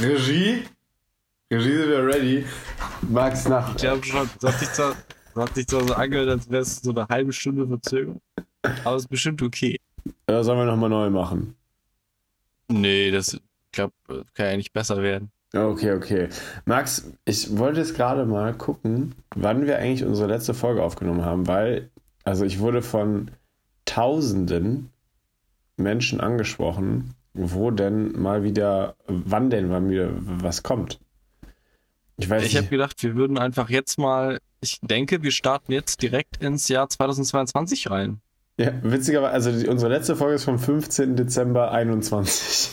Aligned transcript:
Regie? 0.00 0.64
Regie 1.50 1.76
sind 1.76 1.88
wir 1.88 2.06
ready. 2.06 2.44
Max 3.08 3.48
nach. 3.48 3.70
Ich 3.70 3.76
glaube 3.82 4.04
schon, 4.04 4.28
das 4.40 4.52
hat 4.52 4.60
sich 4.60 4.72
zwar, 4.72 4.94
das 5.34 5.44
hat 5.44 5.54
sich 5.54 5.66
zwar 5.66 5.86
so 5.86 5.94
angehört, 5.94 6.30
als 6.30 6.50
wäre 6.50 6.62
es 6.62 6.76
so 6.76 6.90
eine 6.90 7.06
halbe 7.08 7.32
Stunde 7.32 7.66
Verzögerung. 7.66 8.20
Aber 8.84 8.96
es 8.96 9.02
ist 9.02 9.08
bestimmt 9.08 9.42
okay. 9.42 9.78
Oder 10.28 10.44
sollen 10.44 10.58
wir 10.58 10.64
nochmal 10.64 10.90
neu 10.90 11.10
machen? 11.10 11.54
Nee, 12.68 13.10
das 13.10 13.38
glaube, 13.72 13.92
kann 14.34 14.46
ja 14.46 14.56
nicht 14.56 14.72
besser 14.72 15.02
werden. 15.02 15.30
Okay, 15.54 15.92
okay. 15.92 16.28
Max, 16.64 17.10
ich 17.24 17.58
wollte 17.58 17.80
jetzt 17.80 17.96
gerade 17.96 18.24
mal 18.24 18.54
gucken, 18.54 19.14
wann 19.34 19.66
wir 19.66 19.78
eigentlich 19.78 20.04
unsere 20.04 20.28
letzte 20.28 20.54
Folge 20.54 20.82
aufgenommen 20.82 21.24
haben, 21.24 21.48
weil, 21.48 21.90
also 22.24 22.44
ich 22.44 22.60
wurde 22.60 22.82
von 22.82 23.30
Tausenden 23.84 24.90
Menschen 25.76 26.20
angesprochen, 26.20 27.14
wo 27.34 27.70
denn 27.70 28.12
mal 28.20 28.42
wieder, 28.42 28.96
wann 29.06 29.50
denn 29.50 29.68
mal 29.68 29.88
wieder 29.88 30.10
was 30.14 30.62
kommt. 30.62 31.00
Ich 32.16 32.28
weiß 32.28 32.44
Ich 32.44 32.56
habe 32.56 32.66
gedacht, 32.66 33.02
wir 33.02 33.14
würden 33.14 33.38
einfach 33.38 33.70
jetzt 33.70 33.98
mal, 33.98 34.40
ich 34.60 34.78
denke, 34.82 35.22
wir 35.22 35.30
starten 35.30 35.72
jetzt 35.72 36.02
direkt 36.02 36.42
ins 36.42 36.68
Jahr 36.68 36.88
2022 36.88 37.90
rein. 37.90 38.20
Ja, 38.58 38.72
witzigerweise, 38.82 39.32
also 39.32 39.58
die, 39.58 39.68
unsere 39.68 39.90
letzte 39.90 40.16
Folge 40.16 40.34
ist 40.34 40.44
vom 40.44 40.58
15. 40.58 41.16
Dezember 41.16 41.70
21. 41.72 42.72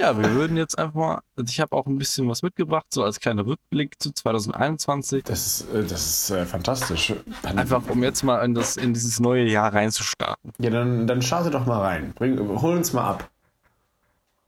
Ja, 0.00 0.16
wir 0.16 0.30
würden 0.32 0.56
jetzt 0.56 0.78
einfach 0.78 0.94
mal, 0.94 1.22
also 1.36 1.50
ich 1.50 1.60
habe 1.60 1.74
auch 1.74 1.86
ein 1.86 1.98
bisschen 1.98 2.28
was 2.28 2.42
mitgebracht, 2.42 2.86
so 2.90 3.02
als 3.02 3.18
kleiner 3.18 3.44
Rückblick 3.44 4.00
zu 4.00 4.12
2021. 4.12 5.24
Das 5.24 5.46
ist, 5.46 5.74
äh, 5.74 5.82
das 5.82 6.06
ist 6.06 6.30
äh, 6.30 6.46
fantastisch. 6.46 7.14
Dann, 7.42 7.58
einfach 7.58 7.82
um 7.88 8.04
jetzt 8.04 8.22
mal 8.22 8.44
in, 8.44 8.54
das, 8.54 8.76
in 8.76 8.94
dieses 8.94 9.18
neue 9.18 9.44
Jahr 9.44 9.74
reinzustarten. 9.74 10.52
Ja, 10.58 10.70
dann, 10.70 11.08
dann 11.08 11.20
starte 11.20 11.50
doch 11.50 11.66
mal 11.66 11.80
rein. 11.80 12.12
Bring, 12.14 12.38
hol 12.38 12.76
uns 12.76 12.92
mal 12.92 13.10
ab. 13.10 13.28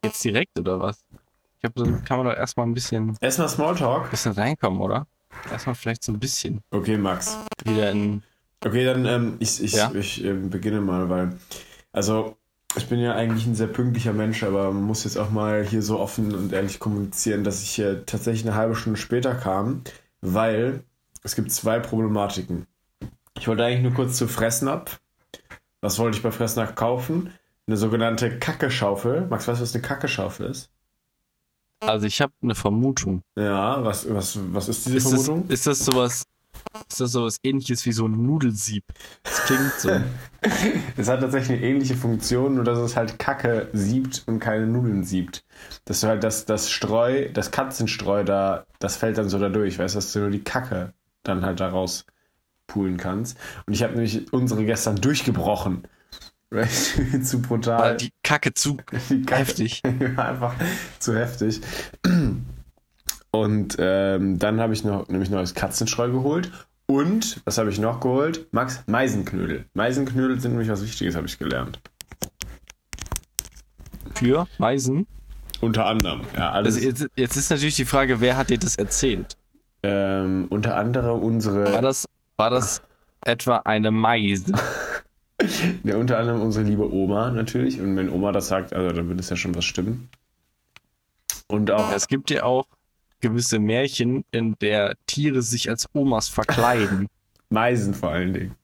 Jetzt 0.04 0.22
direkt 0.22 0.56
oder 0.58 0.78
was? 0.78 1.04
Ich 1.56 1.60
glaube, 1.62 1.90
dann 1.90 2.04
kann 2.04 2.18
man 2.18 2.26
doch 2.28 2.36
erstmal 2.36 2.66
ein 2.66 2.74
bisschen. 2.74 3.16
Erstmal 3.20 3.48
Smalltalk. 3.48 4.04
Ein 4.04 4.10
bisschen 4.10 4.32
reinkommen, 4.32 4.80
oder? 4.80 5.06
Erstmal 5.50 5.74
vielleicht 5.74 6.04
so 6.04 6.12
ein 6.12 6.20
bisschen. 6.20 6.62
Okay, 6.70 6.96
Max. 6.96 7.36
Wieder 7.64 7.90
in. 7.90 8.22
Okay, 8.64 8.84
dann 8.84 9.04
ähm, 9.04 9.36
ich, 9.40 9.62
ich, 9.62 9.72
ja? 9.72 9.90
ich 9.94 10.24
äh, 10.24 10.32
beginne 10.32 10.80
mal, 10.80 11.10
weil. 11.10 11.36
Also, 11.92 12.36
ich 12.76 12.88
bin 12.88 13.00
ja 13.00 13.14
eigentlich 13.14 13.46
ein 13.46 13.54
sehr 13.54 13.66
pünktlicher 13.66 14.12
Mensch, 14.12 14.42
aber 14.42 14.72
man 14.72 14.82
muss 14.82 15.04
jetzt 15.04 15.16
auch 15.16 15.30
mal 15.30 15.64
hier 15.64 15.82
so 15.82 15.98
offen 15.98 16.34
und 16.34 16.52
ehrlich 16.52 16.78
kommunizieren, 16.78 17.44
dass 17.44 17.62
ich 17.62 17.70
hier 17.70 18.06
tatsächlich 18.06 18.46
eine 18.46 18.56
halbe 18.56 18.76
Stunde 18.76 18.98
später 18.98 19.34
kam, 19.34 19.82
weil 20.20 20.84
es 21.22 21.34
gibt 21.34 21.52
zwei 21.52 21.80
Problematiken. 21.80 22.66
Ich 23.36 23.48
wollte 23.48 23.64
eigentlich 23.64 23.82
nur 23.82 23.94
kurz 23.94 24.16
zu 24.16 24.28
Fressnapf. 24.28 25.00
Was 25.80 25.98
wollte 25.98 26.16
ich 26.16 26.22
bei 26.22 26.30
Fressnapf 26.30 26.74
kaufen? 26.74 27.32
Eine 27.66 27.76
sogenannte 27.76 28.38
Kackeschaufel. 28.38 29.26
Max, 29.26 29.48
weißt 29.48 29.60
du, 29.60 29.62
was 29.62 29.74
eine 29.74 29.82
Kackeschaufel 29.82 30.46
ist? 30.46 30.70
Also 31.80 32.06
ich 32.06 32.20
habe 32.20 32.32
eine 32.42 32.54
Vermutung. 32.54 33.22
Ja, 33.36 33.82
was, 33.84 34.12
was, 34.12 34.38
was 34.52 34.68
ist 34.68 34.86
diese 34.86 34.98
ist 34.98 35.08
Vermutung? 35.08 35.48
Das, 35.48 35.60
ist 35.60 35.66
das 35.66 35.78
sowas 35.78 36.24
ist 36.88 37.00
das 37.00 37.12
so 37.12 37.24
was 37.24 37.38
ähnliches 37.42 37.84
wie 37.86 37.92
so 37.92 38.06
ein 38.06 38.26
Nudelsieb? 38.26 38.84
Das 39.22 39.44
klingt 39.44 39.72
so. 39.78 39.90
es 40.96 41.08
hat 41.08 41.20
tatsächlich 41.20 41.58
eine 41.58 41.66
ähnliche 41.66 41.96
Funktion, 41.96 42.54
nur 42.54 42.64
dass 42.64 42.78
es 42.78 42.96
halt 42.96 43.18
Kacke 43.18 43.68
siebt 43.72 44.24
und 44.26 44.40
keine 44.40 44.66
Nudeln 44.66 45.04
siebt. 45.04 45.44
Dass 45.84 46.00
du 46.00 46.08
halt 46.08 46.24
das, 46.24 46.46
das 46.46 46.70
Streu, 46.70 47.28
das 47.32 47.50
Katzenstreu 47.50 48.24
da, 48.24 48.66
das 48.78 48.96
fällt 48.96 49.18
dann 49.18 49.28
so 49.28 49.38
da 49.38 49.48
durch, 49.48 49.78
weißt 49.78 49.94
du, 49.94 49.98
dass 49.98 50.12
du 50.12 50.20
nur 50.20 50.30
die 50.30 50.44
Kacke 50.44 50.92
dann 51.22 51.44
halt 51.44 51.60
daraus 51.60 52.06
poolen 52.66 52.96
kannst. 52.96 53.36
Und 53.66 53.74
ich 53.74 53.82
habe 53.82 53.94
nämlich 53.94 54.32
unsere 54.32 54.64
gestern 54.64 54.96
durchgebrochen. 54.96 55.84
zu 57.22 57.40
brutal. 57.42 57.78
War 57.78 57.94
die 57.94 58.12
Kacke 58.24 58.54
zu 58.54 58.76
die 59.10 59.22
Kacke, 59.22 59.40
heftig. 59.40 59.82
einfach 60.16 60.54
zu 60.98 61.16
heftig. 61.16 61.60
Und 63.32 63.76
ähm, 63.78 64.38
dann 64.38 64.60
habe 64.60 64.72
ich 64.72 64.84
noch 64.84 65.08
nämlich 65.08 65.30
neues 65.30 65.54
Katzenstreu 65.54 66.10
geholt. 66.10 66.50
Und, 66.86 67.40
was 67.44 67.58
habe 67.58 67.70
ich 67.70 67.78
noch 67.78 68.00
geholt? 68.00 68.48
Max, 68.52 68.82
Meisenknödel. 68.86 69.66
Meisenknödel 69.74 70.40
sind 70.40 70.52
nämlich 70.52 70.68
was 70.68 70.82
Wichtiges, 70.82 71.14
habe 71.14 71.26
ich 71.26 71.38
gelernt. 71.38 71.80
Für 74.14 74.48
Meisen? 74.58 75.06
Unter 75.60 75.86
anderem, 75.86 76.22
ja. 76.36 76.50
Alles. 76.50 76.74
Also 76.74 76.88
jetzt, 76.88 77.06
jetzt, 77.14 77.36
ist 77.36 77.50
natürlich 77.50 77.76
die 77.76 77.84
Frage, 77.84 78.20
wer 78.20 78.36
hat 78.36 78.50
dir 78.50 78.58
das 78.58 78.76
erzählt? 78.76 79.36
Ähm, 79.82 80.46
unter 80.50 80.76
anderem 80.76 81.22
unsere. 81.22 81.72
War 81.72 81.82
das, 81.82 82.06
war 82.36 82.50
das 82.50 82.82
etwa 83.24 83.58
eine 83.58 83.92
Meise? 83.92 84.52
ja, 85.84 85.96
unter 85.96 86.18
anderem 86.18 86.40
unsere 86.40 86.64
liebe 86.64 86.92
Oma 86.92 87.30
natürlich. 87.30 87.80
Und 87.80 87.96
wenn 87.96 88.10
Oma 88.10 88.32
das 88.32 88.48
sagt, 88.48 88.72
also 88.72 88.94
dann 88.94 89.08
wird 89.08 89.20
es 89.20 89.30
ja 89.30 89.36
schon 89.36 89.54
was 89.54 89.64
stimmen. 89.64 90.08
Und 91.46 91.70
auch. 91.70 91.92
Es 91.92 92.08
gibt 92.08 92.30
ja 92.30 92.42
auch 92.42 92.66
gewisse 93.20 93.58
Märchen, 93.58 94.24
in 94.30 94.56
der 94.60 94.96
Tiere 95.06 95.42
sich 95.42 95.68
als 95.68 95.88
Omas 95.92 96.28
verkleiden. 96.28 97.08
Meisen 97.50 97.94
vor 97.94 98.10
allen 98.10 98.32
Dingen. 98.32 98.54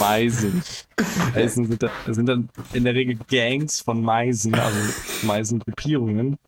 Meisen. 0.00 0.62
Meisen 1.34 1.66
sind, 1.66 1.82
da, 1.82 1.90
sind 2.06 2.26
dann 2.26 2.48
in 2.72 2.84
der 2.84 2.94
Regel 2.94 3.18
Gangs 3.28 3.80
von 3.80 4.02
Meisen, 4.02 4.54
also 4.54 4.78
Meisengruppierungen. 5.22 6.38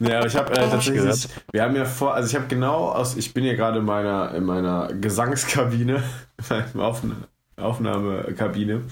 Ja, 0.00 0.18
aber 0.18 0.26
ich 0.26 0.36
habe 0.36 0.52
äh, 0.52 0.70
tatsächlich, 0.70 1.28
wir 1.52 1.62
haben 1.62 1.76
ja 1.76 1.84
vor, 1.84 2.14
also 2.14 2.28
ich 2.28 2.34
habe 2.34 2.46
genau 2.46 2.88
aus, 2.88 3.16
ich 3.16 3.34
bin 3.34 3.44
hier 3.44 3.56
gerade 3.56 3.78
in 3.80 3.84
meiner, 3.84 4.34
in 4.34 4.44
meiner 4.44 4.88
Gesangskabine, 4.94 6.02
in 6.50 6.78
meiner 6.78 7.28
Aufnahmekabine 7.56 8.82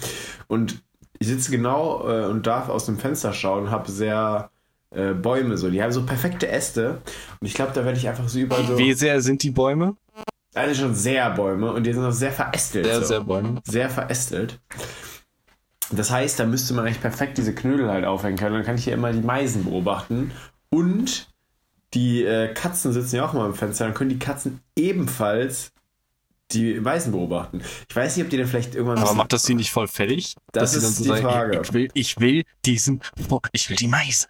und 0.48 0.82
ich 1.18 1.28
sitze 1.28 1.50
genau 1.50 2.08
äh, 2.08 2.26
und 2.26 2.46
darf 2.46 2.68
aus 2.68 2.86
dem 2.86 2.98
Fenster 2.98 3.32
schauen, 3.32 3.70
habe 3.70 3.90
sehr 3.90 4.50
äh, 4.94 5.12
Bäume 5.12 5.56
so. 5.56 5.70
Die 5.70 5.82
haben 5.82 5.92
so 5.92 6.04
perfekte 6.04 6.48
Äste. 6.48 7.00
Und 7.40 7.46
ich 7.46 7.54
glaube, 7.54 7.72
da 7.74 7.84
werde 7.84 7.98
ich 7.98 8.08
einfach 8.08 8.28
so 8.28 8.38
überall 8.38 8.64
so. 8.64 8.78
Wie 8.78 8.92
sehr 8.92 9.20
sind 9.20 9.42
die 9.42 9.50
Bäume? 9.50 9.96
Also 10.54 10.82
schon 10.82 10.94
sehr 10.94 11.30
Bäume 11.30 11.72
und 11.72 11.84
die 11.84 11.92
sind 11.92 12.04
auch 12.04 12.12
sehr 12.12 12.32
verästelt. 12.32 12.84
Sehr, 12.84 13.00
so. 13.00 13.06
sehr 13.06 13.20
Bäume. 13.20 13.60
Sehr 13.64 13.88
verästelt. 13.88 14.60
Das 15.90 16.10
heißt, 16.10 16.38
da 16.38 16.46
müsste 16.46 16.74
man 16.74 16.86
eigentlich 16.86 17.00
perfekt 17.00 17.38
diese 17.38 17.54
Knödel 17.54 17.90
halt 17.90 18.04
aufhängen 18.04 18.36
können. 18.36 18.54
Dann 18.54 18.64
kann 18.64 18.76
ich 18.76 18.84
hier 18.84 18.94
immer 18.94 19.12
die 19.12 19.20
Meisen 19.20 19.64
beobachten. 19.64 20.32
Und 20.70 21.28
die 21.94 22.24
äh, 22.24 22.52
Katzen 22.52 22.92
sitzen 22.92 23.16
ja 23.16 23.26
auch 23.26 23.32
mal 23.32 23.46
im 23.46 23.54
Fenster. 23.54 23.84
Dann 23.84 23.94
können 23.94 24.10
die 24.10 24.18
Katzen 24.18 24.60
ebenfalls 24.76 25.72
die 26.52 26.80
Meisen 26.80 27.12
beobachten. 27.12 27.62
Ich 27.88 27.96
weiß 27.96 28.16
nicht, 28.16 28.24
ob 28.24 28.30
die 28.30 28.36
dann 28.36 28.46
vielleicht 28.46 28.74
irgendwann. 28.74 28.98
Aber 28.98 29.14
macht 29.14 29.32
das 29.32 29.44
die 29.44 29.54
nicht 29.54 29.70
voll 29.70 29.88
fertig? 29.88 30.36
Das 30.52 30.74
ist 30.74 30.96
so 30.96 31.04
die 31.04 31.08
sagen, 31.08 31.22
Frage. 31.22 31.60
Ich 31.62 31.72
will, 31.72 31.88
ich 31.94 32.20
will 32.20 32.44
diesen. 32.64 33.02
Ich 33.52 33.70
will 33.70 33.76
die 33.76 33.88
Meise. 33.88 34.26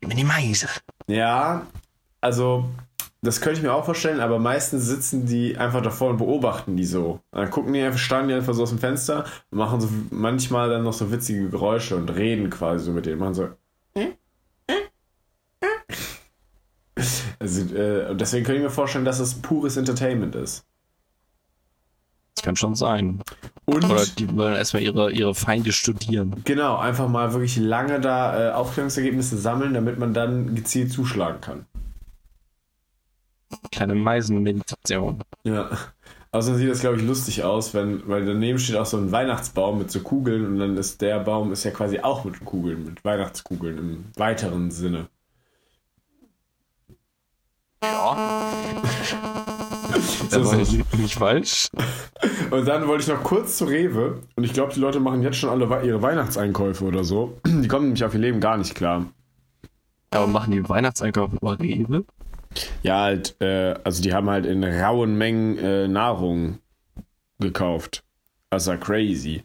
Ich 0.00 0.08
will 0.08 0.16
die 0.16 0.24
Meise. 0.24 0.68
Ja, 1.06 1.66
also 2.20 2.68
das 3.22 3.40
könnte 3.40 3.58
ich 3.58 3.64
mir 3.64 3.72
auch 3.72 3.84
vorstellen, 3.84 4.20
aber 4.20 4.38
meistens 4.38 4.86
sitzen 4.86 5.26
die 5.26 5.56
einfach 5.56 5.82
davor 5.82 6.10
und 6.10 6.18
beobachten 6.18 6.76
die 6.76 6.84
so. 6.84 7.20
Dann 7.32 7.50
gucken 7.50 7.72
die 7.72 7.82
einfach, 7.82 7.98
standen 7.98 8.28
die 8.28 8.34
einfach 8.34 8.54
so 8.54 8.62
aus 8.62 8.70
dem 8.70 8.78
Fenster 8.78 9.24
und 9.50 9.58
machen 9.58 9.80
so 9.80 9.88
manchmal 10.10 10.68
dann 10.70 10.84
noch 10.84 10.92
so 10.92 11.10
witzige 11.10 11.48
Geräusche 11.48 11.96
und 11.96 12.08
reden 12.10 12.50
quasi 12.50 12.84
so 12.84 12.92
mit 12.92 13.06
denen. 13.06 13.18
Machen 13.18 13.34
so. 13.34 13.48
Also, 17.38 17.74
äh, 17.74 18.14
deswegen 18.16 18.44
könnte 18.44 18.58
ich 18.58 18.64
mir 18.64 18.70
vorstellen, 18.70 19.04
dass 19.04 19.18
es 19.18 19.34
pures 19.34 19.76
Entertainment 19.76 20.34
ist. 20.34 20.66
Kann 22.46 22.54
schon 22.54 22.76
sein. 22.76 23.18
Und 23.64 23.84
Oder 23.84 24.06
die 24.06 24.36
wollen 24.36 24.54
erstmal 24.54 24.80
ihre, 24.80 25.10
ihre 25.10 25.34
Feinde 25.34 25.72
studieren. 25.72 26.42
Genau, 26.44 26.76
einfach 26.76 27.08
mal 27.08 27.32
wirklich 27.32 27.56
lange 27.56 27.98
da 27.98 28.50
äh, 28.50 28.52
Aufklärungsergebnisse 28.52 29.36
sammeln, 29.36 29.74
damit 29.74 29.98
man 29.98 30.14
dann 30.14 30.54
gezielt 30.54 30.92
zuschlagen 30.92 31.40
kann. 31.40 31.66
Kleine 33.72 33.96
Meisenmeditation. 33.96 35.24
Ja. 35.42 35.70
Außerdem 36.30 36.60
sieht 36.60 36.70
das, 36.70 36.78
glaube 36.82 36.98
ich, 36.98 37.02
lustig 37.02 37.42
aus, 37.42 37.74
wenn, 37.74 38.06
weil 38.06 38.24
daneben 38.24 38.60
steht 38.60 38.76
auch 38.76 38.86
so 38.86 38.96
ein 38.96 39.10
Weihnachtsbaum 39.10 39.78
mit 39.78 39.90
so 39.90 39.98
Kugeln 39.98 40.46
und 40.46 40.60
dann 40.60 40.76
ist 40.76 41.00
der 41.00 41.18
Baum 41.18 41.50
ist 41.50 41.64
ja 41.64 41.72
quasi 41.72 41.98
auch 41.98 42.22
mit 42.22 42.44
Kugeln, 42.44 42.84
mit 42.84 43.04
Weihnachtskugeln 43.04 43.76
im 43.76 44.04
weiteren 44.14 44.70
Sinne. 44.70 45.08
Ja. 47.82 48.35
das 50.30 50.52
ist 50.52 50.94
nicht 50.98 51.14
falsch. 51.14 51.68
Und 52.50 52.66
dann 52.66 52.86
wollte 52.86 53.02
ich 53.02 53.08
noch 53.08 53.22
kurz 53.22 53.58
zu 53.58 53.64
Rewe. 53.64 54.20
Und 54.34 54.44
ich 54.44 54.52
glaube, 54.52 54.72
die 54.72 54.80
Leute 54.80 55.00
machen 55.00 55.22
jetzt 55.22 55.36
schon 55.36 55.50
alle 55.50 55.84
ihre 55.84 56.02
Weihnachtseinkäufe 56.02 56.84
oder 56.84 57.04
so. 57.04 57.38
Die 57.46 57.68
kommen 57.68 57.86
nämlich 57.86 58.04
auf 58.04 58.14
ihr 58.14 58.20
Leben 58.20 58.40
gar 58.40 58.56
nicht 58.56 58.74
klar. 58.74 59.06
Aber 60.10 60.26
machen 60.26 60.52
die 60.52 60.66
Weihnachtseinkäufe 60.68 61.36
über 61.36 61.58
Rewe? 61.58 62.04
Ja, 62.82 63.02
halt, 63.02 63.36
äh, 63.40 63.74
also 63.84 64.02
die 64.02 64.14
haben 64.14 64.30
halt 64.30 64.46
in 64.46 64.64
rauen 64.64 65.18
Mengen 65.18 65.58
äh, 65.58 65.88
Nahrung 65.88 66.58
gekauft. 67.38 68.02
Das 68.50 68.66
war 68.66 68.76
crazy. 68.76 69.42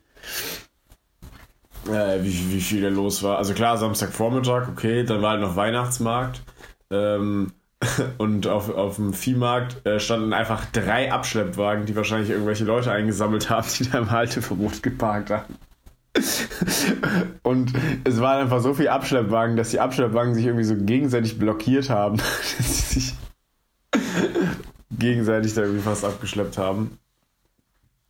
Äh, 1.88 2.24
wie, 2.24 2.54
wie 2.54 2.62
viel 2.62 2.82
da 2.82 2.90
los 2.90 3.24
war. 3.24 3.38
Also 3.38 3.54
klar, 3.54 3.78
Samstagvormittag, 3.78 4.70
okay, 4.70 5.04
dann 5.04 5.22
war 5.22 5.32
halt 5.32 5.42
noch 5.42 5.56
Weihnachtsmarkt. 5.56 6.42
Ähm, 6.92 7.52
und 8.18 8.48
auf, 8.48 8.70
auf 8.70 8.98
dem 8.98 9.14
Viehmarkt 9.14 9.86
äh, 9.86 10.00
standen 10.00 10.34
einfach 10.34 10.66
drei 10.66 11.12
Abschleppwagen, 11.12 11.86
die 11.86 11.96
wahrscheinlich 11.96 12.30
irgendwelche 12.30 12.64
Leute 12.64 12.92
eingesammelt 12.92 13.50
haben, 13.50 13.68
die 13.78 13.90
da 13.90 14.00
im 14.00 14.12
Halteverbot 14.12 14.84
geparkt 14.84 15.32
haben. 15.32 15.56
Und 17.42 17.74
es 18.04 18.20
waren 18.20 18.42
einfach 18.42 18.62
so 18.62 18.74
viele 18.74 18.92
Abschleppwagen, 18.92 19.56
dass 19.56 19.70
die 19.70 19.80
Abschleppwagen 19.80 20.36
sich 20.36 20.46
irgendwie 20.46 20.66
so 20.66 20.76
gegenseitig 20.76 21.40
blockiert 21.40 21.90
haben, 21.90 22.18
dass 22.58 22.90
sie 22.90 23.00
sich 23.00 23.14
gegenseitig 24.92 25.54
da 25.54 25.62
irgendwie 25.62 25.82
fast 25.82 26.06
abgeschleppt 26.06 26.58
haben. 26.58 26.98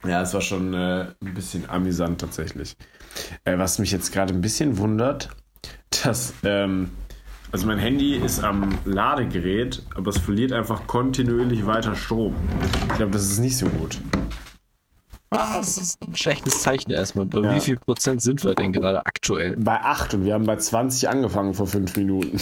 Ja, 0.04 0.24
es 0.24 0.34
war 0.34 0.42
schon 0.42 0.74
äh, 0.74 1.06
ein 1.22 1.34
bisschen 1.36 1.70
amüsant 1.70 2.20
tatsächlich. 2.20 2.76
Äh, 3.46 3.58
was 3.60 3.78
mich 3.78 3.92
jetzt 3.92 4.12
gerade 4.12 4.34
ein 4.34 4.42
bisschen 4.42 4.78
wundert, 4.80 5.30
dass, 6.04 6.34
ähm, 6.44 6.90
also 7.52 7.68
mein 7.68 7.80
Handy 7.80 8.16
ist 8.16 8.44
am 8.44 8.70
Ladegerät, 8.86 9.84
aber 9.96 10.10
es 10.10 10.18
verliert 10.18 10.52
einfach 10.52 10.88
kontinuierlich 10.88 11.66
weiter 11.66 11.96
Strom. 11.96 12.36
Ich 12.90 12.96
glaube, 12.96 13.12
das 13.12 13.24
ist 13.24 13.40
nicht 13.40 13.58
so 13.58 13.68
gut. 13.68 14.00
Ah, 15.32 15.58
das 15.58 15.78
ist 15.78 16.02
ein 16.06 16.16
schlechtes 16.16 16.62
Zeichen 16.62 16.92
erstmal. 16.92 17.26
Bei 17.26 17.40
ja. 17.40 17.56
wie 17.56 17.60
viel 17.62 17.78
Prozent 17.78 18.22
sind 18.22 18.44
wir 18.44 18.54
denn 18.54 18.74
gerade 18.74 19.06
aktuell? 19.06 19.56
Bei 19.58 19.80
8 19.80 20.14
und 20.16 20.26
wir 20.26 20.34
haben 20.34 20.46
bei 20.46 20.58
20 20.58 21.08
angefangen 21.08 21.54
vor 21.54 21.68
5 21.68 21.96
Minuten. 21.96 22.38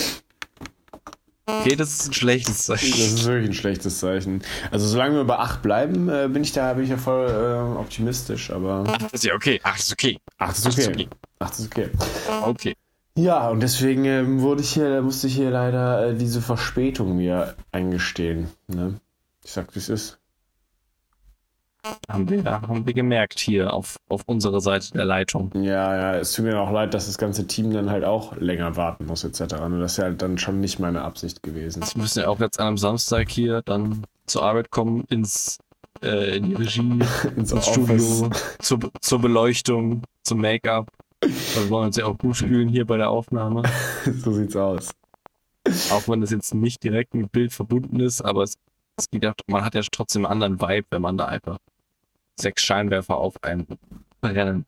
Okay, 1.46 1.76
das 1.76 1.92
ist 1.92 2.08
ein 2.10 2.14
schlechtes 2.14 2.66
Zeichen. 2.66 2.92
Das 2.92 3.14
ist 3.14 3.26
wirklich 3.26 3.50
ein 3.50 3.54
schlechtes 3.54 4.00
Zeichen. 4.00 4.44
Also 4.70 4.88
solange 4.88 5.16
wir 5.16 5.24
bei 5.24 5.38
8 5.38 5.62
bleiben, 5.62 6.10
äh, 6.10 6.28
bin 6.32 6.44
ich 6.44 6.52
da 6.52 6.74
bin 6.74 6.84
ich 6.84 6.90
ja 6.90 6.98
voll 6.98 7.28
äh, 7.28 7.80
optimistisch, 7.80 8.52
aber. 8.52 8.84
8 8.88 9.14
ist 9.14 9.24
ja 9.24 9.34
okay. 9.34 9.60
8 9.64 9.80
ist 9.80 9.92
okay. 9.92 10.20
8 10.38 10.58
ist 10.58 10.68
okay. 10.68 11.08
8 11.40 11.60
ist 11.60 11.66
okay. 11.66 11.90
Okay. 12.44 12.76
Ja, 13.18 13.50
und 13.50 13.62
deswegen 13.62 14.06
äh, 14.06 14.24
wurde 14.42 14.62
ich 14.62 14.74
hier, 14.74 15.02
musste 15.02 15.28
ich 15.28 15.36
hier 15.36 15.52
leider 15.52 16.08
äh, 16.08 16.16
diese 16.16 16.42
Verspätung 16.42 17.16
mir 17.16 17.56
eingestehen. 17.72 18.48
Ne? 18.68 19.00
Ich 19.44 19.52
sag, 19.52 19.76
wie 19.76 19.80
es 19.80 19.90
ist. 19.90 20.20
Haben 22.10 22.30
wir, 22.30 22.44
haben 22.44 22.86
wir 22.86 22.94
gemerkt 22.94 23.40
hier 23.40 23.74
auf, 23.74 23.98
auf 24.10 24.24
unserer 24.26 24.60
Seite 24.60 24.92
der 24.92 25.06
Leitung. 25.06 25.52
Ja, 25.56 25.96
ja, 25.96 26.16
es 26.18 26.34
tut 26.34 26.46
mir 26.46 26.60
auch 26.60 26.72
leid, 26.72 26.94
dass 26.94 27.06
das 27.06 27.18
ganze 27.18 27.48
Team 27.48 27.72
dann 27.72 27.90
halt 27.90 28.04
auch 28.04 28.36
länger 28.36 28.76
warten 28.76 29.06
muss, 29.06 29.24
etc. 29.24 29.56
Und 29.62 29.80
das 29.80 29.94
ist 29.94 29.98
ja 29.98 30.04
halt 30.06 30.22
dann 30.22 30.38
schon 30.38 30.60
nicht 30.60 30.80
meine 30.80 31.02
Absicht 31.02 31.42
gewesen. 31.42 31.82
Sie 31.84 31.98
müssen 31.98 32.20
ja 32.20 32.28
auch 32.28 32.40
jetzt 32.40 32.60
an 32.60 32.68
einem 32.68 32.78
Samstag 32.78 33.30
hier 33.30 33.62
dann 33.64 34.04
zur 34.26 34.44
Arbeit 34.44 34.72
kommen, 34.72 35.06
ins, 35.10 35.58
äh, 36.04 36.38
in 36.38 36.50
die 36.50 36.56
Regie, 36.56 37.00
ins, 37.38 37.52
ins 37.54 37.68
Studio, 37.68 38.30
zur, 38.60 38.80
zur 39.00 39.20
Beleuchtung, 39.20 40.04
zum 40.24 40.42
Make-up. 40.42 40.88
Wir 41.22 41.70
wollen 41.70 41.88
uns 41.88 41.98
ja 41.98 42.06
auch 42.06 42.18
gut 42.18 42.38
fühlen 42.38 42.70
hier 42.70 42.86
bei 42.86 42.98
der 42.98 43.10
Aufnahme. 43.10 43.64
so 44.06 44.32
sieht's 44.32 44.56
aus. 44.56 44.92
Auch 45.92 46.08
wenn 46.08 46.22
das 46.22 46.32
jetzt 46.32 46.54
nicht 46.54 46.84
direkt 46.84 47.14
mit 47.14 47.32
Bild 47.32 47.54
verbunden 47.54 48.00
ist, 48.00 48.22
aber 48.22 48.44
es, 48.44 48.58
es 48.98 49.10
geht 49.10 49.24
ja, 49.24 49.34
man 49.48 49.64
hat 49.64 49.76
ja 49.76 49.82
trotzdem 49.92 50.26
einen 50.26 50.42
anderen 50.42 50.62
Vibe, 50.62 50.88
wenn 50.92 51.02
man 51.02 51.18
da 51.18 51.26
einfach 51.26 51.58
sechs 52.40 52.64
Scheinwerfer 52.64 53.18
auf 53.18 53.44
einem 53.44 53.68
brennen. 54.22 54.66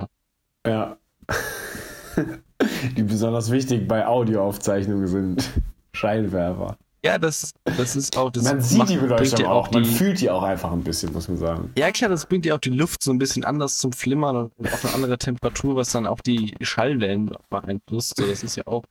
Ja. 0.66 0.98
Die 2.96 3.04
besonders 3.04 3.50
wichtig 3.50 3.88
bei 3.88 4.06
Audioaufzeichnungen 4.06 5.08
sind. 5.08 5.50
Scheinwerfer. 5.94 6.78
Ja, 7.04 7.18
das, 7.18 7.54
das 7.64 7.96
ist 7.96 8.16
auch 8.16 8.30
das. 8.30 8.44
Man 8.44 8.62
sieht 8.62 8.78
macht, 8.78 8.90
die 8.90 8.98
Beleuchtung 8.98 9.46
auch, 9.46 9.68
auch 9.68 9.72
man 9.72 9.86
fühlt 9.86 10.22
die 10.22 10.30
auch 10.30 10.44
einfach 10.44 10.72
ein 10.72 10.84
bisschen, 10.84 11.12
muss 11.14 11.28
man 11.28 11.38
sagen. 11.38 11.72
Ja, 11.76 11.92
klar, 11.92 12.12
das 12.12 12.28
bringt 12.28 12.46
ja 12.46 12.54
auch 12.56 12.60
die 12.60 12.70
Luft 12.70 13.02
so 13.02 13.12
ein 13.12 13.18
bisschen 13.18 13.44
anders 13.44 13.80
zum 13.80 13.92
Flimmern 13.92 14.52
und 14.56 14.72
auf 14.72 14.86
eine 14.86 14.94
andere 14.94 15.18
Temperatur, 15.18 15.76
was 15.76 15.92
dann 15.92 16.06
auch 16.06 16.22
die 16.22 16.54
Schallwellen 16.62 17.36
beeinflusst. 17.50 18.18
So, 18.18 18.28
das 18.28 18.44
ist 18.44 18.56
ja 18.56 18.68
auch 18.68 18.84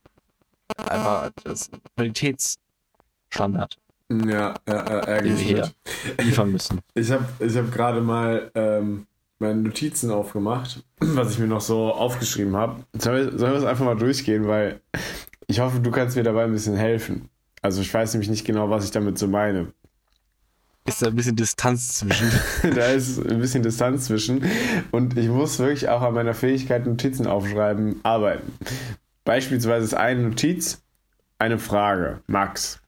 einfach 0.75 1.31
das 1.43 1.71
Qualitätsstandard. 1.95 3.77
Ja, 4.09 4.55
ja 4.67 4.73
ärgerlich. 4.75 5.37
Den 5.37 5.37
wir 5.37 5.45
hier 5.45 5.71
liefern 6.25 6.51
müssen. 6.51 6.81
Ich 6.93 7.11
habe 7.11 7.25
ich 7.39 7.55
hab 7.55 7.71
gerade 7.71 8.01
mal 8.01 8.51
ähm, 8.55 9.07
meine 9.39 9.61
Notizen 9.61 10.11
aufgemacht, 10.11 10.83
was 10.99 11.31
ich 11.31 11.39
mir 11.39 11.47
noch 11.47 11.61
so 11.61 11.93
aufgeschrieben 11.93 12.57
habe. 12.57 12.83
Sollen 12.97 13.39
wir 13.39 13.53
es 13.53 13.63
einfach 13.63 13.85
mal 13.85 13.95
durchgehen, 13.95 14.47
weil 14.47 14.81
ich 15.47 15.61
hoffe, 15.61 15.79
du 15.79 15.91
kannst 15.91 16.17
mir 16.17 16.23
dabei 16.23 16.43
ein 16.43 16.51
bisschen 16.51 16.75
helfen. 16.75 17.29
Also 17.61 17.81
ich 17.81 17.93
weiß 17.93 18.13
nämlich 18.13 18.29
nicht 18.29 18.45
genau, 18.45 18.69
was 18.69 18.85
ich 18.85 18.91
damit 18.91 19.17
so 19.17 19.27
meine. 19.27 19.73
Ist 20.85 21.01
da 21.01 21.07
ein 21.07 21.15
bisschen 21.15 21.35
Distanz 21.35 21.99
zwischen? 21.99 22.31
da 22.75 22.87
ist 22.87 23.19
ein 23.19 23.39
bisschen 23.39 23.61
Distanz 23.61 24.05
zwischen. 24.05 24.43
Und 24.89 25.17
ich 25.17 25.27
muss 25.27 25.59
wirklich 25.59 25.89
auch 25.89 26.01
an 26.01 26.15
meiner 26.15 26.33
Fähigkeit, 26.33 26.85
Notizen 26.85 27.27
aufschreiben, 27.27 27.99
arbeiten. 28.03 28.53
Beispielsweise 29.23 29.85
ist 29.85 29.93
eine 29.93 30.21
Notiz 30.21 30.81
eine 31.37 31.59
Frage. 31.59 32.21
Max, 32.27 32.81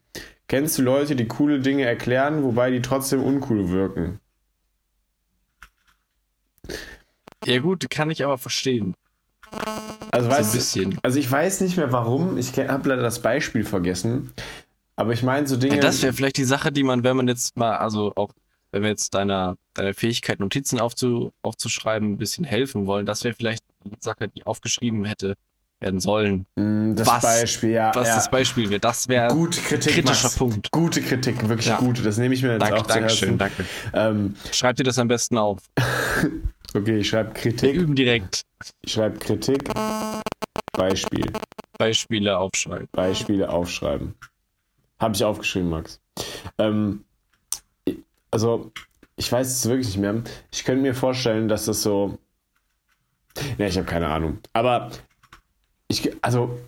Kennst 0.53 0.77
du 0.77 0.83
Leute, 0.83 1.15
die 1.15 1.27
coole 1.27 1.59
Dinge 1.59 1.83
erklären, 1.83 2.43
wobei 2.43 2.69
die 2.69 2.83
trotzdem 2.83 3.23
uncool 3.23 3.69
wirken? 3.69 4.19
Ja 7.45 7.59
gut, 7.59 7.89
kann 7.89 8.11
ich 8.11 8.23
aber 8.23 8.37
verstehen. 8.37 8.95
Also, 10.11 10.29
so 10.29 10.35
weißt, 10.35 10.53
bisschen. 10.53 10.99
also 11.01 11.17
ich 11.17 11.31
weiß 11.31 11.61
nicht 11.61 11.77
mehr 11.77 11.91
warum, 11.91 12.37
ich 12.37 12.55
habe 12.57 12.89
leider 12.89 13.01
das 13.01 13.23
Beispiel 13.23 13.63
vergessen, 13.63 14.31
aber 14.95 15.13
ich 15.13 15.23
meine 15.23 15.47
so 15.47 15.57
Dinge... 15.57 15.75
Ja, 15.75 15.81
das 15.81 16.01
wäre 16.01 16.13
vielleicht 16.13 16.37
die 16.37 16.43
Sache, 16.43 16.71
die 16.71 16.83
man, 16.83 17.03
wenn 17.03 17.17
man 17.17 17.27
jetzt 17.27 17.57
mal, 17.57 17.77
also 17.77 18.13
auch 18.15 18.31
wenn 18.71 18.81
wir 18.81 18.89
jetzt 18.89 19.13
deiner, 19.13 19.55
deiner 19.73 19.93
Fähigkeit, 19.93 20.39
Notizen 20.39 20.79
aufzu, 20.79 21.31
aufzuschreiben, 21.43 22.13
ein 22.13 22.17
bisschen 22.17 22.43
helfen 22.43 22.87
wollen, 22.87 23.05
das 23.05 23.23
wäre 23.23 23.35
vielleicht 23.35 23.63
die 23.83 23.95
Sache, 23.99 24.27
die 24.27 24.45
aufgeschrieben 24.45 25.05
hätte 25.05 25.35
werden 25.83 25.99
sollen. 25.99 26.47
Mm, 26.55 26.95
das 26.95 27.07
was, 27.07 27.21
Beispiel, 27.21 27.71
ja. 27.71 27.91
Was 27.93 28.07
ja. 28.07 28.15
das 28.15 28.31
Beispiel 28.31 28.69
wäre, 28.69 28.79
das 28.79 29.07
wäre 29.07 29.31
ein 29.31 29.49
kritischer 29.49 30.03
Max. 30.03 30.37
Punkt. 30.37 30.71
Gute 30.71 31.01
Kritik, 31.01 31.47
wirklich 31.47 31.67
ja. 31.67 31.77
gute. 31.77 32.01
Das 32.01 32.17
nehme 32.17 32.33
ich 32.33 32.41
mir 32.41 32.53
jetzt 32.53 32.61
danke, 32.61 32.77
auch 32.77 32.87
Dankeschön, 32.87 33.37
danke. 33.37 33.65
Ähm, 33.93 34.35
Schreib 34.51 34.77
dir 34.77 34.83
das 34.83 34.97
am 34.97 35.07
besten 35.09 35.37
auf. 35.37 35.59
okay, 36.73 36.99
ich 36.99 37.09
schreibe 37.09 37.33
Kritik. 37.33 37.73
Wir 37.73 37.81
üben 37.81 37.95
direkt. 37.95 38.41
Ich 38.81 38.93
schreibe 38.93 39.19
Kritik. 39.19 39.69
Beispiel. 40.71 41.31
Beispiele 41.77 42.37
aufschreiben. 42.37 42.87
Beispiele 42.93 43.49
aufschreiben. 43.49 44.15
Habe 44.99 45.15
ich 45.15 45.23
aufgeschrieben, 45.23 45.69
Max. 45.69 46.01
Ähm, 46.57 47.03
also, 48.31 48.71
ich 49.15 49.31
weiß 49.31 49.47
es 49.47 49.65
wirklich 49.67 49.87
nicht 49.87 49.99
mehr. 49.99 50.23
Ich 50.51 50.63
könnte 50.63 50.81
mir 50.81 50.95
vorstellen, 50.95 51.47
dass 51.47 51.65
das 51.65 51.83
so. 51.83 52.17
Ja, 53.57 53.67
ich 53.67 53.77
habe 53.77 53.85
keine 53.85 54.07
Ahnung. 54.07 54.39
Aber 54.53 54.91
ich, 55.87 56.11
also, 56.23 56.59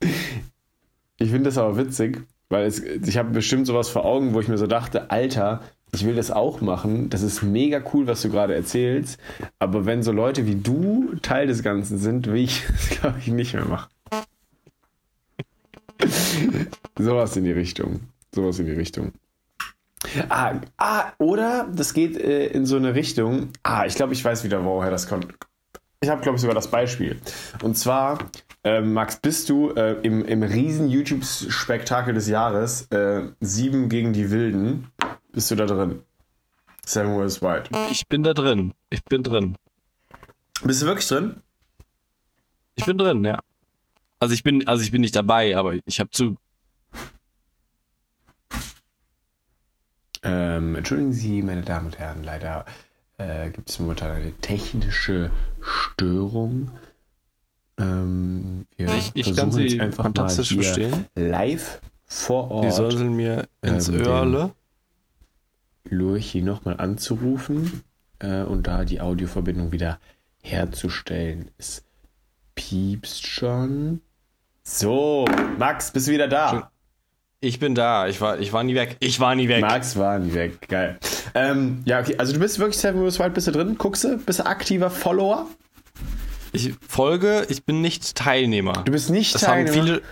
ich 0.00 1.30
finde 1.30 1.44
das 1.44 1.58
aber 1.58 1.76
witzig, 1.76 2.22
weil 2.48 2.66
es, 2.66 2.80
ich 2.80 3.16
habe 3.16 3.30
bestimmt 3.30 3.66
sowas 3.66 3.88
vor 3.88 4.04
Augen, 4.04 4.34
wo 4.34 4.40
ich 4.40 4.48
mir 4.48 4.58
so 4.58 4.66
dachte, 4.66 5.10
Alter, 5.10 5.62
ich 5.94 6.06
will 6.06 6.14
das 6.14 6.30
auch 6.30 6.60
machen. 6.60 7.10
Das 7.10 7.22
ist 7.22 7.42
mega 7.42 7.82
cool, 7.92 8.06
was 8.06 8.22
du 8.22 8.30
gerade 8.30 8.54
erzählst. 8.54 9.20
Aber 9.58 9.84
wenn 9.84 10.02
so 10.02 10.12
Leute 10.12 10.46
wie 10.46 10.54
du 10.54 11.14
Teil 11.20 11.46
des 11.46 11.62
Ganzen 11.62 11.98
sind, 11.98 12.26
will 12.26 12.42
ich 12.42 12.64
das, 12.68 12.88
glaube 12.90 13.18
ich, 13.18 13.28
nicht 13.28 13.54
mehr 13.54 13.66
machen. 13.66 13.90
sowas 16.98 17.36
in 17.36 17.44
die 17.44 17.52
Richtung. 17.52 18.00
Sowas 18.34 18.58
in 18.58 18.66
die 18.66 18.72
Richtung. 18.72 19.12
Ah, 20.28 20.54
ah 20.78 21.12
oder 21.18 21.68
das 21.72 21.94
geht 21.94 22.16
äh, 22.16 22.46
in 22.46 22.66
so 22.66 22.76
eine 22.76 22.94
Richtung. 22.94 23.50
Ah, 23.62 23.86
ich 23.86 23.94
glaube, 23.94 24.12
ich 24.12 24.24
weiß 24.24 24.44
wieder, 24.44 24.64
woher 24.64 24.90
das 24.90 25.08
kommt. 25.08 25.28
Ich 26.00 26.08
habe, 26.08 26.20
glaube 26.20 26.36
ich, 26.36 26.40
sogar 26.42 26.54
das 26.54 26.68
Beispiel. 26.68 27.20
Und 27.62 27.78
zwar, 27.78 28.18
äh, 28.64 28.80
Max, 28.80 29.16
bist 29.16 29.48
du 29.48 29.70
äh, 29.70 30.00
im, 30.02 30.24
im 30.24 30.42
riesen 30.42 30.88
YouTube-Spektakel 30.88 32.12
des 32.12 32.28
Jahres 32.28 32.88
äh, 32.90 33.22
Sieben 33.40 33.88
gegen 33.88 34.12
die 34.12 34.30
Wilden, 34.30 34.88
bist 35.32 35.50
du 35.50 35.54
da 35.54 35.66
drin? 35.66 36.02
Seven 36.84 37.16
Wars 37.16 37.40
White. 37.40 37.70
Ich 37.90 38.08
bin 38.08 38.24
da 38.24 38.34
drin. 38.34 38.74
Ich 38.90 39.04
bin 39.04 39.22
drin. 39.22 39.56
Bist 40.64 40.82
du 40.82 40.86
wirklich 40.86 41.06
drin? 41.06 41.36
Ich 42.74 42.84
bin 42.84 42.98
drin, 42.98 43.24
ja. 43.24 43.38
Also 44.22 44.34
ich 44.34 44.44
bin, 44.44 44.68
also 44.68 44.84
ich 44.84 44.92
bin 44.92 45.00
nicht 45.00 45.16
dabei, 45.16 45.56
aber 45.56 45.74
ich 45.84 45.98
habe 45.98 46.10
zu. 46.10 46.36
Ähm, 50.22 50.76
entschuldigen 50.76 51.12
Sie, 51.12 51.42
meine 51.42 51.62
Damen 51.62 51.86
und 51.86 51.98
Herren, 51.98 52.22
leider 52.22 52.64
äh, 53.18 53.50
gibt 53.50 53.68
es 53.68 53.80
momentan 53.80 54.12
eine 54.12 54.32
technische 54.34 55.32
Störung. 55.60 56.70
Ähm, 57.78 58.66
wir 58.76 58.94
ich, 58.94 59.10
ich 59.14 59.34
kann 59.34 59.50
sie 59.50 59.80
einfach 59.80 60.04
fantastisch 60.04 60.54
verstehen. 60.54 61.06
Live 61.16 61.80
vor 62.04 62.48
Ort. 62.52 62.66
Die 62.66 62.70
sollen 62.70 63.16
mir 63.16 63.48
ins 63.60 63.88
ähm, 63.88 64.02
Öhrle. 64.02 64.54
Lurchi 65.82 66.42
nochmal 66.42 66.76
anzurufen 66.78 67.82
äh, 68.20 68.42
und 68.42 68.68
da 68.68 68.84
die 68.84 69.00
Audioverbindung 69.00 69.72
wieder 69.72 69.98
herzustellen. 70.42 71.50
Es 71.58 71.82
piepst 72.54 73.26
schon. 73.26 74.00
So, 74.64 75.24
Max, 75.58 75.90
bist 75.90 76.06
du 76.06 76.12
wieder 76.12 76.28
da? 76.28 76.70
Ich 77.40 77.58
bin 77.58 77.74
da. 77.74 78.06
Ich 78.06 78.20
war, 78.20 78.38
ich 78.38 78.52
war 78.52 78.62
nie 78.62 78.76
weg. 78.76 78.96
Ich 79.00 79.18
war 79.18 79.34
nie 79.34 79.48
weg. 79.48 79.60
Max 79.60 79.96
war 79.96 80.20
nie 80.20 80.32
weg. 80.32 80.68
Geil. 80.68 80.98
Ähm, 81.34 81.82
ja, 81.84 81.98
okay. 81.98 82.14
Also 82.18 82.32
du 82.32 82.38
bist 82.38 82.60
wirklich 82.60 82.78
Seven 82.78 83.02
Wars 83.02 83.18
Wild, 83.18 83.34
bist 83.34 83.48
du 83.48 83.50
drin? 83.50 83.76
Guckst 83.76 84.04
du? 84.04 84.18
Bist 84.18 84.38
du 84.38 84.46
aktiver 84.46 84.90
Follower? 84.90 85.46
Ich 86.52 86.74
folge, 86.86 87.46
ich 87.48 87.64
bin 87.64 87.80
nicht 87.80 88.14
Teilnehmer. 88.14 88.84
Du 88.84 88.92
bist 88.92 89.10
nicht 89.10 89.34
das 89.34 89.42
Teilnehmer? 89.42 89.76
Haben 89.76 89.86
viele, 89.86 90.02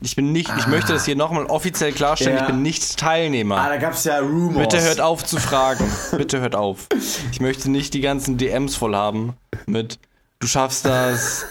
ich 0.00 0.16
bin 0.16 0.32
nicht, 0.32 0.50
ah. 0.50 0.56
ich 0.58 0.66
möchte 0.66 0.92
das 0.92 1.04
hier 1.04 1.14
nochmal 1.14 1.46
offiziell 1.46 1.92
klarstellen, 1.92 2.38
ja. 2.38 2.42
ich 2.42 2.48
bin 2.48 2.62
nicht 2.62 2.98
Teilnehmer. 2.98 3.58
Ah, 3.58 3.68
da 3.68 3.76
gab 3.76 3.92
es 3.92 4.02
ja 4.02 4.18
Rumors. 4.18 4.68
Bitte 4.68 4.82
hört 4.82 5.00
auf 5.00 5.24
zu 5.24 5.36
fragen. 5.36 5.88
Bitte 6.16 6.40
hört 6.40 6.56
auf. 6.56 6.88
Ich 7.30 7.40
möchte 7.40 7.70
nicht 7.70 7.94
die 7.94 8.00
ganzen 8.00 8.38
DMs 8.38 8.74
voll 8.74 8.96
haben 8.96 9.34
mit 9.66 10.00
du 10.42 10.48
schaffst 10.48 10.84
das, 10.84 11.46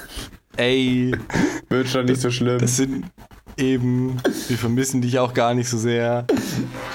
ey. 0.57 1.13
Wird 1.69 1.87
schon 1.87 2.05
nicht 2.05 2.21
so 2.21 2.31
schlimm. 2.31 2.59
Das 2.59 2.77
sind 2.77 3.05
eben, 3.57 4.17
wir 4.47 4.57
vermissen 4.57 5.01
dich 5.01 5.19
auch 5.19 5.33
gar 5.33 5.53
nicht 5.53 5.69
so 5.69 5.77
sehr. 5.77 6.25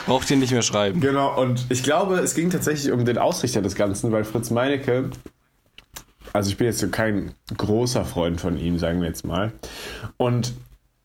Braucht 0.06 0.30
ihr 0.30 0.36
nicht 0.36 0.52
mehr 0.52 0.62
schreiben. 0.62 1.00
Genau, 1.00 1.40
und 1.40 1.66
ich 1.68 1.82
glaube, 1.82 2.16
es 2.16 2.34
ging 2.34 2.50
tatsächlich 2.50 2.92
um 2.92 3.04
den 3.04 3.18
Ausrichter 3.18 3.62
des 3.62 3.74
Ganzen, 3.74 4.12
weil 4.12 4.24
Fritz 4.24 4.50
Meinecke, 4.50 5.10
also 6.32 6.50
ich 6.50 6.56
bin 6.56 6.66
jetzt 6.66 6.80
so 6.80 6.88
kein 6.88 7.32
großer 7.56 8.04
Freund 8.04 8.40
von 8.40 8.58
ihm, 8.58 8.78
sagen 8.78 9.00
wir 9.00 9.08
jetzt 9.08 9.24
mal. 9.24 9.52
Und 10.16 10.52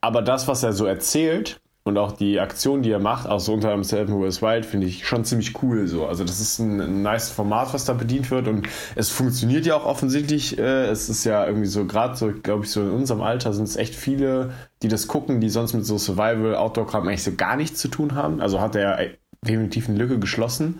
aber 0.01 0.21
das, 0.21 0.47
was 0.47 0.63
er 0.63 0.73
so 0.73 0.85
erzählt, 0.85 1.60
und 1.83 1.97
auch 1.97 2.11
die 2.11 2.39
Aktion, 2.39 2.83
die 2.83 2.91
er 2.91 2.99
macht, 2.99 3.27
auch 3.27 3.39
so 3.39 3.53
unter 3.53 3.73
einem 3.73 3.83
Seven 3.83 4.21
Wars 4.21 4.41
Wild, 4.41 4.65
finde 4.65 4.85
ich 4.85 5.07
schon 5.07 5.25
ziemlich 5.25 5.61
cool. 5.63 5.87
So. 5.87 6.05
Also 6.05 6.23
das 6.23 6.39
ist 6.39 6.59
ein, 6.59 6.79
ein 6.79 7.01
nice 7.01 7.31
Format, 7.31 7.73
was 7.73 7.85
da 7.85 7.93
bedient 7.93 8.29
wird 8.29 8.47
und 8.47 8.67
es 8.95 9.09
funktioniert 9.09 9.65
ja 9.65 9.75
auch 9.75 9.85
offensichtlich. 9.85 10.59
Äh, 10.59 10.85
es 10.89 11.09
ist 11.09 11.23
ja 11.23 11.45
irgendwie 11.45 11.67
so, 11.67 11.85
gerade 11.85 12.15
so, 12.15 12.31
glaube 12.31 12.65
ich, 12.65 12.71
so 12.71 12.81
in 12.81 12.91
unserem 12.91 13.21
Alter 13.21 13.53
sind 13.53 13.63
es 13.63 13.77
echt 13.77 13.95
viele, 13.95 14.53
die 14.83 14.89
das 14.89 15.07
gucken, 15.07 15.41
die 15.41 15.49
sonst 15.49 15.73
mit 15.73 15.85
so 15.85 15.97
Survival, 15.97 16.55
Outdoor-Kram 16.55 17.07
eigentlich 17.07 17.23
so 17.23 17.33
gar 17.33 17.55
nichts 17.55 17.79
zu 17.79 17.87
tun 17.87 18.13
haben. 18.13 18.41
Also 18.41 18.61
hat 18.61 18.75
er 18.75 18.99
definitiv 19.43 19.89
eine 19.89 19.97
Lücke 19.97 20.19
geschlossen. 20.19 20.79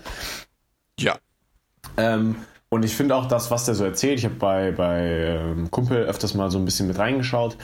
Ja. 0.99 1.17
Ähm, 1.97 2.35
und 2.69 2.85
ich 2.85 2.95
finde 2.95 3.15
auch 3.15 3.25
das, 3.25 3.49
was 3.49 3.65
der 3.65 3.73
so 3.73 3.83
erzählt, 3.83 4.19
ich 4.19 4.25
habe 4.25 4.35
bei, 4.35 4.71
bei 4.71 5.01
ähm, 5.01 5.71
Kumpel 5.71 6.03
öfters 6.03 6.35
mal 6.35 6.51
so 6.51 6.59
ein 6.59 6.65
bisschen 6.65 6.87
mit 6.87 6.99
reingeschaut 6.99 7.57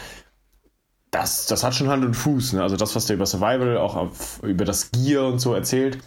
das, 1.18 1.48
das 1.48 1.64
hat 1.64 1.74
schon 1.74 1.90
Hand 1.90 2.06
und 2.06 2.14
Fuß. 2.14 2.54
Ne? 2.54 2.62
Also 2.62 2.76
das, 2.76 2.96
was 2.96 3.08
der 3.08 3.16
über 3.16 3.26
Survival, 3.26 3.78
auch 3.78 3.96
auf, 3.96 4.42
über 4.44 4.66
das 4.66 4.92
Gear 4.92 5.28
und 5.28 5.40
so 5.40 5.54
erzählt, 5.54 5.98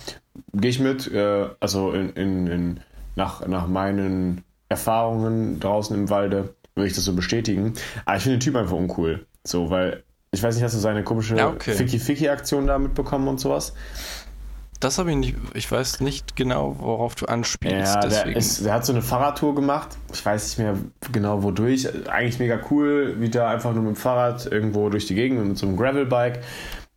gehe 0.54 0.70
ich 0.70 0.78
mit. 0.78 1.10
Äh, 1.12 1.48
also 1.58 1.92
in, 1.92 2.10
in, 2.10 2.46
in, 2.46 2.80
nach, 3.16 3.46
nach 3.46 3.66
meinen 3.66 4.44
Erfahrungen 4.68 5.58
draußen 5.58 5.96
im 5.96 6.10
Walde 6.10 6.54
würde 6.76 6.86
ich 6.86 6.94
das 6.94 7.04
so 7.04 7.14
bestätigen. 7.14 7.74
Aber 8.04 8.16
ich 8.16 8.22
finde 8.22 8.38
den 8.38 8.40
Typ 8.40 8.56
einfach 8.56 8.76
uncool. 8.76 9.26
So, 9.44 9.70
weil 9.70 10.04
ich 10.30 10.42
weiß 10.42 10.54
nicht, 10.54 10.62
hast 10.62 10.74
du 10.74 10.78
seine 10.78 11.02
komische 11.02 11.36
ja, 11.36 11.48
okay. 11.48 11.72
Ficky-Ficky-Aktion 11.72 12.68
da 12.68 12.78
mitbekommen 12.78 13.26
und 13.26 13.40
sowas? 13.40 13.74
Das 14.80 14.96
habe 14.96 15.10
ich 15.10 15.16
nicht, 15.18 15.36
ich 15.52 15.70
weiß 15.70 16.00
nicht 16.00 16.36
genau, 16.36 16.76
worauf 16.78 17.14
du 17.14 17.26
anspielst. 17.26 17.94
Ja, 17.94 18.00
der, 18.00 18.34
ist, 18.34 18.64
der, 18.64 18.72
hat 18.72 18.86
so 18.86 18.94
eine 18.94 19.02
Fahrradtour 19.02 19.54
gemacht. 19.54 19.90
Ich 20.10 20.24
weiß 20.24 20.48
nicht 20.48 20.58
mehr 20.58 20.74
genau 21.12 21.42
wodurch. 21.42 21.86
Eigentlich 22.08 22.38
mega 22.38 22.58
cool, 22.70 23.16
wie 23.18 23.28
der 23.28 23.48
einfach 23.48 23.74
nur 23.74 23.82
mit 23.82 23.96
dem 23.96 23.96
Fahrrad 23.96 24.46
irgendwo 24.46 24.88
durch 24.88 25.06
die 25.06 25.14
Gegend 25.14 25.46
mit 25.46 25.58
so 25.58 25.66
einem 25.66 25.76
Gravelbike. 25.76 26.40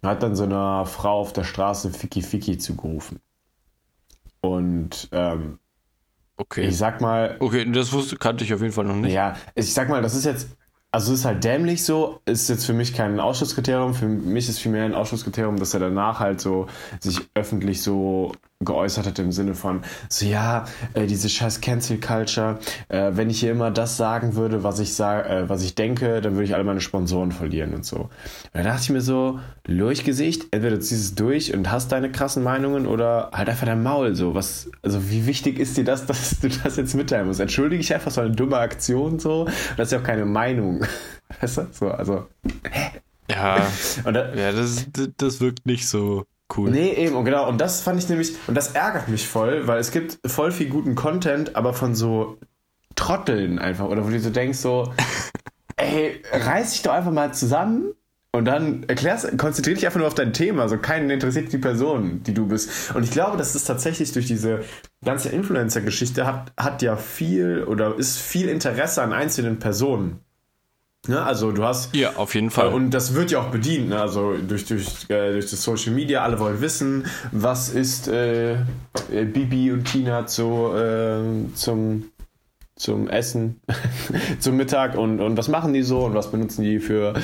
Hat 0.01 0.23
dann 0.23 0.35
so 0.35 0.45
einer 0.45 0.85
Frau 0.85 1.19
auf 1.19 1.33
der 1.33 1.43
Straße 1.43 1.89
Fiki 1.89 2.21
Fiki 2.21 2.57
zugerufen. 2.57 3.19
Und 4.39 5.09
ähm, 5.11 5.59
okay. 6.37 6.67
ich 6.67 6.77
sag 6.77 7.01
mal. 7.01 7.35
Okay, 7.39 7.69
das 7.69 7.91
wusste, 7.91 8.15
kannte 8.15 8.45
ich 8.45 8.53
auf 8.53 8.61
jeden 8.61 8.73
Fall 8.73 8.85
noch 8.85 8.95
nicht. 8.95 9.13
Ja, 9.13 9.35
ich 9.55 9.73
sag 9.73 9.89
mal, 9.89 10.01
das 10.01 10.15
ist 10.15 10.23
jetzt 10.23 10.47
also 10.93 11.11
es 11.11 11.19
ist 11.19 11.25
halt 11.25 11.43
dämlich 11.43 11.83
so, 11.83 12.19
ist 12.25 12.49
jetzt 12.49 12.65
für 12.67 12.73
mich 12.73 12.93
kein 12.93 13.19
Ausschusskriterium. 13.19 13.95
Für 13.95 14.07
mich 14.07 14.47
ist 14.47 14.59
vielmehr 14.59 14.85
ein 14.85 14.93
Ausschusskriterium, 14.93 15.57
dass 15.57 15.73
er 15.73 15.79
danach 15.79 16.19
halt 16.19 16.39
so 16.39 16.67
sich 16.99 17.19
öffentlich 17.33 17.81
so 17.81 18.33
geäußert 18.65 19.05
hat 19.05 19.19
im 19.19 19.31
Sinne 19.31 19.55
von, 19.55 19.81
so 20.09 20.25
ja, 20.25 20.65
äh, 20.93 21.05
diese 21.05 21.29
scheiß 21.29 21.61
Cancel 21.61 21.99
Culture, 21.99 22.59
äh, 22.89 23.11
wenn 23.13 23.29
ich 23.29 23.39
hier 23.39 23.51
immer 23.51 23.71
das 23.71 23.97
sagen 23.97 24.35
würde, 24.35 24.63
was 24.63 24.79
ich 24.79 24.93
sag, 24.93 25.29
äh, 25.29 25.49
was 25.49 25.63
ich 25.63 25.75
denke, 25.75 26.21
dann 26.21 26.33
würde 26.33 26.45
ich 26.45 26.55
alle 26.55 26.63
meine 26.63 26.81
Sponsoren 26.81 27.31
verlieren 27.31 27.73
und 27.73 27.85
so. 27.85 27.97
Und 27.97 28.09
da 28.53 28.63
dachte 28.63 28.83
ich 28.83 28.89
mir 28.89 29.01
so, 29.01 29.39
Lurchgesicht, 29.65 30.47
entweder 30.51 30.77
du 30.77 30.81
ziehst 30.81 31.03
es 31.03 31.15
durch 31.15 31.53
und 31.53 31.71
hast 31.71 31.91
deine 31.91 32.11
krassen 32.11 32.43
Meinungen 32.43 32.85
oder 32.85 33.31
halt 33.33 33.49
einfach 33.49 33.65
dein 33.65 33.83
Maul 33.83 34.15
so. 34.15 34.35
Was, 34.35 34.69
also 34.81 35.09
wie 35.09 35.25
wichtig 35.25 35.59
ist 35.59 35.77
dir 35.77 35.83
das, 35.83 36.05
dass 36.07 36.39
du 36.39 36.49
das 36.49 36.77
jetzt 36.77 36.95
mitteilen 36.95 37.27
musst? 37.27 37.39
Entschuldige 37.39 37.81
ich 37.81 37.93
einfach 37.93 38.11
so 38.11 38.21
eine 38.21 38.31
dumme 38.31 38.57
Aktion 38.57 39.19
so, 39.19 39.45
das 39.77 39.87
ist 39.87 39.91
ja 39.91 39.99
auch 39.99 40.03
keine 40.03 40.25
Meinung. 40.25 40.85
Weißt 41.41 41.57
du? 41.57 41.67
So, 41.71 41.89
also. 41.89 42.27
Hä? 42.69 42.99
Ja, 43.29 43.65
da, 44.03 44.33
ja 44.35 44.51
das, 44.51 44.85
das 45.17 45.39
wirkt 45.39 45.65
nicht 45.65 45.87
so 45.87 46.25
cool. 46.57 46.69
Nee, 46.69 46.93
eben, 46.93 47.15
und 47.15 47.25
genau. 47.25 47.47
Und 47.47 47.59
das 47.59 47.81
fand 47.81 48.01
ich 48.01 48.09
nämlich, 48.09 48.35
und 48.47 48.55
das 48.55 48.73
ärgert 48.73 49.07
mich 49.07 49.27
voll, 49.27 49.67
weil 49.67 49.79
es 49.79 49.91
gibt 49.91 50.19
voll 50.25 50.51
viel 50.51 50.69
guten 50.69 50.95
Content, 50.95 51.55
aber 51.55 51.73
von 51.73 51.95
so 51.95 52.37
Trotteln 52.95 53.59
einfach. 53.59 53.85
Oder 53.85 54.05
wo 54.05 54.09
du 54.09 54.19
so 54.19 54.29
denkst, 54.29 54.57
so, 54.57 54.93
ey, 55.77 56.21
reiß 56.31 56.71
dich 56.71 56.81
doch 56.83 56.93
einfach 56.93 57.11
mal 57.11 57.33
zusammen 57.33 57.93
und 58.35 58.45
dann 58.45 58.83
erklärst, 58.87 59.37
konzentrier 59.37 59.75
dich 59.75 59.85
einfach 59.85 59.99
nur 59.99 60.07
auf 60.07 60.15
dein 60.15 60.33
Thema. 60.33 60.67
So 60.67 60.77
keinen 60.77 61.09
interessiert 61.11 61.53
die 61.53 61.59
Person, 61.59 62.23
die 62.23 62.33
du 62.33 62.47
bist. 62.47 62.93
Und 62.95 63.03
ich 63.03 63.11
glaube, 63.11 63.37
dass 63.37 63.53
es 63.53 63.63
tatsächlich 63.63 64.11
durch 64.11 64.25
diese 64.25 64.61
ganze 65.05 65.29
Influencer-Geschichte 65.29 66.25
hat, 66.25 66.51
hat 66.57 66.81
ja 66.81 66.95
viel 66.95 67.63
oder 67.63 67.95
ist 67.95 68.17
viel 68.17 68.49
Interesse 68.49 69.03
an 69.03 69.13
einzelnen 69.13 69.59
Personen. 69.59 70.19
Ne, 71.05 71.21
also 71.21 71.51
du 71.51 71.65
hast. 71.65 71.93
Ja, 71.93 72.15
auf 72.15 72.33
jeden 72.33 72.49
Fall. 72.49 72.69
Und 72.69 72.91
das 72.91 73.13
wird 73.13 73.29
ja 73.29 73.41
auch 73.41 73.49
bedient, 73.49 73.89
ne? 73.89 73.99
also 73.99 74.35
durch, 74.37 74.65
durch, 74.65 74.87
äh, 75.09 75.33
durch 75.33 75.49
das 75.49 75.61
Social 75.61 75.91
Media. 75.91 76.23
Alle 76.23 76.39
wollen 76.39 76.61
wissen, 76.61 77.05
was 77.33 77.67
ist 77.67 78.07
äh, 78.07 78.53
äh 78.53 79.25
Bibi 79.25 79.73
und 79.73 79.83
Tina 79.83 80.25
zu, 80.27 80.73
äh, 80.73 81.53
zum, 81.55 82.05
zum 82.77 83.09
Essen, 83.09 83.59
zum 84.39 84.55
Mittag 84.55 84.97
und, 84.97 85.19
und 85.19 85.35
was 85.35 85.49
machen 85.49 85.73
die 85.73 85.81
so 85.81 86.05
und 86.05 86.13
was 86.13 86.31
benutzen 86.31 86.63
die 86.63 86.79
für, 86.79 87.15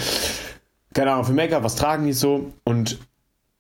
keine 0.93 1.13
Ahnung, 1.13 1.23
für 1.23 1.33
Make-up, 1.33 1.63
was 1.63 1.77
tragen 1.77 2.05
die 2.05 2.13
so. 2.13 2.51
Und 2.65 2.99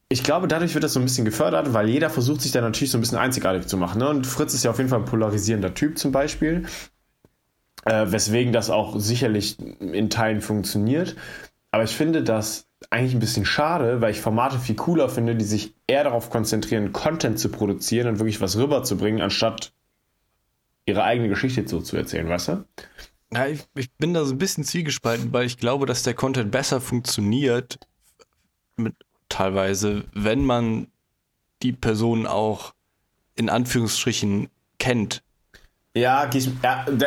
ich 0.09 0.25
glaube, 0.25 0.49
dadurch 0.49 0.73
wird 0.73 0.83
das 0.83 0.91
so 0.91 0.99
ein 0.99 1.05
bisschen 1.05 1.23
gefördert, 1.23 1.73
weil 1.73 1.87
jeder 1.87 2.09
versucht 2.09 2.41
sich 2.41 2.51
da 2.51 2.59
natürlich 2.59 2.91
so 2.91 2.97
ein 2.97 3.01
bisschen 3.01 3.19
einzigartig 3.19 3.67
zu 3.67 3.77
machen. 3.77 3.99
Ne? 3.99 4.09
Und 4.09 4.27
Fritz 4.27 4.53
ist 4.53 4.65
ja 4.65 4.71
auf 4.71 4.79
jeden 4.79 4.89
Fall 4.89 4.99
ein 4.99 5.05
polarisierender 5.05 5.73
Typ 5.73 5.97
zum 5.97 6.11
Beispiel. 6.11 6.65
Äh, 7.85 8.11
weswegen 8.11 8.53
das 8.53 8.69
auch 8.69 8.99
sicherlich 8.99 9.57
in 9.59 10.09
Teilen 10.09 10.41
funktioniert. 10.41 11.15
Aber 11.71 11.83
ich 11.83 11.95
finde 11.95 12.23
das 12.23 12.67
eigentlich 12.89 13.13
ein 13.13 13.19
bisschen 13.19 13.45
schade, 13.45 14.01
weil 14.01 14.11
ich 14.11 14.21
Formate 14.21 14.57
viel 14.57 14.75
cooler 14.75 15.09
finde, 15.09 15.35
die 15.35 15.45
sich 15.45 15.73
eher 15.87 16.03
darauf 16.03 16.29
konzentrieren, 16.29 16.93
Content 16.93 17.39
zu 17.39 17.49
produzieren 17.49 18.07
und 18.07 18.19
wirklich 18.19 18.41
was 18.41 18.57
rüberzubringen, 18.57 19.21
anstatt 19.21 19.71
ihre 20.85 21.03
eigene 21.03 21.29
Geschichte 21.29 21.67
so 21.67 21.81
zu 21.81 21.97
erzählen, 21.97 22.27
weißt 22.27 22.47
du? 22.49 22.65
Ja, 23.31 23.47
ich, 23.47 23.61
ich 23.75 23.91
bin 23.91 24.13
da 24.13 24.25
so 24.25 24.33
ein 24.33 24.39
bisschen 24.39 24.63
zwiegespalten, 24.63 25.31
weil 25.31 25.45
ich 25.45 25.57
glaube, 25.57 25.85
dass 25.85 26.03
der 26.03 26.15
Content 26.15 26.51
besser 26.51 26.81
funktioniert, 26.81 27.79
mit, 28.75 28.95
teilweise, 29.27 30.05
wenn 30.13 30.43
man 30.43 30.87
die 31.61 31.73
Person 31.73 32.25
auch 32.25 32.73
in 33.35 33.49
Anführungsstrichen 33.49 34.49
kennt. 34.79 35.21
Ja, 35.95 36.29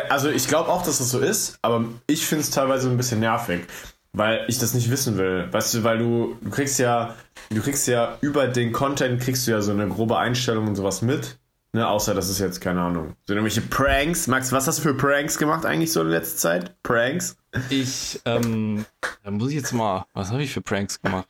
also 0.09 0.29
ich 0.29 0.47
glaube 0.47 0.69
auch, 0.69 0.83
dass 0.83 0.97
das 0.97 1.09
so 1.09 1.19
ist, 1.19 1.57
aber 1.61 1.85
ich 2.07 2.25
finde 2.25 2.43
es 2.43 2.51
teilweise 2.51 2.89
ein 2.89 2.97
bisschen 2.97 3.21
nervig, 3.21 3.65
weil 4.11 4.45
ich 4.47 4.59
das 4.59 4.73
nicht 4.73 4.91
wissen 4.91 5.17
will. 5.17 5.47
Weißt 5.51 5.73
du, 5.73 5.83
weil 5.83 5.97
du, 5.97 6.37
du 6.41 6.49
kriegst 6.49 6.79
ja, 6.79 7.15
du 7.49 7.61
kriegst 7.61 7.87
ja 7.87 8.17
über 8.21 8.47
den 8.47 8.73
Content 8.73 9.21
kriegst 9.21 9.47
du 9.47 9.51
ja 9.51 9.61
so 9.61 9.71
eine 9.71 9.87
grobe 9.87 10.17
Einstellung 10.17 10.67
und 10.67 10.75
sowas 10.75 11.01
mit. 11.01 11.37
Ne, 11.75 11.87
außer 11.87 12.13
das 12.13 12.29
ist 12.29 12.37
jetzt, 12.37 12.61
keine 12.61 12.81
Ahnung, 12.81 13.15
so 13.25 13.33
irgendwelche 13.33 13.61
Pranks. 13.61 14.27
Max, 14.27 14.51
was 14.51 14.67
hast 14.67 14.77
du 14.77 14.83
für 14.83 14.93
Pranks 14.93 15.39
gemacht 15.39 15.65
eigentlich 15.65 15.91
so 15.91 16.01
in 16.01 16.09
letzter 16.09 16.37
Zeit? 16.37 16.83
Pranks? 16.83 17.35
Ich, 17.71 18.21
ähm, 18.25 18.85
da 19.23 19.31
muss 19.31 19.49
ich 19.49 19.55
jetzt 19.55 19.73
mal, 19.73 20.05
was 20.13 20.29
habe 20.29 20.43
ich 20.43 20.53
für 20.53 20.61
Pranks 20.61 21.01
gemacht? 21.01 21.27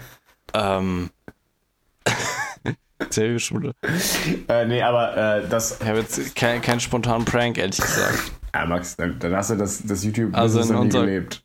ähm, 0.52 1.08
Sehr 3.10 3.38
schon. 3.38 3.72
Äh, 4.48 4.66
nee, 4.66 4.82
aber 4.82 5.16
äh, 5.16 5.48
das. 5.48 5.78
Ich 5.80 5.86
habe 5.86 6.00
jetzt 6.00 6.34
keinen 6.34 6.60
kein 6.60 6.80
spontanen 6.80 7.24
Prank, 7.24 7.56
ehrlich 7.58 7.80
gesagt. 7.80 8.32
Ja, 8.54 8.66
Max, 8.66 8.96
dann, 8.96 9.18
dann 9.18 9.36
hast 9.36 9.50
du 9.50 9.56
das, 9.56 9.82
das 9.84 10.04
YouTube 10.04 10.34
also 10.34 10.60
in 10.60 10.74
unser, 10.74 11.00
gelebt. 11.02 11.44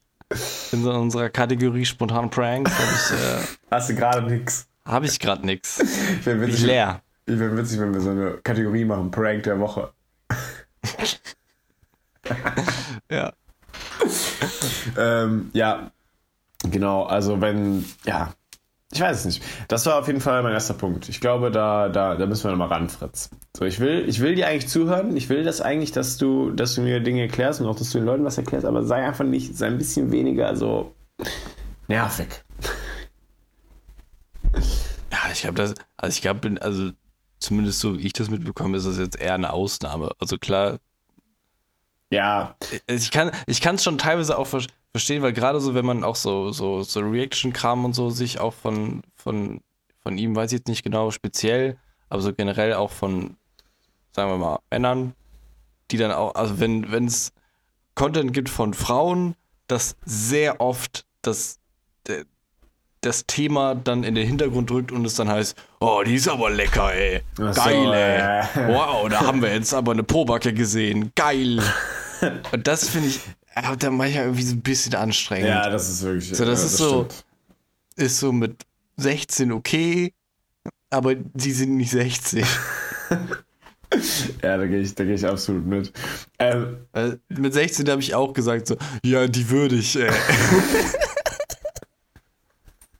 In 0.71 0.85
unserer 0.85 1.29
Kategorie 1.29 1.85
spontan 1.85 2.29
Pranks 2.29 2.71
habe 2.71 2.91
ich. 2.91 3.11
Äh, 3.11 3.41
hast 3.69 3.89
du 3.89 3.95
gerade 3.95 4.23
nix? 4.23 4.67
Habe 4.85 5.05
ich 5.05 5.19
gerade 5.19 5.45
nix. 5.45 5.79
Ich 5.79 6.25
bin 6.25 6.41
witzig, 6.41 6.63
leer. 6.63 7.01
Ich 7.25 7.39
wäre 7.39 7.55
witzig, 7.55 7.79
wenn 7.79 7.93
wir 7.93 8.01
so 8.01 8.09
eine 8.09 8.39
Kategorie 8.43 8.83
machen: 8.85 9.11
Prank 9.11 9.43
der 9.43 9.59
Woche. 9.59 9.93
ja. 13.11 13.31
ähm, 14.97 15.51
ja, 15.53 15.91
genau. 16.69 17.03
Also, 17.03 17.39
wenn, 17.39 17.85
ja, 18.05 18.33
ich 18.93 19.01
weiß 19.01 19.19
es 19.19 19.25
nicht. 19.25 19.43
Das 19.67 19.85
war 19.85 19.99
auf 19.99 20.07
jeden 20.07 20.21
Fall 20.21 20.43
mein 20.43 20.53
erster 20.53 20.75
Punkt. 20.75 21.09
Ich 21.09 21.19
glaube, 21.19 21.49
da, 21.51 21.89
da, 21.89 22.15
da 22.15 22.25
müssen 22.25 22.43
wir 22.43 22.51
nochmal 22.51 22.67
ran, 22.67 22.89
Fritz. 22.89 23.29
So, 23.57 23.65
ich 23.65 23.79
will, 23.79 24.07
ich 24.07 24.19
will 24.19 24.35
dir 24.35 24.47
eigentlich 24.47 24.67
zuhören. 24.67 25.17
Ich 25.17 25.29
will 25.29 25.43
das 25.43 25.61
eigentlich, 25.61 25.91
dass 25.91 26.17
du, 26.17 26.51
dass 26.51 26.75
du 26.75 26.81
mir 26.81 26.99
Dinge 26.99 27.21
erklärst 27.21 27.59
und 27.59 27.67
auch, 27.67 27.75
dass 27.75 27.89
du 27.89 27.97
den 27.97 28.05
Leuten 28.05 28.23
was 28.23 28.37
erklärst, 28.37 28.65
aber 28.65 28.83
sei 28.83 29.05
einfach 29.05 29.25
nicht, 29.25 29.57
sei 29.57 29.67
ein 29.67 29.77
bisschen 29.77 30.11
weniger 30.11 30.55
so 30.55 30.93
nervig. 31.87 32.27
Ja, 35.11 35.31
ich 35.31 35.45
habe 35.45 35.55
das, 35.55 35.73
also 35.97 36.15
ich 36.15 36.21
glaube, 36.21 36.55
also 36.61 36.91
zumindest 37.39 37.79
so 37.79 37.97
wie 37.97 38.05
ich 38.05 38.13
das 38.13 38.29
mitbekomme, 38.29 38.77
ist 38.77 38.87
das 38.87 38.97
jetzt 38.97 39.19
eher 39.19 39.33
eine 39.33 39.53
Ausnahme. 39.53 40.11
Also 40.19 40.37
klar. 40.37 40.79
Ja. 42.13 42.55
Ich 42.85 43.09
kann, 43.09 43.31
es 43.47 43.83
schon 43.83 43.97
teilweise 43.97 44.37
auch 44.37 44.45
verstehen 44.45 45.23
weil 45.23 45.33
gerade 45.33 45.59
so, 45.59 45.73
wenn 45.73 45.85
man 45.85 46.03
auch 46.03 46.15
so, 46.15 46.51
so, 46.51 46.83
so 46.83 46.99
Reaction-Kram 46.99 47.85
und 47.85 47.93
so 47.93 48.11
sich 48.11 48.39
auch 48.39 48.53
von, 48.53 49.01
von, 49.15 49.61
von 50.01 50.17
ihm, 50.19 50.35
weiß 50.35 50.51
ich 50.51 50.59
jetzt 50.59 50.67
nicht 50.67 50.83
genau 50.83 51.09
speziell, 51.09 51.77
aber 52.09 52.21
so 52.21 52.31
generell 52.31 52.73
auch 52.73 52.91
von, 52.91 53.35
sagen 54.11 54.29
wir 54.29 54.37
mal, 54.37 54.59
Männern, 54.69 55.15
die 55.89 55.97
dann 55.97 56.11
auch, 56.11 56.35
also 56.35 56.59
wenn, 56.59 56.83
es 57.05 57.33
Content 57.95 58.33
gibt 58.33 58.49
von 58.49 58.75
Frauen, 58.75 59.35
das 59.65 59.95
sehr 60.05 60.61
oft 60.61 61.05
das, 61.23 61.59
das 63.01 63.25
Thema 63.25 63.73
dann 63.73 64.03
in 64.03 64.13
den 64.13 64.27
Hintergrund 64.27 64.69
drückt 64.69 64.91
und 64.91 65.05
es 65.05 65.15
dann 65.15 65.29
heißt, 65.29 65.57
oh, 65.79 66.03
die 66.05 66.15
ist 66.15 66.27
aber 66.27 66.51
lecker, 66.51 66.93
ey. 66.93 67.21
Geil, 67.35 67.53
so, 67.53 67.93
ey. 67.93 68.19
Äh. 68.19 68.67
Wow, 68.67 69.09
da 69.09 69.21
haben 69.21 69.41
wir 69.41 69.51
jetzt 69.51 69.73
aber 69.73 69.93
eine 69.93 70.03
Pobacke 70.03 70.53
gesehen. 70.53 71.11
Geil. 71.15 71.59
und 72.51 72.67
das 72.67 72.89
finde 72.89 73.09
ich 73.09 73.19
aber 73.55 73.75
dann 73.77 73.95
manchmal 73.95 74.23
irgendwie 74.23 74.43
so 74.43 74.55
ein 74.55 74.61
bisschen 74.61 74.95
anstrengend. 74.95 75.47
Ja, 75.47 75.69
das 75.69 75.89
ist 75.89 76.01
wirklich. 76.03 76.29
So, 76.29 76.45
das 76.45 76.59
ja, 76.59 76.65
ist 76.65 76.73
das 76.73 76.77
so, 76.77 77.05
stimmt. 77.05 77.25
ist 77.95 78.19
so 78.19 78.31
mit 78.31 78.65
16 78.97 79.51
okay, 79.51 80.13
aber 80.89 81.15
die 81.15 81.51
sind 81.51 81.75
nicht 81.77 81.91
16. 81.91 82.45
ja, 84.41 84.57
da 84.57 84.65
gehe 84.65 84.79
ich, 84.79 84.95
geh 84.95 85.13
ich 85.13 85.25
absolut 85.25 85.65
mit. 85.65 85.91
Ähm, 86.39 86.77
äh, 86.93 87.11
mit 87.29 87.53
16 87.53 87.89
habe 87.89 88.01
ich 88.01 88.15
auch 88.15 88.33
gesagt, 88.33 88.67
so, 88.67 88.77
ja, 89.03 89.27
die 89.27 89.49
würde 89.49 89.75
ich. 89.75 89.99
Äh. 89.99 90.11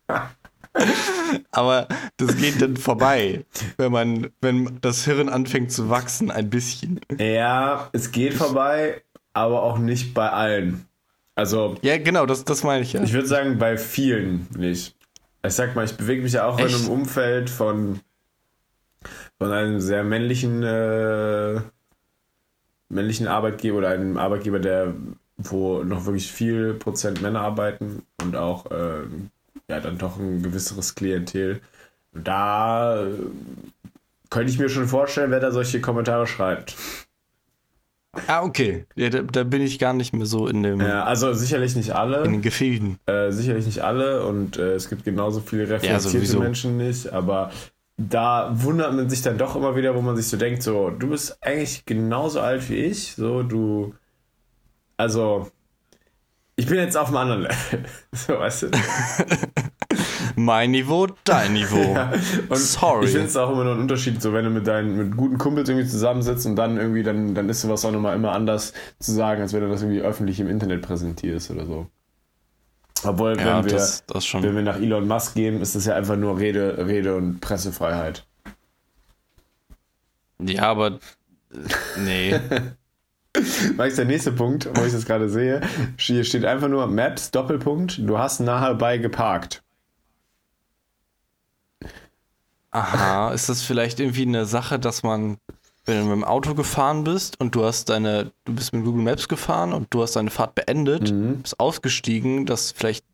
aber 1.52 1.88
das 2.18 2.36
geht 2.38 2.62
dann 2.62 2.78
vorbei, 2.78 3.46
wenn 3.78 3.92
man, 3.92 4.30
wenn 4.42 4.80
das 4.82 5.06
Hirn 5.06 5.30
anfängt 5.30 5.72
zu 5.72 5.90
wachsen, 5.90 6.30
ein 6.32 6.50
bisschen. 6.50 7.00
Ja, 7.18 7.90
es 7.94 8.12
geht 8.12 8.34
vorbei, 8.34 9.02
aber 9.34 9.64
auch 9.64 9.78
nicht 9.78 10.14
bei 10.14 10.30
allen. 10.30 10.86
Also. 11.36 11.76
Ja, 11.82 11.98
genau, 11.98 12.26
das, 12.26 12.46
das 12.46 12.64
meine 12.64 12.84
ich 12.84 12.94
ja. 12.94 13.02
Ich 13.04 13.14
würde 13.14 13.28
sagen, 13.28 13.58
bei 13.58 13.78
vielen 13.78 14.48
nicht. 14.56 14.96
Ich 15.46 15.54
sag 15.54 15.76
mal, 15.76 15.84
ich 15.84 15.98
bewege 15.98 16.22
mich 16.22 16.34
ja 16.34 16.46
auch 16.48 16.60
Echt? 16.60 16.70
in 16.70 16.76
einem 16.76 16.90
Umfeld 16.90 17.50
von, 17.50 18.00
von 19.38 19.52
einem 19.52 19.82
sehr 19.82 20.04
männlichen, 20.04 20.64
äh, 20.64 21.60
männlichen 22.88 23.28
Arbeitgeber 23.28 23.80
oder 23.80 23.90
einem 23.90 24.18
Arbeitgeber, 24.18 24.60
der, 24.60 24.94
wo 25.38 25.84
noch 25.84 26.06
wirklich 26.06 26.32
viel 26.32 26.76
Prozent 26.76 27.22
Männer 27.22 27.42
arbeiten 27.42 28.04
und 28.22 28.36
auch, 28.36 28.72
äh, 28.72 29.02
ja, 29.68 29.80
dann 29.80 29.98
doch 29.98 30.18
ein 30.18 30.44
gewisseres 30.44 30.96
Klientel. 30.96 31.62
Da 32.14 33.04
äh, 33.04 33.10
könnte 34.30 34.52
ich 34.52 34.60
mir 34.60 34.70
schon 34.70 34.88
vorstellen, 34.88 35.32
wer 35.32 35.40
da 35.40 35.52
solche 35.52 35.82
Kommentare 35.82 36.28
schreibt. 36.28 36.76
Ah, 38.28 38.44
okay. 38.44 38.86
Ja, 38.96 39.10
da, 39.10 39.24
da, 39.24 39.44
bin 39.44 39.62
ich 39.62 39.80
gar 39.80 39.94
nicht 39.94 40.14
mehr 40.14 40.28
so 40.28 40.48
in 40.48 40.62
dem. 40.62 40.80
Ja, 40.80 41.04
also 41.04 41.34
sicherlich 41.34 41.76
nicht 41.76 41.96
alle. 41.96 42.24
In 42.24 42.34
den 42.34 42.42
Gefilden. 42.42 43.00
Äh, 43.08 43.32
sicherlich 43.32 43.66
nicht 43.66 43.84
alle 43.84 44.26
und 44.26 44.58
äh, 44.58 44.74
es 44.74 44.90
gibt 44.90 45.04
genauso 45.04 45.40
viele 45.40 45.68
reflektierte 45.68 46.34
ja, 46.34 46.40
Menschen 46.40 46.78
nicht, 46.78 47.12
aber 47.12 47.52
da 47.98 48.52
wundert 48.54 48.94
man 48.94 49.10
sich 49.10 49.22
dann 49.22 49.38
doch 49.38 49.56
immer 49.56 49.76
wieder, 49.76 49.96
wo 49.96 50.02
man 50.02 50.16
sich 50.16 50.28
so 50.28 50.38
denkt, 50.38 50.64
so, 50.64 50.90
du 50.92 51.10
bist 51.10 51.38
eigentlich 51.42 51.86
genauso 51.86 52.40
alt 52.40 52.70
wie 52.70 52.76
ich, 52.76 53.16
so, 53.16 53.44
du. 53.44 53.96
Also, 54.96 55.50
ich 56.56 56.68
bin 56.68 56.78
jetzt 56.78 56.96
auf 56.96 57.08
einem 57.08 57.18
anderen 57.18 57.42
Level. 57.42 57.86
so, 58.12 58.40
weißt 58.40 58.64
du? 58.64 58.72
mein 60.36 60.72
Niveau, 60.72 61.08
dein 61.24 61.54
Niveau. 61.54 61.94
ja, 61.94 62.12
Sorry. 62.52 63.06
Ich 63.06 63.12
finde 63.12 63.28
es 63.28 63.38
auch 63.38 63.52
immer 63.52 63.64
noch 63.64 63.74
ein 63.74 63.82
Unterschied, 63.82 64.22
so 64.22 64.34
wenn 64.34 64.46
du 64.46 64.52
mit 64.52 64.68
deinen 64.68 64.98
mit 64.98 65.18
guten 65.18 65.38
Kumpels 65.38 65.70
irgendwie 65.70 65.88
zusammensitzt 65.88 66.46
und 66.46 66.56
dann 66.56 66.78
irgendwie, 66.78 67.04
dann, 67.04 67.36
dann 67.36 67.50
ist 67.50 67.62
sowas 67.62 67.86
auch 67.86 67.92
nochmal 67.92 68.16
immer 68.16 68.32
anders 68.32 68.74
zu 69.00 69.12
sagen, 69.12 69.42
als 69.42 69.54
wenn 69.54 69.62
du 69.62 69.70
das 69.70 69.82
irgendwie 69.82 70.02
öffentlich 70.02 70.40
im 70.40 70.50
Internet 70.50 70.82
präsentierst 70.82 71.52
oder 71.52 71.66
so. 71.66 71.88
Obwohl, 73.06 73.38
ja, 73.38 73.58
wenn, 73.58 73.66
wir, 73.66 73.74
das, 73.74 74.06
das 74.06 74.34
wenn 74.34 74.56
wir 74.56 74.62
nach 74.62 74.78
Elon 74.78 75.08
Musk 75.08 75.36
gehen, 75.36 75.62
ist 75.62 75.76
das 75.76 75.86
ja 75.86 75.96
einfach 75.96 76.16
nur 76.16 76.40
Rede, 76.40 76.86
Rede 76.88 77.16
und 77.16 77.42
Pressefreiheit. 77.42 78.26
Ja, 80.42 80.64
aber 80.64 81.00
nee. 81.98 82.40
Max, 83.78 83.96
der 83.96 84.06
nächste 84.06 84.32
Punkt, 84.32 84.70
wo 84.76 84.86
ich 84.86 84.94
das 84.94 85.06
gerade 85.06 85.28
sehe, 85.28 85.62
hier 85.98 86.24
steht 86.24 86.46
einfach 86.46 86.68
nur 86.68 86.86
Maps, 86.88 87.32
Doppelpunkt, 87.32 88.00
du 88.08 88.18
hast 88.18 88.40
nahe 88.40 88.76
bei 88.76 88.98
geparkt. 89.00 89.63
Aha, 92.74 93.32
ist 93.34 93.50
das 93.50 93.62
vielleicht 93.62 94.00
irgendwie 94.00 94.24
eine 94.24 94.46
Sache, 94.46 94.80
dass 94.80 95.04
man, 95.04 95.38
wenn 95.86 96.00
du 96.00 96.06
mit 96.06 96.14
dem 96.14 96.24
Auto 96.24 96.56
gefahren 96.56 97.04
bist 97.04 97.40
und 97.40 97.56
du 97.56 97.64
hast 97.64 97.90
deine, 97.90 98.32
du 98.46 98.54
bist 98.54 98.74
mit 98.74 98.84
Google 98.84 99.04
Maps 99.04 99.28
gefahren 99.28 99.74
und 99.74 99.88
du 99.92 100.02
hast 100.02 100.16
deine 100.16 100.32
Fahrt 100.32 100.56
beendet, 100.56 101.12
mhm. 101.12 101.42
bist 101.42 101.60
ausgestiegen, 101.60 102.46
dass 102.46 102.72
vielleicht 102.72 103.06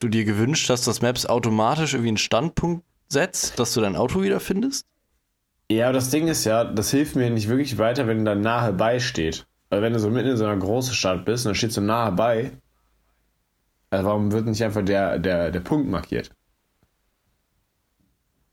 du 0.00 0.08
dir 0.08 0.24
gewünscht 0.24 0.68
hast, 0.70 0.86
dass 0.86 1.02
Maps 1.02 1.26
automatisch 1.26 1.92
irgendwie 1.94 2.08
einen 2.08 2.16
Standpunkt 2.16 2.84
setzt, 3.08 3.58
dass 3.58 3.74
du 3.74 3.80
dein 3.80 3.96
Auto 3.96 4.22
wiederfindest? 4.22 4.86
Ja, 5.70 5.86
aber 5.86 5.94
das 5.94 6.10
Ding 6.10 6.28
ist 6.28 6.44
ja, 6.44 6.64
das 6.64 6.90
hilft 6.90 7.16
mir 7.16 7.30
nicht 7.30 7.48
wirklich 7.48 7.78
weiter, 7.78 8.06
wenn 8.06 8.24
da 8.24 8.34
nahe 8.34 8.72
bei 8.72 8.98
steht. 8.98 9.46
Weil 9.70 9.80
wenn 9.82 9.92
du 9.92 10.00
so 10.00 10.10
mitten 10.10 10.30
in 10.30 10.36
so 10.36 10.44
einer 10.44 10.56
großen 10.56 10.94
Stadt 10.94 11.24
bist 11.24 11.46
und 11.46 11.52
da 11.52 11.54
steht 11.54 11.72
so 11.72 11.80
nahe 11.80 12.12
bei, 12.12 12.52
also 13.90 14.06
warum 14.06 14.32
wird 14.32 14.46
nicht 14.46 14.62
einfach 14.62 14.84
der, 14.84 15.18
der, 15.18 15.50
der 15.50 15.60
Punkt 15.60 15.88
markiert? 15.88 16.30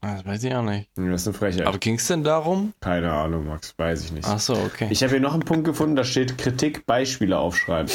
Das 0.01 0.25
weiß 0.25 0.43
ich 0.45 0.55
auch 0.55 0.63
nicht. 0.63 0.89
Das 0.95 1.21
ist 1.21 1.27
eine 1.27 1.37
Frechheit. 1.37 1.67
Aber 1.67 1.77
ging 1.77 1.95
es 1.95 2.07
denn 2.07 2.23
darum? 2.23 2.73
Keine 2.79 3.11
Ahnung, 3.11 3.47
Max, 3.47 3.73
weiß 3.77 4.05
ich 4.05 4.11
nicht. 4.13 4.27
Ach 4.27 4.39
so, 4.39 4.53
okay. 4.53 4.87
Ich 4.89 5.03
habe 5.03 5.11
hier 5.11 5.19
noch 5.19 5.33
einen 5.33 5.43
Punkt 5.43 5.65
gefunden, 5.65 5.95
da 5.95 6.03
steht 6.03 6.37
Kritik, 6.37 6.85
Beispiele 6.85 7.37
aufschreiben. 7.37 7.91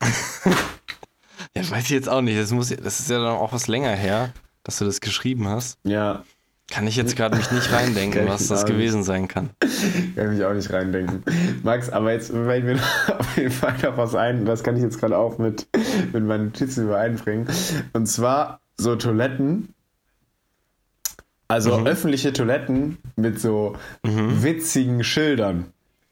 ja, 1.54 1.70
weiß 1.70 1.84
ich 1.84 1.90
jetzt 1.90 2.08
auch 2.08 2.20
nicht. 2.20 2.38
Das, 2.38 2.52
muss, 2.52 2.68
das 2.68 3.00
ist 3.00 3.10
ja 3.10 3.18
dann 3.18 3.36
auch 3.36 3.52
was 3.52 3.66
länger 3.66 3.90
her, 3.90 4.32
dass 4.62 4.78
du 4.78 4.84
das 4.84 5.00
geschrieben 5.00 5.48
hast. 5.48 5.78
Ja. 5.82 6.22
Kann 6.70 6.86
ich 6.86 6.96
jetzt 6.96 7.16
gerade 7.16 7.36
mich 7.36 7.50
nicht 7.50 7.72
reindenken, 7.72 8.28
was 8.28 8.46
das 8.46 8.64
gewesen 8.64 9.02
sein 9.02 9.26
kann. 9.28 9.50
Kann 10.14 10.34
mich 10.34 10.44
auch 10.44 10.54
nicht 10.54 10.72
reindenken. 10.72 11.24
Max, 11.64 11.90
aber 11.90 12.12
jetzt 12.12 12.30
fällt 12.30 12.64
mir 12.64 12.78
auf 13.18 13.36
jeden 13.36 13.50
Fall 13.50 13.74
noch 13.82 13.96
was 13.96 14.14
ein, 14.14 14.44
das 14.46 14.62
kann 14.62 14.76
ich 14.76 14.82
jetzt 14.82 15.00
gerade 15.00 15.18
auch 15.18 15.38
mit, 15.38 15.66
mit 16.12 16.24
meinen 16.24 16.46
Notizen 16.46 16.84
übereinbringen. 16.84 17.48
Und 17.92 18.06
zwar 18.06 18.60
so 18.78 18.96
Toiletten, 18.96 19.74
also 21.52 21.76
mhm. 21.76 21.86
öffentliche 21.86 22.32
Toiletten 22.32 22.96
mit 23.16 23.38
so 23.38 23.76
mhm. 24.02 24.42
witzigen 24.42 25.04
Schildern. 25.04 25.66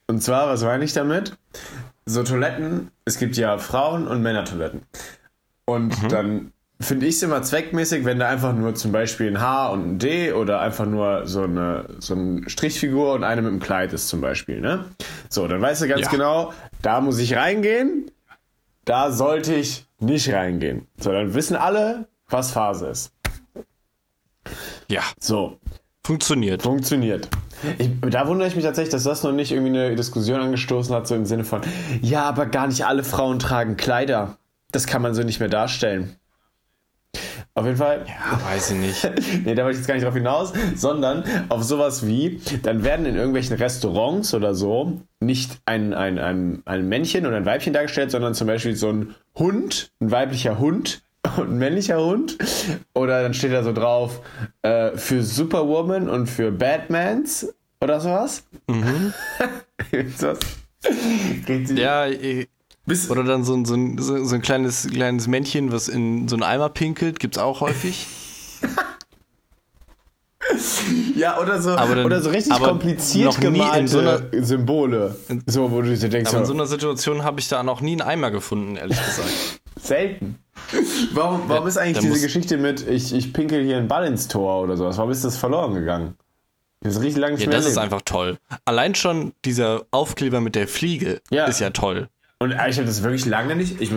Und 0.07 0.23
zwar, 0.23 0.49
was 0.49 0.63
meine 0.63 0.85
ich 0.85 0.93
damit? 0.93 1.39
So 2.05 2.23
Toiletten, 2.23 2.91
es 3.07 3.19
gibt 3.19 3.39
ja 3.39 3.57
Frauen- 3.57 4.07
und 4.07 4.21
Männertoiletten. 4.21 4.83
Und 5.65 6.03
mhm. 6.03 6.09
dann 6.09 6.53
finde 6.79 7.07
ich 7.07 7.15
es 7.15 7.23
immer 7.23 7.41
zweckmäßig, 7.43 8.05
wenn 8.05 8.19
da 8.19 8.29
einfach 8.29 8.55
nur 8.55 8.75
zum 8.75 8.93
Beispiel 8.93 9.29
ein 9.29 9.41
H 9.41 9.69
und 9.69 9.87
ein 9.87 9.99
D 9.99 10.33
oder 10.33 10.61
einfach 10.61 10.85
nur 10.85 11.27
so 11.27 11.45
eine, 11.45 11.87
so 12.01 12.15
eine 12.15 12.49
Strichfigur 12.51 13.15
und 13.15 13.25
eine 13.25 13.41
mit 13.41 13.51
einem 13.51 13.61
Kleid 13.61 13.95
ist 13.95 14.09
zum 14.09 14.21
Beispiel. 14.21 14.61
Ne? 14.61 14.85
So, 15.31 15.49
dann 15.49 15.63
weißt 15.63 15.81
du 15.81 15.89
ganz 15.89 16.03
ja. 16.03 16.11
genau, 16.11 16.53
da 16.83 17.01
muss 17.01 17.19
ich 17.19 17.35
reingehen, 17.35 18.11
da 18.85 19.11
sollte 19.11 19.55
ich 19.55 19.87
nicht 20.01 20.31
reingehen. 20.31 20.87
So, 20.99 21.13
dann 21.13 21.33
wissen 21.33 21.57
alle, 21.57 22.09
was 22.29 22.51
Phase 22.53 22.89
ist. 22.89 23.13
Ja. 24.91 25.03
So. 25.21 25.59
Funktioniert. 26.05 26.63
Funktioniert. 26.63 27.29
Ich, 27.79 27.91
da 28.11 28.27
wundere 28.27 28.49
ich 28.49 28.57
mich 28.57 28.65
tatsächlich, 28.65 28.93
dass 28.93 29.05
das 29.05 29.23
noch 29.23 29.33
nicht 29.33 29.53
irgendwie 29.53 29.79
eine 29.79 29.95
Diskussion 29.95 30.41
angestoßen 30.41 30.95
hat, 30.95 31.07
so 31.07 31.15
im 31.15 31.27
Sinne 31.27 31.45
von, 31.45 31.61
ja, 32.01 32.23
aber 32.23 32.47
gar 32.47 32.67
nicht 32.67 32.85
alle 32.85 33.05
Frauen 33.05 33.39
tragen 33.39 33.77
Kleider. 33.77 34.39
Das 34.73 34.87
kann 34.87 35.03
man 35.03 35.15
so 35.15 35.23
nicht 35.23 35.41
mehr 35.41 35.49
darstellen. 35.49 36.17
Auf 37.55 37.67
jeden 37.67 37.79
Fall. 37.79 38.07
Ja, 38.07 38.41
weiß 38.51 38.71
ich 38.71 38.79
nicht. 38.79 39.11
nee, 39.45 39.55
da 39.55 39.65
wollte 39.65 39.73
ich 39.73 39.79
jetzt 39.79 39.87
gar 39.87 39.95
nicht 39.95 40.07
drauf 40.07 40.15
hinaus, 40.15 40.53
sondern 40.75 41.25
auf 41.49 41.63
sowas 41.63 42.07
wie, 42.07 42.41
dann 42.63 42.83
werden 42.83 43.07
in 43.07 43.17
irgendwelchen 43.17 43.57
Restaurants 43.57 44.33
oder 44.35 44.55
so 44.55 45.01
nicht 45.21 45.59
ein, 45.67 45.93
ein, 45.93 46.19
ein, 46.19 46.63
ein 46.65 46.89
Männchen 46.89 47.27
oder 47.27 47.37
ein 47.37 47.47
Weibchen 47.47 47.73
dargestellt, 47.73 48.11
sondern 48.11 48.35
zum 48.35 48.47
Beispiel 48.47 48.75
so 48.75 48.91
ein 48.91 49.15
Hund, 49.37 49.93
ein 50.01 50.11
weiblicher 50.11 50.59
Hund, 50.59 51.03
und 51.37 51.51
ein 51.51 51.59
männlicher 51.59 52.03
Hund. 52.05 52.39
Oder 52.95 53.23
dann 53.23 53.35
steht 53.35 53.53
da 53.53 53.63
so 53.63 53.73
drauf, 53.73 54.21
äh, 54.63 54.97
für 54.97 55.23
Superwoman 55.23 56.09
und 56.09 56.27
für 56.27 56.51
Batmans 56.51 57.53
oder 57.81 58.01
sowas. 58.01 58.45
Mhm. 58.67 59.13
sowas. 60.17 60.39
ja, 61.75 62.07
Bis 62.87 63.11
oder 63.11 63.25
dann 63.25 63.45
so, 63.45 63.65
so, 63.65 63.77
so, 63.99 64.25
so 64.25 64.35
ein 64.35 64.43
kleines, 64.43 64.89
kleines 64.89 65.27
Männchen, 65.27 65.73
was 65.73 65.89
in 65.89 66.29
so 66.29 66.37
einen 66.37 66.43
Eimer 66.43 66.69
pinkelt, 66.71 67.21
gibt's 67.21 67.39
auch 67.39 67.61
häufig. 67.61 68.07
Ja, 71.15 71.39
oder 71.39 71.61
so, 71.61 71.77
dann, 71.77 72.05
oder 72.05 72.21
so 72.21 72.31
richtig 72.31 72.59
kompliziert 72.59 73.41
gemalte 73.41 73.89
so 73.89 73.99
einer, 73.99 74.23
Symbole. 74.41 75.15
So, 75.47 75.71
wo 75.71 75.83
du 75.83 75.95
dir 75.95 76.09
denkst. 76.09 76.31
Aber 76.31 76.41
in 76.41 76.47
so 76.47 76.55
einer 76.55 76.67
Situation 76.67 77.23
habe 77.25 77.41
ich 77.41 77.49
da 77.49 77.63
noch 77.63 77.81
nie 77.81 77.93
einen 77.93 78.03
Eimer 78.03 78.31
gefunden, 78.31 78.77
ehrlich 78.77 78.99
gesagt. 78.99 79.29
Selten. 79.81 80.39
Warum, 81.13 81.49
warum 81.49 81.65
ja, 81.65 81.69
ist 81.69 81.77
eigentlich 81.77 81.99
diese 81.99 82.21
Geschichte 82.21 82.57
mit, 82.57 82.87
ich, 82.87 83.13
ich 83.13 83.33
pinkel 83.33 83.65
hier 83.65 83.77
einen 83.77 83.89
Ball 83.89 84.07
ins 84.07 84.29
Tor 84.29 84.63
oder 84.63 84.77
sowas? 84.77 84.97
Warum 84.99 85.11
ist 85.11 85.25
das 85.25 85.37
verloren 85.37 85.75
gegangen? 85.75 86.17
Das 86.81 86.97
ist 86.97 87.03
richtig 87.03 87.21
lange 87.21 87.35
nicht 87.35 87.45
ja, 87.45 87.51
das 87.51 87.67
ist 87.67 87.77
einfach 87.77 88.01
toll. 88.03 88.39
Allein 88.65 88.95
schon 88.95 89.33
dieser 89.45 89.85
Aufkleber 89.91 90.41
mit 90.41 90.55
der 90.55 90.67
Fliege 90.67 91.21
ja. 91.31 91.45
ist 91.45 91.61
ja 91.61 91.71
toll. 91.71 92.09
Und 92.39 92.53
ich 92.53 92.77
habe 92.79 92.87
das 92.87 93.03
wirklich 93.03 93.27
lange 93.27 93.55
nicht, 93.55 93.81
ich, 93.83 93.93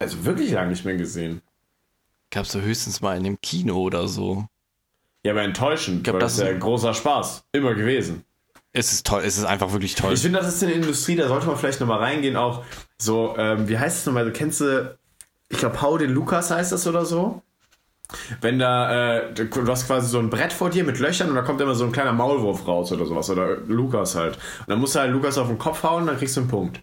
also 0.00 0.24
wirklich 0.24 0.50
lange 0.50 0.70
nicht 0.70 0.84
mehr 0.84 0.96
gesehen. 0.96 1.42
Gab 2.30 2.44
es 2.44 2.54
höchstens 2.54 3.00
mal 3.02 3.16
in 3.16 3.22
dem 3.22 3.40
Kino 3.40 3.76
oder 3.76 4.08
so. 4.08 4.46
Ja, 5.24 5.30
aber 5.30 5.42
enttäuschend, 5.42 5.98
ich 5.98 6.04
glaub, 6.04 6.18
das 6.18 6.34
ist 6.34 6.40
ja 6.40 6.52
großer 6.52 6.92
Spaß. 6.92 7.44
Immer 7.52 7.74
gewesen. 7.74 8.24
Es 8.72 8.92
ist 8.92 9.06
toll, 9.06 9.22
es 9.24 9.38
ist 9.38 9.44
einfach 9.44 9.70
wirklich 9.70 9.94
toll. 9.94 10.14
Ich 10.14 10.22
finde, 10.22 10.40
das 10.40 10.48
ist 10.48 10.62
eine 10.62 10.72
Industrie, 10.72 11.14
da 11.14 11.28
sollte 11.28 11.46
man 11.46 11.56
vielleicht 11.56 11.78
nochmal 11.78 11.98
reingehen, 11.98 12.36
auch 12.36 12.64
so, 12.98 13.36
ähm, 13.36 13.68
wie 13.68 13.78
heißt 13.78 13.98
es 13.98 14.06
nochmal, 14.06 14.24
du 14.24 14.32
kennst 14.32 14.60
du, 14.60 14.98
ich 15.52 15.58
glaube, 15.58 15.80
Hau 15.82 15.98
den 15.98 16.10
Lukas 16.10 16.50
heißt 16.50 16.72
das 16.72 16.86
oder 16.86 17.04
so? 17.04 17.42
Wenn 18.40 18.58
da, 18.58 19.18
äh, 19.18 19.34
du 19.34 19.66
hast 19.66 19.86
quasi 19.86 20.08
so 20.08 20.18
ein 20.18 20.30
Brett 20.30 20.52
vor 20.52 20.70
dir 20.70 20.82
mit 20.82 20.98
Löchern 20.98 21.28
und 21.28 21.34
da 21.34 21.42
kommt 21.42 21.60
immer 21.60 21.74
so 21.74 21.84
ein 21.84 21.92
kleiner 21.92 22.12
Maulwurf 22.12 22.66
raus 22.66 22.90
oder 22.90 23.06
sowas. 23.06 23.28
Oder 23.30 23.58
Lukas 23.58 24.14
halt. 24.14 24.36
Und 24.60 24.68
dann 24.68 24.80
musst 24.80 24.94
du 24.94 25.00
halt 25.00 25.12
Lukas 25.12 25.38
auf 25.38 25.48
den 25.48 25.58
Kopf 25.58 25.82
hauen 25.82 26.02
und 26.02 26.06
dann 26.08 26.16
kriegst 26.16 26.36
du 26.36 26.40
einen 26.40 26.48
Punkt. 26.48 26.82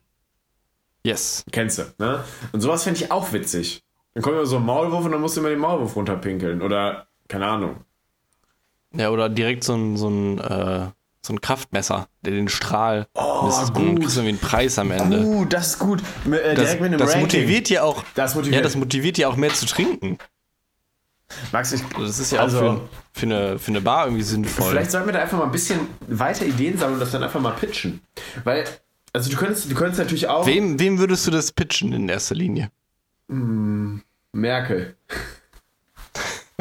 Yes. 1.03 1.43
Kennst 1.51 1.79
du, 1.79 1.83
ne? 1.97 2.23
Und 2.51 2.61
sowas 2.61 2.83
finde 2.83 2.99
ich 2.99 3.11
auch 3.11 3.33
witzig. 3.33 3.83
Dann 4.13 4.23
kommt 4.23 4.35
immer 4.35 4.45
so 4.45 4.57
ein 4.57 4.65
Maulwurf 4.65 5.05
und 5.05 5.11
dann 5.11 5.21
musst 5.21 5.35
du 5.35 5.41
immer 5.41 5.49
den 5.49 5.59
Maulwurf 5.59 5.95
runterpinkeln. 5.95 6.61
Oder, 6.61 7.07
keine 7.27 7.47
Ahnung. 7.47 7.77
Ja, 8.93 9.09
oder 9.09 9.29
direkt 9.29 9.63
so 9.63 9.73
ein, 9.73 9.97
so 9.97 10.09
ein, 10.09 10.39
äh, 10.39 10.87
so 11.21 11.33
ein 11.33 11.41
Kraftmesser, 11.41 12.07
der 12.21 12.33
den 12.33 12.47
Strahl. 12.47 13.07
Oh, 13.13 13.43
das 13.45 13.73
gut. 13.73 13.87
Dann 13.87 13.99
kriegst 13.99 14.15
du 14.15 14.21
irgendwie 14.21 14.29
einen 14.41 14.49
Preis 14.49 14.79
am 14.79 14.91
Ende. 14.91 15.19
Uh, 15.19 15.45
das 15.45 15.67
ist 15.67 15.79
gut. 15.79 16.01
Äh, 16.25 16.55
das, 16.55 16.65
direkt 16.65 16.81
mit 16.81 16.87
einem 16.91 16.97
das 16.99 17.15
motiviert 17.17 17.69
ja 17.69 17.83
auch. 17.83 18.03
Das 18.15 18.35
motiviert. 18.35 18.55
Ja, 18.57 18.61
das 18.63 18.75
motiviert 18.75 19.17
ja 19.17 19.27
auch 19.27 19.35
mehr 19.35 19.53
zu 19.53 19.65
trinken. 19.65 20.17
Max, 21.51 21.73
ich, 21.73 21.83
Also 21.93 22.05
Das 22.05 22.19
ist 22.19 22.31
ja 22.31 22.39
Also- 22.39 22.57
auch 22.59 22.75
für, 23.13 23.19
für, 23.19 23.25
eine, 23.25 23.59
für 23.59 23.71
eine 23.71 23.81
Bar 23.81 24.05
irgendwie 24.05 24.23
sinnvoll. 24.23 24.71
Vielleicht 24.71 24.91
sollten 24.91 25.07
wir 25.07 25.13
da 25.13 25.19
einfach 25.19 25.37
mal 25.37 25.45
ein 25.45 25.51
bisschen 25.51 25.81
weiter 26.07 26.45
Ideen 26.45 26.77
sammeln 26.77 26.95
und 26.95 26.99
das 27.01 27.11
dann 27.11 27.21
einfach 27.23 27.39
mal 27.41 27.51
pitchen. 27.51 28.01
Weil, 28.43 28.63
also 29.13 29.29
du 29.29 29.35
könntest, 29.37 29.69
du 29.69 29.75
könntest 29.75 29.99
natürlich 29.99 30.27
auch. 30.27 30.45
Wem, 30.47 30.79
wem 30.79 30.97
würdest 30.99 31.27
du 31.27 31.31
das 31.31 31.51
pitchen 31.51 31.93
in 31.93 32.09
erster 32.09 32.35
Linie? 32.35 32.71
Merkel. 34.31 34.95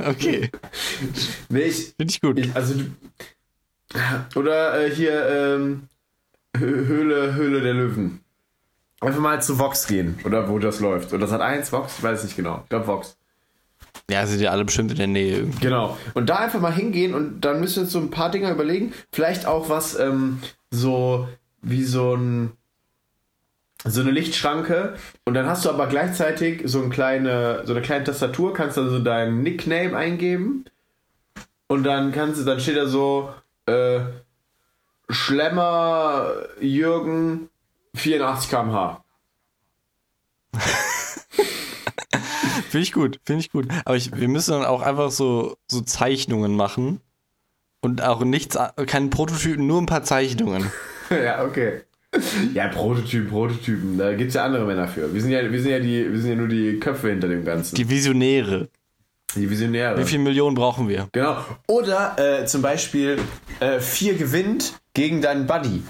Okay, 0.01 0.49
Nee, 1.49 1.63
ich, 1.63 1.95
finde 1.97 2.13
ich 2.13 2.21
gut. 2.21 2.39
ich 2.39 2.55
also 2.55 2.75
du, 2.75 2.85
Oder 4.35 4.81
äh, 4.85 4.91
hier 4.91 5.29
ähm, 5.29 5.89
Hö- 6.57 6.87
Höhle, 6.87 7.35
Höhle 7.35 7.61
der 7.61 7.75
Löwen. 7.75 8.21
Einfach 9.01 9.21
mal 9.21 9.41
zu 9.41 9.59
Vox 9.59 9.87
gehen. 9.87 10.19
Oder 10.25 10.49
wo 10.49 10.59
das 10.59 10.81
läuft. 10.81 11.13
Oder 11.13 11.21
das 11.23 11.33
hat 11.33 11.41
eins 11.41 11.71
Vox? 11.73 11.99
Ich 11.99 12.03
weiß 12.03 12.25
nicht 12.25 12.37
genau. 12.37 12.61
Ich 12.65 12.69
glaube 12.69 12.87
Vox. 12.87 13.17
Ja, 14.11 14.27
sind 14.27 14.41
ja 14.41 14.51
alle 14.51 14.65
bestimmt 14.65 14.91
in 14.91 14.97
der 14.97 15.07
Nähe 15.07 15.37
irgendwie. 15.39 15.61
Genau. 15.61 15.97
Und 16.15 16.29
da 16.29 16.37
einfach 16.37 16.61
mal 16.61 16.73
hingehen 16.73 17.15
und 17.15 17.43
dann 17.43 17.61
müssen 17.61 17.77
wir 17.77 17.83
uns 17.83 17.93
so 17.93 17.99
ein 17.99 18.11
paar 18.11 18.31
Dinger 18.31 18.51
überlegen. 18.51 18.93
Vielleicht 19.13 19.47
auch 19.47 19.69
was 19.69 19.99
ähm, 19.99 20.41
so 20.71 21.29
wie 21.63 21.85
so 21.85 22.15
ein 22.15 22.53
so 23.85 24.01
eine 24.01 24.11
Lichtschranke 24.11 24.97
und 25.25 25.35
dann 25.35 25.47
hast 25.47 25.65
du 25.65 25.71
aber 25.71 25.87
gleichzeitig 25.87 26.63
so 26.65 26.81
eine 26.81 26.89
kleine 26.89 27.63
so 27.65 27.73
eine 27.73 27.83
kleine 27.83 28.05
Tastatur, 28.05 28.53
kannst 28.53 28.77
dann 28.77 28.91
so 28.91 28.99
deinen 28.99 29.43
Nickname 29.43 29.97
eingeben 29.97 30.65
und 31.69 31.85
dann 31.85 32.11
kannst 32.11 32.41
du 32.41 32.45
dann 32.45 32.59
steht 32.61 32.77
da 32.77 32.87
so 32.87 33.33
äh, 33.69 34.01
Schlemmer 35.11 36.33
Jürgen 36.61 37.49
84 37.95 38.51
km/h. 38.51 39.05
Finde 42.69 42.83
ich 42.83 42.93
gut, 42.93 43.19
finde 43.25 43.41
ich 43.41 43.51
gut. 43.51 43.67
Aber 43.85 43.97
ich, 43.97 44.15
wir 44.15 44.29
müssen 44.29 44.53
dann 44.53 44.65
auch 44.65 44.83
einfach 44.83 45.11
so, 45.11 45.57
so 45.69 45.81
Zeichnungen 45.81 46.55
machen. 46.55 47.01
Und 47.81 48.03
auch 48.03 48.23
nichts, 48.25 48.59
keinen 48.87 49.09
Prototypen, 49.11 49.67
nur 49.67 49.81
ein 49.81 49.87
paar 49.87 50.03
Zeichnungen. 50.03 50.71
ja, 51.11 51.45
okay. 51.45 51.83
Ja, 52.55 52.69
Prototypen, 52.69 53.29
Prototypen, 53.29 53.99
da 53.99 54.15
gibt 54.15 54.29
es 54.31 54.35
ja 54.35 54.45
andere 54.45 54.65
Männer 54.65 54.89
für. 54.89 55.13
Wir 55.13 55.21
sind 55.21 55.31
ja, 55.31 55.51
wir 55.51 55.63
sind 55.63 55.71
ja 55.71 55.79
die, 55.79 56.11
wir 56.11 56.19
sind 56.19 56.31
ja 56.31 56.37
nur 56.37 56.49
die 56.49 56.81
Köpfe 56.81 57.11
hinter 57.11 57.29
dem 57.29 57.45
Ganzen. 57.45 57.77
Die 57.77 57.89
Visionäre. 57.89 58.69
Die 59.37 59.49
Visionäre. 59.51 59.99
Wie 59.99 60.05
viele 60.05 60.23
Millionen 60.23 60.55
brauchen 60.55 60.89
wir? 60.89 61.09
Genau. 61.13 61.45
Oder 61.67 62.17
äh, 62.19 62.47
zum 62.47 62.63
Beispiel 62.63 63.19
äh, 63.61 63.79
vier 63.81 64.15
gewinnt 64.15 64.75
gegen 64.95 65.21
deinen 65.21 65.47
Buddy. 65.47 65.83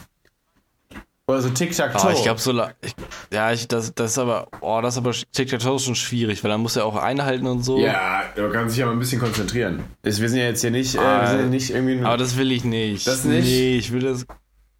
Oder 1.28 1.42
so 1.42 1.50
Tic-Tac-Toe. 1.50 2.08
Oh, 2.08 2.10
ich 2.10 2.22
glaube 2.22 2.40
so, 2.40 2.58
ich, 2.80 2.94
ja, 3.30 3.52
ich, 3.52 3.68
das, 3.68 3.94
das 3.94 4.12
ist 4.12 4.18
aber, 4.18 4.48
oh, 4.62 4.80
das 4.80 4.94
ist 4.94 4.98
aber 4.98 5.12
Tic-Tac-Toe 5.12 5.78
schon 5.78 5.94
schwierig, 5.94 6.42
weil 6.42 6.50
dann 6.50 6.62
muss 6.62 6.74
er 6.74 6.86
auch 6.86 6.96
einhalten 6.96 7.46
und 7.46 7.62
so. 7.62 7.78
Ja, 7.78 8.24
man 8.34 8.50
kann 8.50 8.70
sich 8.70 8.78
ja 8.78 8.86
mal 8.86 8.92
ein 8.92 8.98
bisschen 8.98 9.20
konzentrieren. 9.20 9.84
Das, 10.02 10.22
wir 10.22 10.28
sind 10.30 10.38
ja 10.38 10.46
jetzt 10.46 10.62
hier 10.62 10.70
nicht, 10.70 10.94
äh, 10.94 10.98
wir 10.98 11.26
sind 11.26 11.40
ja 11.40 11.46
nicht 11.46 11.70
irgendwie. 11.70 12.02
Aber 12.02 12.16
das 12.16 12.38
will 12.38 12.50
ich 12.50 12.64
nicht. 12.64 13.06
Das 13.06 13.24
nicht? 13.24 13.44
Nee, 13.44 13.76
ich 13.76 13.92
will 13.92 14.00
das. 14.00 14.24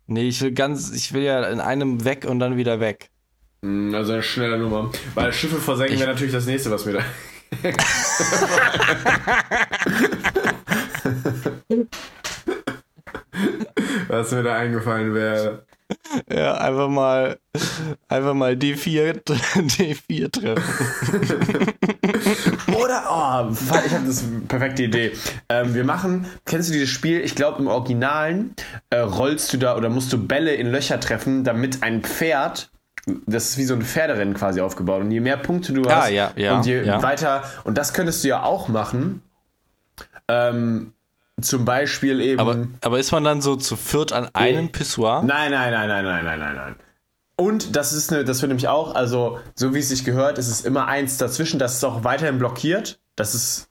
Nee, 0.07 0.29
ich 0.29 0.40
will 0.40 0.53
ganz, 0.53 0.90
ich 0.90 1.12
will 1.12 1.23
ja 1.23 1.47
in 1.49 1.61
einem 1.61 2.07
weg 2.07 2.25
und 2.27 2.38
dann 2.38 2.57
wieder 2.57 2.81
weg. 2.81 3.11
Mm, 3.61 3.94
also 3.94 4.14
eine 4.14 4.23
schnelle 4.23 4.57
Nummer. 4.57 4.90
Weil 5.14 5.35
Schiffe 5.35 5.57
versenken 5.57 5.99
wäre 5.99 6.09
natürlich 6.11 6.33
das 6.33 6.47
nächste, 6.47 6.71
was 6.71 6.87
mir 6.87 6.94
da. 6.94 7.01
was 14.09 14.33
mir 14.33 14.43
da 14.43 14.57
eingefallen 14.57 15.15
wäre. 15.15 15.65
Ja, 16.31 16.59
einfach 16.59 16.89
mal, 16.89 17.39
einfach 18.09 18.35
mal 18.35 18.53
D4, 18.53 19.23
D4 19.25 20.31
treffen. 20.31 21.75
Oder, 22.75 23.05
oh, 23.11 23.51
ich 23.51 23.95
habe 23.95 24.07
das 24.07 24.23
perfekte 24.49 24.83
Idee. 24.83 25.13
Ähm, 25.49 25.75
wir 25.75 25.85
machen, 25.85 26.27
kennst 26.45 26.69
du 26.69 26.75
dieses 26.75 26.91
Spiel? 26.91 27.21
Ich 27.21 27.35
glaube, 27.35 27.61
im 27.61 27.69
Originalen 27.69 28.55
äh, 28.91 28.99
rollst 28.99 29.51
du 29.53 29.57
da 29.57 29.77
oder 29.77 29.89
musst 29.89 30.13
du 30.13 30.19
Bälle 30.19 30.55
in 30.55 30.71
Löcher 30.71 31.01
treffen, 31.01 31.45
damit 31.45 31.83
ein 31.83 32.03
Pferd, 32.03 32.71
das 33.27 33.51
ist 33.51 33.59
wie 33.59 33.64
so 33.64 33.75
ein 33.75 33.83
Pferderennen 33.83 34.35
quasi 34.35 34.61
aufgebaut. 34.61 35.03
Und 35.03 35.11
je 35.11 35.21
mehr 35.21 35.37
Punkte 35.37 35.73
du 35.73 35.88
hast 35.88 36.11
ja, 36.11 36.33
ja, 36.37 36.57
und 36.57 36.66
je 36.66 36.87
weiter, 36.87 37.44
und 37.64 37.79
das 37.79 37.92
könntest 37.92 38.25
du 38.25 38.29
ja 38.29 38.42
auch 38.42 38.68
machen. 38.68 39.23
Ähm, 40.29 40.92
zum 41.40 41.64
Beispiel 41.64 42.21
eben. 42.21 42.40
Aber, 42.40 42.66
aber 42.81 42.99
ist 42.99 43.12
man 43.12 43.25
dann 43.25 43.40
so 43.40 43.57
zu 43.57 43.77
viert 43.77 44.12
an 44.12 44.29
einem 44.35 44.71
Pissoir? 44.71 45.23
Nein, 45.23 45.51
nein, 45.53 45.73
nein, 45.73 45.88
nein, 45.88 46.05
nein, 46.05 46.25
nein, 46.25 46.38
nein, 46.38 46.57
nein. 46.57 46.77
Und 47.37 47.77
das 47.77 47.92
ist 47.92 48.12
eine, 48.12 48.25
das 48.25 48.42
wird 48.42 48.49
nämlich 48.49 48.66
auch, 48.66 48.97
also 48.97 49.38
so 49.55 49.73
wie 49.73 49.79
es 49.79 49.88
sich 49.88 50.05
gehört, 50.05 50.38
ist 50.38 50.49
es 50.49 50.62
immer 50.62 50.88
eins 50.88 51.18
dazwischen, 51.18 51.61
das 51.61 51.75
ist 51.75 51.85
auch 51.85 52.03
weiterhin 52.03 52.38
blockiert. 52.38 52.99
Das 53.14 53.35
ist, 53.35 53.68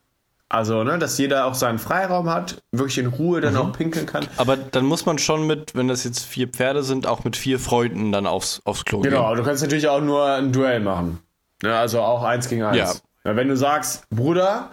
also, 0.50 0.84
ne, 0.84 0.98
dass 0.98 1.18
jeder 1.18 1.46
auch 1.46 1.54
seinen 1.56 1.78
Freiraum 1.78 2.30
hat, 2.30 2.62
wirklich 2.72 2.98
in 3.00 3.08
Ruhe 3.08 3.42
dann 3.42 3.58
auch 3.58 3.74
pinkeln 3.74 4.06
kann. 4.06 4.26
Aber 4.38 4.56
dann 4.56 4.86
muss 4.86 5.06
man 5.06 5.18
schon 5.20 5.46
mit, 5.46 5.76
wenn 5.76 5.88
das 5.90 6.04
jetzt 6.06 6.26
vier 6.26 6.48
Pferde 6.48 6.84
sind, 6.84 7.06
auch 7.06 7.24
mit 7.26 7.36
vier 7.36 7.60
Freunden 7.60 8.12
dann 8.12 8.26
aufs, 8.28 8.62
aufs 8.64 8.86
Klo 8.86 9.00
Genau, 9.02 9.18
gehen. 9.18 9.26
aber 9.26 9.36
du 9.36 9.44
kannst 9.44 9.62
natürlich 9.62 9.90
auch 9.90 10.02
nur 10.02 10.26
ein 10.26 10.54
Duell 10.54 10.80
machen. 10.80 11.20
Ne, 11.64 11.76
also 11.76 12.02
auch 12.02 12.24
eins 12.24 12.48
gegen 12.48 12.64
eins. 12.64 12.78
Ja. 12.78 12.94
Na, 13.24 13.36
wenn 13.36 13.48
du 13.50 13.58
sagst, 13.58 14.10
Bruder, 14.10 14.72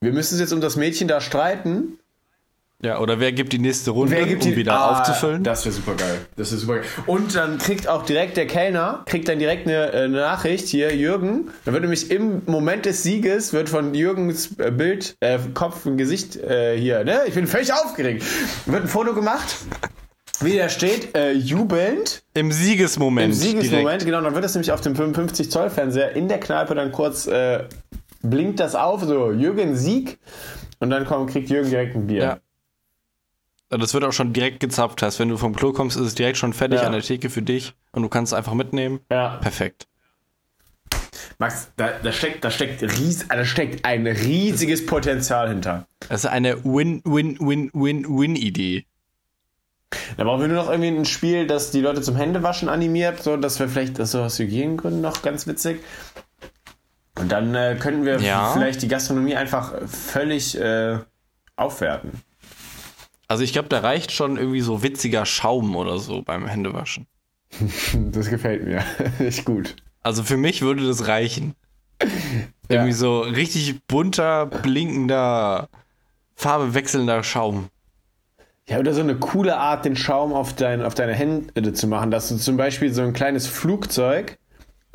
wir 0.00 0.12
müssen 0.12 0.34
uns 0.34 0.40
jetzt 0.40 0.52
um 0.52 0.60
das 0.60 0.76
Mädchen 0.76 1.08
da 1.08 1.20
streiten, 1.20 1.98
Ja, 2.84 2.98
oder 3.00 3.18
wer 3.18 3.32
gibt 3.32 3.54
die 3.54 3.58
nächste 3.58 3.92
Runde, 3.92 4.12
Wer 4.14 4.26
gibt 4.26 4.42
um 4.44 4.50
die 4.50 4.56
wieder 4.56 4.74
Ah, 4.74 4.90
aufzufüllen? 5.00 5.42
Das 5.42 5.64
wäre 5.64 5.74
super 5.74 5.94
geil. 5.94 6.18
Das 6.36 6.50
wäre 6.50 6.60
super 6.60 6.74
geil. 6.74 6.84
Und 7.06 7.34
dann 7.34 7.56
kriegt 7.56 7.88
auch 7.88 8.04
direkt 8.04 8.36
der 8.36 8.46
Kellner, 8.46 9.02
kriegt 9.06 9.26
dann 9.26 9.38
direkt 9.38 9.66
eine, 9.66 9.90
äh, 9.92 9.96
eine 10.04 10.18
Nachricht 10.18 10.68
hier, 10.68 10.94
Jürgen. 10.94 11.48
Dann 11.64 11.72
wird 11.72 11.82
nämlich 11.82 12.10
im 12.10 12.42
Moment 12.44 12.84
des 12.84 13.02
Sieges, 13.02 13.54
wird 13.54 13.70
von 13.70 13.94
Jürgens 13.94 14.58
äh, 14.58 14.70
Bild, 14.70 15.16
äh, 15.20 15.38
Kopf 15.54 15.86
und 15.86 15.96
Gesicht 15.96 16.36
äh, 16.36 16.76
hier, 16.78 17.04
ne? 17.04 17.22
Ich 17.26 17.32
bin 17.34 17.46
völlig 17.46 17.72
aufgeregt. 17.72 18.22
Wird 18.66 18.82
ein 18.82 18.88
Foto 18.88 19.14
gemacht, 19.14 19.56
wie 20.40 20.52
der 20.52 20.68
steht, 20.68 21.16
äh, 21.16 21.32
jubelnd. 21.32 22.22
Im 22.34 22.52
Siegesmoment. 22.52 23.28
Im 23.28 23.32
Siegesmoment, 23.32 23.86
direkt. 23.86 24.04
genau. 24.04 24.20
Dann 24.20 24.34
wird 24.34 24.44
das 24.44 24.52
nämlich 24.54 24.72
auf 24.72 24.82
dem 24.82 24.94
55 24.94 25.50
Zoll 25.50 25.70
Fernseher 25.70 26.14
in 26.16 26.28
der 26.28 26.38
Kneipe 26.38 26.74
dann 26.74 26.92
kurz 26.92 27.26
äh, 27.26 27.60
blinkt 28.22 28.60
das 28.60 28.74
auf, 28.74 29.02
so 29.04 29.30
Jürgen 29.32 29.74
Sieg. 29.74 30.18
Und 30.80 30.90
dann 30.90 31.06
kommt, 31.06 31.30
kriegt 31.30 31.48
Jürgen 31.48 31.70
direkt 31.70 31.94
ein 31.96 32.06
Bier. 32.08 32.22
Ja. 32.22 32.38
Das 33.78 33.94
wird 33.94 34.04
auch 34.04 34.12
schon 34.12 34.32
direkt 34.32 34.60
gezapft. 34.60 35.02
Heißt, 35.02 35.18
wenn 35.20 35.28
du 35.28 35.36
vom 35.36 35.54
Klo 35.56 35.72
kommst, 35.72 35.96
ist 35.96 36.02
es 36.06 36.14
direkt 36.14 36.38
schon 36.38 36.52
fertig 36.52 36.80
Ja. 36.80 36.86
an 36.86 36.92
der 36.92 37.02
Theke 37.02 37.30
für 37.30 37.42
dich 37.42 37.74
und 37.92 38.02
du 38.02 38.08
kannst 38.08 38.32
es 38.32 38.36
einfach 38.36 38.54
mitnehmen. 38.54 39.00
ja. 39.10 39.36
Perfekt. 39.38 39.86
Max, 41.38 41.68
da, 41.76 41.90
da, 42.02 42.12
steckt, 42.12 42.44
da, 42.44 42.50
steckt 42.50 42.82
ries, 42.82 43.26
da 43.28 43.44
steckt 43.44 43.84
ein 43.84 44.06
riesiges 44.06 44.86
Potenzial 44.86 45.48
hinter. 45.48 45.86
Das 46.08 46.24
ist 46.24 46.30
eine 46.30 46.64
Win-Win-Win-Win-Win-Idee. 46.64 48.84
Da 50.16 50.24
brauchen 50.24 50.40
wir 50.42 50.48
nur 50.48 50.56
noch 50.56 50.70
irgendwie 50.70 50.88
ein 50.90 51.04
Spiel, 51.04 51.46
das 51.46 51.70
die 51.70 51.80
Leute 51.80 52.02
zum 52.02 52.16
Händewaschen 52.16 52.68
animiert, 52.68 53.22
so 53.22 53.36
dass 53.36 53.58
wir 53.60 53.68
vielleicht 53.68 53.98
das 53.98 54.10
so 54.12 54.22
aus 54.22 54.38
Hygiengründen 54.38 55.00
noch 55.00 55.22
ganz 55.22 55.46
witzig. 55.46 55.80
Und 57.18 57.30
dann 57.30 57.54
äh, 57.54 57.76
könnten 57.80 58.04
wir 58.04 58.18
Ja. 58.20 58.52
vielleicht 58.52 58.82
die 58.82 58.88
Gastronomie 58.88 59.36
einfach 59.36 59.72
völlig 59.88 60.58
äh, 60.60 60.98
aufwerten. 61.56 62.10
Also 63.34 63.42
ich 63.42 63.52
glaube, 63.52 63.68
da 63.68 63.80
reicht 63.80 64.12
schon 64.12 64.36
irgendwie 64.36 64.60
so 64.60 64.84
witziger 64.84 65.26
Schaum 65.26 65.74
oder 65.74 65.98
so 65.98 66.22
beim 66.22 66.46
Händewaschen. 66.46 67.08
Das 68.12 68.30
gefällt 68.30 68.64
mir. 68.64 68.84
Echt 69.18 69.44
gut. 69.44 69.74
Also 70.04 70.22
für 70.22 70.36
mich 70.36 70.62
würde 70.62 70.86
das 70.86 71.08
reichen. 71.08 71.56
Irgendwie 72.68 72.92
so 72.92 73.22
richtig 73.22 73.84
bunter, 73.88 74.46
blinkender, 74.46 75.68
Farbe 76.36 76.74
wechselnder 76.74 77.24
Schaum. 77.24 77.70
Ja, 78.68 78.78
oder 78.78 78.94
so 78.94 79.00
eine 79.00 79.16
coole 79.16 79.56
Art, 79.56 79.84
den 79.84 79.96
Schaum 79.96 80.32
auf, 80.32 80.54
dein, 80.54 80.84
auf 80.84 80.94
deine 80.94 81.14
Hände 81.14 81.72
zu 81.72 81.88
machen, 81.88 82.12
dass 82.12 82.28
du 82.28 82.36
zum 82.36 82.56
Beispiel 82.56 82.94
so 82.94 83.02
ein 83.02 83.14
kleines 83.14 83.48
Flugzeug 83.48 84.38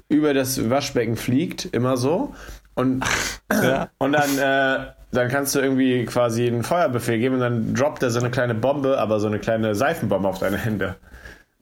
über 0.07 0.33
das 0.33 0.69
Waschbecken 0.69 1.17
fliegt, 1.17 1.65
immer 1.65 1.97
so. 1.97 2.33
Und, 2.73 3.03
ja. 3.51 3.89
und 3.97 4.13
dann, 4.13 4.37
äh, 4.37 4.91
dann 5.11 5.27
kannst 5.29 5.55
du 5.55 5.59
irgendwie 5.59 6.05
quasi 6.05 6.47
einen 6.47 6.63
Feuerbefehl 6.63 7.19
geben 7.19 7.35
und 7.35 7.41
dann 7.41 7.73
droppt 7.73 8.03
er 8.03 8.11
so 8.11 8.19
eine 8.19 8.29
kleine 8.29 8.53
Bombe, 8.53 8.99
aber 8.99 9.19
so 9.19 9.27
eine 9.27 9.39
kleine 9.39 9.73
Seifenbombe 9.75 10.27
auf 10.27 10.39
deine 10.39 10.57
Hände. 10.57 10.95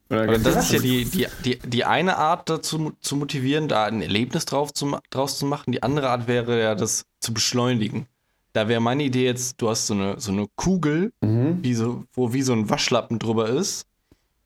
Und 0.10 0.45
das 0.45 0.55
ist 0.55 0.71
ja 0.71 0.79
die, 0.79 1.05
die, 1.05 1.27
die, 1.43 1.60
die 1.60 1.83
eine 1.83 2.17
Art 2.17 2.49
dazu 2.49 2.93
zu 3.01 3.15
motivieren, 3.17 3.67
da 3.67 3.86
ein 3.86 4.01
Erlebnis 4.01 4.45
drauf 4.45 4.73
zu, 4.73 4.97
draus 5.10 5.38
zu 5.38 5.45
machen. 5.45 5.71
Die 5.71 5.83
andere 5.83 6.10
Art 6.10 6.27
wäre 6.27 6.62
ja, 6.62 6.75
das 6.75 7.05
zu 7.19 7.33
beschleunigen. 7.33 8.07
Da 8.53 8.69
wäre 8.69 8.79
meine 8.79 9.03
Idee 9.03 9.25
jetzt, 9.25 9.62
du 9.62 9.69
hast 9.69 9.88
so 9.88 9.93
eine, 9.93 10.19
so 10.19 10.31
eine 10.31 10.47
Kugel, 10.55 11.12
mhm. 11.21 11.60
wie 11.62 11.73
so, 11.73 12.05
wo 12.13 12.31
wie 12.31 12.41
so 12.41 12.53
ein 12.53 12.69
Waschlappen 12.69 13.19
drüber 13.19 13.49
ist. 13.49 13.86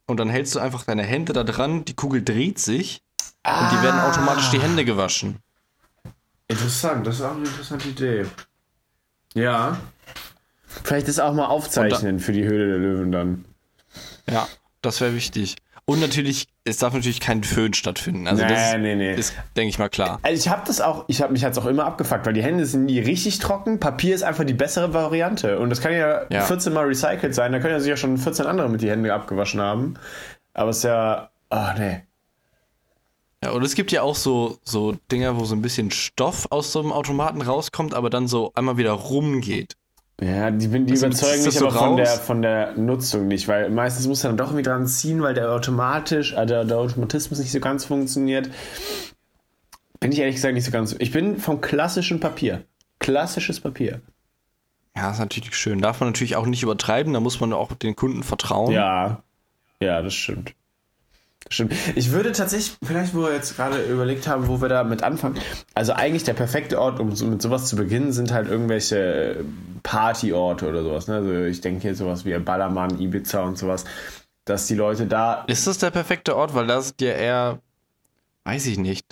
Und 0.07 0.19
dann 0.19 0.29
hältst 0.29 0.55
du 0.55 0.59
einfach 0.59 0.83
deine 0.83 1.03
Hände 1.03 1.31
da 1.31 1.43
dran, 1.43 1.85
die 1.85 1.93
Kugel 1.93 2.23
dreht 2.23 2.59
sich 2.59 3.01
ah. 3.43 3.63
und 3.63 3.77
die 3.77 3.83
werden 3.83 3.99
automatisch 4.01 4.49
die 4.49 4.59
Hände 4.59 4.83
gewaschen. 4.83 5.37
Interessant, 6.47 7.05
das 7.07 7.15
ist 7.15 7.21
auch 7.21 7.35
eine 7.35 7.45
interessante 7.45 7.87
Idee. 7.87 8.25
Ja. 9.33 9.77
Vielleicht 10.83 11.07
das 11.07 11.19
auch 11.19 11.33
mal 11.33 11.45
aufzeichnen 11.45 12.17
da, 12.17 12.23
für 12.23 12.31
die 12.31 12.43
Höhle 12.43 12.67
der 12.67 12.77
Löwen 12.77 13.11
dann. 13.11 13.45
Ja, 14.29 14.47
das 14.81 15.01
wäre 15.01 15.13
wichtig. 15.13 15.57
Und 15.85 15.99
natürlich, 15.99 16.47
es 16.63 16.77
darf 16.77 16.93
natürlich 16.93 17.19
kein 17.19 17.43
Föhn 17.43 17.73
stattfinden. 17.73 18.27
Also 18.27 18.43
nee, 18.43 18.49
das 18.49 18.77
nee, 18.77 18.95
nee. 18.95 19.13
ist, 19.13 19.33
denke 19.57 19.69
ich 19.69 19.79
mal, 19.79 19.89
klar. 19.89 20.19
Also 20.21 20.39
ich 20.39 20.47
habe 20.47 20.61
das 20.65 20.79
auch, 20.79 21.05
ich 21.07 21.21
habe 21.21 21.33
mich 21.33 21.41
jetzt 21.41 21.57
auch 21.57 21.65
immer 21.65 21.85
abgefuckt, 21.85 22.25
weil 22.25 22.33
die 22.33 22.43
Hände 22.43 22.65
sind 22.65 22.85
nie 22.85 22.99
richtig 22.99 23.39
trocken. 23.39 23.79
Papier 23.79 24.15
ist 24.15 24.23
einfach 24.23 24.45
die 24.45 24.53
bessere 24.53 24.93
Variante. 24.93 25.59
Und 25.59 25.69
das 25.69 25.81
kann 25.81 25.91
ja, 25.91 26.27
ja. 26.29 26.41
14 26.41 26.71
Mal 26.71 26.85
recycelt 26.85 27.35
sein. 27.35 27.51
Da 27.51 27.59
können 27.59 27.73
ja 27.73 27.79
sich 27.79 27.89
ja 27.89 27.97
schon 27.97 28.17
14 28.17 28.45
andere 28.45 28.69
mit 28.69 28.81
die 28.81 28.89
Hände 28.89 29.13
abgewaschen 29.13 29.59
haben. 29.59 29.95
Aber 30.53 30.69
es 30.69 30.77
ist 30.77 30.83
ja, 30.83 31.31
ah, 31.49 31.73
oh, 31.73 31.79
nee. 31.79 32.03
Ja, 33.43 33.51
und 33.51 33.63
es 33.63 33.73
gibt 33.75 33.91
ja 33.91 34.03
auch 34.03 34.15
so, 34.15 34.59
so 34.63 34.95
Dinger, 35.11 35.39
wo 35.39 35.45
so 35.45 35.55
ein 35.55 35.61
bisschen 35.61 35.89
Stoff 35.89 36.47
aus 36.51 36.71
so 36.71 36.79
einem 36.79 36.91
Automaten 36.91 37.41
rauskommt, 37.41 37.93
aber 37.93 38.09
dann 38.09 38.27
so 38.27 38.51
einmal 38.53 38.77
wieder 38.77 38.91
rumgeht. 38.91 39.75
Ja, 40.21 40.51
die, 40.51 40.67
die 40.67 40.91
also, 40.91 41.07
überzeugen 41.07 41.43
mich 41.45 41.59
aber 41.59 41.71
so 41.71 41.79
von, 41.79 41.97
der, 41.97 42.07
von 42.07 42.41
der 42.43 42.77
Nutzung 42.77 43.27
nicht, 43.27 43.47
weil 43.47 43.71
meistens 43.71 44.05
muss 44.05 44.23
er 44.23 44.29
dann 44.29 44.37
doch 44.37 44.47
irgendwie 44.47 44.61
dran 44.61 44.85
ziehen, 44.85 45.23
weil 45.23 45.33
der 45.33 45.51
automatisch, 45.51 46.35
der, 46.35 46.63
der 46.63 46.77
Automatismus 46.77 47.39
nicht 47.39 47.51
so 47.51 47.59
ganz 47.59 47.85
funktioniert. 47.85 48.51
Bin 49.99 50.11
ich 50.11 50.19
ehrlich 50.19 50.35
gesagt 50.35 50.53
nicht 50.53 50.65
so 50.65 50.71
ganz. 50.71 50.95
Ich 50.99 51.11
bin 51.11 51.37
vom 51.37 51.59
klassischen 51.61 52.19
Papier. 52.19 52.63
Klassisches 52.99 53.59
Papier. 53.59 54.01
Ja, 54.95 55.09
ist 55.09 55.19
natürlich 55.19 55.55
schön. 55.55 55.81
Darf 55.81 55.99
man 55.99 56.09
natürlich 56.09 56.35
auch 56.35 56.45
nicht 56.45 56.61
übertreiben, 56.61 57.13
da 57.13 57.19
muss 57.19 57.39
man 57.39 57.51
auch 57.53 57.73
den 57.73 57.95
Kunden 57.95 58.21
vertrauen. 58.21 58.71
Ja, 58.71 59.23
ja, 59.79 60.03
das 60.03 60.13
stimmt. 60.13 60.53
Stimmt. 61.49 61.73
Ich 61.95 62.11
würde 62.11 62.31
tatsächlich, 62.31 62.77
vielleicht, 62.83 63.13
wo 63.13 63.23
wir 63.23 63.33
jetzt 63.33 63.55
gerade 63.55 63.83
überlegt 63.83 64.27
haben, 64.27 64.47
wo 64.47 64.61
wir 64.61 64.69
da 64.69 64.83
mit 64.83 65.03
anfangen. 65.03 65.37
Also 65.73 65.93
eigentlich 65.93 66.23
der 66.23 66.33
perfekte 66.33 66.79
Ort, 66.79 66.99
um 66.99 67.15
so 67.15 67.25
mit 67.25 67.41
sowas 67.41 67.67
zu 67.67 67.75
beginnen, 67.75 68.13
sind 68.13 68.31
halt 68.31 68.47
irgendwelche 68.47 69.43
Partyorte 69.83 70.69
oder 70.69 70.83
sowas. 70.83 71.07
Ne? 71.07 71.15
Also 71.15 71.43
ich 71.43 71.61
denke 71.61 71.81
hier 71.81 71.95
sowas 71.95 72.25
wie 72.25 72.37
Ballermann, 72.37 72.99
Ibiza 73.01 73.41
und 73.41 73.57
sowas, 73.57 73.85
dass 74.45 74.67
die 74.67 74.75
Leute 74.75 75.07
da. 75.07 75.43
Ist 75.47 75.67
das 75.67 75.79
der 75.79 75.91
perfekte 75.91 76.35
Ort? 76.35 76.53
Weil 76.53 76.67
das 76.67 76.93
ja 77.01 77.11
eher, 77.11 77.59
weiß 78.45 78.67
ich 78.67 78.77
nicht. 78.77 79.05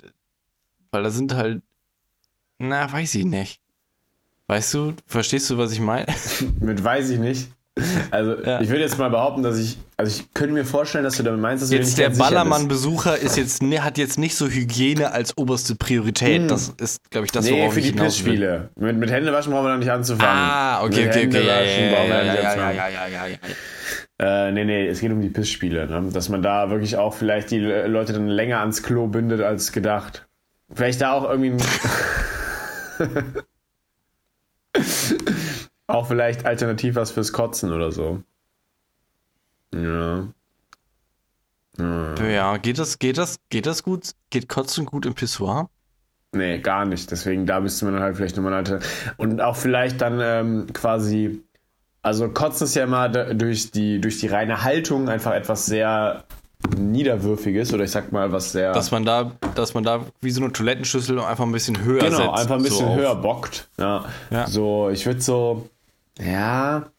Weil 0.92 1.04
da 1.04 1.10
sind 1.10 1.34
halt, 1.34 1.62
na, 2.58 2.92
weiß 2.92 3.16
ich 3.16 3.26
nicht. 3.26 3.60
Weißt 4.48 4.74
du, 4.74 4.94
verstehst 5.06 5.50
du, 5.50 5.58
was 5.58 5.72
ich 5.72 5.80
meine? 5.80 6.08
mit 6.60 6.84
weiß 6.84 7.10
ich 7.10 7.20
nicht. 7.20 7.50
Also 8.12 8.36
ja. 8.44 8.60
ich 8.62 8.70
würde 8.70 8.82
jetzt 8.82 8.98
mal 8.98 9.10
behaupten, 9.10 9.44
dass 9.44 9.58
ich, 9.58 9.78
also 9.96 10.10
ich 10.10 10.34
könnte 10.34 10.54
mir 10.54 10.66
vorstellen, 10.66 11.04
dass 11.04 11.18
du 11.18 11.24
damit 11.24 11.40
meinst, 11.40 11.64
dass 11.64 11.72
jetzt 11.72 11.98
der 11.98 12.10
Ballermann-Besucher 12.10 13.18
ist 13.18 13.38
jetzt 13.38 13.62
hat 13.62 13.98
jetzt 13.98 14.18
nicht 14.18 14.36
so 14.36 14.48
Hygiene 14.48 15.12
als 15.12 15.38
oberste 15.38 15.76
Priorität. 15.76 16.42
Hm. 16.42 16.48
Das 16.48 16.74
ist, 16.78 17.10
glaube 17.12 17.26
ich, 17.26 17.32
das, 17.32 17.46
nee, 17.46 17.52
worauf 17.60 17.74
für 17.74 17.82
die 17.82 17.92
Pissspiele. 17.92 18.70
Mit, 18.76 18.98
mit 18.98 19.12
Händewaschen 19.12 19.54
brauchen 19.54 19.66
wir 19.66 19.72
noch 19.72 19.80
nicht 19.80 19.92
anzufangen. 19.92 20.36
Ah, 20.36 20.84
okay, 20.84 21.06
mit 21.06 21.16
okay, 21.16 21.28
okay. 21.28 21.46
Ja, 21.46 21.62
ja, 21.62 22.24
ja, 22.24 22.72
ja, 22.72 22.90
ja, 22.90 23.08
ja, 23.08 23.28
ja. 23.28 23.38
Äh, 24.48 24.52
nee, 24.52 24.66
nee, 24.66 24.88
es 24.88 25.00
geht 25.00 25.12
um 25.12 25.22
die 25.22 25.30
Pissspiele. 25.30 25.88
Ne? 25.88 26.10
Dass 26.12 26.30
man 26.30 26.42
da 26.42 26.70
wirklich 26.70 26.98
auch 26.98 27.14
vielleicht 27.14 27.52
die 27.52 27.60
Leute 27.60 28.14
dann 28.14 28.28
länger 28.28 28.60
ans 28.60 28.84
Klo 28.84 29.08
bindet 29.08 29.42
als 29.42 29.72
gedacht. 29.72 30.28
Vielleicht 30.74 31.02
da 31.02 31.14
auch 31.14 31.30
irgendwie 31.30 31.54
Auch 35.90 36.08
vielleicht 36.08 36.46
alternativ 36.46 36.96
was 36.96 37.10
fürs 37.10 37.34
Kotzen 37.34 37.74
oder 37.74 37.92
so. 37.92 38.22
Ja. 39.74 40.28
Ja, 41.80 42.28
ja 42.28 42.58
geht, 42.58 42.78
das, 42.78 43.00
geht, 43.00 43.18
das, 43.18 43.40
geht 43.50 43.66
das 43.66 43.82
gut? 43.82 44.12
Geht 44.30 44.48
Kotzen 44.48 44.86
gut 44.86 45.08
im 45.08 45.16
Pissoir? 45.16 45.70
Nee, 46.32 46.60
gar 46.60 46.86
nicht. 46.86 47.10
Deswegen, 47.10 47.48
da 47.48 47.60
müsste 47.60 47.86
man 47.86 48.00
halt 48.00 48.18
vielleicht 48.18 48.36
nochmal 48.36 48.54
alte. 48.54 48.82
Und 49.18 49.42
auch 49.42 49.56
vielleicht 49.56 50.00
dann 50.02 50.20
ähm, 50.22 50.68
quasi. 50.74 51.42
Also, 52.04 52.30
Kotzen 52.30 52.66
ist 52.66 52.76
ja 52.76 52.84
immer 52.84 53.10
durch 53.10 53.72
die, 53.72 54.00
durch 54.00 54.20
die 54.20 54.28
reine 54.28 54.64
Haltung 54.64 55.10
einfach 55.10 55.34
etwas 55.34 55.66
sehr 55.66 56.24
Niederwürfiges 56.78 57.74
oder 57.74 57.86
ich 57.86 57.92
sag 57.92 58.12
mal 58.12 58.32
was 58.32 58.52
sehr. 58.52 58.74
Dass 58.74 58.92
man 58.92 59.06
da, 59.06 59.32
dass 59.56 59.74
man 59.74 59.84
da 59.84 60.06
wie 60.22 60.30
so 60.30 60.44
eine 60.44 60.54
Toilettenschüssel 60.54 61.20
einfach 61.20 61.46
ein 61.46 61.52
bisschen 61.52 61.84
höher 61.84 62.00
genau, 62.00 62.10
setzt. 62.10 62.20
Genau, 62.20 62.34
einfach 62.34 62.56
ein 62.58 62.64
bisschen 62.64 62.88
so 62.88 62.96
höher 62.96 63.16
bockt. 63.16 63.70
Ja. 63.80 64.06
ja. 64.30 64.46
So, 64.48 64.90
ich 64.92 65.06
würde 65.08 65.22
so 65.22 65.68
ja, 66.22 66.90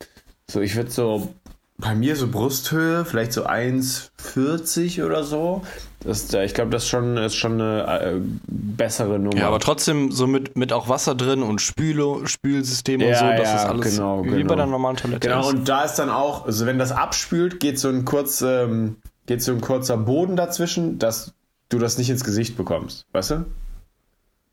so 0.46 0.61
ich 0.61 0.76
würde 0.76 0.90
so 0.90 1.35
bei 1.80 1.94
mir 1.94 2.14
so 2.14 2.28
Brusthöhe, 2.28 3.04
vielleicht 3.04 3.33
so 3.33 3.46
1,40 3.46 5.04
oder 5.04 5.24
so. 5.24 5.62
Das, 6.00 6.33
ich 6.33 6.54
glaube, 6.54 6.70
das 6.70 6.88
schon, 6.88 7.16
ist 7.16 7.35
schon 7.35 7.61
eine 7.61 8.00
äh, 8.00 8.20
bessere 8.46 9.18
Nummer. 9.18 9.37
Ja, 9.37 9.48
aber 9.48 9.61
trotzdem 9.61 10.12
so 10.12 10.26
mit, 10.26 10.56
mit 10.56 10.72
auch 10.72 10.88
Wasser 10.88 11.14
drin 11.14 11.42
und 11.42 11.61
Spülo, 11.61 12.26
Spülsystem 12.26 13.00
ja, 13.00 13.09
und 13.09 13.14
so, 13.14 13.42
das 13.42 13.48
ja, 13.48 13.56
ist 13.56 13.64
alles 13.64 13.96
genau, 13.96 14.24
wie 14.24 14.30
genau. 14.30 14.48
bei 14.48 14.56
der 14.56 14.66
normalen 14.66 14.96
Toilette. 14.96 15.28
Genau, 15.28 15.40
ist. 15.40 15.54
und 15.54 15.68
da 15.68 15.83
ist 15.85 15.96
dann 15.96 16.11
auch, 16.11 16.46
also 16.46 16.66
wenn 16.66 16.78
das 16.78 16.92
abspült, 16.92 17.61
geht 17.61 17.78
so 17.78 17.88
ein 17.88 18.04
kurz, 18.04 18.40
ähm, 18.40 18.96
geht 19.26 19.42
so 19.42 19.52
ein 19.52 19.61
kurzer 19.61 19.96
Boden 19.96 20.37
dazwischen, 20.37 20.98
dass 20.98 21.35
du 21.68 21.78
das 21.78 21.98
nicht 21.98 22.09
ins 22.09 22.24
Gesicht 22.24 22.56
bekommst, 22.56 23.06
weißt 23.12 23.30
du? 23.33 23.44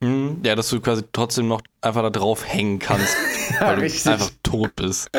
Mhm. 0.02 0.42
Ja, 0.44 0.56
dass 0.56 0.70
du 0.70 0.80
quasi 0.82 1.04
trotzdem 1.12 1.48
noch 1.48 1.62
einfach 1.82 2.02
da 2.04 2.10
drauf 2.10 2.46
hängen 2.46 2.80
kannst, 2.80 3.16
ja, 3.52 3.62
weil 3.68 3.80
richtig. 3.80 4.04
du 4.04 4.10
einfach 4.12 4.32
tot 4.44 4.76
bist. 4.76 5.10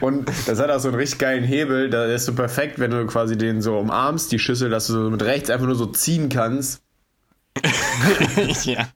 Und 0.00 0.28
das 0.46 0.58
hat 0.58 0.70
auch 0.70 0.80
so 0.80 0.88
einen 0.88 0.96
richtig 0.96 1.18
geilen 1.18 1.44
Hebel, 1.44 1.90
da 1.90 2.04
ist 2.04 2.26
so 2.26 2.34
perfekt, 2.34 2.78
wenn 2.78 2.90
du 2.90 3.06
quasi 3.06 3.36
den 3.36 3.62
so 3.62 3.78
umarmst, 3.78 4.32
die 4.32 4.38
Schüssel, 4.38 4.70
dass 4.70 4.86
du 4.86 4.92
so 4.92 5.10
mit 5.10 5.22
rechts 5.22 5.50
einfach 5.50 5.66
nur 5.66 5.76
so 5.76 5.86
ziehen 5.86 6.28
kannst. 6.28 6.82
ja. 8.64 8.88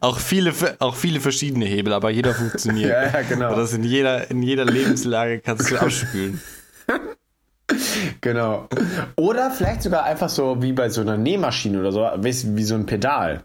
Auch 0.00 0.18
viele, 0.18 0.52
auch 0.78 0.94
viele 0.94 1.20
verschiedene 1.20 1.64
Hebel, 1.64 1.92
aber 1.92 2.10
jeder 2.10 2.34
funktioniert. 2.34 2.90
ja, 2.90 3.04
ja, 3.04 3.22
genau. 3.22 3.54
Das 3.54 3.72
in 3.72 3.84
jeder, 3.84 4.30
in 4.30 4.42
jeder 4.42 4.64
Lebenslage 4.64 5.40
kannst 5.40 5.70
du 5.70 5.78
abspülen. 5.78 6.40
genau. 8.20 8.68
Oder 9.16 9.50
vielleicht 9.50 9.82
sogar 9.82 10.04
einfach 10.04 10.28
so 10.28 10.60
wie 10.62 10.72
bei 10.72 10.90
so 10.90 11.00
einer 11.00 11.16
Nähmaschine 11.16 11.80
oder 11.80 11.92
so, 11.92 12.08
wie 12.20 12.64
so 12.64 12.74
ein 12.74 12.86
Pedal. 12.86 13.44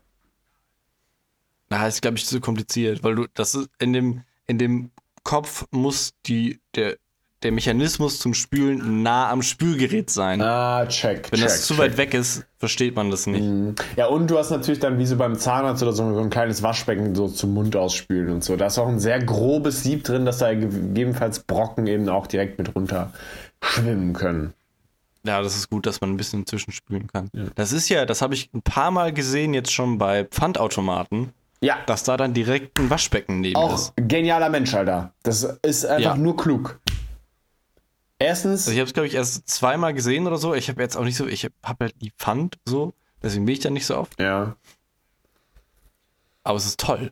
Na, 1.69 1.88
ist, 1.88 2.01
glaube 2.01 2.17
ich, 2.17 2.25
zu 2.25 2.39
kompliziert, 2.39 3.03
weil 3.03 3.15
du, 3.15 3.25
das 3.34 3.56
ist 3.56 3.69
in 3.80 3.93
dem, 3.93 4.21
in 4.45 4.58
dem 4.58 4.91
Kopf 5.23 5.65
muss 5.71 6.13
die, 6.25 6.62
der, 6.75 6.95
der 7.43 7.51
Mechanismus 7.51 8.19
zum 8.19 8.34
Spülen 8.34 9.03
nah 9.03 9.30
am 9.30 9.41
Spülgerät 9.41 10.10
sein. 10.10 10.41
Ah, 10.41 10.86
check. 10.88 11.32
Wenn 11.32 11.39
check, 11.39 11.49
das 11.49 11.65
zu 11.65 11.73
check. 11.73 11.84
weit 11.84 11.97
weg 11.97 12.13
ist, 12.13 12.45
versteht 12.58 12.95
man 12.95 13.12
das 13.12 13.27
nicht. 13.27 13.43
Mhm. 13.43 13.75
Ja, 13.97 14.08
und 14.08 14.27
du 14.32 14.38
hast 14.38 14.49
natürlich 14.49 14.80
dann 14.80 14.97
wie 14.97 15.06
so 15.06 15.17
beim 15.17 15.36
Zahnarzt 15.38 15.84
oder 15.84 15.91
so, 15.91 16.13
so 16.13 16.21
ein 16.21 16.30
kleines 16.30 16.63
Waschbecken 16.63 17.13
so 17.13 17.27
zum 17.27 17.53
Mund 17.53 17.75
ausspülen 17.75 18.32
und 18.32 18.43
so. 18.43 18.56
Da 18.56 18.67
ist 18.67 18.80
auch 18.80 18.88
ein 18.88 18.99
sehr 18.99 19.21
grobes 19.23 19.84
Sieb 19.84 20.03
drin, 20.06 20.25
dass 20.25 20.38
da 20.38 20.53
gegebenenfalls 20.53 21.41
Brocken 21.41 21.86
eben 21.88 22.08
auch 22.10 22.27
direkt 22.27 22.58
mit 22.58 22.73
runter 22.73 23.12
schwimmen 23.62 24.13
können. 24.13 24.53
Ja, 25.23 25.41
das 25.41 25.58
ist 25.58 25.69
gut, 25.69 25.86
dass 25.86 25.99
man 25.99 26.12
ein 26.12 26.17
bisschen 26.17 26.45
zwischenspülen 26.45 27.08
kann. 27.08 27.30
Ja. 27.34 27.43
Das 27.56 27.73
ist 27.73 27.89
ja, 27.89 28.06
das 28.06 28.21
habe 28.21 28.34
ich 28.34 28.49
ein 28.53 28.62
paar 28.62 28.91
Mal 28.91 29.12
gesehen 29.12 29.53
jetzt 29.53 29.73
schon 29.73 29.97
bei 29.97 30.23
Pfandautomaten. 30.23 31.34
Ja. 31.61 31.77
Dass 31.85 32.03
da 32.03 32.17
dann 32.17 32.33
direkt 32.33 32.79
ein 32.79 32.89
Waschbecken 32.89 33.41
neben 33.41 33.55
Auch 33.55 33.73
ist. 33.73 33.93
genialer 33.95 34.49
Mensch, 34.49 34.73
Alter. 34.73 35.13
Das 35.23 35.43
ist 35.43 35.85
einfach 35.85 36.15
ja. 36.15 36.17
nur 36.17 36.37
klug. 36.37 36.79
Erstens. 38.19 38.67
Also 38.67 38.71
ich 38.71 38.79
habe 38.79 38.87
es, 38.87 38.93
glaube 38.93 39.07
ich, 39.07 39.15
erst 39.15 39.47
zweimal 39.47 39.93
gesehen 39.93 40.27
oder 40.27 40.37
so. 40.37 40.53
Ich 40.53 40.69
habe 40.69 40.81
jetzt 40.81 40.97
auch 40.97 41.03
nicht 41.03 41.17
so, 41.17 41.27
ich 41.27 41.45
habe 41.63 41.85
halt 41.85 41.95
die 42.01 42.11
Pfand 42.11 42.57
so, 42.65 42.93
deswegen 43.21 43.45
bin 43.45 43.53
ich 43.53 43.59
da 43.59 43.69
nicht 43.69 43.85
so 43.85 43.97
oft. 43.97 44.19
Ja. 44.19 44.55
Aber 46.43 46.57
es 46.57 46.65
ist 46.65 46.79
toll. 46.79 47.11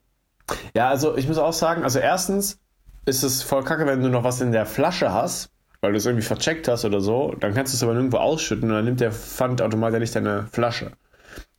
Ja, 0.75 0.89
also 0.89 1.17
ich 1.17 1.27
muss 1.27 1.37
auch 1.37 1.53
sagen, 1.53 1.83
also 1.83 1.99
erstens 1.99 2.59
ist 3.05 3.23
es 3.23 3.43
voll 3.43 3.63
kacke, 3.63 3.85
wenn 3.85 4.01
du 4.01 4.09
noch 4.09 4.23
was 4.23 4.41
in 4.41 4.51
der 4.51 4.65
Flasche 4.65 5.11
hast, 5.11 5.49
weil 5.81 5.91
du 5.91 5.97
es 5.97 6.05
irgendwie 6.05 6.25
vercheckt 6.25 6.67
hast 6.67 6.85
oder 6.85 7.01
so, 7.01 7.35
dann 7.39 7.53
kannst 7.53 7.73
du 7.73 7.77
es 7.77 7.83
aber 7.83 7.93
nirgendwo 7.93 8.17
ausschütten 8.17 8.69
und 8.69 8.75
dann 8.75 8.85
nimmt 8.85 8.99
der 8.99 9.11
Pfandautomat 9.11 9.93
ja 9.93 9.99
nicht 9.99 10.15
deine 10.15 10.47
Flasche. 10.51 10.91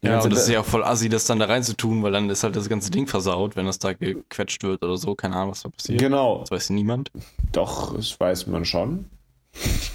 Ja, 0.03 0.21
und 0.21 0.33
das 0.33 0.43
ist 0.43 0.49
ja 0.49 0.61
auch 0.61 0.65
voll 0.65 0.85
assi, 0.85 1.09
das 1.09 1.25
dann 1.27 1.39
da 1.39 1.47
reinzutun, 1.47 2.03
weil 2.03 2.13
dann 2.13 2.31
ist 2.31 2.45
halt 2.45 2.55
das 2.55 2.69
ganze 2.69 2.91
Ding 2.91 3.07
versaut, 3.07 3.57
wenn 3.57 3.67
das 3.67 3.79
da 3.79 3.93
gequetscht 3.93 4.63
wird 4.63 4.83
oder 4.85 4.97
so. 4.97 5.15
Keine 5.15 5.37
Ahnung, 5.37 5.51
was 5.51 5.63
da 5.63 5.69
passiert. 5.69 6.01
Genau. 6.01 6.41
Das 6.41 6.51
weiß 6.51 6.71
niemand. 6.71 7.11
Doch, 7.53 7.95
das 7.95 8.19
weiß 8.19 8.47
man 8.47 8.65
schon. 8.65 9.07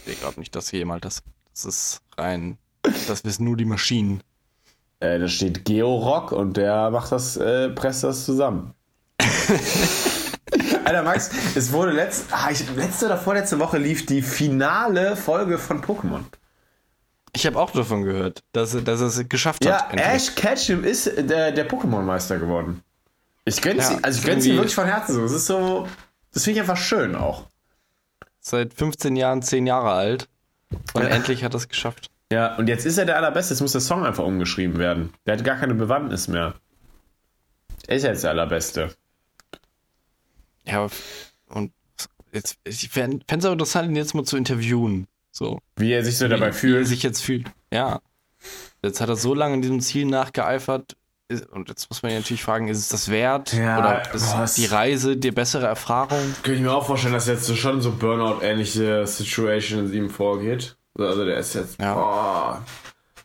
Ich 0.05 0.19
glaube 0.19 0.39
nicht, 0.39 0.55
dass 0.55 0.71
jemand 0.71 1.05
das. 1.05 1.23
Das 1.53 1.65
ist 1.65 2.01
rein. 2.17 2.57
Das 3.07 3.23
wissen 3.23 3.45
nur 3.45 3.57
die 3.57 3.65
Maschinen. 3.65 4.21
Äh, 4.99 5.19
da 5.19 5.27
steht 5.27 5.65
Georock 5.65 6.31
und 6.31 6.57
der 6.57 6.91
macht 6.91 7.11
das, 7.11 7.37
äh, 7.37 7.69
presst 7.69 8.03
das 8.03 8.25
zusammen. 8.25 8.73
Alter, 10.83 11.03
Max, 11.03 11.31
es 11.55 11.71
wurde 11.71 11.91
letzt, 11.91 12.25
ah, 12.31 12.49
ich, 12.51 12.63
letzte 12.75 13.05
oder 13.05 13.17
vorletzte 13.17 13.59
Woche 13.59 13.77
lief 13.77 14.05
die 14.05 14.21
finale 14.21 15.15
Folge 15.15 15.57
von 15.57 15.81
Pokémon. 15.81 16.21
Ich 17.33 17.45
habe 17.45 17.59
auch 17.59 17.71
davon 17.71 18.03
gehört, 18.03 18.43
dass, 18.51 18.71
dass 18.83 19.01
er 19.01 19.07
es 19.07 19.29
geschafft 19.29 19.63
ja, 19.63 19.89
hat. 19.89 19.97
Ja, 19.97 20.13
Ash 20.13 20.35
Ketchum 20.35 20.83
ist 20.83 21.05
der, 21.05 21.51
der 21.51 21.69
Pokémon-Meister 21.69 22.39
geworden. 22.39 22.83
Ich 23.45 23.61
gönn's 23.61 23.89
ja, 23.89 23.99
also 24.01 24.19
ich 24.19 24.25
gönn's 24.25 24.45
ihm 24.45 24.55
wirklich 24.55 24.75
von 24.75 24.85
Herzen 24.85 25.15
so. 25.15 25.21
Das 25.21 25.31
ist 25.31 25.45
so, 25.45 25.87
das 26.33 26.43
finde 26.43 26.59
ich 26.59 26.61
einfach 26.61 26.81
schön 26.81 27.15
auch. 27.15 27.47
Seit 28.39 28.73
15 28.73 29.15
Jahren 29.15 29.41
10 29.41 29.65
Jahre 29.65 29.91
alt 29.91 30.27
und 30.93 31.03
ja. 31.03 31.09
endlich 31.09 31.43
hat 31.43 31.53
er 31.53 31.57
es 31.57 31.69
geschafft. 31.69 32.09
Ja, 32.31 32.55
und 32.55 32.67
jetzt 32.67 32.85
ist 32.85 32.97
er 32.97 33.05
der 33.05 33.17
Allerbeste. 33.17 33.53
Jetzt 33.53 33.61
muss 33.61 33.73
der 33.73 33.81
Song 33.81 34.05
einfach 34.05 34.23
umgeschrieben 34.23 34.77
werden. 34.77 35.13
Der 35.25 35.37
hat 35.37 35.43
gar 35.43 35.57
keine 35.57 35.75
Bewandtnis 35.75 36.27
mehr. 36.27 36.55
Er 37.87 37.97
ist 37.97 38.03
jetzt 38.03 38.23
der 38.23 38.31
Allerbeste. 38.31 38.95
Ja, 40.65 40.87
und 41.47 41.73
jetzt, 42.31 42.57
ich 42.63 42.89
fände 42.89 43.25
es 43.27 43.45
auch 43.45 43.51
interessant, 43.51 43.89
ihn 43.89 43.95
jetzt 43.95 44.13
mal 44.13 44.23
zu 44.23 44.37
interviewen. 44.37 45.07
So. 45.31 45.59
Wie 45.77 45.91
er 45.91 46.03
sich 46.03 46.17
so 46.17 46.25
wie, 46.25 46.29
dabei 46.29 46.51
fühlt. 46.51 46.75
Wie 46.75 46.81
er 46.81 46.85
sich 46.85 47.03
jetzt 47.03 47.21
fühlt. 47.21 47.47
Ja. 47.73 48.01
Jetzt 48.83 49.01
hat 49.01 49.09
er 49.09 49.15
so 49.15 49.33
lange 49.33 49.55
in 49.55 49.61
diesem 49.61 49.81
Ziel 49.81 50.05
nachgeeifert. 50.05 50.95
Und 51.51 51.69
jetzt 51.69 51.89
muss 51.89 52.03
man 52.03 52.13
natürlich 52.13 52.43
fragen, 52.43 52.67
ist 52.67 52.79
es 52.79 52.89
das 52.89 53.09
wert? 53.09 53.53
Ja, 53.53 53.79
Oder 53.79 54.13
ist 54.13 54.33
was? 54.35 54.55
die 54.55 54.65
Reise 54.65 55.15
die 55.15 55.31
bessere 55.31 55.65
Erfahrung? 55.65 56.19
Könnte 56.43 56.55
ich 56.55 56.61
mir 56.61 56.73
auch 56.73 56.85
vorstellen, 56.85 57.13
dass 57.13 57.27
jetzt 57.27 57.45
so 57.45 57.55
schon 57.55 57.81
so 57.81 57.91
Burnout-ähnliche 57.91 59.07
Situations 59.07 59.93
ihm 59.93 60.09
vorgeht. 60.09 60.75
Also 60.97 61.23
der 61.23 61.37
ist 61.37 61.53
jetzt. 61.55 61.79
Ja. 61.79 61.93
Boah. 61.93 62.65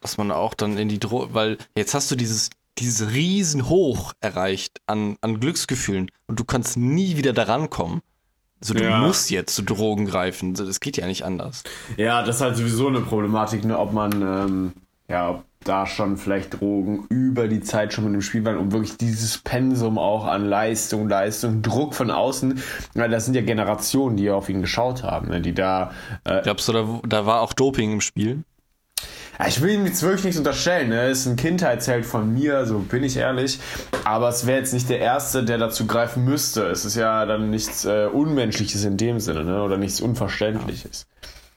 Dass 0.00 0.18
man 0.18 0.30
auch 0.30 0.54
dann 0.54 0.78
in 0.78 0.88
die 0.88 1.00
Droge. 1.00 1.34
Weil 1.34 1.58
jetzt 1.76 1.94
hast 1.94 2.08
du 2.12 2.14
dieses, 2.14 2.50
dieses 2.78 3.10
Riesenhoch 3.10 4.12
erreicht 4.20 4.80
an, 4.86 5.16
an 5.20 5.40
Glücksgefühlen 5.40 6.10
und 6.28 6.38
du 6.38 6.44
kannst 6.44 6.76
nie 6.76 7.16
wieder 7.16 7.32
daran 7.32 7.70
kommen. 7.70 8.02
So, 8.66 8.74
du 8.74 8.82
ja. 8.82 8.98
musst 8.98 9.30
jetzt 9.30 9.54
zu 9.54 9.62
Drogen 9.62 10.06
greifen. 10.06 10.54
Das 10.54 10.80
geht 10.80 10.96
ja 10.96 11.06
nicht 11.06 11.24
anders. 11.24 11.62
Ja, 11.96 12.22
das 12.22 12.36
ist 12.36 12.42
halt 12.42 12.56
sowieso 12.56 12.88
eine 12.88 13.00
Problematik, 13.00 13.64
ne? 13.64 13.78
ob 13.78 13.92
man, 13.92 14.12
ähm, 14.22 14.72
ja, 15.08 15.30
ob 15.30 15.44
da 15.62 15.86
schon 15.86 16.16
vielleicht 16.16 16.60
Drogen 16.60 17.06
über 17.08 17.48
die 17.48 17.60
Zeit 17.60 17.92
schon 17.92 18.04
mit 18.04 18.14
dem 18.14 18.22
Spiel 18.22 18.44
waren, 18.44 18.56
um 18.56 18.72
wirklich 18.72 18.96
dieses 18.96 19.38
Pensum 19.38 19.98
auch 19.98 20.26
an 20.26 20.44
Leistung, 20.44 21.08
Leistung, 21.08 21.62
Druck 21.62 21.94
von 21.94 22.10
außen. 22.10 22.60
Ja, 22.94 23.08
das 23.08 23.24
sind 23.24 23.34
ja 23.34 23.42
Generationen, 23.42 24.16
die 24.16 24.30
auf 24.30 24.48
ihn 24.48 24.62
geschaut 24.62 25.02
haben, 25.02 25.28
ne? 25.28 25.40
die 25.40 25.54
da. 25.54 25.92
Äh, 26.24 26.42
Glaubst 26.42 26.68
du, 26.68 26.72
da, 26.72 27.00
da 27.06 27.26
war 27.26 27.42
auch 27.42 27.52
Doping 27.52 27.92
im 27.92 28.00
Spiel? 28.00 28.42
Ich 29.46 29.60
will 29.60 29.74
ihm 29.74 29.86
jetzt 29.86 30.02
wirklich 30.02 30.24
nichts 30.24 30.38
unterstellen. 30.38 30.88
Ne? 30.88 31.08
Ist 31.08 31.26
ein 31.26 31.36
Kindheitsheld 31.36 32.06
von 32.06 32.32
mir, 32.32 32.64
so 32.64 32.78
bin 32.78 33.04
ich 33.04 33.16
ehrlich. 33.16 33.60
Aber 34.04 34.28
es 34.28 34.46
wäre 34.46 34.58
jetzt 34.58 34.72
nicht 34.72 34.88
der 34.88 35.00
Erste, 35.00 35.44
der 35.44 35.58
dazu 35.58 35.86
greifen 35.86 36.24
müsste. 36.24 36.66
Es 36.66 36.84
ist 36.84 36.96
ja 36.96 37.26
dann 37.26 37.50
nichts 37.50 37.84
äh, 37.84 38.06
Unmenschliches 38.06 38.84
in 38.84 38.96
dem 38.96 39.20
Sinne, 39.20 39.44
ne? 39.44 39.62
oder 39.62 39.76
nichts 39.76 40.00
Unverständliches. 40.00 41.06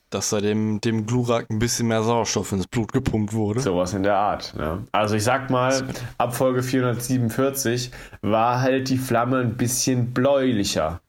Dass 0.09 0.31
da 0.31 0.41
dem, 0.41 0.81
dem 0.81 1.05
Glurak 1.05 1.49
ein 1.51 1.59
bisschen 1.59 1.87
mehr 1.87 2.01
Sauerstoff 2.01 2.51
ins 2.51 2.65
Blut 2.65 2.91
gepumpt 2.91 3.33
wurde. 3.33 3.59
Sowas 3.59 3.93
in 3.93 4.03
der 4.03 4.15
Art. 4.15 4.55
Ne? 4.57 4.83
Also 4.91 5.15
ich 5.15 5.23
sag 5.23 5.49
mal, 5.51 5.83
ab 6.17 6.35
Folge 6.35 6.63
447 6.63 7.91
war 8.21 8.61
halt 8.61 8.89
die 8.89 8.97
Flamme 8.97 9.37
ein 9.37 9.55
bisschen 9.55 10.13
bläulicher. 10.13 10.99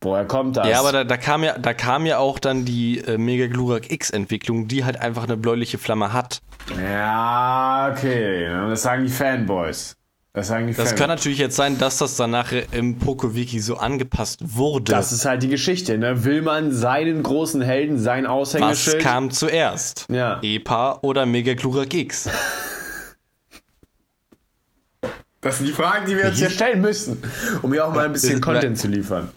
Woher 0.00 0.24
kommt 0.24 0.56
das? 0.56 0.68
Ja, 0.68 0.78
aber 0.78 0.92
da, 0.92 1.04
da, 1.04 1.16
kam, 1.16 1.42
ja, 1.42 1.58
da 1.58 1.74
kam 1.74 2.06
ja 2.06 2.18
auch 2.18 2.38
dann 2.38 2.64
die 2.64 2.98
äh, 2.98 3.18
Mega 3.18 3.48
Glurak 3.48 3.90
X-Entwicklung, 3.90 4.68
die 4.68 4.84
halt 4.84 5.00
einfach 5.00 5.24
eine 5.24 5.36
bläuliche 5.36 5.78
Flamme 5.78 6.12
hat. 6.12 6.40
Ja, 6.80 7.92
okay. 7.92 8.46
Das 8.46 8.82
sagen 8.82 9.04
die 9.04 9.10
Fanboys. 9.10 9.96
Das, 10.34 10.46
sagen 10.46 10.68
die 10.68 10.74
das 10.74 10.94
kann 10.94 11.08
natürlich 11.08 11.38
jetzt 11.38 11.56
sein, 11.56 11.78
dass 11.78 11.98
das 11.98 12.14
dann 12.14 12.30
nachher 12.30 12.72
im 12.72 12.98
PokoWiki 12.98 13.58
so 13.58 13.76
angepasst 13.76 14.38
wurde. 14.56 14.92
Das 14.92 15.10
ist 15.10 15.24
halt 15.24 15.42
die 15.42 15.48
Geschichte. 15.48 15.98
Ne? 15.98 16.22
Will 16.24 16.42
man 16.42 16.70
seinen 16.70 17.24
großen 17.24 17.60
Helden, 17.60 17.98
sein 17.98 18.24
Aushängeschild? 18.24 18.98
Was 18.98 19.02
kam 19.02 19.30
zuerst? 19.32 20.06
Ja. 20.10 20.38
EPA 20.42 21.00
oder 21.02 21.26
Mega 21.26 21.54
Glurak 21.54 21.92
X? 21.92 22.28
Das 25.40 25.58
sind 25.58 25.66
die 25.66 25.72
Fragen, 25.72 26.06
die 26.06 26.16
wir 26.16 26.26
uns 26.26 26.38
hier 26.38 26.50
stellen 26.50 26.80
müssen, 26.80 27.22
um 27.62 27.72
hier 27.72 27.86
auch 27.86 27.94
mal 27.94 28.04
ein 28.04 28.12
bisschen 28.12 28.40
Content 28.40 28.78
zu 28.78 28.86
liefern. 28.86 29.30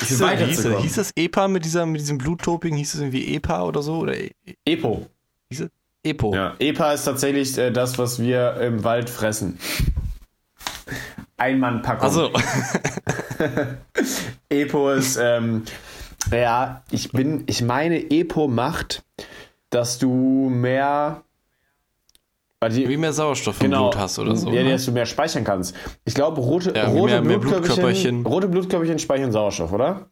Hieß, 0.00 0.20
hieß, 0.20 0.66
hieß 0.80 0.94
das 0.96 1.12
EPA 1.14 1.48
mit, 1.48 1.64
dieser, 1.64 1.86
mit 1.86 2.00
diesem 2.00 2.18
Bluttoping? 2.18 2.74
Hieß 2.74 2.94
es 2.94 3.00
irgendwie 3.00 3.34
EPA 3.34 3.64
oder 3.64 3.82
so? 3.82 3.98
Oder 3.98 4.16
e 4.16 4.32
Epo. 4.64 5.06
Hieß 5.50 5.60
es? 5.60 5.70
Epo. 6.02 6.34
Ja, 6.34 6.54
EPA 6.58 6.92
ist 6.92 7.04
tatsächlich 7.04 7.56
äh, 7.56 7.70
das, 7.70 7.96
was 7.98 8.18
wir 8.20 8.56
im 8.60 8.84
Wald 8.84 9.08
fressen. 9.08 9.58
Einmannpackung. 11.36 12.02
Also. 12.02 12.30
Epo 14.48 14.90
ist, 14.90 15.16
ähm, 15.16 15.62
ja, 16.30 16.82
ich 16.90 17.10
bin, 17.12 17.44
ich 17.46 17.62
meine, 17.62 18.10
Epo 18.10 18.48
macht, 18.48 19.04
dass 19.70 19.98
du 19.98 20.50
mehr 20.50 21.22
die, 22.68 22.88
wie 22.88 22.96
mehr 22.96 23.12
Sauerstoff 23.12 23.60
im 23.60 23.70
genau, 23.70 23.90
Blut 23.90 24.00
hast 24.00 24.18
oder 24.18 24.36
so. 24.36 24.50
Ja, 24.50 24.62
ne? 24.62 24.72
dass 24.72 24.84
du 24.84 24.92
mehr 24.92 25.06
speichern 25.06 25.44
kannst. 25.44 25.74
Ich 26.04 26.14
glaube, 26.14 26.40
rote, 26.40 26.72
ja, 26.74 26.86
rote, 26.86 27.20
mehr, 27.22 27.38
Blutkörperchen, 27.38 28.22
mehr 28.22 28.30
rote 28.30 28.48
Blutkörperchen 28.48 28.98
speichern 28.98 29.32
Sauerstoff, 29.32 29.72
oder? 29.72 30.08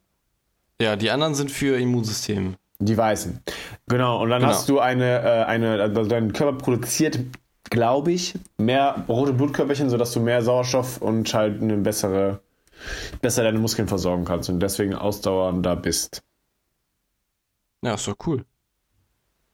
Ja, 0.81 0.97
die 0.97 1.11
anderen 1.11 1.35
sind 1.35 1.51
für 1.51 1.79
Immunsystem. 1.79 2.57
Die 2.79 2.97
weißen. 2.97 3.41
Genau, 3.87 4.21
und 4.23 4.31
dann 4.31 4.41
genau. 4.41 4.53
hast 4.53 4.69
du 4.69 4.81
eine, 4.81 5.23
äh, 5.23 5.45
eine, 5.45 5.81
also 5.81 6.05
dein 6.05 6.33
Körper 6.33 6.59
produziert, 6.59 7.19
glaube 7.71 8.13
ich, 8.13 8.35
mehr 8.59 9.05
rote 9.09 9.33
Blutkörperchen, 9.33 9.89
sodass 9.89 10.13
du 10.13 10.21
mehr 10.21 10.43
Sauerstoff 10.43 11.01
und 11.01 11.33
halt 11.33 11.63
eine 11.63 11.77
bessere, 11.77 12.41
besser 13.21 13.45
deine 13.45 13.59
Muskeln 13.59 13.87
versorgen 13.87 14.25
kannst 14.25 14.51
und 14.51 14.61
deswegen 14.61 14.95
ausdauernder 14.95 15.77
bist. 15.77 16.23
Ja, 17.85 17.95
ist 17.95 18.09
doch 18.09 18.17
cool. 18.27 18.45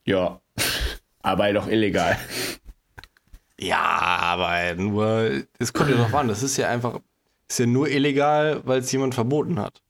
Ja, 0.05 0.41
aber 1.23 1.51
auch 1.59 1.69
illegal. 1.69 2.17
Ja, 3.61 3.81
aber 3.81 4.75
nur, 4.75 5.43
es 5.59 5.73
kommt 5.73 5.91
ja 5.91 5.97
noch 5.97 6.13
an, 6.13 6.29
das 6.29 6.43
ist 6.43 6.57
ja 6.57 6.69
einfach, 6.69 7.01
ist 7.49 7.59
ja 7.59 7.67
nur 7.67 7.89
illegal, 7.89 8.61
weil 8.65 8.81
es 8.81 8.93
jemand 8.93 9.15
verboten 9.15 9.59
hat. 9.59 9.83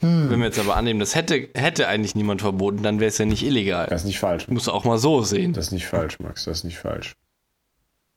Hm. 0.00 0.28
Wenn 0.30 0.40
wir 0.40 0.46
jetzt 0.46 0.58
aber 0.58 0.76
annehmen, 0.76 0.98
das 0.98 1.14
hätte, 1.14 1.48
hätte 1.54 1.86
eigentlich 1.86 2.16
niemand 2.16 2.40
verboten, 2.40 2.82
dann 2.82 2.98
wäre 2.98 3.08
es 3.08 3.18
ja 3.18 3.24
nicht 3.24 3.44
illegal. 3.44 3.86
Das 3.86 4.02
ist 4.02 4.06
nicht 4.06 4.18
falsch. 4.18 4.48
Muss 4.48 4.68
auch 4.68 4.84
mal 4.84 4.98
so 4.98 5.22
sehen. 5.22 5.52
Das 5.52 5.66
ist 5.66 5.72
nicht 5.72 5.86
falsch, 5.86 6.18
Max, 6.18 6.44
das 6.44 6.58
ist 6.58 6.64
nicht 6.64 6.78
falsch. 6.78 7.14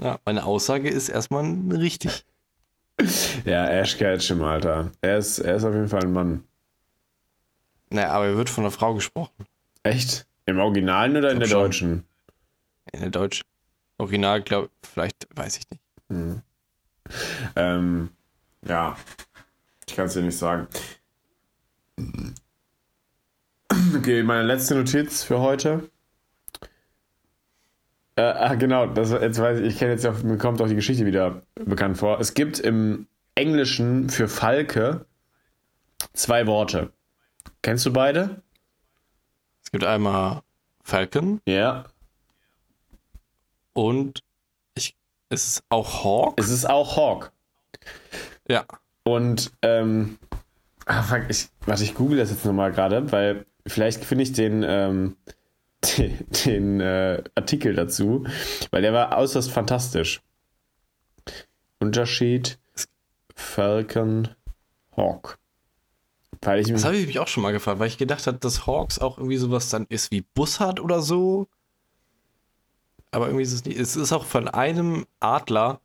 Ja, 0.02 0.20
meine 0.26 0.46
Aussage 0.46 0.90
ist 0.90 1.10
erstmal 1.10 1.46
richtig. 1.72 2.26
ja, 3.46 3.68
Ash 3.68 3.98
Ketchum, 3.98 4.42
Alter. 4.42 4.92
Er 5.02 5.20
ist, 5.20 5.38
er 5.38 5.56
ist 5.56 5.64
auf 5.64 5.74
jeden 5.74 5.90
Fall 5.90 6.04
ein 6.04 6.12
Mann. 6.12 6.44
Naja, 7.92 8.10
aber 8.10 8.26
er 8.26 8.38
wird 8.38 8.50
von 8.50 8.64
einer 8.64 8.72
Frau 8.72 8.96
gesprochen. 8.96 9.46
Echt? 9.84 10.26
Im 10.48 10.60
Originalen 10.60 11.16
oder 11.18 11.32
in 11.32 11.40
der 11.40 11.48
schon. 11.48 11.60
deutschen? 11.60 12.04
In 12.92 13.02
der 13.02 13.10
deutschen. 13.12 13.46
Original, 13.98 14.42
glaube 14.42 14.70
vielleicht, 14.84 15.28
weiß 15.36 15.58
ich 15.58 15.70
nicht. 15.70 15.82
Hm. 16.10 16.42
Ähm, 17.56 18.10
ja, 18.68 18.96
ich 19.88 19.96
kann 19.96 20.08
es 20.08 20.14
dir 20.14 20.22
nicht 20.22 20.38
sagen. 20.38 20.68
Okay, 23.96 24.24
meine 24.24 24.44
letzte 24.44 24.76
Notiz 24.76 25.24
für 25.24 25.40
heute. 25.40 25.90
Äh, 28.18 28.22
ah, 28.22 28.56
genau, 28.56 28.86
das, 28.88 29.12
jetzt 29.12 29.40
weiß 29.40 29.60
ich, 29.60 29.68
ich 29.68 29.78
kenne 29.78 29.92
jetzt 29.92 30.06
auch, 30.06 30.24
mir 30.24 30.38
kommt 30.38 30.62
auch 30.62 30.68
die 30.68 30.76
Geschichte 30.76 31.06
wieder 31.06 31.42
bekannt 31.56 31.98
vor. 31.98 32.20
Es 32.20 32.34
gibt 32.34 32.60
im 32.60 33.08
Englischen 33.36 34.10
für 34.10 34.28
Falke 34.28 35.06
zwei 36.14 36.48
Worte. 36.48 36.92
Kennst 37.62 37.86
du 37.86 37.92
beide? 37.92 38.42
Es 39.64 39.72
gibt 39.72 39.84
einmal 39.84 40.42
Falcon. 40.84 41.42
Ja. 41.46 41.86
Und 43.76 44.24
ich, 44.74 44.96
ist 45.30 45.48
es 45.48 45.64
auch 45.70 46.04
Hawk? 46.04 46.40
Es 46.40 46.50
ist 46.50 46.68
auch 46.68 46.96
Hawk. 46.96 47.32
Ja. 48.48 48.66
Und, 49.04 49.52
ähm, 49.62 50.18
ah, 50.86 51.04
fuck, 51.04 51.24
ich, 51.30 51.50
warte, 51.66 51.84
ich 51.84 51.94
google 51.94 52.18
das 52.18 52.32
jetzt 52.32 52.46
nochmal 52.46 52.72
gerade, 52.72 53.12
weil 53.12 53.46
vielleicht 53.68 54.06
finde 54.06 54.24
ich 54.24 54.32
den, 54.32 54.64
ähm, 54.64 55.18
den, 55.98 56.26
den 56.46 56.80
äh, 56.80 57.22
Artikel 57.36 57.76
dazu, 57.76 58.26
weil 58.72 58.82
der 58.82 58.94
war 58.94 59.18
äußerst 59.18 59.52
fantastisch. 59.52 60.22
Unterschied 61.80 62.58
Falcon 63.36 64.30
Hawk. 64.96 65.38
Weil 66.42 66.62
ich 66.62 66.68
das 66.68 66.86
habe 66.86 66.96
ich 66.96 67.08
mich 67.08 67.20
auch 67.20 67.28
schon 67.28 67.44
mal 67.44 67.52
gefragt, 67.52 67.80
weil 67.80 67.90
ich 67.90 67.98
gedacht 67.98 68.26
habe, 68.26 68.38
dass 68.38 68.66
Hawks 68.66 69.00
auch 69.00 69.18
irgendwie 69.18 69.38
sowas 69.38 69.70
dann 69.70 69.86
ist 69.90 70.12
wie 70.12 70.22
Bussard 70.22 70.80
oder 70.80 71.02
so 71.02 71.50
aber 73.16 73.28
irgendwie 73.28 73.44
ist 73.44 73.54
es 73.54 73.64
nicht. 73.64 73.80
Es 73.80 73.96
ist 73.96 74.12
auch 74.12 74.26
von 74.26 74.50
einem 74.50 75.06
Adler. 75.22 75.80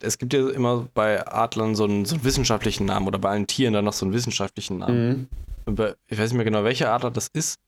Es 0.00 0.18
gibt 0.18 0.32
ja 0.32 0.48
immer 0.50 0.86
bei 0.94 1.26
Adlern 1.26 1.74
so 1.74 1.82
einen, 1.82 2.04
so 2.04 2.14
einen 2.14 2.22
wissenschaftlichen 2.22 2.86
Namen 2.86 3.08
oder 3.08 3.18
bei 3.18 3.30
allen 3.30 3.48
Tieren 3.48 3.74
dann 3.74 3.84
noch 3.84 3.92
so 3.92 4.06
einen 4.06 4.14
wissenschaftlichen 4.14 4.78
Namen. 4.78 5.28
Mhm. 5.66 5.74
Bei, 5.74 5.96
ich 6.06 6.16
weiß 6.16 6.30
nicht 6.30 6.36
mehr 6.36 6.44
genau, 6.44 6.62
welcher 6.62 6.92
Adler 6.92 7.10
das 7.10 7.26
ist, 7.26 7.58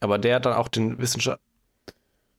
aber 0.00 0.18
der 0.18 0.36
hat 0.36 0.46
dann 0.46 0.54
auch 0.54 0.66
den 0.66 0.98
Wissenschaft 0.98 1.40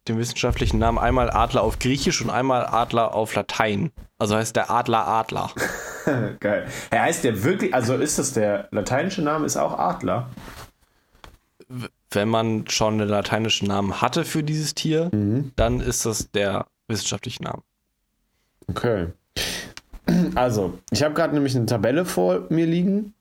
den 0.10 0.18
wissenschaftlichen 0.18 0.78
Namen 0.78 0.98
einmal 0.98 1.30
Adler 1.30 1.64
auf 1.64 1.80
Griechisch 1.80 2.22
und 2.22 2.30
einmal 2.30 2.66
Adler 2.66 3.14
auf 3.14 3.36
Latein. 3.36 3.92
Also 4.20 4.36
heißt 4.36 4.56
der 4.56 4.70
Adler 4.70 5.08
Adler. 5.08 5.52
Geil. 6.40 6.68
Er 6.90 7.04
heißt 7.04 7.24
der 7.24 7.44
wirklich, 7.44 7.74
also 7.74 7.96
ist 7.96 8.20
das 8.20 8.34
der 8.34 8.68
lateinische 8.72 9.22
Name, 9.22 9.46
ist 9.46 9.58
auch 9.58 9.78
Adler? 9.78 10.30
Wenn 12.12 12.30
man 12.30 12.68
schon 12.70 12.96
einen 13.02 13.10
lateinischen 13.10 13.68
Namen 13.68 14.02
hatte 14.02 14.24
für 14.24 14.44
dieses 14.44 14.76
Tier, 14.76 15.10
mhm. 15.14 15.52
dann 15.56 15.82
ist 15.82 16.06
das 16.06 16.32
der 16.32 16.68
wissenschaftliche 16.88 17.44
Name. 17.44 17.62
Okay. 18.68 19.08
Also, 20.36 20.80
ich 20.92 21.04
habe 21.04 21.14
gerade 21.14 21.34
nämlich 21.34 21.56
eine 21.56 21.66
Tabelle 21.66 22.06
vor 22.06 22.48
mir 22.50 22.66
liegen 22.66 23.14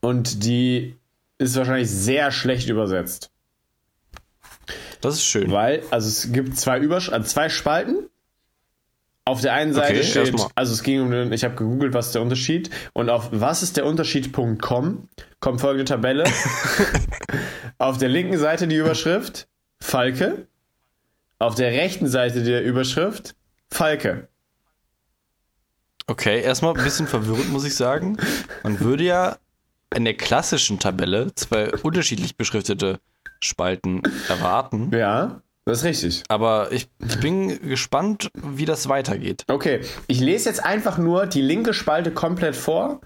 und 0.00 0.44
die 0.44 0.96
ist 1.38 1.56
wahrscheinlich 1.56 1.90
sehr 1.90 2.30
schlecht 2.30 2.68
übersetzt. 2.68 3.30
Das 5.00 5.14
ist 5.14 5.24
schön. 5.24 5.50
Weil, 5.50 5.82
also 5.90 6.08
es 6.08 6.32
gibt 6.32 6.58
zwei, 6.58 6.78
Übersch 6.78 7.10
also 7.10 7.26
zwei 7.26 7.48
Spalten. 7.48 8.08
Auf 9.24 9.42
der 9.42 9.52
einen 9.52 9.74
Seite 9.74 9.92
okay, 9.92 10.02
steht, 10.04 10.34
also 10.54 10.72
es 10.72 10.82
ging 10.82 11.02
um 11.02 11.10
den, 11.10 11.32
ich 11.34 11.44
habe 11.44 11.54
gegoogelt, 11.54 11.92
was 11.92 12.06
ist 12.06 12.14
der 12.14 12.22
Unterschied 12.22 12.70
und 12.94 13.10
auf 13.10 13.28
was 13.30 13.62
ist 13.62 13.76
der 13.76 13.84
Unterschied.com 13.84 15.08
kommt 15.40 15.60
folgende 15.60 15.84
Tabelle. 15.84 16.24
auf 17.78 17.98
der 17.98 18.08
linken 18.08 18.38
Seite 18.38 18.68
die 18.68 18.76
Überschrift 18.76 19.48
Falke, 19.80 20.46
auf 21.38 21.54
der 21.54 21.70
rechten 21.70 22.08
Seite 22.08 22.42
der 22.42 22.64
Überschrift 22.64 23.34
Falke. 23.70 24.28
Okay, 26.06 26.40
erstmal 26.40 26.76
ein 26.76 26.82
bisschen 26.82 27.06
verwirrend, 27.06 27.50
muss 27.52 27.64
ich 27.64 27.74
sagen. 27.74 28.16
Man 28.62 28.80
würde 28.80 29.04
ja 29.04 29.36
in 29.94 30.04
der 30.04 30.14
klassischen 30.14 30.78
Tabelle 30.78 31.34
zwei 31.34 31.72
unterschiedlich 31.82 32.36
beschriftete 32.36 32.98
Spalten 33.40 34.02
erwarten. 34.28 34.90
Ja, 34.92 35.42
das 35.64 35.78
ist 35.78 35.84
richtig. 35.84 36.22
Aber 36.28 36.72
ich, 36.72 36.88
ich 36.98 37.20
bin 37.20 37.60
gespannt, 37.68 38.30
wie 38.34 38.64
das 38.64 38.88
weitergeht. 38.88 39.44
Okay, 39.48 39.80
ich 40.06 40.18
lese 40.18 40.48
jetzt 40.48 40.64
einfach 40.64 40.98
nur 40.98 41.26
die 41.26 41.42
linke 41.42 41.74
Spalte 41.74 42.10
komplett 42.10 42.56
vor, 42.56 43.00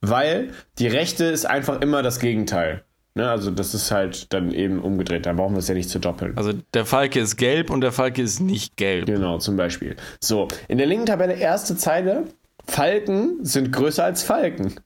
weil 0.00 0.52
die 0.78 0.88
rechte 0.88 1.24
ist 1.24 1.46
einfach 1.46 1.80
immer 1.80 2.02
das 2.02 2.18
Gegenteil. 2.18 2.84
Ne, 3.14 3.28
also 3.28 3.50
das 3.50 3.74
ist 3.74 3.90
halt 3.90 4.32
dann 4.32 4.52
eben 4.52 4.80
umgedreht, 4.80 5.26
da 5.26 5.32
brauchen 5.32 5.54
wir 5.54 5.58
es 5.58 5.66
ja 5.66 5.74
nicht 5.74 5.90
zu 5.90 5.98
doppeln. 5.98 6.36
Also 6.36 6.52
der 6.74 6.86
Falke 6.86 7.18
ist 7.18 7.36
gelb 7.36 7.70
und 7.70 7.80
der 7.80 7.90
Falke 7.90 8.22
ist 8.22 8.38
nicht 8.38 8.76
gelb. 8.76 9.06
Genau, 9.06 9.38
zum 9.38 9.56
Beispiel. 9.56 9.96
So, 10.20 10.46
in 10.68 10.78
der 10.78 10.86
linken 10.86 11.06
Tabelle 11.06 11.34
erste 11.34 11.76
Zeile, 11.76 12.28
Falken 12.66 13.44
sind 13.44 13.72
größer 13.72 14.04
als 14.04 14.22
Falken. 14.22 14.76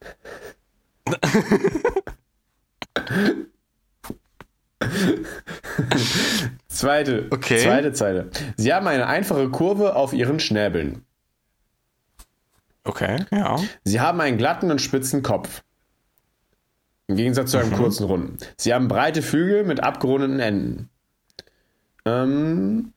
zweite, 6.68 7.26
okay. 7.30 7.58
zweite 7.58 7.92
Zeile. 7.92 8.30
Sie 8.56 8.72
haben 8.72 8.86
eine 8.86 9.06
einfache 9.06 9.50
Kurve 9.50 9.96
auf 9.96 10.14
ihren 10.14 10.40
Schnäbeln. 10.40 11.04
Okay, 12.84 13.26
ja. 13.30 13.58
Sie 13.84 14.00
haben 14.00 14.22
einen 14.22 14.38
glatten 14.38 14.70
und 14.70 14.80
spitzen 14.80 15.22
Kopf. 15.22 15.62
Im 17.06 17.16
Gegensatz 17.16 17.50
zu 17.50 17.58
einem 17.58 17.70
mhm. 17.70 17.76
kurzen 17.76 18.04
Runden. 18.04 18.38
Sie 18.56 18.72
haben 18.72 18.88
breite 18.88 19.22
Flügel 19.22 19.64
mit 19.64 19.82
abgerundeten 19.82 20.40
Enden. 20.40 20.88
Ähm, 22.06 22.92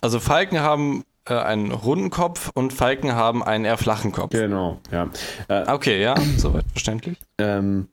also 0.00 0.20
Falken 0.20 0.60
haben 0.60 1.04
äh, 1.26 1.34
einen 1.34 1.72
runden 1.72 2.10
Kopf 2.10 2.50
und 2.54 2.72
Falken 2.72 3.14
haben 3.14 3.42
einen 3.42 3.64
eher 3.64 3.78
flachen 3.78 4.12
Kopf. 4.12 4.30
Genau, 4.30 4.80
ja. 4.90 5.08
Äh, 5.48 5.70
okay, 5.70 6.02
ja, 6.02 6.14
soweit 6.38 6.64
verständlich. 6.70 7.18
Ähm, 7.38 7.88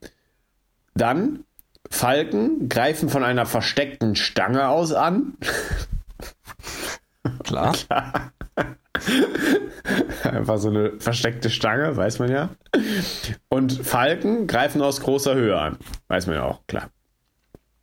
dann 0.96 1.44
Falken 1.90 2.70
greifen 2.70 3.10
von 3.10 3.24
einer 3.24 3.46
versteckten 3.46 4.16
Stange 4.16 4.68
aus 4.68 4.94
an. 4.94 5.38
Klar. 7.44 7.74
Klar. 7.88 8.34
Einfach 10.24 10.58
so 10.58 10.70
eine 10.70 11.00
versteckte 11.00 11.50
Stange, 11.50 11.96
weiß 11.98 12.20
man 12.20 12.32
ja. 12.32 12.50
Und 13.50 13.74
Falken 13.74 14.48
greifen 14.48 14.82
aus 14.82 15.02
großer 15.02 15.36
Höhe 15.36 15.60
an. 15.60 15.78
Weiß 16.08 16.28
man 16.28 16.36
ja 16.36 16.44
auch, 16.44 16.62
klar. 16.68 16.90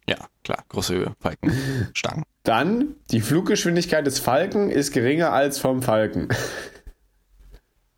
Ja, 0.09 0.17
klar, 0.45 0.65
große 0.69 0.95
Höhe, 0.95 1.15
Falken, 1.21 1.53
Stangen. 1.95 2.25
Dann, 2.43 2.95
die 3.11 3.21
Fluggeschwindigkeit 3.21 4.07
des 4.07 4.19
Falken 4.19 4.71
ist 4.71 4.93
geringer 4.93 5.33
als 5.33 5.59
vom 5.59 5.83
Falken. 5.83 6.29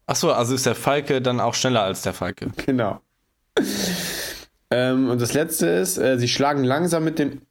Achso, 0.06 0.30
also 0.30 0.54
ist 0.54 0.66
der 0.66 0.74
Falke 0.74 1.22
dann 1.22 1.40
auch 1.40 1.54
schneller 1.54 1.82
als 1.82 2.02
der 2.02 2.12
Falke. 2.12 2.50
Genau. 2.66 3.00
Ähm, 4.70 5.10
und 5.10 5.20
das 5.20 5.32
letzte 5.34 5.68
ist, 5.68 5.98
äh, 5.98 6.18
sie 6.18 6.28
schlagen 6.28 6.64
langsam 6.64 7.04
mit 7.04 7.18
den. 7.18 7.42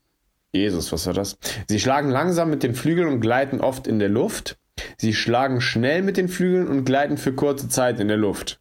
Jesus, 0.54 0.92
was 0.92 1.06
war 1.06 1.14
das? 1.14 1.38
Sie 1.68 1.80
schlagen 1.80 2.10
langsam 2.10 2.50
mit 2.50 2.64
den 2.64 2.76
Flügeln 2.76 3.08
und 3.08 3.22
gleiten 3.22 3.62
oft 3.62 3.88
in 3.88 4.00
der 4.00 4.10
Luft. 4.10 4.58
Sie 4.98 5.14
schlagen 5.14 5.62
schnell 5.62 6.02
mit 6.02 6.18
den 6.18 6.28
Flügeln 6.28 6.68
und 6.68 6.86
gleiten 6.86 7.18
für 7.18 7.34
kurze 7.34 7.70
Zeit 7.70 8.00
in 8.00 8.08
der 8.08 8.18
Luft. 8.18 8.60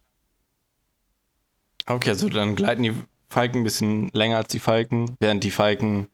Okay, 1.85 2.09
also 2.09 2.29
dann 2.29 2.55
gleiten 2.55 2.83
die 2.83 2.93
Falken 3.29 3.61
ein 3.61 3.63
bisschen 3.63 4.09
länger 4.13 4.37
als 4.37 4.49
die 4.49 4.59
Falken, 4.59 5.15
während 5.19 5.43
die 5.43 5.51
Falken 5.51 6.07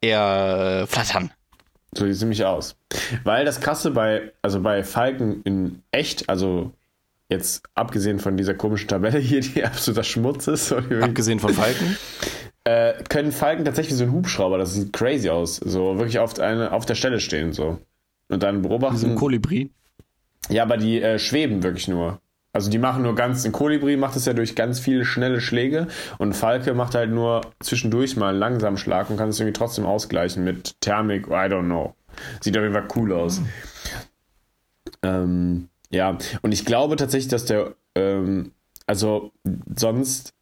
eher 0.00 0.82
äh, 0.82 0.86
flattern. 0.86 1.30
So 1.94 2.04
sieht 2.04 2.14
es 2.14 2.20
nämlich 2.20 2.44
aus. 2.44 2.76
Weil 3.24 3.44
das 3.44 3.60
Krasse 3.60 3.90
bei, 3.90 4.32
also 4.42 4.60
bei 4.60 4.84
Falken 4.84 5.42
in 5.44 5.82
echt, 5.90 6.28
also 6.28 6.72
jetzt 7.30 7.62
abgesehen 7.74 8.18
von 8.18 8.36
dieser 8.36 8.54
komischen 8.54 8.88
Tabelle 8.88 9.18
hier, 9.18 9.40
die 9.40 9.64
absoluter 9.64 10.04
Schmutz 10.04 10.46
ist. 10.46 10.72
Abgesehen 10.72 11.40
von 11.40 11.54
Falken? 11.54 11.96
Äh, 12.68 13.02
können 13.08 13.32
Falken 13.32 13.64
tatsächlich 13.64 13.96
so 13.96 14.04
ein 14.04 14.12
Hubschrauber, 14.12 14.58
das 14.58 14.74
sieht 14.74 14.92
crazy 14.92 15.30
aus, 15.30 15.56
so 15.56 15.96
wirklich 15.96 16.18
auf, 16.18 16.38
eine, 16.38 16.70
auf 16.72 16.84
der 16.84 16.96
Stelle 16.96 17.18
stehen 17.18 17.54
so. 17.54 17.78
Und 18.28 18.42
dann 18.42 18.60
beobachten. 18.60 18.98
So 18.98 19.06
ein 19.06 19.14
Kolibri? 19.14 19.70
Ja, 20.50 20.64
aber 20.64 20.76
die 20.76 21.00
äh, 21.00 21.18
schweben 21.18 21.62
wirklich 21.62 21.88
nur. 21.88 22.20
Also 22.52 22.70
die 22.70 22.76
machen 22.76 23.04
nur 23.04 23.14
ganz, 23.14 23.46
ein 23.46 23.52
Kolibri 23.52 23.96
macht 23.96 24.16
es 24.16 24.26
ja 24.26 24.34
durch 24.34 24.54
ganz 24.54 24.80
viele 24.80 25.06
schnelle 25.06 25.40
Schläge 25.40 25.86
und 26.18 26.34
Falke 26.34 26.74
macht 26.74 26.94
halt 26.94 27.10
nur 27.10 27.40
zwischendurch 27.60 28.16
mal 28.16 28.30
einen 28.30 28.38
langsamen 28.38 28.76
Schlag 28.76 29.08
und 29.08 29.16
kann 29.16 29.30
es 29.30 29.40
irgendwie 29.40 29.56
trotzdem 29.56 29.86
ausgleichen 29.86 30.44
mit 30.44 30.78
Thermik, 30.82 31.28
I 31.28 31.48
don't 31.48 31.64
know. 31.64 31.94
Sieht 32.40 32.54
auf 32.58 32.62
jeden 32.62 32.74
Fall 32.74 32.88
cool 32.96 33.14
aus. 33.14 33.40
Mhm. 33.40 33.48
Ähm, 35.02 35.68
ja, 35.88 36.18
und 36.42 36.52
ich 36.52 36.66
glaube 36.66 36.96
tatsächlich, 36.96 37.30
dass 37.30 37.46
der, 37.46 37.76
ähm, 37.94 38.52
also 38.86 39.32
sonst, 39.74 40.34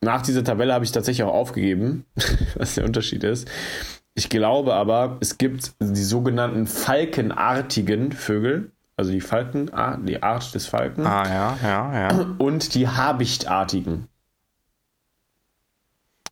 nach 0.00 0.22
dieser 0.22 0.44
Tabelle 0.44 0.72
habe 0.72 0.84
ich 0.84 0.92
tatsächlich 0.92 1.24
auch 1.24 1.34
aufgegeben, 1.34 2.04
was 2.56 2.74
der 2.74 2.84
Unterschied 2.84 3.24
ist. 3.24 3.48
Ich 4.14 4.28
glaube 4.28 4.74
aber, 4.74 5.18
es 5.20 5.38
gibt 5.38 5.72
die 5.80 6.02
sogenannten 6.02 6.66
falkenartigen 6.66 8.12
Vögel, 8.12 8.72
also 8.96 9.12
die 9.12 9.20
Falken, 9.20 9.70
die 10.06 10.22
Art 10.22 10.54
des 10.54 10.66
Falken. 10.66 11.06
Ah, 11.06 11.24
ja, 11.26 11.58
ja, 11.62 12.00
ja. 12.00 12.26
Und 12.38 12.74
die 12.74 12.88
Habichtartigen. 12.88 14.08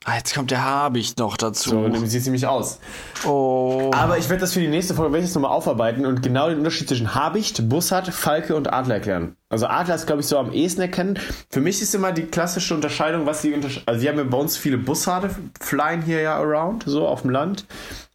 Ah, 0.05 0.17
jetzt 0.17 0.35
kommt 0.35 0.51
der 0.51 0.65
Habicht 0.65 1.19
noch 1.19 1.37
dazu. 1.37 1.71
So, 1.71 1.89
dann 1.89 2.07
sieht 2.07 2.21
es 2.21 2.27
nämlich 2.27 2.47
aus. 2.47 2.79
Oh. 3.27 3.91
Aber 3.93 4.17
ich 4.17 4.29
werde 4.29 4.41
das 4.41 4.53
für 4.53 4.61
die 4.61 4.69
nächste 4.69 4.95
Folge 4.95 5.13
werde 5.13 5.27
ich 5.27 5.35
nochmal 5.35 5.51
aufarbeiten 5.51 6.07
und 6.07 6.23
genau 6.23 6.49
den 6.49 6.59
Unterschied 6.59 6.89
zwischen 6.89 7.15
Habicht, 7.15 7.69
Bussard, 7.69 8.09
Falke 8.09 8.55
und 8.55 8.73
Adler 8.73 8.95
erklären. 8.95 9.37
Also 9.49 9.67
Adler 9.67 9.97
ist, 9.97 10.07
glaube 10.07 10.21
ich, 10.21 10.27
so 10.27 10.39
am 10.39 10.53
ehesten 10.53 10.83
erkennen. 10.83 11.19
Für 11.51 11.61
mich 11.61 11.83
ist 11.83 11.95
immer 11.95 12.13
die 12.13 12.23
klassische 12.23 12.75
Unterscheidung, 12.75 13.27
was 13.27 13.43
die 13.43 13.53
unterscheiden. 13.53 13.89
Also 13.89 14.01
wir 14.01 14.11
haben 14.11 14.19
ja 14.19 14.25
bei 14.25 14.39
uns 14.39 14.57
viele 14.57 14.79
Bussarde 14.79 15.35
flyen 15.61 16.03
hier 16.03 16.21
ja 16.21 16.37
around, 16.37 16.85
so 16.87 17.07
auf 17.07 17.23
dem 17.23 17.31
Land. 17.31 17.67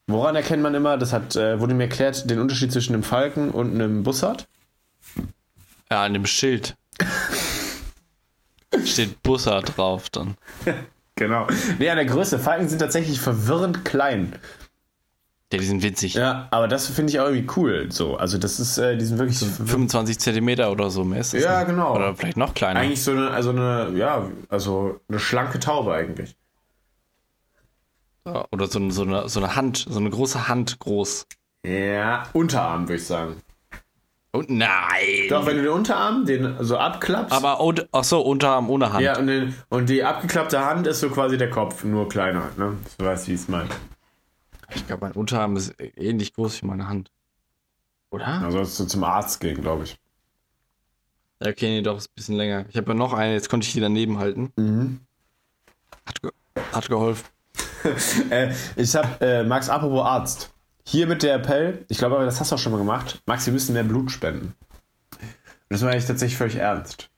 Woran 0.07 0.35
erkennt 0.35 0.63
man 0.63 0.73
immer, 0.75 0.97
das 0.97 1.11
hat, 1.11 1.35
äh, 1.35 1.59
wurde 1.59 1.73
mir 1.73 1.83
erklärt, 1.83 2.29
den 2.29 2.39
Unterschied 2.39 2.71
zwischen 2.71 2.93
einem 2.93 3.03
Falken 3.03 3.51
und 3.51 3.73
einem 3.73 4.03
Bussard? 4.03 4.47
Ja, 5.91 6.03
an 6.03 6.13
dem 6.13 6.25
Schild. 6.25 6.75
Steht 8.85 9.21
Bussard 9.21 9.77
drauf 9.77 10.09
dann. 10.09 10.35
Genau. 11.15 11.47
Nee, 11.79 11.89
an 11.89 11.97
der 11.97 12.05
Größe. 12.05 12.39
Falken 12.39 12.67
sind 12.67 12.79
tatsächlich 12.79 13.19
verwirrend 13.19 13.85
klein. 13.85 14.33
Ja, 15.51 15.59
die 15.59 15.65
sind 15.65 15.83
winzig. 15.83 16.15
Ja, 16.15 16.47
aber 16.49 16.67
das 16.67 16.87
finde 16.87 17.11
ich 17.11 17.19
auch 17.19 17.27
irgendwie 17.27 17.47
cool. 17.55 17.91
So, 17.91 18.17
also 18.17 18.39
das 18.39 18.59
ist, 18.59 18.79
äh, 18.79 18.97
die 18.97 19.05
sind 19.05 19.19
wirklich 19.19 19.37
so 19.37 19.45
25 19.45 20.17
Zentimeter 20.17 20.71
oder 20.71 20.89
so 20.89 21.03
mehr 21.03 21.21
ist 21.21 21.35
das. 21.35 21.43
Ja, 21.43 21.63
genau. 21.63 21.95
Oder 21.95 22.15
vielleicht 22.15 22.37
noch 22.37 22.55
kleiner. 22.55 22.79
Eigentlich 22.79 23.03
so 23.03 23.11
eine, 23.11 23.29
also 23.29 23.51
eine, 23.51 23.91
ja, 23.95 24.27
also 24.49 24.99
eine 25.07 25.19
schlanke 25.19 25.59
Taube 25.59 25.93
eigentlich. 25.93 26.35
Ja, 28.25 28.45
oder 28.51 28.65
so, 28.65 28.89
so, 28.89 29.03
eine, 29.03 29.29
so 29.29 29.39
eine 29.39 29.55
Hand, 29.55 29.85
so 29.87 29.99
eine 29.99 30.09
große 30.09 30.47
Hand 30.47 30.79
groß. 30.79 31.27
Ja, 31.63 32.23
Unterarm 32.33 32.87
würde 32.87 32.95
ich 32.95 33.05
sagen. 33.05 33.35
Und 34.35 34.49
oh, 34.49 34.53
nein. 34.53 35.29
Doch, 35.29 35.45
wenn 35.45 35.57
du 35.57 35.61
den 35.61 35.71
Unterarm 35.71 36.25
den 36.25 36.55
so 36.59 36.75
abklappst. 36.75 37.31
Aber 37.31 37.59
ach 37.91 38.03
so, 38.03 38.19
Unterarm 38.19 38.67
ohne 38.71 38.91
Hand. 38.91 39.03
Ja, 39.03 39.19
und, 39.19 39.27
den, 39.27 39.55
und 39.69 39.89
die 39.89 40.03
abgeklappte 40.03 40.65
Hand 40.65 40.87
ist 40.87 41.01
so 41.01 41.11
quasi 41.11 41.37
der 41.37 41.51
Kopf, 41.51 41.83
nur 41.83 42.09
kleiner. 42.09 42.49
Ne? 42.57 42.75
Du 42.97 43.05
weißt, 43.05 43.27
wie 43.27 43.33
ich 43.33 43.41
es 43.41 43.47
meine. 43.47 43.69
Ich 44.73 44.87
glaube, 44.87 45.05
mein 45.05 45.11
Unterarm 45.11 45.55
ist 45.55 45.75
ähnlich 45.79 46.33
groß 46.33 46.63
wie 46.63 46.65
meine 46.65 46.87
Hand. 46.87 47.11
Oder? 48.09 48.25
Also 48.25 48.57
sollst 48.57 48.79
du 48.79 48.85
zum 48.85 49.03
Arzt 49.03 49.39
gehen, 49.39 49.61
glaube 49.61 49.83
ich. 49.83 49.99
Okay, 51.39 51.69
nee, 51.69 51.81
doch, 51.83 51.97
ist 51.97 52.09
ein 52.09 52.15
bisschen 52.15 52.35
länger. 52.35 52.65
Ich 52.69 52.77
habe 52.77 52.87
ja 52.87 52.93
noch 52.95 53.13
eine, 53.13 53.33
jetzt 53.33 53.49
konnte 53.49 53.67
ich 53.67 53.73
die 53.73 53.81
daneben 53.81 54.17
halten. 54.17 54.51
Mhm. 54.55 54.99
Hat, 56.07 56.21
ge 56.23 56.31
hat 56.71 56.89
geholfen. 56.89 57.27
äh, 58.31 58.51
ich 58.77 58.95
hab, 58.95 59.21
äh, 59.21 59.43
Max, 59.43 59.69
apropos 59.69 60.03
Arzt. 60.03 60.52
Hier 60.85 61.07
mit 61.07 61.23
der 61.23 61.35
Appell, 61.35 61.85
ich 61.87 61.97
glaube, 61.97 62.23
das 62.25 62.39
hast 62.39 62.51
du 62.51 62.55
auch 62.55 62.59
schon 62.59 62.71
mal 62.71 62.77
gemacht. 62.77 63.21
Max, 63.25 63.45
wir 63.45 63.53
müssen 63.53 63.73
mehr 63.73 63.83
Blut 63.83 64.11
spenden. 64.11 64.53
Das 65.69 65.81
meine 65.81 65.97
ich 65.97 66.05
tatsächlich 66.05 66.37
völlig 66.37 66.57
ernst. 66.57 67.09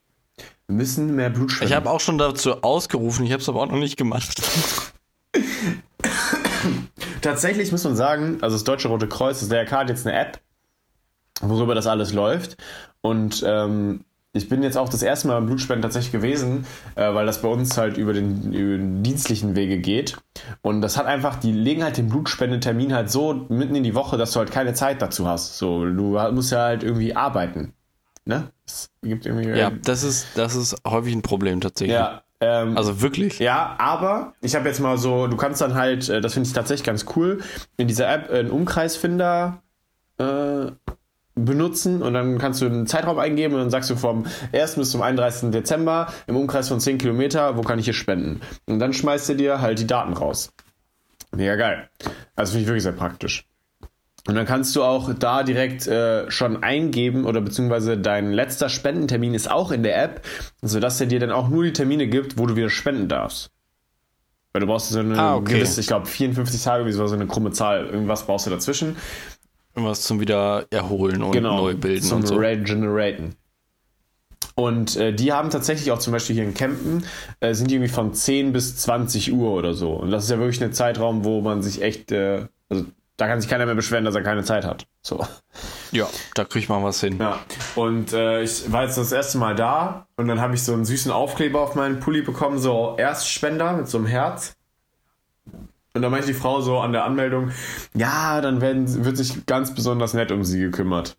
Wir 0.67 0.75
müssen 0.75 1.15
mehr 1.15 1.29
Blut 1.29 1.51
spenden. 1.51 1.71
Ich 1.71 1.75
habe 1.75 1.89
auch 1.89 1.99
schon 1.99 2.17
dazu 2.17 2.63
ausgerufen, 2.63 3.25
ich 3.25 3.31
habe 3.31 3.41
es 3.41 3.49
aber 3.49 3.61
auch 3.61 3.67
noch 3.67 3.77
nicht 3.77 3.97
gemacht. 3.97 4.41
Tatsächlich 7.21 7.71
muss 7.71 7.83
man 7.83 7.95
sagen, 7.95 8.37
also 8.41 8.55
das 8.55 8.63
Deutsche 8.63 8.87
Rote 8.87 9.07
Kreuz, 9.07 9.39
das 9.39 9.49
DRK 9.49 9.71
hat 9.71 9.89
jetzt 9.89 10.05
eine 10.05 10.17
App, 10.17 10.39
worüber 11.41 11.75
das 11.75 11.87
alles 11.87 12.13
läuft. 12.13 12.57
Und 13.01 13.43
ähm, 13.45 14.05
ich 14.35 14.49
bin 14.49 14.61
jetzt 14.63 14.77
auch 14.77 14.89
das 14.89 15.01
erste 15.01 15.27
Mal 15.27 15.35
beim 15.35 15.45
Blutspenden 15.45 15.81
tatsächlich 15.81 16.11
gewesen, 16.11 16.65
äh, 16.95 17.13
weil 17.13 17.25
das 17.25 17.41
bei 17.41 17.47
uns 17.47 17.77
halt 17.77 17.97
über 17.97 18.13
den, 18.13 18.51
über 18.51 18.77
den, 18.77 19.01
dienstlichen 19.01 19.55
Wege 19.55 19.79
geht. 19.79 20.17
Und 20.61 20.81
das 20.81 20.97
hat 20.97 21.05
einfach, 21.05 21.37
die 21.37 21.53
legen 21.53 21.83
halt 21.83 21.97
den 21.97 22.09
Blutspendetermin 22.09 22.93
halt 22.93 23.09
so 23.09 23.45
mitten 23.47 23.75
in 23.75 23.83
die 23.83 23.95
Woche, 23.95 24.17
dass 24.17 24.33
du 24.33 24.39
halt 24.39 24.51
keine 24.51 24.73
Zeit 24.73 25.01
dazu 25.01 25.27
hast. 25.27 25.57
So, 25.57 25.85
du 25.85 26.19
musst 26.33 26.51
ja 26.51 26.63
halt 26.63 26.83
irgendwie 26.83 27.15
arbeiten. 27.15 27.73
Ne? 28.25 28.49
Es 28.65 28.89
gibt 29.01 29.25
irgendwie. 29.25 29.47
Ja, 29.49 29.69
das 29.69 30.03
ist, 30.03 30.27
das 30.35 30.55
ist 30.55 30.75
häufig 30.85 31.15
ein 31.15 31.21
Problem 31.21 31.61
tatsächlich. 31.61 31.95
Ja. 31.95 32.21
Ähm, 32.41 32.75
also 32.77 33.01
wirklich? 33.01 33.39
Ja, 33.39 33.75
aber 33.77 34.33
ich 34.41 34.55
habe 34.55 34.67
jetzt 34.67 34.81
mal 34.81 34.97
so, 34.97 35.27
du 35.27 35.37
kannst 35.37 35.61
dann 35.61 35.75
halt, 35.75 36.09
äh, 36.09 36.19
das 36.19 36.33
finde 36.33 36.47
ich 36.47 36.53
tatsächlich 36.53 36.85
ganz 36.85 37.05
cool, 37.15 37.39
in 37.77 37.87
dieser 37.87 38.11
App 38.11 38.29
einen 38.29 38.51
Umkreisfinder 38.51 39.61
äh, 40.17 40.71
benutzen 41.35 42.01
und 42.01 42.13
dann 42.13 42.37
kannst 42.37 42.61
du 42.61 42.65
einen 42.65 42.87
Zeitraum 42.87 43.19
eingeben 43.19 43.53
und 43.53 43.59
dann 43.59 43.69
sagst 43.69 43.89
du 43.89 43.95
vom 43.95 44.25
1. 44.53 44.75
bis 44.75 44.91
zum 44.91 45.01
31. 45.01 45.51
Dezember 45.51 46.07
im 46.27 46.37
Umkreis 46.37 46.69
von 46.69 46.79
10 46.79 46.97
Kilometer, 46.97 47.57
wo 47.57 47.61
kann 47.61 47.77
ich 47.77 47.85
hier 47.85 47.93
spenden? 47.93 48.41
Und 48.65 48.79
dann 48.79 48.93
schmeißt 48.93 49.29
er 49.29 49.35
dir 49.35 49.61
halt 49.61 49.79
die 49.79 49.87
Daten 49.87 50.13
raus. 50.13 50.51
Mega 51.35 51.55
geil. 51.55 51.89
Also 52.35 52.51
finde 52.51 52.61
ich 52.61 52.67
wirklich 52.67 52.83
sehr 52.83 52.93
praktisch. 52.93 53.45
Und 54.27 54.35
dann 54.35 54.45
kannst 54.45 54.75
du 54.75 54.83
auch 54.83 55.13
da 55.13 55.43
direkt 55.43 55.85
äh, 55.85 56.31
schon 56.31 56.63
eingeben 56.63 57.25
oder 57.25 57.41
beziehungsweise 57.41 57.97
dein 57.97 58.31
letzter 58.31 58.69
Spendentermin 58.69 59.35
ist 59.35 59.51
auch 59.51 59.71
in 59.71 59.83
der 59.83 60.01
App, 60.01 60.21
sodass 60.63 60.99
er 60.99 61.07
dir 61.07 61.19
dann 61.19 61.31
auch 61.31 61.49
nur 61.49 61.63
die 61.63 61.73
Termine 61.73 62.07
gibt, 62.07 62.39
wo 62.39 62.47
du 62.47 62.55
wieder 62.55 62.69
spenden 62.69 63.07
darfst. 63.07 63.51
Weil 64.51 64.61
du 64.61 64.67
brauchst 64.67 64.89
so 64.89 64.99
eine 64.99 65.19
ah, 65.19 65.35
okay. 65.35 65.55
gewisse, 65.55 65.81
ich 65.81 65.87
glaube 65.87 66.07
54 66.07 66.63
Tage, 66.63 66.85
wie 66.85 66.91
so 66.91 67.05
eine 67.05 67.27
krumme 67.27 67.51
Zahl, 67.51 67.85
irgendwas 67.87 68.25
brauchst 68.25 68.47
du 68.47 68.49
dazwischen. 68.49 68.95
Irgendwas 69.75 70.03
zum 70.03 70.19
wieder 70.19 70.65
erholen 70.69 71.21
und 71.21 71.31
genau, 71.31 71.57
neu 71.57 71.75
bilden 71.75 72.03
zum 72.03 72.19
und 72.19 72.27
so. 72.27 72.35
Regeneraten. 72.35 73.35
Und 74.55 74.95
äh, 74.95 75.13
die 75.13 75.33
haben 75.33 75.49
tatsächlich 75.49 75.91
auch 75.91 75.99
zum 75.99 76.13
Beispiel 76.13 76.35
hier 76.35 76.45
in 76.45 76.53
Campen, 76.53 77.03
äh, 77.41 77.53
sind 77.53 77.69
die 77.69 77.75
irgendwie 77.75 77.91
von 77.91 78.13
10 78.13 78.53
bis 78.53 78.77
20 78.77 79.33
Uhr 79.33 79.51
oder 79.51 79.73
so. 79.73 79.91
Und 79.91 80.11
das 80.11 80.23
ist 80.23 80.29
ja 80.29 80.39
wirklich 80.39 80.63
ein 80.63 80.71
Zeitraum, 80.71 81.25
wo 81.25 81.41
man 81.41 81.61
sich 81.61 81.81
echt, 81.81 82.13
äh, 82.13 82.47
also 82.69 82.85
da 83.17 83.27
kann 83.27 83.41
sich 83.41 83.49
keiner 83.49 83.65
mehr 83.65 83.75
beschweren, 83.75 84.05
dass 84.05 84.15
er 84.15 84.23
keine 84.23 84.43
Zeit 84.43 84.63
hat. 84.63 84.87
So. 85.01 85.25
Ja, 85.91 86.07
da 86.35 86.45
kriegt 86.45 86.69
man 86.69 86.83
was 86.83 87.01
hin. 87.01 87.17
Ja. 87.19 87.39
Und 87.75 88.13
äh, 88.13 88.43
ich 88.43 88.71
war 88.71 88.83
jetzt 88.83 88.97
das 88.97 89.11
erste 89.11 89.37
Mal 89.37 89.55
da 89.55 90.07
und 90.15 90.29
dann 90.29 90.39
habe 90.39 90.55
ich 90.55 90.63
so 90.63 90.73
einen 90.73 90.85
süßen 90.85 91.11
Aufkleber 91.11 91.59
auf 91.59 91.75
meinen 91.75 91.99
Pulli 91.99 92.21
bekommen, 92.21 92.57
so 92.57 92.95
Erstspender 92.97 93.73
mit 93.73 93.89
so 93.89 93.97
einem 93.97 94.07
Herz. 94.07 94.55
Und 95.95 96.01
da 96.01 96.09
meinte 96.09 96.27
die 96.27 96.33
Frau 96.33 96.59
so 96.59 96.79
an 96.79 96.91
der 96.91 97.05
Anmeldung, 97.05 97.51
ja, 97.93 98.41
dann 98.41 98.59
werden, 98.59 99.05
wird 99.05 99.15
sich 99.15 99.45
ganz 99.45 99.73
besonders 99.73 100.13
nett 100.13 100.29
um 100.31 100.43
sie 100.43 100.59
gekümmert. 100.59 101.17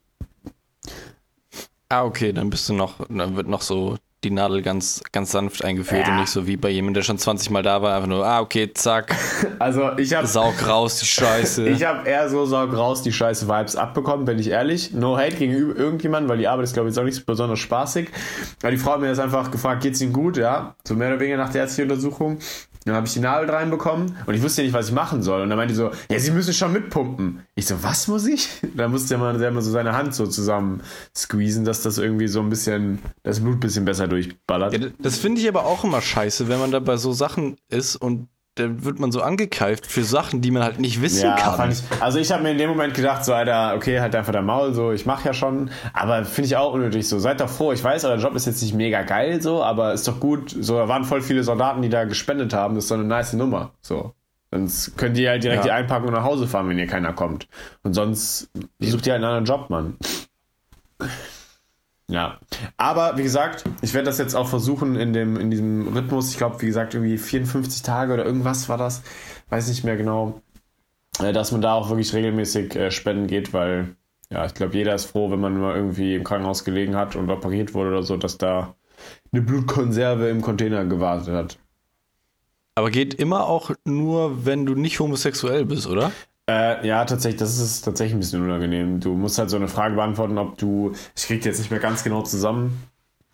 Ah, 1.88 2.04
okay, 2.04 2.32
dann 2.32 2.50
bist 2.50 2.68
du 2.68 2.74
noch, 2.74 3.00
dann 3.08 3.36
wird 3.36 3.48
noch 3.48 3.62
so 3.62 3.96
die 4.24 4.30
Nadel 4.30 4.62
ganz, 4.62 5.02
ganz 5.12 5.30
sanft 5.30 5.64
eingeführt 5.64 6.06
ja. 6.06 6.14
und 6.14 6.20
nicht 6.20 6.30
so 6.30 6.46
wie 6.46 6.56
bei 6.56 6.68
jemandem, 6.68 6.94
der 6.94 7.02
schon 7.02 7.18
20 7.18 7.50
Mal 7.50 7.62
da 7.62 7.80
war, 7.80 7.94
einfach 7.94 8.08
nur, 8.08 8.26
ah, 8.26 8.40
okay, 8.40 8.72
zack. 8.72 9.14
Also 9.58 9.96
ich 9.96 10.12
habe 10.14 10.26
Saug 10.26 10.66
raus 10.66 10.98
die 10.98 11.06
Scheiße. 11.06 11.68
ich 11.68 11.84
habe 11.84 12.08
eher 12.08 12.28
so 12.28 12.44
Saug 12.44 12.74
raus 12.76 13.02
die 13.02 13.12
Scheiße 13.12 13.48
Vibes 13.48 13.76
abbekommen, 13.76 14.24
bin 14.24 14.38
ich 14.38 14.48
ehrlich. 14.48 14.92
No 14.92 15.16
hate 15.16 15.36
gegenüber 15.36 15.76
irgendjemandem, 15.78 16.28
weil 16.28 16.38
die 16.38 16.48
Arbeit 16.48 16.64
ist, 16.64 16.74
glaube 16.74 16.88
ich, 16.88 16.98
auch 16.98 17.04
nicht 17.04 17.24
besonders 17.24 17.60
spaßig. 17.60 18.08
Aber 18.62 18.70
die 18.70 18.76
Frau 18.76 18.92
hat 18.92 19.00
mir 19.00 19.08
jetzt 19.08 19.20
einfach 19.20 19.50
gefragt, 19.50 19.82
geht's 19.82 20.00
Ihnen 20.00 20.12
gut? 20.12 20.36
Ja, 20.36 20.74
so 20.86 20.94
mehr 20.94 21.08
oder 21.08 21.20
weniger 21.20 21.36
nach 21.36 21.50
der 21.50 21.62
ärztlichen 21.62 21.90
Untersuchung. 21.90 22.38
Dann 22.86 22.94
habe 22.94 23.06
ich 23.06 23.14
die 23.14 23.20
Nadel 23.20 23.50
reinbekommen 23.50 24.16
und 24.26 24.34
ich 24.34 24.42
wusste 24.42 24.62
ja 24.62 24.66
nicht, 24.66 24.72
was 24.74 24.88
ich 24.88 24.94
machen 24.94 25.20
soll. 25.20 25.42
Und 25.42 25.50
dann 25.50 25.58
meinte 25.58 25.74
die 25.74 25.76
so, 25.76 25.90
ja, 26.08 26.20
Sie 26.20 26.30
müssen 26.30 26.54
schon 26.54 26.72
mitpumpen. 26.72 27.42
Ich 27.56 27.66
so, 27.66 27.82
was 27.82 28.06
muss 28.06 28.26
ich? 28.26 28.48
Da 28.76 28.88
musste 28.88 29.16
man 29.16 29.38
selber 29.38 29.62
so 29.62 29.70
seine 29.70 29.94
Hand 29.94 30.14
so 30.14 30.26
zusammen 30.26 30.82
squeezen, 31.16 31.64
dass 31.64 31.82
das 31.82 31.98
irgendwie 31.98 32.28
so 32.28 32.40
ein 32.40 32.50
bisschen, 32.50 33.00
das 33.22 33.40
Blut 33.40 33.56
ein 33.56 33.60
bisschen 33.60 33.84
besser 33.84 34.06
durchballert. 34.06 34.72
Ja, 34.74 34.88
das 34.98 35.16
finde 35.18 35.40
ich 35.40 35.48
aber 35.48 35.64
auch 35.64 35.82
immer 35.82 36.00
scheiße, 36.00 36.48
wenn 36.48 36.60
man 36.60 36.70
da 36.70 36.78
bei 36.78 36.96
so 36.96 37.12
Sachen 37.12 37.56
ist 37.70 37.96
und 37.96 38.28
dann 38.56 38.84
wird 38.84 38.98
man 38.98 39.12
so 39.12 39.22
angekeift 39.22 39.86
für 39.86 40.02
Sachen, 40.02 40.40
die 40.40 40.50
man 40.50 40.62
halt 40.62 40.80
nicht 40.80 41.02
wissen 41.02 41.26
ja, 41.26 41.36
kann. 41.36 41.70
Ich, 41.70 41.82
also 42.00 42.18
ich 42.18 42.32
habe 42.32 42.42
mir 42.42 42.52
in 42.52 42.58
dem 42.58 42.70
Moment 42.70 42.94
gedacht, 42.94 43.24
so 43.24 43.34
Alter, 43.34 43.74
okay, 43.76 44.00
halt 44.00 44.14
einfach 44.16 44.32
der 44.32 44.42
Maul, 44.42 44.74
so 44.74 44.92
ich 44.92 45.06
mache 45.06 45.26
ja 45.26 45.34
schon, 45.34 45.70
aber 45.92 46.24
finde 46.24 46.46
ich 46.46 46.56
auch 46.56 46.72
unnötig 46.72 47.06
so. 47.06 47.18
Seid 47.18 47.40
doch 47.40 47.50
froh, 47.50 47.72
ich 47.72 47.84
weiß, 47.84 48.04
euer 48.06 48.16
Job 48.16 48.34
ist 48.34 48.46
jetzt 48.46 48.62
nicht 48.62 48.74
mega 48.74 49.02
geil 49.02 49.42
so, 49.42 49.62
aber 49.62 49.92
ist 49.92 50.08
doch 50.08 50.20
gut. 50.20 50.56
So, 50.58 50.76
da 50.78 50.88
waren 50.88 51.04
voll 51.04 51.20
viele 51.20 51.44
Soldaten, 51.44 51.82
die 51.82 51.90
da 51.90 52.04
gespendet 52.04 52.54
haben, 52.54 52.74
das 52.74 52.84
ist 52.84 52.90
doch 52.90 52.96
eine 52.96 53.04
nice 53.04 53.34
Nummer. 53.34 53.72
So. 53.82 54.14
Sonst 54.50 54.96
könnt 54.96 55.18
ihr 55.18 55.30
halt 55.30 55.44
direkt 55.44 55.64
ja. 55.64 55.64
die 55.64 55.72
einpacken 55.72 56.06
und 56.06 56.14
nach 56.14 56.24
Hause 56.24 56.46
fahren, 56.46 56.68
wenn 56.68 56.78
ihr 56.78 56.86
keiner 56.86 57.12
kommt. 57.12 57.48
Und 57.82 57.94
sonst 57.94 58.48
sucht 58.78 59.06
ihr 59.06 59.12
halt 59.12 59.24
einen 59.24 59.36
anderen 59.36 59.44
Job, 59.44 59.70
Mann. 59.70 59.96
Ja, 62.08 62.38
aber 62.76 63.16
wie 63.16 63.24
gesagt, 63.24 63.64
ich 63.82 63.92
werde 63.92 64.06
das 64.06 64.18
jetzt 64.18 64.34
auch 64.34 64.48
versuchen 64.48 64.94
in, 64.94 65.12
dem, 65.12 65.36
in 65.36 65.50
diesem 65.50 65.88
Rhythmus. 65.88 66.30
Ich 66.30 66.36
glaube, 66.36 66.62
wie 66.62 66.66
gesagt, 66.66 66.94
irgendwie 66.94 67.18
54 67.18 67.82
Tage 67.82 68.14
oder 68.14 68.24
irgendwas 68.24 68.68
war 68.68 68.78
das. 68.78 69.02
Weiß 69.48 69.68
nicht 69.68 69.82
mehr 69.82 69.96
genau. 69.96 70.40
Äh, 71.20 71.32
dass 71.32 71.50
man 71.50 71.62
da 71.62 71.74
auch 71.74 71.88
wirklich 71.88 72.14
regelmäßig 72.14 72.76
äh, 72.76 72.90
spenden 72.90 73.26
geht, 73.26 73.52
weil 73.52 73.96
ja, 74.30 74.44
ich 74.44 74.54
glaube, 74.54 74.76
jeder 74.76 74.94
ist 74.94 75.06
froh, 75.06 75.30
wenn 75.30 75.40
man 75.40 75.58
mal 75.58 75.74
irgendwie 75.74 76.14
im 76.14 76.24
Krankenhaus 76.24 76.64
gelegen 76.64 76.96
hat 76.96 77.16
und 77.16 77.30
operiert 77.30 77.74
wurde 77.74 77.90
oder 77.90 78.02
so, 78.02 78.16
dass 78.16 78.38
da 78.38 78.74
eine 79.32 79.42
Blutkonserve 79.42 80.28
im 80.28 80.42
Container 80.42 80.84
gewartet 80.84 81.34
hat. 81.34 81.58
Aber 82.74 82.90
geht 82.90 83.14
immer 83.14 83.46
auch 83.46 83.70
nur, 83.84 84.44
wenn 84.44 84.66
du 84.66 84.74
nicht 84.74 85.00
homosexuell 85.00 85.64
bist, 85.64 85.86
oder? 85.86 86.12
Äh, 86.48 86.86
ja, 86.86 87.04
tatsächlich, 87.04 87.40
das 87.40 87.58
ist 87.58 87.82
tatsächlich 87.82 88.14
ein 88.14 88.20
bisschen 88.20 88.44
unangenehm. 88.44 89.00
Du 89.00 89.14
musst 89.14 89.38
halt 89.38 89.50
so 89.50 89.56
eine 89.56 89.68
Frage 89.68 89.96
beantworten, 89.96 90.38
ob 90.38 90.58
du, 90.58 90.92
ich 91.16 91.26
krieg 91.26 91.44
jetzt 91.44 91.58
nicht 91.58 91.70
mehr 91.70 91.80
ganz 91.80 92.04
genau 92.04 92.22
zusammen, 92.22 92.84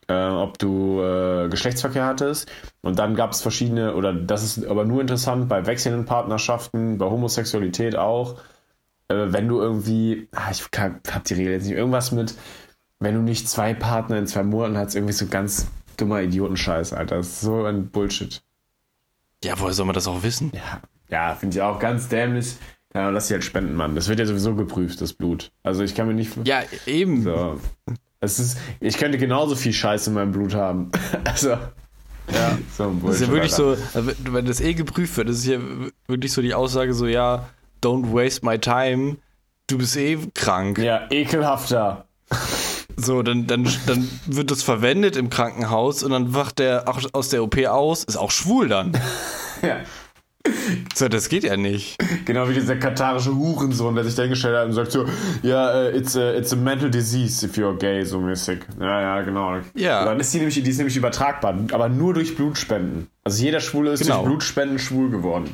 äh, 0.09 0.29
ob 0.29 0.59
du 0.59 1.03
äh, 1.03 1.49
Geschlechtsverkehr 1.51 2.07
hattest. 2.07 2.51
Und 2.81 2.99
dann 2.99 3.15
gab 3.15 3.33
es 3.33 3.43
verschiedene, 3.43 3.95
oder 3.95 4.15
das 4.15 4.43
ist 4.43 4.67
aber 4.67 4.87
nur 4.87 5.03
interessant 5.03 5.49
bei 5.49 5.67
wechselnden 5.67 6.07
Partnerschaften, 6.07 6.97
bei 6.97 7.05
Homosexualität 7.05 7.97
auch. 7.97 8.37
Äh, 9.09 9.27
wenn 9.29 9.47
du 9.47 9.61
irgendwie, 9.61 10.29
ah, 10.35 10.51
ich 10.51 10.63
hab 10.79 11.25
die 11.25 11.35
Regel 11.35 11.53
jetzt 11.53 11.67
nicht, 11.67 11.77
irgendwas 11.77 12.13
mit, 12.13 12.35
wenn 12.99 13.15
du 13.15 13.21
nicht 13.21 13.47
zwei 13.47 13.75
Partner 13.75 14.17
in 14.17 14.27
zwei 14.27 14.43
Monaten 14.43 14.79
hast, 14.79 14.95
irgendwie 14.95 15.13
so 15.13 15.27
ganz 15.27 15.67
dummer 15.99 16.23
Idiotenscheiß, 16.23 16.95
Alter. 16.95 17.17
Das 17.17 17.27
ist 17.29 17.41
so 17.43 17.65
ein 17.65 17.91
Bullshit. 17.91 18.43
Ja, 19.45 19.59
woher 19.59 19.75
soll 19.75 19.85
man 19.85 19.95
das 19.95 20.07
auch 20.07 20.23
wissen? 20.23 20.51
Ja, 20.55 20.81
ja 21.09 21.35
finde 21.35 21.57
ich 21.57 21.63
auch 21.63 21.79
ganz 21.79 22.09
dämlich. 22.09 22.57
Ja, 22.95 23.09
lass 23.09 23.29
sie 23.29 23.35
halt 23.35 23.45
spenden, 23.45 23.75
Mann. 23.75 23.95
Das 23.95 24.09
wird 24.09 24.19
ja 24.19 24.27
sowieso 24.27 24.55
geprüft, 24.55 25.01
das 25.01 25.13
Blut. 25.13 25.51
Also 25.63 25.83
ich 25.83 25.95
kann 25.95 26.07
mir 26.07 26.15
nicht. 26.15 26.33
Ja, 26.45 26.63
eben. 26.87 27.23
So. 27.23 27.59
Es 28.21 28.39
ist, 28.39 28.59
ich 28.81 28.99
könnte 28.99 29.19
genauso 29.19 29.57
viel 29.57 29.73
Scheiße 29.73 30.11
in 30.11 30.15
meinem 30.15 30.33
Blut 30.33 30.55
haben. 30.55 30.91
also. 31.25 31.57
Ja, 32.33 32.57
so 32.77 32.85
ein 32.85 33.03
Das 33.05 33.17
ist 33.17 33.23
ja 33.23 33.29
wirklich 33.33 33.53
Alter. 33.53 33.77
so, 33.77 33.99
also 33.99 34.13
wenn 34.31 34.47
das 34.47 34.61
eh 34.61 34.75
geprüft 34.75 35.17
wird, 35.17 35.29
das 35.29 35.39
ist 35.39 35.47
ja 35.47 35.59
wirklich 36.07 36.33
so 36.33 36.41
die 36.41 36.55
Aussage 36.55 36.95
so, 36.95 37.07
ja, 37.07 37.49
don't 37.83 38.13
waste 38.13 38.47
my 38.47 38.59
time, 38.59 39.17
du 39.67 39.79
bist 39.79 39.97
eh 39.97 40.19
krank. 40.35 40.79
Ja, 40.79 41.09
ekelhafter. 41.11 42.07
So, 42.97 43.23
dann, 43.23 43.47
dann, 43.49 43.69
dann 43.87 44.09
wird 44.27 44.51
das 44.51 44.63
verwendet 44.63 45.17
im 45.17 45.31
Krankenhaus 45.31 46.03
und 46.03 46.13
dann 46.13 46.33
wacht 46.33 46.61
der 46.61 46.85
aus 47.13 47.29
der 47.31 47.43
OP 47.43 47.59
aus, 47.67 48.05
ist 48.05 48.17
auch 48.17 48.31
schwul 48.31 48.69
dann. 48.69 48.93
ja. 49.63 49.79
So, 50.95 51.09
das 51.09 51.29
geht 51.29 51.45
ja 51.45 51.57
nicht. 51.57 51.99
Genau 52.25 52.49
wie 52.49 52.55
dieser 52.55 52.77
katarische 52.77 53.35
Hurensohn, 53.35 53.95
der 53.95 54.05
sich 54.05 54.15
da 54.15 54.23
hingestellt 54.23 54.57
hat 54.57 54.67
und 54.67 54.73
sagt 54.73 54.93
so, 54.93 55.07
ja, 55.43 55.87
uh, 55.87 55.89
it's, 55.89 56.17
a, 56.17 56.35
it's 56.35 56.53
a 56.53 56.57
mental 56.57 56.91
disease 56.91 57.45
if 57.45 57.57
you're 57.57 57.77
gay, 57.77 58.05
so 58.05 58.21
mäßig. 58.21 58.61
Ja, 58.81 59.01
ja, 59.01 59.23
genau. 59.23 59.57
Ja. 59.75 60.05
dann 60.05 60.21
ist 60.21 60.33
die 60.35 60.39
nämlich, 60.39 60.63
die 60.63 60.69
ist 60.69 60.79
nämlich 60.79 60.97
übertragbar, 60.97 61.55
aber 61.73 61.89
nur 61.89 62.15
durch 62.15 62.37
Blutspenden. 62.37 63.09
Also 63.25 63.43
jeder 63.43 63.61
Schwule 63.61 63.93
ist 63.93 64.03
genau. 64.03 64.17
durch 64.17 64.27
Blutspenden 64.27 64.79
schwul 64.79 65.11
geworden. 65.11 65.51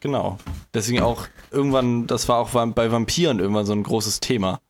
Genau. 0.00 0.38
Deswegen 0.74 1.02
auch 1.02 1.26
irgendwann, 1.50 2.06
das 2.06 2.28
war 2.28 2.38
auch 2.38 2.50
bei 2.50 2.92
Vampiren 2.92 3.38
irgendwann 3.38 3.66
so 3.66 3.72
ein 3.72 3.82
großes 3.82 4.20
Thema. 4.20 4.60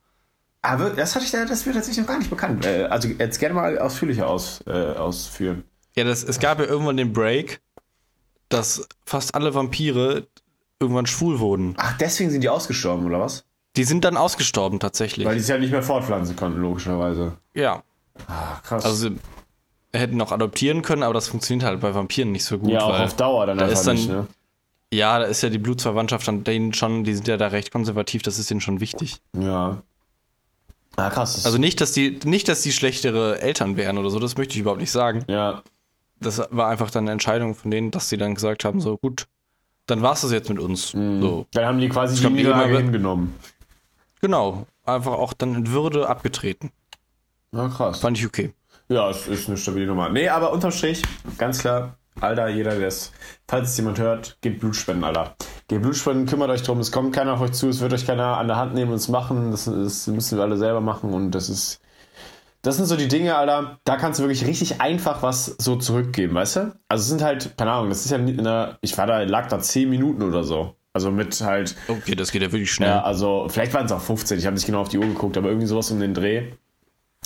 Aber 0.62 0.90
das 0.90 1.14
hatte 1.14 1.24
ich 1.24 1.30
da, 1.30 1.44
das 1.44 1.64
wird 1.64 1.76
tatsächlich 1.76 2.04
noch 2.04 2.12
gar 2.12 2.18
nicht 2.18 2.30
bekannt. 2.30 2.66
Äh, 2.66 2.84
also 2.84 3.08
jetzt 3.08 3.38
gerne 3.38 3.54
mal 3.54 3.78
ausführlicher 3.78 4.28
aus, 4.28 4.62
äh, 4.66 4.70
ausführen. 4.70 5.64
Ja, 5.94 6.04
das, 6.04 6.24
es 6.24 6.40
gab 6.40 6.58
ja 6.58 6.66
irgendwann 6.66 6.96
den 6.96 7.12
Break 7.12 7.60
dass 8.48 8.88
fast 9.04 9.34
alle 9.34 9.54
Vampire 9.54 10.26
irgendwann 10.80 11.06
schwul 11.06 11.38
wurden. 11.38 11.74
Ach, 11.78 11.96
deswegen 11.98 12.30
sind 12.30 12.42
die 12.42 12.48
ausgestorben, 12.48 13.06
oder 13.06 13.20
was? 13.20 13.44
Die 13.76 13.84
sind 13.84 14.04
dann 14.04 14.16
ausgestorben, 14.16 14.80
tatsächlich. 14.80 15.26
Weil 15.26 15.34
die 15.34 15.40
sich 15.40 15.50
ja 15.50 15.58
nicht 15.58 15.70
mehr 15.70 15.82
fortpflanzen 15.82 16.36
konnten, 16.36 16.60
logischerweise. 16.60 17.36
Ja. 17.54 17.82
Ah, 18.26 18.60
krass. 18.62 18.84
Also, 18.84 19.10
sie 19.10 19.18
hätten 19.92 20.16
noch 20.16 20.32
adoptieren 20.32 20.82
können, 20.82 21.02
aber 21.02 21.14
das 21.14 21.28
funktioniert 21.28 21.66
halt 21.66 21.80
bei 21.80 21.94
Vampiren 21.94 22.32
nicht 22.32 22.44
so 22.44 22.58
gut. 22.58 22.70
Ja, 22.70 22.80
auch 22.80 22.98
auf 22.98 23.16
Dauer 23.16 23.46
dann 23.46 23.58
da 23.58 23.64
einfach 23.64 23.78
ist 23.78 23.86
dann, 23.86 23.96
nicht, 23.96 24.08
ne? 24.08 24.26
Ja, 24.92 25.18
da 25.18 25.24
ist 25.24 25.42
ja 25.42 25.50
die 25.50 25.58
Blutsverwandtschaft 25.58 26.28
an 26.28 26.44
denen 26.44 26.72
schon, 26.72 27.04
die 27.04 27.14
sind 27.14 27.28
ja 27.28 27.36
da 27.36 27.48
recht 27.48 27.72
konservativ, 27.72 28.22
das 28.22 28.38
ist 28.38 28.50
denen 28.50 28.60
schon 28.60 28.80
wichtig. 28.80 29.16
Ja. 29.36 29.82
Ah, 30.96 31.10
krass. 31.10 31.44
Also 31.44 31.58
nicht, 31.58 31.80
dass 31.80 31.92
die, 31.92 32.18
nicht, 32.24 32.48
dass 32.48 32.62
die 32.62 32.72
schlechtere 32.72 33.40
Eltern 33.40 33.76
wären 33.76 33.98
oder 33.98 34.10
so, 34.10 34.18
das 34.18 34.36
möchte 34.36 34.54
ich 34.54 34.60
überhaupt 34.60 34.80
nicht 34.80 34.92
sagen. 34.92 35.24
Ja. 35.28 35.62
Das 36.20 36.42
war 36.50 36.68
einfach 36.68 36.90
dann 36.90 37.04
eine 37.04 37.12
Entscheidung 37.12 37.54
von 37.54 37.70
denen, 37.70 37.90
dass 37.90 38.08
sie 38.08 38.16
dann 38.16 38.34
gesagt 38.34 38.64
haben: 38.64 38.80
so 38.80 38.96
gut, 38.96 39.26
dann 39.86 40.02
war 40.02 40.12
es 40.12 40.22
das 40.22 40.32
jetzt 40.32 40.48
mit 40.48 40.58
uns. 40.58 40.94
Mhm. 40.94 41.20
So. 41.20 41.46
Dann 41.52 41.66
haben 41.66 41.78
die 41.78 41.88
quasi 41.88 42.14
ich 42.14 42.20
die 42.20 42.32
Niederlage 42.32 42.78
hingenommen. 42.78 43.34
Genau. 44.20 44.66
Einfach 44.84 45.12
auch 45.12 45.32
dann 45.32 45.54
in 45.54 45.70
Würde 45.70 46.08
abgetreten. 46.08 46.70
Na 47.52 47.68
krass. 47.68 48.00
Fand 48.00 48.18
ich 48.18 48.26
okay. 48.26 48.52
Ja, 48.88 49.10
es 49.10 49.26
ist 49.26 49.48
eine 49.48 49.56
stabile 49.56 49.86
Nummer. 49.86 50.08
Nee, 50.08 50.28
aber 50.28 50.52
unterm 50.52 50.70
Strich, 50.70 51.02
ganz 51.38 51.58
klar, 51.58 51.96
Alter, 52.20 52.48
jeder, 52.48 52.76
der 52.76 52.88
es, 52.88 53.12
falls 53.48 53.70
es 53.70 53.76
jemand 53.76 53.98
hört, 53.98 54.38
geht 54.40 54.60
Blutspenden, 54.60 55.04
Alter. 55.04 55.34
Geht 55.68 55.82
Blutspenden, 55.82 56.26
kümmert 56.26 56.50
euch 56.50 56.62
drum, 56.62 56.78
es 56.78 56.92
kommt 56.92 57.12
keiner 57.14 57.34
auf 57.34 57.40
euch 57.40 57.52
zu, 57.52 57.68
es 57.68 57.80
wird 57.80 57.92
euch 57.92 58.06
keiner 58.06 58.36
an 58.38 58.46
der 58.46 58.56
Hand 58.56 58.74
nehmen 58.74 58.92
und 58.92 58.98
es 58.98 59.08
machen. 59.08 59.50
Das, 59.50 59.64
das 59.64 60.06
müssen 60.06 60.38
wir 60.38 60.44
alle 60.44 60.56
selber 60.56 60.80
machen 60.80 61.12
und 61.12 61.32
das 61.32 61.48
ist. 61.48 61.80
Das 62.66 62.78
sind 62.78 62.86
so 62.86 62.96
die 62.96 63.06
Dinge, 63.06 63.36
Alter, 63.36 63.78
da 63.84 63.96
kannst 63.96 64.18
du 64.18 64.24
wirklich 64.24 64.44
richtig 64.44 64.80
einfach 64.80 65.22
was 65.22 65.54
so 65.56 65.76
zurückgeben, 65.76 66.34
weißt 66.34 66.56
du? 66.56 66.60
Also 66.88 67.02
es 67.02 67.08
sind 67.08 67.22
halt, 67.22 67.56
keine 67.56 67.70
Ahnung, 67.70 67.90
das 67.90 68.04
ist 68.04 68.10
ja 68.10 68.16
in 68.16 68.42
der, 68.42 68.76
ich 68.80 68.98
war 68.98 69.06
da, 69.06 69.22
lag 69.22 69.46
da 69.46 69.60
10 69.60 69.88
Minuten 69.88 70.20
oder 70.24 70.42
so. 70.42 70.74
Also 70.92 71.12
mit 71.12 71.40
halt. 71.40 71.76
Okay, 71.86 72.16
das 72.16 72.32
geht 72.32 72.42
ja 72.42 72.50
wirklich 72.50 72.72
schnell. 72.72 72.88
Ja, 72.88 73.02
also 73.04 73.46
vielleicht 73.48 73.72
waren 73.72 73.86
es 73.86 73.92
auch 73.92 74.00
15, 74.00 74.40
ich 74.40 74.46
habe 74.46 74.54
nicht 74.54 74.66
genau 74.66 74.80
auf 74.80 74.88
die 74.88 74.98
Uhr 74.98 75.06
geguckt, 75.06 75.36
aber 75.36 75.46
irgendwie 75.50 75.68
sowas 75.68 75.92
um 75.92 76.00
den 76.00 76.12
Dreh. 76.12 76.54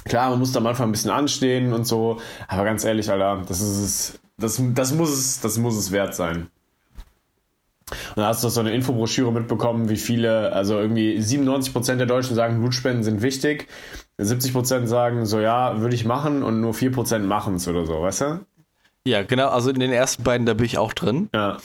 Klar, 0.04 0.28
man 0.28 0.40
muss 0.40 0.52
da 0.52 0.60
am 0.60 0.66
Anfang 0.66 0.90
ein 0.90 0.92
bisschen 0.92 1.10
anstehen 1.10 1.72
und 1.72 1.86
so, 1.86 2.20
aber 2.46 2.64
ganz 2.64 2.84
ehrlich, 2.84 3.10
Alter, 3.10 3.42
das 3.48 3.62
ist 3.62 3.78
es, 3.78 4.20
das, 4.36 4.62
das 4.74 4.92
muss 4.92 5.08
es, 5.08 5.40
das 5.40 5.56
muss 5.56 5.74
es 5.74 5.90
wert 5.90 6.14
sein. 6.14 6.50
Und 7.90 8.18
da 8.18 8.26
hast 8.26 8.44
du 8.44 8.48
so 8.50 8.60
eine 8.60 8.72
Infobroschüre 8.72 9.32
mitbekommen, 9.32 9.88
wie 9.88 9.96
viele, 9.96 10.52
also 10.52 10.78
irgendwie 10.78 11.16
97% 11.18 11.96
der 11.96 12.06
Deutschen 12.06 12.36
sagen, 12.36 12.60
Blutspenden 12.60 13.02
sind 13.02 13.22
wichtig. 13.22 13.68
70% 14.20 14.86
sagen, 14.86 15.26
so 15.26 15.40
ja, 15.40 15.80
würde 15.80 15.94
ich 15.94 16.04
machen 16.04 16.42
und 16.42 16.60
nur 16.60 16.72
4% 16.72 17.20
machen 17.20 17.56
es 17.56 17.68
oder 17.68 17.86
so, 17.86 18.02
weißt 18.02 18.20
du? 18.22 18.40
Ja, 19.04 19.22
genau, 19.22 19.48
also 19.48 19.70
in 19.70 19.80
den 19.80 19.92
ersten 19.92 20.22
beiden, 20.22 20.46
da 20.46 20.54
bin 20.54 20.66
ich 20.66 20.78
auch 20.78 20.92
drin. 20.92 21.30
Ja 21.34 21.58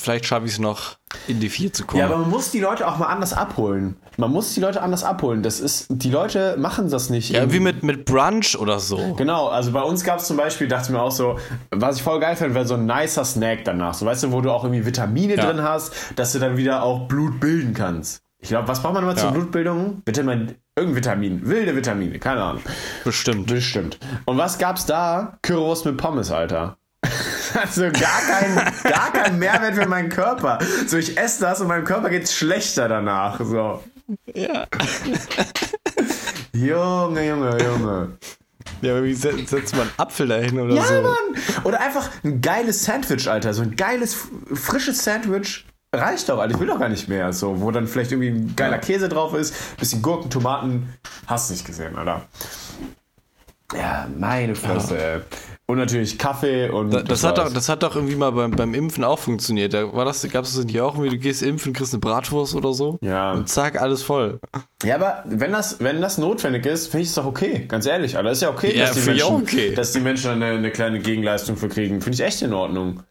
vielleicht 0.00 0.26
schaffe 0.26 0.46
ich 0.46 0.52
es 0.52 0.58
noch 0.58 0.96
in 1.26 1.40
die 1.40 1.48
vier 1.48 1.72
zu 1.72 1.84
kommen. 1.84 2.00
Ja, 2.00 2.06
aber 2.06 2.18
man 2.18 2.30
muss 2.30 2.50
die 2.50 2.60
Leute 2.60 2.88
auch 2.88 2.98
mal 2.98 3.06
anders 3.06 3.32
abholen. 3.32 3.96
Man 4.16 4.30
muss 4.30 4.54
die 4.54 4.60
Leute 4.60 4.80
anders 4.80 5.04
abholen. 5.04 5.42
Das 5.42 5.60
ist, 5.60 5.86
die 5.90 6.10
Leute 6.10 6.56
machen 6.58 6.90
das 6.90 7.10
nicht. 7.10 7.30
Ja, 7.30 7.52
wie 7.52 7.60
mit, 7.60 7.82
mit 7.82 8.04
Brunch 8.04 8.58
oder 8.58 8.78
so. 8.78 9.14
Genau, 9.16 9.48
also 9.48 9.72
bei 9.72 9.82
uns 9.82 10.04
gab 10.04 10.18
es 10.18 10.26
zum 10.26 10.36
Beispiel, 10.36 10.68
dachte 10.68 10.86
ich 10.86 10.90
mir 10.90 11.02
auch 11.02 11.12
so, 11.12 11.38
was 11.70 11.96
ich 11.96 12.02
voll 12.02 12.20
geil 12.20 12.36
fand, 12.36 12.54
wäre 12.54 12.66
so 12.66 12.74
ein 12.74 12.86
nicer 12.86 13.24
Snack 13.24 13.64
danach. 13.64 13.94
So, 13.94 14.06
weißt 14.06 14.24
du, 14.24 14.32
wo 14.32 14.40
du 14.40 14.50
auch 14.50 14.64
irgendwie 14.64 14.86
Vitamine 14.86 15.36
ja. 15.36 15.44
drin 15.44 15.62
hast, 15.62 15.92
dass 16.16 16.32
du 16.32 16.38
dann 16.38 16.56
wieder 16.56 16.82
auch 16.82 17.08
Blut 17.08 17.40
bilden 17.40 17.74
kannst. 17.74 18.22
Ich 18.40 18.50
glaube, 18.50 18.68
was 18.68 18.80
braucht 18.82 18.94
man 18.94 19.02
immer 19.02 19.14
ja. 19.14 19.18
zur 19.18 19.32
Blutbildung? 19.32 20.02
Vitamin, 20.04 20.54
irgendein 20.76 20.96
Vitamin, 20.96 21.48
wilde 21.48 21.74
Vitamine, 21.74 22.18
keine 22.18 22.42
Ahnung. 22.42 22.62
Bestimmt. 23.04 23.48
Bestimmt. 23.48 23.98
Und 24.26 24.38
was 24.38 24.58
gab's 24.58 24.86
da? 24.86 25.38
Currywurst 25.42 25.84
mit 25.86 25.96
Pommes, 25.96 26.30
Alter. 26.30 26.76
Also 27.54 27.84
gar 27.84 28.20
kein, 28.28 28.54
gar 28.82 29.10
kein 29.10 29.38
Mehrwert 29.38 29.74
für 29.74 29.88
meinen 29.88 30.10
Körper. 30.10 30.58
So, 30.86 30.98
ich 30.98 31.16
esse 31.16 31.40
das 31.40 31.62
und 31.62 31.66
meinem 31.66 31.84
Körper 31.84 32.10
geht's 32.10 32.34
schlechter 32.34 32.88
danach. 32.88 33.40
So. 33.40 33.82
Ja. 34.34 34.66
Junge, 36.52 37.26
Junge, 37.26 37.58
Junge. 37.64 38.18
Ja, 38.82 38.92
aber 38.92 39.04
wie 39.04 39.14
setzt 39.14 39.74
man 39.74 39.88
Apfel 39.96 40.28
dahin 40.28 40.60
oder 40.60 40.74
ja, 40.74 40.82
so? 40.82 40.94
Ja, 40.94 41.00
Mann. 41.00 41.14
Oder 41.64 41.80
einfach 41.80 42.10
ein 42.22 42.42
geiles 42.42 42.84
Sandwich, 42.84 43.28
Alter. 43.28 43.54
So 43.54 43.62
ein 43.62 43.76
geiles, 43.76 44.28
frisches 44.52 45.02
Sandwich. 45.02 45.66
Reicht 45.94 46.28
doch, 46.28 46.38
Alter. 46.38 46.54
Ich 46.54 46.60
will 46.60 46.66
doch 46.66 46.78
gar 46.78 46.88
nicht 46.88 47.08
mehr. 47.08 47.32
So, 47.32 47.60
wo 47.60 47.70
dann 47.70 47.86
vielleicht 47.86 48.12
irgendwie 48.12 48.28
ein 48.28 48.54
geiler 48.56 48.78
Käse 48.78 49.08
drauf 49.08 49.34
ist, 49.34 49.54
bisschen 49.78 50.02
Gurken, 50.02 50.30
Tomaten. 50.30 50.92
Hast 51.26 51.48
du 51.48 51.54
nicht 51.54 51.66
gesehen, 51.66 51.96
Alter. 51.96 52.26
Ja, 53.74 54.08
meine 54.16 54.54
Fresse. 54.54 54.96
Ja. 54.96 55.20
Und 55.66 55.76
natürlich 55.76 56.18
Kaffee 56.18 56.70
und. 56.70 56.90
Da, 56.90 57.02
das, 57.02 57.22
hat 57.24 57.36
doch, 57.36 57.52
das 57.52 57.68
hat 57.68 57.82
doch 57.82 57.94
irgendwie 57.94 58.16
mal 58.16 58.32
beim, 58.32 58.52
beim 58.52 58.72
Impfen 58.72 59.04
auch 59.04 59.18
funktioniert. 59.18 59.74
Da 59.74 59.92
war 59.92 60.06
das, 60.06 60.26
gab 60.30 60.44
es 60.44 60.54
das 60.54 60.64
nicht 60.64 60.80
auch 60.80 60.94
irgendwie, 60.94 61.10
du 61.10 61.18
gehst 61.18 61.42
impfen, 61.42 61.74
kriegst 61.74 61.92
eine 61.92 62.00
Bratwurst 62.00 62.54
oder 62.54 62.72
so? 62.72 62.98
Ja. 63.02 63.32
Und 63.32 63.50
zack, 63.50 63.78
alles 63.78 64.02
voll. 64.02 64.40
Ja, 64.82 64.94
aber 64.94 65.24
wenn 65.26 65.52
das, 65.52 65.80
wenn 65.80 66.00
das 66.00 66.16
notwendig 66.16 66.64
ist, 66.64 66.88
finde 66.88 67.02
ich 67.02 67.10
es 67.10 67.14
doch 67.14 67.26
okay. 67.26 67.66
Ganz 67.68 67.84
ehrlich. 67.84 68.16
Aber 68.16 68.30
das 68.30 68.38
ist 68.38 68.42
ja 68.42 68.50
okay, 68.50 68.74
ja, 68.74 68.86
dass, 68.86 68.96
die 68.96 69.10
Menschen, 69.10 69.34
okay. 69.34 69.74
dass 69.74 69.92
die 69.92 70.00
Menschen 70.00 70.30
eine, 70.30 70.46
eine 70.46 70.70
kleine 70.70 71.00
Gegenleistung 71.00 71.58
für 71.58 71.68
kriegen. 71.68 72.00
Finde 72.00 72.14
ich 72.14 72.22
echt 72.22 72.40
in 72.40 72.54
Ordnung. 72.54 73.02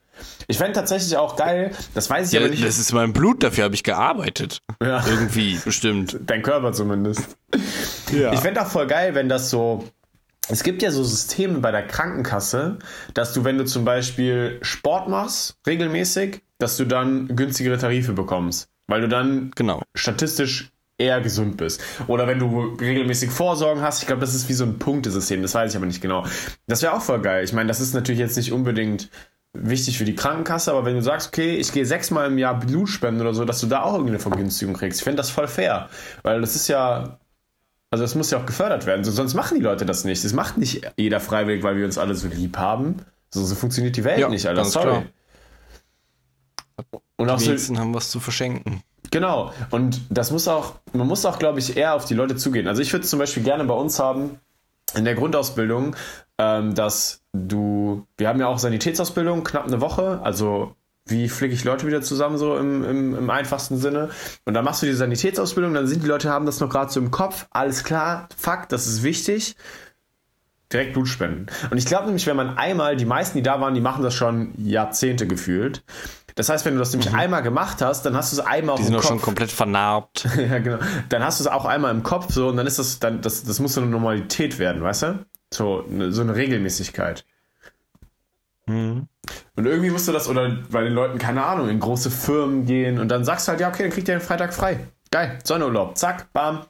Ich 0.48 0.58
fände 0.58 0.74
tatsächlich 0.74 1.18
auch 1.18 1.36
geil, 1.36 1.72
das 1.94 2.10
weiß 2.10 2.28
ich 2.28 2.34
ja, 2.34 2.42
aber 2.42 2.50
nicht. 2.50 2.66
Das 2.66 2.78
ist 2.78 2.94
mein 2.94 3.14
Blut, 3.14 3.44
dafür 3.44 3.66
habe 3.66 3.76
ich 3.76 3.84
gearbeitet. 3.84 4.62
Ja. 4.82 5.06
Irgendwie, 5.06 5.60
bestimmt. 5.64 6.18
Dein 6.26 6.42
Körper 6.42 6.74
zumindest. 6.74 7.38
Ja. 8.12 8.34
Ich 8.34 8.40
fände 8.40 8.62
auch 8.62 8.68
voll 8.68 8.88
geil, 8.88 9.16
wenn 9.16 9.30
das 9.30 9.50
so 9.50 9.84
es 10.50 10.64
gibt 10.64 10.82
ja 10.82 10.92
so 10.92 11.04
Systeme 11.04 11.60
bei 11.60 11.72
der 11.72 11.86
Krankenkasse, 11.86 12.80
dass 13.14 13.34
du, 13.34 13.44
wenn 13.44 13.58
du 13.58 13.66
zum 13.66 13.84
Beispiel 13.84 14.60
Sport 14.62 15.10
machst, 15.10 15.58
regelmäßig, 15.68 16.42
dass 16.58 16.78
du 16.78 16.86
dann 16.86 17.36
günstigere 17.36 17.78
Tarife 17.78 18.14
bekommst. 18.14 18.70
Weil 18.88 19.02
du 19.02 19.10
dann 19.10 19.52
genau. 19.56 19.82
statistisch 19.96 20.72
eher 20.98 21.22
gesund 21.22 21.58
bist. 21.58 21.82
Oder 22.08 22.28
wenn 22.28 22.40
du 22.40 22.76
regelmäßig 22.80 23.30
Vorsorgen 23.30 23.84
hast, 23.84 24.02
ich 24.02 24.08
glaube, 24.08 24.22
das 24.22 24.34
ist 24.34 24.50
wie 24.50 24.54
so 24.54 24.64
ein 24.64 24.80
Punktesystem, 24.80 25.42
das 25.42 25.54
weiß 25.54 25.72
ich 25.72 25.78
aber 25.78 25.86
nicht 25.86 26.02
genau. 26.02 26.26
Das 26.66 26.82
wäre 26.82 26.94
auch 26.94 27.02
voll 27.02 27.22
geil. 27.22 27.44
Ich 27.44 27.54
meine, 27.54 27.68
das 27.68 27.80
ist 27.80 27.94
natürlich 27.94 28.20
jetzt 28.20 28.38
nicht 28.38 28.52
unbedingt 28.52 29.10
wichtig 29.62 29.98
für 29.98 30.06
die 30.06 30.16
Krankenkasse, 30.16 30.72
aber 30.72 30.86
wenn 30.86 30.96
du 30.96 31.02
sagst, 31.02 31.30
okay, 31.30 31.56
ich 31.56 31.72
gehe 31.72 31.86
sechsmal 31.86 32.28
im 32.28 32.38
Jahr 32.38 32.60
Blut 32.60 32.90
spenden 32.90 33.22
oder 33.22 33.34
so, 33.34 33.46
dass 33.46 33.60
du 33.62 33.68
da 33.68 33.82
auch 33.82 33.94
irgendeine 33.94 34.20
Vergünstigung 34.20 34.76
kriegst, 34.76 35.00
ich 35.00 35.04
fände 35.04 35.18
das 35.18 35.30
voll 35.30 35.48
fair. 35.48 35.90
Weil 36.24 36.42
das 36.42 36.56
ist 36.56 36.68
ja 36.68 37.20
also 37.90 38.04
das 38.04 38.16
muss 38.16 38.32
ja 38.32 38.40
auch 38.40 38.46
gefördert 38.46 38.86
werden. 38.86 39.04
So, 39.04 39.12
sonst 39.12 39.34
machen 39.34 39.58
die 39.58 39.64
Leute 39.64 39.86
das 39.86 40.04
nicht. 40.04 40.24
Das 40.24 40.34
macht 40.34 40.58
nicht 40.58 40.92
jeder 40.98 41.20
freiwillig, 41.20 41.64
weil 41.64 41.78
wir 41.78 41.86
uns 41.86 41.98
alle 41.98 42.16
so 42.16 42.28
lieb 42.28 42.58
haben. 42.58 42.98
So, 43.30 43.44
so 43.44 43.56
funktioniert 43.56 43.96
die 43.96 44.04
Welt 44.04 44.20
ja, 44.20 44.30
nicht, 44.30 44.46
Alter. 44.46 44.66
Sorry. 44.66 44.86
Klar. 44.86 45.04
Und 47.16 47.30
auch 47.30 47.38
die 47.40 47.58
so, 47.58 47.78
haben 47.78 47.94
was 47.94 48.12
zu 48.12 48.20
verschenken. 48.20 48.82
Genau. 49.10 49.54
Und 49.72 50.02
das 50.10 50.32
muss 50.32 50.48
auch, 50.48 50.76
man 50.94 51.08
muss 51.08 51.26
auch, 51.26 51.40
glaube 51.40 51.60
ich, 51.60 51.78
eher 51.78 51.96
auf 51.96 52.06
die 52.06 52.14
Leute 52.14 52.36
zugehen. 52.36 52.68
Also 52.68 52.82
ich 52.82 52.92
würde 52.92 53.06
es 53.06 53.10
zum 53.10 53.20
Beispiel 53.20 53.44
gerne 53.44 53.64
bei 53.64 53.74
uns 53.74 54.00
haben, 54.00 54.40
in 54.96 55.06
der 55.06 55.16
Grundausbildung, 55.16 55.96
ähm, 56.38 56.76
dass 56.76 57.22
du, 57.34 58.06
wir 58.18 58.28
haben 58.28 58.40
ja 58.40 58.48
auch 58.48 58.60
Sanitätsausbildung, 58.60 59.44
knapp 59.44 59.68
eine 59.68 59.82
Woche, 59.82 60.20
also 60.24 60.76
wie 61.06 61.30
flicke 61.30 61.54
ich 61.54 61.64
Leute 61.64 61.88
wieder 61.88 62.02
zusammen, 62.02 62.38
so 62.38 62.58
im, 62.58 62.84
im, 62.84 63.16
im, 63.16 63.30
einfachsten 63.30 63.78
Sinne. 63.78 64.10
Und 64.46 64.54
dann 64.54 64.66
machst 64.66 64.82
du 64.82 64.86
die 64.86 64.94
Sanitätsausbildung, 64.94 65.74
dann 65.74 65.88
sind 65.88 66.04
die 66.04 66.08
Leute, 66.08 66.30
haben 66.30 66.46
das 66.46 66.60
noch 66.60 66.70
gerade 66.70 66.92
so 66.92 67.00
im 67.00 67.12
Kopf, 67.12 67.48
alles 67.52 67.84
klar, 67.84 68.28
Fakt, 68.36 68.72
das 68.72 68.88
ist 68.88 69.04
wichtig. 69.04 69.56
Direkt 70.72 70.94
Blut 70.94 71.08
spenden. 71.08 71.46
Und 71.72 71.78
ich 71.78 71.86
glaube 71.86 72.08
nämlich, 72.08 72.28
wenn 72.28 72.36
man 72.36 72.58
einmal, 72.58 72.98
die 72.98 73.06
meisten, 73.06 73.38
die 73.38 73.42
da 73.42 73.62
waren, 73.62 73.74
die 73.74 73.80
machen 73.80 74.04
das 74.04 74.14
schon 74.14 74.54
Jahrzehnte 74.58 75.26
gefühlt. 75.26 75.82
Das 76.36 76.50
heißt, 76.50 76.66
wenn 76.66 76.74
du 76.74 76.80
das 76.80 76.92
nämlich 76.92 77.10
mhm. 77.10 77.18
einmal 77.18 77.42
gemacht 77.42 77.82
hast, 77.82 78.06
dann 78.06 78.16
hast 78.16 78.34
du 78.34 78.42
es 78.42 78.46
einmal 78.46 78.76
Kopf. 78.76 78.82
Die 78.82 78.86
sind 78.86 78.96
auch 78.96 79.04
schon 79.04 79.22
komplett 79.22 79.50
vernarbt. 79.50 80.28
ja, 80.38 80.60
genau. 80.60 80.78
Dann 81.08 81.24
hast 81.24 81.40
du 81.40 81.46
es 81.46 81.48
auch 81.50 81.66
einmal 81.66 81.92
im 81.92 82.04
Kopf 82.04 82.34
so 82.34 82.50
und 82.50 82.58
dann 82.58 82.68
ist 82.68 82.80
das, 82.80 83.00
dann, 83.00 83.22
das, 83.22 83.44
das 83.44 83.60
muss 83.60 83.74
so 83.74 83.82
eine 83.82 83.90
Normalität 83.90 84.60
werden, 84.60 84.84
weißt 84.84 85.04
du? 85.04 85.26
So, 85.54 85.86
so 86.10 86.22
eine 86.22 86.36
Regelmäßigkeit. 86.36 87.26
Mhm. 88.68 89.08
Und 89.56 89.66
irgendwie 89.66 89.90
musst 89.90 90.08
du 90.08 90.12
das, 90.12 90.28
oder 90.28 90.58
bei 90.70 90.84
den 90.84 90.94
Leuten, 90.94 91.18
keine 91.18 91.44
Ahnung, 91.46 91.70
in 91.70 91.80
große 91.80 92.12
Firmen 92.12 92.66
gehen 92.66 93.00
und 93.00 93.10
dann 93.10 93.24
sagst 93.24 93.48
du 93.48 93.52
halt, 93.52 93.62
ja, 93.62 93.70
okay, 93.70 93.84
dann 93.84 93.92
kriegt 93.92 94.08
ihr 94.08 94.16
den 94.16 94.22
Freitag 94.22 94.54
frei. 94.54 94.88
Geil, 95.12 95.40
Sonnenurlaub, 95.44 95.98
zack, 95.98 96.32
bam. 96.34 96.66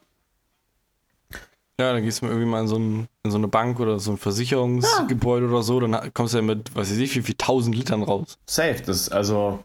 Ja, 1.80 1.94
dann 1.94 2.04
gehst 2.04 2.22
du 2.22 2.26
irgendwie 2.26 2.48
mal 2.48 2.62
in 2.62 2.68
so, 2.68 2.78
ein, 2.78 3.08
in 3.24 3.32
so 3.32 3.38
eine 3.38 3.48
Bank 3.48 3.80
oder 3.80 4.00
so 4.00 4.12
ein 4.12 4.18
Versicherungsgebäude 4.18 5.46
ja. 5.46 5.52
oder 5.52 5.62
so, 5.62 5.80
dann 5.80 6.12
kommst 6.14 6.34
du 6.34 6.40
ja 6.40 6.44
mit, 6.44 6.76
weiß 6.76 6.92
ich 6.92 6.98
nicht, 6.98 7.16
wie 7.16 7.22
viel 7.22 7.36
tausend 7.36 7.76
Litern 7.76 8.02
raus. 8.02 8.38
Safe, 8.48 8.82
das 8.86 9.02
ist 9.02 9.10
also. 9.10 9.64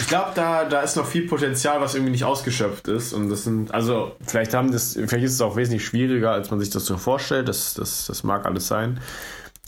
Ich 0.00 0.08
glaube, 0.08 0.32
da, 0.34 0.64
da 0.64 0.82
ist 0.82 0.96
noch 0.96 1.06
viel 1.06 1.26
Potenzial, 1.26 1.80
was 1.80 1.94
irgendwie 1.94 2.12
nicht 2.12 2.24
ausgeschöpft 2.24 2.86
ist. 2.88 3.12
Und 3.12 3.30
das 3.30 3.44
sind, 3.44 3.72
also, 3.72 4.14
vielleicht 4.26 4.52
haben 4.54 4.70
das, 4.70 4.92
vielleicht 4.92 5.24
ist 5.24 5.32
es 5.32 5.40
auch 5.40 5.56
wesentlich 5.56 5.84
schwieriger, 5.84 6.32
als 6.32 6.50
man 6.50 6.60
sich 6.60 6.70
das 6.70 6.84
so 6.84 6.98
vorstellt. 6.98 7.48
Das, 7.48 7.74
das, 7.74 8.06
das 8.06 8.22
mag 8.22 8.44
alles 8.44 8.68
sein. 8.68 9.00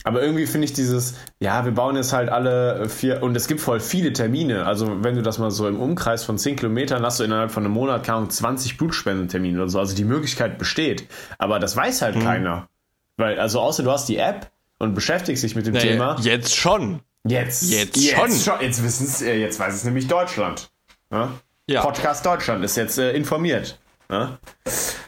Aber 0.03 0.21
irgendwie 0.21 0.45
finde 0.45 0.65
ich 0.65 0.73
dieses, 0.73 1.15
ja, 1.39 1.65
wir 1.65 1.73
bauen 1.73 1.95
jetzt 1.95 2.13
halt 2.13 2.29
alle 2.29 2.87
vier, 2.87 3.21
und 3.21 3.35
es 3.35 3.47
gibt 3.47 3.59
voll 3.59 3.79
viele 3.79 4.13
Termine. 4.13 4.65
Also, 4.65 5.03
wenn 5.03 5.15
du 5.15 5.21
das 5.21 5.39
mal 5.39 5.51
so 5.51 5.67
im 5.67 5.79
Umkreis 5.79 6.23
von 6.23 6.37
10 6.37 6.55
Kilometern 6.57 7.03
hast 7.03 7.19
du 7.19 7.23
innerhalb 7.23 7.51
von 7.51 7.65
einem 7.65 7.73
Monat, 7.73 8.05
keine 8.05 8.27
20 8.27 8.77
Blutspendentermine 8.77 9.57
oder 9.57 9.69
so. 9.69 9.79
Also, 9.79 9.95
die 9.95 10.05
Möglichkeit 10.05 10.57
besteht. 10.57 11.07
Aber 11.37 11.59
das 11.59 11.75
weiß 11.75 12.01
halt 12.01 12.15
hm. 12.15 12.23
keiner. 12.23 12.69
Weil, 13.17 13.39
also, 13.39 13.59
außer 13.59 13.83
du 13.83 13.91
hast 13.91 14.07
die 14.07 14.17
App 14.17 14.49
und 14.77 14.93
beschäftigst 14.93 15.43
dich 15.43 15.55
mit 15.55 15.65
dem 15.65 15.73
naja, 15.73 15.91
Thema. 15.91 16.17
Jetzt 16.21 16.55
schon. 16.55 17.01
Jetzt. 17.29 17.69
Jetzt, 17.69 17.97
jetzt 17.97 18.15
schon. 18.15 18.31
schon. 18.31 18.61
Jetzt 18.61 18.83
wissen 18.83 19.05
es, 19.05 19.21
äh, 19.21 19.35
jetzt 19.35 19.59
weiß 19.59 19.73
es 19.73 19.83
nämlich 19.83 20.07
Deutschland. 20.07 20.71
Ja? 21.11 21.33
ja. 21.67 21.81
Podcast 21.81 22.25
Deutschland 22.25 22.63
ist 22.63 22.75
jetzt 22.75 22.97
äh, 22.97 23.13
informiert. 23.13 23.79
Ja? 24.09 24.39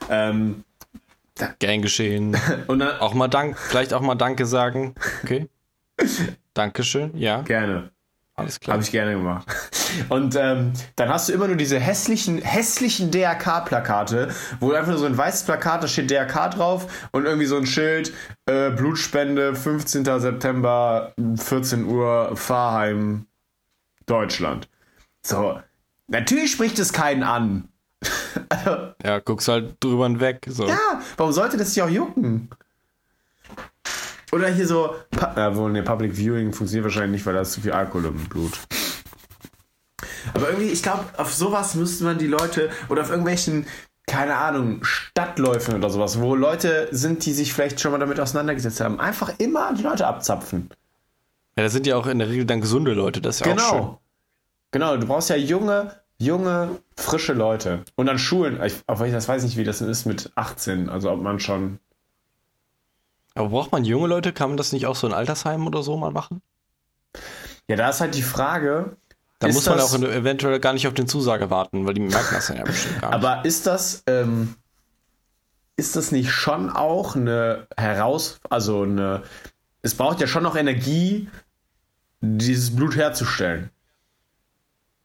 Ähm, 0.10 0.64
Gern 1.60 1.82
geschehen. 1.82 2.38
Und 2.68 2.80
dann, 2.80 3.00
auch 3.00 3.14
mal 3.14 3.28
Dank, 3.28 3.58
vielleicht 3.58 3.94
auch 3.94 4.02
mal 4.02 4.16
Danke 4.16 4.46
sagen. 4.46 4.96
Okay. 5.24 5.50
Dankeschön, 6.54 7.18
ja. 7.18 7.42
Gerne. 7.42 7.92
Alles 8.36 8.60
klar. 8.60 8.76
Habe 8.76 8.84
ich 8.84 8.92
gerne 8.92 9.14
gemacht. 9.14 9.46
Und 10.10 10.36
ähm, 10.36 10.72
dann 10.96 11.10
hast 11.10 11.28
du 11.28 11.34
immer 11.34 11.48
nur 11.48 11.58
diese 11.58 11.80
hässlichen, 11.80 12.42
hässlichen 12.42 13.12
DRK-Plakate, 13.12 14.30
wo 14.60 14.72
einfach 14.72 14.92
nur 14.92 15.00
so 15.00 15.06
ein 15.06 15.18
weißes 15.18 15.44
Plakat, 15.44 15.84
da 15.84 15.88
steht 15.88 16.10
DRK 16.10 16.50
drauf 16.52 17.10
und 17.12 17.26
irgendwie 17.26 17.46
so 17.46 17.58
ein 17.58 17.66
Schild, 17.66 18.14
äh, 18.46 18.70
Blutspende, 18.72 19.54
15. 19.54 20.06
September, 20.06 21.14
14 21.36 21.86
Uhr, 21.86 22.32
Fahrheim, 22.36 23.26
Deutschland. 24.06 24.70
So, 25.24 25.60
natürlich 26.08 26.52
spricht 26.52 26.80
es 26.80 26.94
keinen 26.94 27.24
an. 27.24 27.68
ja, 29.04 29.20
guckst 29.20 29.50
halt 29.50 29.76
drüber 29.82 30.06
hinweg. 30.06 30.48
So. 30.48 30.68
Ja, 30.68 31.02
warum 31.18 31.34
sollte 31.34 31.58
das 31.58 31.74
sich 31.74 31.84
auch 31.84 31.90
jucken? 31.90 32.50
Oder 34.32 34.48
hier 34.48 34.66
so, 34.66 34.96
ja, 35.36 35.56
wohl, 35.56 35.72
ne, 35.72 35.84
Public 35.84 36.16
Viewing 36.16 36.54
funktioniert 36.54 36.86
wahrscheinlich 36.86 37.12
nicht, 37.12 37.26
weil 37.26 37.34
da 37.34 37.42
ist 37.42 37.52
zu 37.52 37.62
viel 37.62 37.74
Alkohol 37.74 38.06
im 38.06 38.16
Blut. 38.26 38.60
Aber 40.34 40.50
irgendwie, 40.50 40.70
ich 40.70 40.82
glaube, 40.82 41.06
auf 41.18 41.34
sowas 41.34 41.76
müsste 41.76 42.04
man 42.06 42.18
die 42.18 42.28
Leute 42.28 42.70
oder 42.90 43.02
auf 43.02 43.10
irgendwelchen, 43.10 43.66
keine 44.08 44.36
Ahnung, 44.36 44.84
Stadtläufen 44.84 45.76
oder 45.76 45.90
sowas, 45.90 46.20
wo 46.22 46.36
Leute 46.36 46.88
sind, 46.92 47.26
die 47.26 47.34
sich 47.34 47.54
vielleicht 47.54 47.80
schon 47.80 47.92
mal 47.92 47.98
damit 47.98 48.20
auseinandergesetzt 48.20 48.80
haben, 48.80 49.00
einfach 49.00 49.34
immer 49.40 49.74
die 49.74 49.84
Leute 49.84 50.08
abzapfen. 50.08 50.70
Ja, 51.58 51.64
das 51.64 51.74
sind 51.74 51.86
ja 51.86 51.98
auch 51.98 52.08
in 52.08 52.20
der 52.20 52.30
Regel 52.30 52.46
dann 52.46 52.62
gesunde 52.62 52.94
Leute, 52.94 53.22
das 53.22 53.36
ist 53.36 53.46
ja 53.46 53.54
genau. 53.54 53.64
auch 53.64 53.70
schön. 53.70 53.98
Genau, 54.72 54.96
du 54.96 55.06
brauchst 55.06 55.30
ja 55.30 55.36
junge, 55.36 55.98
junge, 56.18 56.80
frische 56.96 57.34
Leute. 57.34 57.84
Und 57.96 58.08
an 58.08 58.18
Schulen, 58.18 58.64
ich, 58.64 58.76
aber 58.88 59.06
ich 59.06 59.12
das 59.12 59.28
weiß 59.28 59.44
nicht, 59.44 59.58
wie 59.58 59.66
das 59.66 59.82
ist 59.82 60.06
mit 60.06 60.32
18, 60.36 60.88
also 60.88 61.12
ob 61.12 61.22
man 61.22 61.42
schon 61.42 61.80
aber 63.36 63.50
braucht 63.50 63.72
man 63.72 63.86
junge 63.86 64.08
Leute? 64.08 64.34
Kann 64.34 64.50
man 64.50 64.58
das 64.58 64.72
nicht 64.72 64.86
auch 64.86 64.96
so 64.96 65.08
in 65.08 65.14
Altersheimen 65.14 65.66
oder 65.68 65.84
so 65.84 65.98
mal 65.98 66.12
machen? 66.12 66.42
Ja, 67.68 67.76
da 67.76 67.90
ist 67.90 68.02
halt 68.02 68.16
die 68.16 68.22
Frage. 68.22 68.98
Da 69.40 69.48
muss 69.48 69.66
man 69.66 69.80
auch 69.80 69.94
eventuell 69.94 70.60
gar 70.60 70.74
nicht 70.74 70.88
auf 70.88 70.94
den 70.94 71.08
Zusage 71.08 71.50
warten, 71.50 71.88
weil 71.88 71.96
die 71.96 72.02
merken 72.02 72.36
das 72.36 72.50
ja 72.50 72.64
bestimmt 72.64 73.02
gar 73.02 73.10
nicht. 73.10 73.26
Aber 73.26 73.46
ist 73.46 73.66
das, 73.66 74.04
ähm, 74.06 74.56
ist 75.78 75.96
das 75.96 76.12
nicht 76.12 76.32
schon 76.32 76.70
auch 76.70 77.16
eine 77.16 77.68
Heraus, 77.76 78.40
also 78.50 78.84
eine, 78.84 79.24
es 79.82 79.96
braucht 79.96 80.22
ja 80.22 80.28
schon 80.28 80.44
noch 80.44 80.56
Energie, 80.56 81.28
dieses 82.20 82.76
Blut 82.76 82.96
herzustellen. 82.96 83.72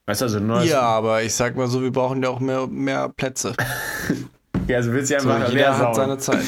Weißt 0.05 0.21
du, 0.21 0.25
also 0.25 0.39
neues 0.39 0.69
Ja, 0.69 0.81
aber 0.81 1.23
ich 1.23 1.33
sag 1.33 1.55
mal 1.55 1.67
so, 1.67 1.81
wir 1.81 1.91
brauchen 1.91 2.21
ja 2.21 2.29
auch 2.29 2.39
mehr, 2.39 2.67
mehr 2.67 3.09
Plätze. 3.09 3.53
Ja, 4.67 4.77
also 4.77 4.91
willst 4.91 5.09
du 5.09 5.15
ja 5.15 5.21
so, 5.21 5.29
einfach 5.29 5.49
jeder 5.49 5.77
hat 5.77 5.95
seine 5.95 6.17
Zeit. 6.17 6.43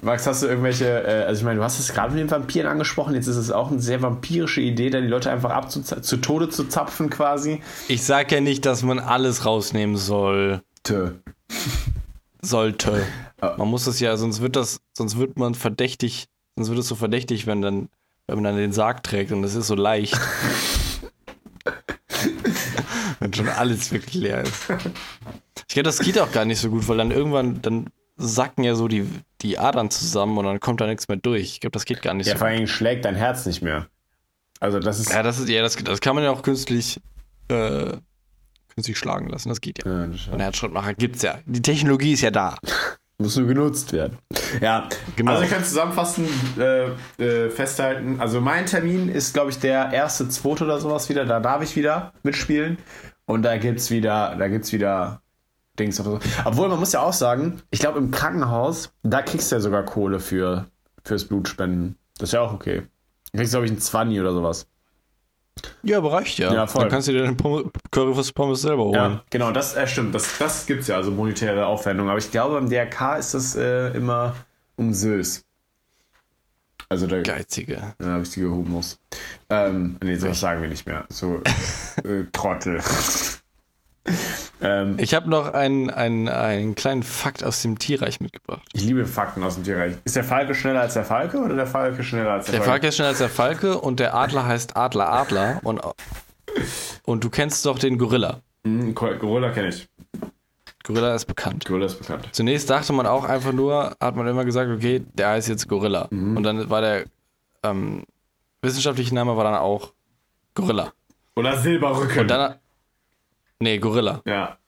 Max, 0.00 0.26
hast 0.26 0.42
du 0.42 0.46
irgendwelche, 0.46 0.86
äh, 0.86 1.24
also 1.24 1.40
ich 1.40 1.44
meine, 1.44 1.58
du 1.58 1.64
hast 1.64 1.80
es 1.80 1.92
gerade 1.92 2.12
mit 2.12 2.20
den 2.20 2.30
Vampiren 2.30 2.68
angesprochen, 2.68 3.14
jetzt 3.14 3.26
ist 3.26 3.36
es 3.36 3.50
auch 3.50 3.70
eine 3.70 3.80
sehr 3.80 4.00
vampirische 4.00 4.60
Idee, 4.60 4.90
da 4.90 5.00
die 5.00 5.08
Leute 5.08 5.30
einfach 5.30 5.50
ab 5.50 5.70
zu, 5.70 5.80
Tode 6.18 6.48
zu 6.48 6.64
zapfen 6.64 7.10
quasi. 7.10 7.60
Ich 7.88 8.04
sag 8.04 8.30
ja 8.30 8.40
nicht, 8.40 8.64
dass 8.64 8.82
man 8.82 9.00
alles 9.00 9.44
rausnehmen 9.44 9.96
soll. 9.96 10.62
Tö. 10.84 11.10
Sollte. 12.42 13.04
Oh. 13.42 13.50
Man 13.58 13.68
muss 13.68 13.86
es 13.86 14.00
ja, 14.00 14.16
sonst 14.16 14.40
wird 14.40 14.54
das, 14.54 14.80
sonst 14.96 15.18
wird 15.18 15.38
man 15.38 15.54
verdächtig, 15.54 16.26
sonst 16.56 16.68
wird 16.68 16.78
es 16.78 16.88
so 16.88 16.94
verdächtig, 16.94 17.46
wenn 17.46 17.60
dann, 17.60 17.88
wenn 18.26 18.36
man 18.36 18.44
dann 18.44 18.56
den 18.56 18.72
Sarg 18.72 19.02
trägt 19.02 19.32
und 19.32 19.42
das 19.42 19.54
ist 19.54 19.66
so 19.66 19.74
leicht. 19.74 20.18
wenn 23.20 23.32
schon 23.32 23.48
alles 23.48 23.90
wirklich 23.90 24.14
leer 24.14 24.42
ist. 24.42 24.66
Ich 25.68 25.74
glaube, 25.74 25.84
das 25.84 25.98
geht 25.98 26.18
auch 26.18 26.32
gar 26.32 26.44
nicht 26.44 26.60
so 26.60 26.70
gut, 26.70 26.88
weil 26.88 26.96
dann 26.96 27.10
irgendwann, 27.10 27.60
dann 27.62 27.86
sacken 28.16 28.64
ja 28.64 28.74
so 28.74 28.88
die, 28.88 29.08
die 29.42 29.58
Adern 29.58 29.90
zusammen 29.90 30.38
und 30.38 30.44
dann 30.44 30.60
kommt 30.60 30.80
da 30.80 30.86
nichts 30.86 31.08
mehr 31.08 31.16
durch. 31.16 31.42
Ich 31.42 31.60
glaube, 31.60 31.72
das 31.72 31.84
geht 31.84 32.02
gar 32.02 32.14
nicht 32.14 32.26
ja, 32.26 32.32
so. 32.32 32.34
Ja, 32.34 32.38
vor 32.38 32.48
allem 32.48 32.66
schlägt 32.66 33.04
dein 33.04 33.16
Herz 33.16 33.46
nicht 33.46 33.62
mehr. 33.62 33.86
Also 34.60 34.78
das 34.78 35.00
ist. 35.00 35.12
Ja, 35.12 35.22
das 35.22 35.38
ist, 35.38 35.48
ja, 35.48 35.62
das, 35.62 35.76
das 35.76 36.00
kann 36.00 36.14
man 36.14 36.24
ja 36.24 36.30
auch 36.30 36.42
künstlich, 36.42 37.00
äh, 37.48 37.96
künstlich 38.74 38.96
schlagen 38.96 39.28
lassen. 39.28 39.48
Das 39.48 39.60
geht 39.60 39.84
ja. 39.84 40.02
ja 40.02 40.06
das 40.06 40.28
Ein 40.32 40.40
Herzschrittmacher 40.40 40.94
gibt's 40.94 41.22
ja. 41.22 41.38
Die 41.46 41.62
Technologie 41.62 42.12
ist 42.12 42.22
ja 42.22 42.30
da. 42.30 42.56
Muss 43.18 43.36
nur 43.36 43.46
genutzt 43.46 43.92
werden. 43.92 44.18
Ja, 44.60 44.88
genau. 45.14 45.32
Also 45.32 45.44
ich 45.44 45.50
kann 45.50 45.64
zusammenfassen, 45.64 46.26
äh, 46.58 46.88
äh, 47.22 47.48
festhalten. 47.48 48.20
Also 48.20 48.40
mein 48.40 48.66
Termin 48.66 49.08
ist, 49.08 49.34
glaube 49.34 49.50
ich, 49.50 49.58
der 49.60 49.92
erste, 49.92 50.28
zweite 50.28 50.64
oder 50.64 50.80
sowas 50.80 51.08
wieder. 51.08 51.24
Da 51.24 51.38
darf 51.38 51.62
ich 51.62 51.76
wieder 51.76 52.12
mitspielen. 52.24 52.78
Und 53.26 53.42
da 53.42 53.56
gibt's 53.56 53.90
wieder, 53.90 54.34
da 54.36 54.48
gibt's 54.48 54.72
wieder 54.72 55.22
Dings 55.78 56.00
oder 56.00 56.12
so. 56.12 56.20
Obwohl, 56.44 56.68
man 56.68 56.78
muss 56.78 56.92
ja 56.92 57.00
auch 57.00 57.12
sagen, 57.12 57.62
ich 57.70 57.80
glaube, 57.80 57.98
im 57.98 58.10
Krankenhaus, 58.10 58.92
da 59.02 59.22
kriegst 59.22 59.50
du 59.50 59.56
ja 59.56 59.60
sogar 59.60 59.84
Kohle 59.84 60.20
für, 60.20 60.66
fürs 61.04 61.24
Blutspenden. 61.24 61.96
Das 62.18 62.28
ist 62.30 62.32
ja 62.34 62.40
auch 62.40 62.52
okay. 62.52 62.82
Du 63.32 63.38
kriegst, 63.38 63.52
glaube 63.52 63.66
ich, 63.66 63.72
einen 63.72 63.80
20 63.80 64.20
oder 64.20 64.32
sowas. 64.32 64.66
Ja, 65.82 65.98
aber 65.98 66.12
reicht 66.12 66.38
ja. 66.38 66.52
ja 66.52 66.66
voll. 66.66 66.82
Dann 66.82 66.90
kannst 66.90 67.08
du 67.08 67.12
dir 67.12 67.22
den 67.22 67.36
Currywurst 67.90 68.34
Pommes 68.34 68.62
selber 68.62 68.84
holen. 68.84 68.94
Ja, 68.94 69.24
genau, 69.30 69.52
das 69.52 69.76
äh, 69.76 69.86
stimmt. 69.86 70.14
Das, 70.14 70.38
das 70.38 70.66
gibt 70.66 70.82
es 70.82 70.88
ja, 70.88 70.96
also 70.96 71.10
monetäre 71.10 71.66
Aufwendung. 71.66 72.08
Aber 72.08 72.18
ich 72.18 72.30
glaube, 72.30 72.54
beim 72.54 72.68
DRK 72.68 73.18
ist 73.18 73.34
das 73.34 73.56
äh, 73.56 73.88
immer 73.90 74.34
um 74.76 74.92
Süß. 74.92 75.44
Also 76.88 77.06
der 77.06 77.22
Geizige. 77.22 77.94
Ja, 78.00 78.16
richtige 78.16 78.50
Humus. 78.50 78.98
Ähm, 79.48 79.96
nee, 80.02 80.16
sowas 80.16 80.40
sagen 80.40 80.62
wir 80.62 80.68
nicht 80.68 80.86
mehr. 80.86 81.06
So 81.08 81.40
äh, 82.04 82.24
Trottel. 82.32 82.80
Ähm, 84.60 84.96
ich 84.98 85.14
habe 85.14 85.28
noch 85.30 85.52
einen, 85.52 85.90
einen, 85.90 86.28
einen 86.28 86.74
kleinen 86.74 87.02
Fakt 87.02 87.42
aus 87.44 87.62
dem 87.62 87.78
Tierreich 87.78 88.20
mitgebracht. 88.20 88.62
Ich 88.72 88.84
liebe 88.84 89.06
Fakten 89.06 89.42
aus 89.42 89.54
dem 89.54 89.64
Tierreich. 89.64 89.94
Ist 90.04 90.16
der 90.16 90.24
Falke 90.24 90.54
schneller 90.54 90.80
als 90.80 90.94
der 90.94 91.04
Falke 91.04 91.38
oder 91.38 91.54
der 91.54 91.66
Falke 91.66 92.02
schneller 92.02 92.32
als 92.32 92.46
der, 92.46 92.52
der 92.52 92.60
Falke? 92.60 92.64
Der 92.64 92.72
Falke 92.72 92.86
ist 92.88 92.94
schneller 92.96 93.08
als 93.10 93.18
der 93.18 93.28
Falke 93.28 93.78
und 93.78 94.00
der 94.00 94.14
Adler 94.14 94.46
heißt 94.46 94.76
Adler 94.76 95.12
Adler. 95.12 95.60
Und, 95.62 95.80
und 97.04 97.24
du 97.24 97.30
kennst 97.30 97.64
doch 97.66 97.78
den 97.78 97.98
Gorilla. 97.98 98.40
Mhm, 98.64 98.94
Gorilla 98.94 99.50
kenne 99.50 99.68
ich. 99.68 99.88
Gorilla 100.84 101.14
ist 101.14 101.24
bekannt. 101.24 101.64
Gorilla 101.64 101.86
ist 101.86 101.98
bekannt. 101.98 102.28
Zunächst 102.32 102.68
dachte 102.68 102.92
man 102.92 103.06
auch 103.06 103.24
einfach 103.24 103.52
nur, 103.52 103.96
hat 103.98 104.16
man 104.16 104.26
immer 104.26 104.44
gesagt, 104.44 104.70
okay, 104.70 105.02
der 105.14 105.30
heißt 105.30 105.48
jetzt 105.48 105.66
Gorilla. 105.66 106.08
Mhm. 106.10 106.36
Und 106.36 106.42
dann 106.42 106.68
war 106.68 106.82
der 106.82 107.04
ähm, 107.62 108.04
wissenschaftliche 108.60 109.14
Name 109.14 109.36
war 109.36 109.44
dann 109.44 109.54
auch 109.54 109.92
Gorilla. 110.54 110.92
Oder 111.36 111.56
Silberrücken. 111.56 112.20
Und 112.20 112.28
dann, 112.28 112.56
Nee, 113.64 113.78
Gorilla. 113.78 114.20
Ja. 114.26 114.58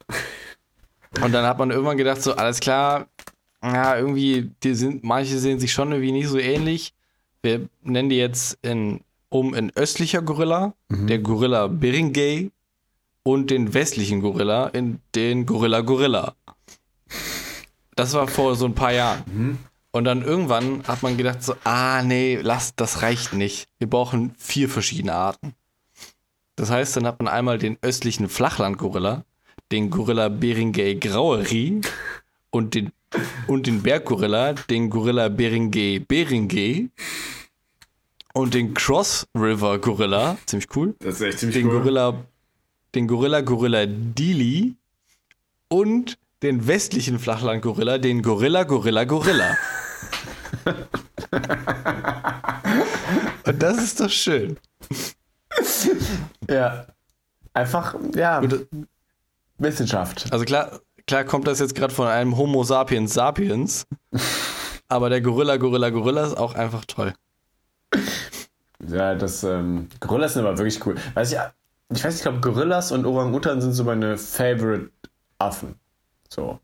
Und 1.22 1.32
dann 1.32 1.44
hat 1.44 1.58
man 1.58 1.70
irgendwann 1.70 1.98
gedacht, 1.98 2.22
so, 2.22 2.34
alles 2.34 2.60
klar, 2.60 3.08
ja, 3.62 3.94
irgendwie, 3.94 4.50
die 4.62 4.74
sind, 4.74 5.04
manche 5.04 5.38
sehen 5.38 5.60
sich 5.60 5.70
schon 5.70 5.92
irgendwie 5.92 6.12
nicht 6.12 6.28
so 6.28 6.38
ähnlich. 6.38 6.94
Wir 7.42 7.68
nennen 7.82 8.08
die 8.08 8.16
jetzt 8.16 8.58
in, 8.62 9.02
um 9.28 9.52
in 9.52 9.70
östlicher 9.76 10.22
Gorilla, 10.22 10.72
mhm. 10.88 11.08
der 11.08 11.18
Gorilla 11.18 11.66
Beringay 11.66 12.50
und 13.22 13.50
den 13.50 13.74
westlichen 13.74 14.22
Gorilla 14.22 14.68
in 14.68 15.00
den 15.14 15.44
Gorilla 15.44 15.82
Gorilla. 15.82 16.34
Das 17.96 18.14
war 18.14 18.28
vor 18.28 18.56
so 18.56 18.64
ein 18.64 18.74
paar 18.74 18.94
Jahren. 18.94 19.24
Mhm. 19.26 19.58
Und 19.90 20.04
dann 20.04 20.22
irgendwann 20.22 20.84
hat 20.88 21.02
man 21.02 21.18
gedacht 21.18 21.42
so, 21.42 21.54
ah 21.64 22.02
nee, 22.02 22.38
lass, 22.40 22.74
das 22.76 23.02
reicht 23.02 23.34
nicht. 23.34 23.68
Wir 23.78 23.90
brauchen 23.90 24.34
vier 24.38 24.70
verschiedene 24.70 25.12
Arten. 25.12 25.54
Das 26.56 26.70
heißt, 26.70 26.96
dann 26.96 27.06
hat 27.06 27.20
man 27.20 27.28
einmal 27.28 27.58
den 27.58 27.76
östlichen 27.82 28.28
Flachland-Gorilla, 28.28 29.24
den 29.70 29.90
Gorilla 29.90 30.28
Beringay 30.28 30.94
Grauerie 30.96 31.82
und 32.50 32.74
den, 32.74 32.92
und 33.46 33.66
den 33.66 33.82
Berggorilla, 33.82 34.54
den 34.54 34.88
Gorilla 34.88 35.28
Beringay 35.28 35.98
Beringay 35.98 36.88
und 38.32 38.54
den 38.54 38.72
Cross 38.72 39.26
River 39.34 39.78
Gorilla, 39.78 40.38
ziemlich 40.46 40.68
cool. 40.74 40.94
Das 41.00 41.16
ist 41.16 41.20
echt 41.22 41.38
ziemlich 41.40 41.58
den 41.58 41.66
cool. 41.66 41.80
Gorilla, 41.80 42.24
den 42.94 43.06
Gorilla 43.06 43.42
Gorilla 43.42 43.84
Dili 43.86 44.76
und 45.68 46.18
den 46.42 46.66
westlichen 46.66 47.18
Flachland 47.18 47.62
Gorilla, 47.62 47.98
den 47.98 48.22
Gorilla 48.22 48.64
Gorilla 48.64 49.04
Gorilla. 49.04 49.56
und 53.44 53.62
das 53.62 53.78
ist 53.78 54.00
doch 54.00 54.10
schön. 54.10 54.56
Ja. 56.50 56.86
Einfach, 57.52 57.94
ja. 58.14 58.40
Gut. 58.40 58.68
Wissenschaft. 59.58 60.26
Also 60.30 60.44
klar, 60.44 60.80
klar 61.06 61.24
kommt 61.24 61.46
das 61.46 61.58
jetzt 61.58 61.74
gerade 61.74 61.94
von 61.94 62.06
einem 62.06 62.36
Homo 62.36 62.64
sapiens 62.64 63.14
sapiens. 63.14 63.86
aber 64.88 65.08
der 65.08 65.20
Gorilla, 65.20 65.56
Gorilla, 65.56 65.90
Gorilla 65.90 66.26
ist 66.26 66.36
auch 66.36 66.54
einfach 66.54 66.84
toll. 66.84 67.14
Ja, 68.86 69.14
das 69.14 69.42
ähm, 69.42 69.88
Gorillas 70.00 70.34
sind 70.34 70.44
aber 70.44 70.58
wirklich 70.58 70.84
cool. 70.86 70.96
Weiß 71.14 71.32
ich, 71.32 71.38
ich 71.90 72.04
weiß, 72.04 72.16
ich 72.16 72.22
glaube, 72.22 72.40
Gorillas 72.40 72.92
und 72.92 73.06
Orang-Utan 73.06 73.60
sind 73.60 73.72
so 73.72 73.84
meine 73.84 74.18
Favorite 74.18 74.90
Affen. 75.38 75.76
So, 76.28 76.58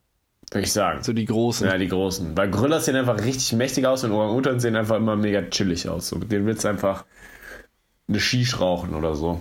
würde 0.50 0.64
ich 0.64 0.72
sagen. 0.72 1.02
So 1.02 1.12
die 1.12 1.24
großen. 1.24 1.66
Ja, 1.66 1.78
die 1.78 1.88
großen. 1.88 2.36
Weil 2.36 2.50
Gorillas 2.50 2.84
sehen 2.84 2.96
einfach 2.96 3.18
richtig 3.18 3.52
mächtig 3.54 3.86
aus 3.86 4.04
und 4.04 4.12
Orang-Utan 4.12 4.60
sehen 4.60 4.76
einfach 4.76 4.96
immer 4.96 5.16
mega 5.16 5.42
chillig 5.42 5.88
aus. 5.88 6.08
So, 6.08 6.16
mit 6.16 6.30
denen 6.30 6.46
willst 6.46 6.64
du 6.64 6.68
einfach 6.68 7.04
eine 8.08 8.20
Shish 8.20 8.60
rauchen 8.60 8.94
oder 8.94 9.14
so. 9.14 9.40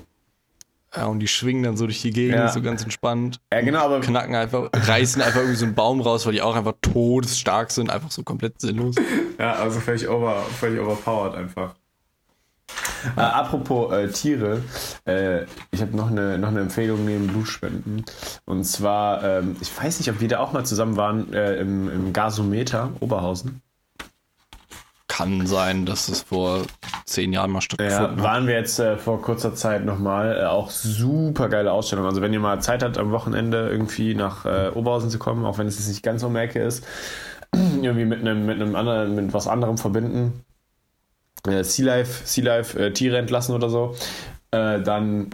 Ja, 0.96 1.06
und 1.06 1.20
die 1.20 1.28
schwingen 1.28 1.64
dann 1.64 1.78
so 1.78 1.86
durch 1.86 2.02
die 2.02 2.12
Gegend, 2.12 2.36
ja. 2.36 2.48
so 2.50 2.62
ganz 2.62 2.84
entspannt. 2.84 3.40
Ja, 3.54 3.62
genau, 3.62 3.80
aber. 3.80 4.02
Knacken 4.02 4.36
einfach, 4.36 4.70
reißen 4.74 5.22
einfach 5.22 5.40
irgendwie 5.40 5.58
so 5.58 5.66
einen 5.66 5.76
Baum 5.76 6.02
raus, 6.02 6.26
weil 6.26 6.34
die 6.34 6.42
auch 6.42 6.56
einfach 6.56 6.74
todesstark 6.82 7.72
sind, 7.72 7.90
einfach 7.90 8.12
so 8.12 8.24
komplett 8.24 8.60
sinnlos. 8.60 8.96
Ja, 9.40 9.54
also 9.54 9.80
völlig, 9.80 10.08
over, 10.10 10.42
völlig 10.60 10.82
overpowered 10.82 11.36
einfach. 11.36 11.76
Äh, 13.16 13.22
apropos 13.22 13.92
äh, 13.92 14.10
Tiere, 14.10 14.62
äh, 15.06 15.44
ich 15.72 15.82
habe 15.82 15.96
noch 15.96 16.12
eine, 16.12 16.38
noch 16.38 16.50
eine 16.50 16.60
Empfehlung 16.60 17.06
neben 17.06 17.28
Blutspenden. 17.28 18.06
Und 18.46 18.64
zwar, 18.66 19.24
ähm, 19.24 19.56
ich 19.62 19.76
weiß 19.76 20.00
nicht, 20.00 20.10
ob 20.10 20.20
wir 20.22 20.28
da 20.28 20.40
auch 20.40 20.54
mal 20.54 20.66
zusammen 20.66 20.98
waren 20.98 21.34
äh, 21.34 21.56
im, 21.56 21.90
im 21.90 22.14
Gasometer 22.14 22.92
Oberhausen. 23.00 23.62
Kann 25.12 25.46
sein, 25.46 25.86
dass 25.86 26.08
es 26.08 26.22
vor 26.22 26.62
zehn 27.04 27.34
Jahren 27.34 27.52
mal 27.52 27.60
stattgefunden 27.60 28.18
ja, 28.18 28.24
waren 28.24 28.48
wir 28.48 28.56
jetzt 28.56 28.80
äh, 28.80 28.96
vor 28.96 29.22
kurzer 29.22 29.54
Zeit 29.54 29.84
nochmal. 29.84 30.38
Äh, 30.38 30.46
auch 30.46 30.70
super 30.70 31.50
geile 31.50 31.74
Ausstellung. 31.74 32.06
Also 32.06 32.22
wenn 32.22 32.32
ihr 32.32 32.40
mal 32.40 32.62
Zeit 32.62 32.82
habt, 32.82 32.98
am 32.98 33.12
Wochenende 33.12 33.68
irgendwie 33.70 34.16
nach 34.16 34.46
äh, 34.46 34.70
Oberhausen 34.74 35.10
zu 35.10 35.20
kommen, 35.20 35.44
auch 35.46 35.58
wenn 35.58 35.68
es 35.68 35.78
jetzt 35.78 35.90
nicht 35.90 36.02
ganz 36.02 36.24
um 36.24 36.34
Ecke 36.38 36.64
ist, 36.64 36.86
irgendwie 37.54 38.06
mit 38.06 38.22
einem, 38.22 38.46
mit 38.46 38.56
einem 38.56 38.74
anderen, 38.74 39.14
mit 39.14 39.34
was 39.34 39.50
anderem 39.50 39.78
verbinden, 39.78 40.46
äh, 41.46 41.66
Sea 41.66 41.86
Life, 41.86 42.26
sea 42.26 42.46
Life 42.46 42.80
äh, 42.80 42.94
Tiere 42.94 43.18
entlassen 43.18 43.54
oder 43.54 43.70
so, 43.70 43.96
äh, 44.52 44.80
dann 44.80 45.32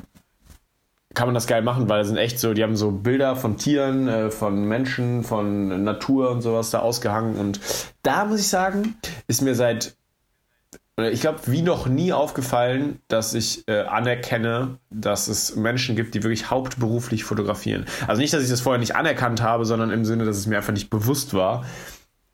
kann 1.14 1.28
man 1.28 1.36
das 1.36 1.48
geil 1.48 1.64
machen, 1.64 1.88
weil 1.88 2.00
das 2.00 2.08
sind 2.08 2.18
echt 2.18 2.40
so, 2.40 2.54
die 2.54 2.64
haben 2.64 2.76
so 2.76 2.92
Bilder 2.92 3.36
von 3.36 3.58
Tieren, 3.58 4.08
äh, 4.08 4.32
von 4.32 4.66
Menschen, 4.66 5.24
von 5.24 5.84
Natur 5.84 6.30
und 6.32 6.42
sowas 6.42 6.70
da 6.70 6.80
ausgehangen. 6.80 7.38
Und 7.38 7.60
da 8.08 8.24
muss 8.24 8.40
ich 8.40 8.48
sagen, 8.48 8.96
ist 9.28 9.42
mir 9.42 9.54
seit, 9.54 9.98
ich 10.98 11.20
glaube, 11.20 11.40
wie 11.48 11.62
noch 11.62 11.88
nie 11.88 12.14
aufgefallen, 12.14 13.02
dass 13.10 13.34
ich 13.34 13.68
äh, 13.68 13.82
anerkenne, 13.82 14.78
dass 14.90 15.28
es 15.28 15.58
Menschen 15.58 15.98
gibt, 15.98 16.16
die 16.16 16.24
wirklich 16.24 16.50
hauptberuflich 16.50 17.26
fotografieren. 17.26 17.86
Also 18.08 18.22
nicht, 18.22 18.34
dass 18.34 18.44
ich 18.44 18.50
das 18.50 18.62
vorher 18.62 18.80
nicht 18.80 18.96
anerkannt 18.96 19.42
habe, 19.42 19.66
sondern 19.66 19.92
im 19.92 20.06
Sinne, 20.06 20.24
dass 20.24 20.38
es 20.38 20.48
mir 20.48 20.56
einfach 20.56 20.72
nicht 20.72 20.90
bewusst 20.90 21.34
war. 21.34 21.66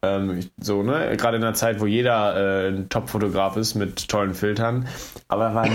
Ähm, 0.04 0.42
so, 0.60 0.84
ne? 0.84 1.18
Gerade 1.18 1.38
in 1.38 1.44
einer 1.44 1.56
Zeit, 1.56 1.80
wo 1.80 1.88
jeder 1.88 2.66
äh, 2.66 2.68
ein 2.68 2.90
Top-Fotograf 2.90 3.58
ist 3.58 3.74
mit 3.74 4.08
tollen 4.10 4.36
Filtern. 4.36 4.88
Aber 5.28 5.46
da 5.46 5.56
waren 5.56 5.72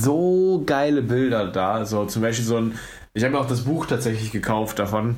so 0.00 0.64
geile 0.66 1.02
Bilder 1.02 1.46
da. 1.46 1.84
So 1.84 2.04
zum 2.06 2.20
Beispiel 2.20 2.44
so 2.44 2.56
ein. 2.56 2.78
Ich 3.14 3.22
habe 3.22 3.38
auch 3.38 3.46
das 3.46 3.62
Buch 3.62 3.86
tatsächlich 3.86 4.32
gekauft 4.32 4.80
davon. 4.80 5.16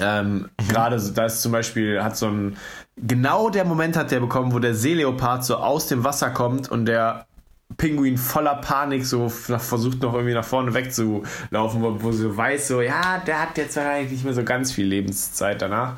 Ähm, 0.00 0.50
mhm. 0.60 0.68
Gerade 0.68 1.00
da 1.14 1.26
ist 1.26 1.42
zum 1.42 1.52
Beispiel, 1.52 2.02
hat 2.02 2.16
so 2.16 2.26
ein. 2.26 2.56
Genau 2.96 3.50
der 3.50 3.64
Moment 3.64 3.96
hat 3.96 4.10
der 4.10 4.20
bekommen, 4.20 4.52
wo 4.52 4.58
der 4.58 4.74
Seeleopard 4.74 5.44
so 5.44 5.56
aus 5.56 5.86
dem 5.86 6.02
Wasser 6.02 6.30
kommt 6.30 6.70
und 6.70 6.86
der 6.86 7.26
Pinguin 7.76 8.16
voller 8.16 8.54
Panik 8.56 9.04
so 9.04 9.28
versucht 9.28 10.00
noch 10.00 10.14
irgendwie 10.14 10.34
nach 10.34 10.44
vorne 10.44 10.72
wegzulaufen, 10.72 11.82
wo, 11.82 12.02
wo 12.02 12.12
sie 12.12 12.34
weiß, 12.34 12.68
so, 12.68 12.80
ja, 12.80 13.18
der 13.26 13.42
hat 13.42 13.58
jetzt 13.58 13.76
eigentlich 13.76 14.12
nicht 14.12 14.24
mehr 14.24 14.34
so 14.34 14.44
ganz 14.44 14.72
viel 14.72 14.86
Lebenszeit 14.86 15.60
danach. 15.60 15.96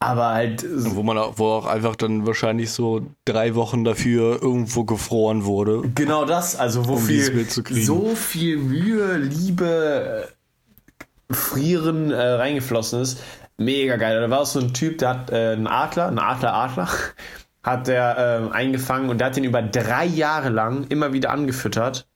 Aber 0.00 0.30
halt. 0.30 0.66
Wo 0.68 1.04
man 1.04 1.16
auch, 1.16 1.34
wo 1.38 1.46
auch 1.46 1.66
einfach 1.66 1.94
dann 1.94 2.26
wahrscheinlich 2.26 2.72
so 2.72 3.06
drei 3.24 3.54
Wochen 3.54 3.84
dafür 3.84 4.42
irgendwo 4.42 4.82
gefroren 4.82 5.44
wurde. 5.44 5.82
Genau 5.94 6.24
das, 6.24 6.56
also 6.56 6.88
wo 6.88 6.94
um 6.94 6.98
viel, 6.98 7.46
so 7.46 8.14
viel 8.16 8.56
Mühe, 8.56 9.16
Liebe, 9.16 10.26
äh, 10.28 11.32
Frieren 11.32 12.10
äh, 12.10 12.20
reingeflossen 12.20 13.00
ist. 13.00 13.20
Mega 13.56 13.96
geil. 13.96 14.20
Da 14.20 14.30
war 14.30 14.40
auch 14.40 14.46
so 14.46 14.60
ein 14.60 14.72
Typ, 14.74 14.98
der 14.98 15.08
hat 15.08 15.30
äh, 15.30 15.52
einen 15.52 15.66
Adler, 15.66 16.08
einen 16.08 16.18
Adler-Adler, 16.18 16.88
hat 17.62 17.86
der 17.86 18.50
äh, 18.52 18.54
eingefangen 18.54 19.08
und 19.08 19.18
der 19.18 19.28
hat 19.28 19.36
den 19.36 19.44
über 19.44 19.62
drei 19.62 20.04
Jahre 20.04 20.48
lang 20.48 20.86
immer 20.88 21.12
wieder 21.12 21.30
angefüttert. 21.30 22.08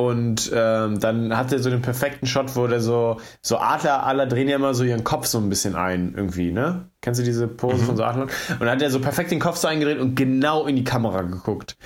Und 0.00 0.50
ähm, 0.54 0.98
dann 0.98 1.36
hat 1.36 1.52
er 1.52 1.58
so 1.58 1.68
den 1.68 1.82
perfekten 1.82 2.26
Shot, 2.26 2.56
wo 2.56 2.66
der 2.66 2.80
so, 2.80 3.20
so 3.42 3.58
Adler, 3.58 4.04
alle 4.06 4.26
drehen 4.26 4.48
ja 4.48 4.56
immer 4.56 4.72
so 4.72 4.82
ihren 4.82 5.04
Kopf 5.04 5.26
so 5.26 5.36
ein 5.36 5.50
bisschen 5.50 5.76
ein, 5.76 6.14
irgendwie, 6.16 6.52
ne? 6.52 6.88
Kennst 7.02 7.20
du 7.20 7.24
diese 7.24 7.46
Pose 7.46 7.82
mhm. 7.82 7.86
von 7.86 7.96
so 7.98 8.04
Adlern? 8.04 8.30
Und 8.48 8.60
dann 8.60 8.70
hat 8.70 8.80
er 8.80 8.90
so 8.90 9.00
perfekt 9.00 9.30
den 9.30 9.40
Kopf 9.40 9.58
so 9.58 9.68
eingedreht 9.68 9.98
und 9.98 10.14
genau 10.14 10.66
in 10.66 10.76
die 10.76 10.84
Kamera 10.84 11.20
geguckt. 11.20 11.76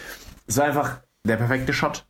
Es 0.46 0.56
war 0.56 0.66
einfach 0.66 1.00
der 1.26 1.36
perfekte 1.36 1.72
Shot. 1.72 2.06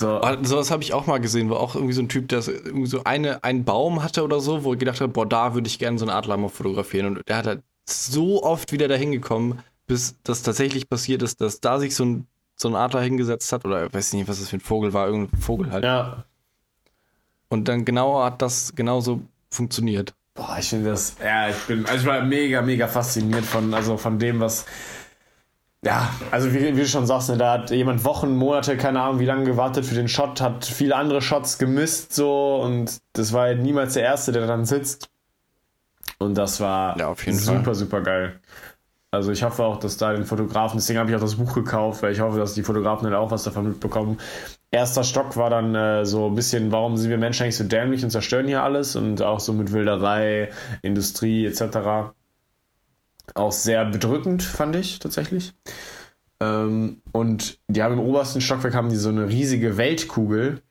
So. 0.00 0.18
Ah, 0.22 0.38
sowas 0.42 0.70
habe 0.70 0.82
ich 0.82 0.94
auch 0.94 1.06
mal 1.06 1.20
gesehen, 1.20 1.50
wo 1.50 1.56
auch 1.56 1.74
irgendwie 1.74 1.92
so 1.92 2.00
ein 2.00 2.08
Typ, 2.08 2.28
der 2.28 2.38
irgendwie 2.48 2.86
so 2.86 3.04
eine, 3.04 3.44
einen 3.44 3.66
Baum 3.66 4.02
hatte 4.02 4.24
oder 4.24 4.40
so, 4.40 4.64
wo 4.64 4.72
er 4.72 4.78
gedacht 4.78 4.98
hat, 5.02 5.12
boah, 5.12 5.26
da 5.26 5.52
würde 5.52 5.68
ich 5.68 5.78
gerne 5.78 5.98
so 5.98 6.06
einen 6.06 6.16
Adler 6.16 6.38
mal 6.38 6.48
fotografieren. 6.48 7.18
Und 7.18 7.28
der 7.28 7.36
hat 7.36 7.46
halt 7.46 7.62
so 7.84 8.42
oft 8.42 8.72
wieder 8.72 8.88
dahin 8.88 9.12
gekommen, 9.12 9.62
bis 9.86 10.16
das 10.24 10.42
tatsächlich 10.42 10.88
passiert 10.88 11.22
ist, 11.22 11.42
dass 11.42 11.60
da 11.60 11.78
sich 11.78 11.94
so 11.94 12.04
ein 12.06 12.26
so 12.56 12.68
ein 12.68 12.76
Adler 12.76 13.00
hingesetzt 13.02 13.52
hat, 13.52 13.64
oder 13.64 13.86
ich 13.86 13.94
weiß 13.94 14.12
nicht, 14.14 14.28
was 14.28 14.38
das 14.38 14.48
für 14.50 14.56
ein 14.56 14.60
Vogel 14.60 14.92
war, 14.92 15.06
irgendein 15.06 15.38
Vogel 15.38 15.70
halt. 15.70 15.84
Ja. 15.84 16.24
Und 17.48 17.68
dann 17.68 17.84
genau 17.84 18.22
hat 18.22 18.42
das 18.42 18.74
genauso 18.74 19.22
funktioniert. 19.50 20.14
Boah, 20.34 20.56
ich 20.58 20.68
finde 20.68 20.90
das, 20.90 21.16
ja, 21.22 21.48
ich 21.48 21.56
bin, 21.66 21.84
also 21.86 22.00
ich 22.02 22.06
war 22.06 22.22
mega, 22.22 22.62
mega 22.62 22.86
fasziniert 22.86 23.44
von, 23.44 23.74
also 23.74 23.96
von 23.96 24.18
dem, 24.18 24.40
was, 24.40 24.66
ja, 25.84 26.10
also 26.30 26.52
wie, 26.52 26.76
wie 26.76 26.80
du 26.80 26.86
schon 26.86 27.06
sagst, 27.06 27.30
ne, 27.30 27.38
da 27.38 27.52
hat 27.52 27.70
jemand 27.70 28.04
Wochen, 28.04 28.36
Monate, 28.36 28.76
keine 28.76 29.00
Ahnung, 29.00 29.18
wie 29.18 29.24
lange 29.24 29.44
gewartet 29.44 29.86
für 29.86 29.94
den 29.94 30.08
Shot, 30.08 30.40
hat 30.40 30.64
viele 30.64 30.94
andere 30.94 31.22
Shots 31.22 31.58
gemisst 31.58 32.12
so 32.14 32.60
und 32.62 33.00
das 33.14 33.32
war 33.32 33.42
halt 33.42 33.62
niemals 33.62 33.94
der 33.94 34.02
Erste, 34.02 34.32
der 34.32 34.46
dann 34.46 34.66
sitzt. 34.66 35.08
Und 36.18 36.36
das 36.36 36.60
war 36.60 36.98
ja, 36.98 37.14
super, 37.32 37.64
Fall. 37.64 37.74
super 37.74 38.00
geil. 38.02 38.40
Also 39.10 39.32
ich 39.32 39.42
hoffe 39.42 39.64
auch, 39.64 39.78
dass 39.78 39.96
da 39.96 40.12
den 40.12 40.24
Fotografen, 40.24 40.78
deswegen 40.78 40.98
habe 40.98 41.10
ich 41.10 41.16
auch 41.16 41.20
das 41.20 41.36
Buch 41.36 41.54
gekauft, 41.54 42.02
weil 42.02 42.12
ich 42.12 42.20
hoffe, 42.20 42.38
dass 42.38 42.54
die 42.54 42.62
Fotografen 42.62 43.04
dann 43.04 43.14
auch 43.14 43.30
was 43.30 43.42
davon 43.42 43.68
mitbekommen. 43.68 44.18
Erster 44.70 45.02
Stock 45.02 45.36
war 45.36 45.50
dann 45.50 45.74
äh, 45.74 46.04
so 46.04 46.26
ein 46.26 46.34
bisschen, 46.34 46.70
warum 46.70 46.96
sind 46.96 47.10
wir 47.10 47.18
Menschen 47.18 47.42
eigentlich 47.44 47.56
so 47.56 47.64
dämlich 47.64 48.04
und 48.04 48.10
zerstören 48.10 48.46
hier 48.46 48.62
alles 48.62 48.94
und 48.94 49.20
auch 49.22 49.40
so 49.40 49.52
mit 49.52 49.72
Wilderei, 49.72 50.50
Industrie 50.82 51.46
etc. 51.46 52.12
Auch 53.34 53.52
sehr 53.52 53.84
bedrückend, 53.84 54.42
fand 54.42 54.76
ich 54.76 54.98
tatsächlich. 54.98 55.52
Ähm, 56.40 57.02
und 57.12 57.58
die 57.68 57.82
haben 57.82 57.94
im 57.94 58.00
obersten 58.00 58.40
Stockwerk 58.40 58.74
haben 58.74 58.88
die 58.88 58.96
so 58.96 59.10
eine 59.10 59.28
riesige 59.28 59.76
Weltkugel, 59.76 60.62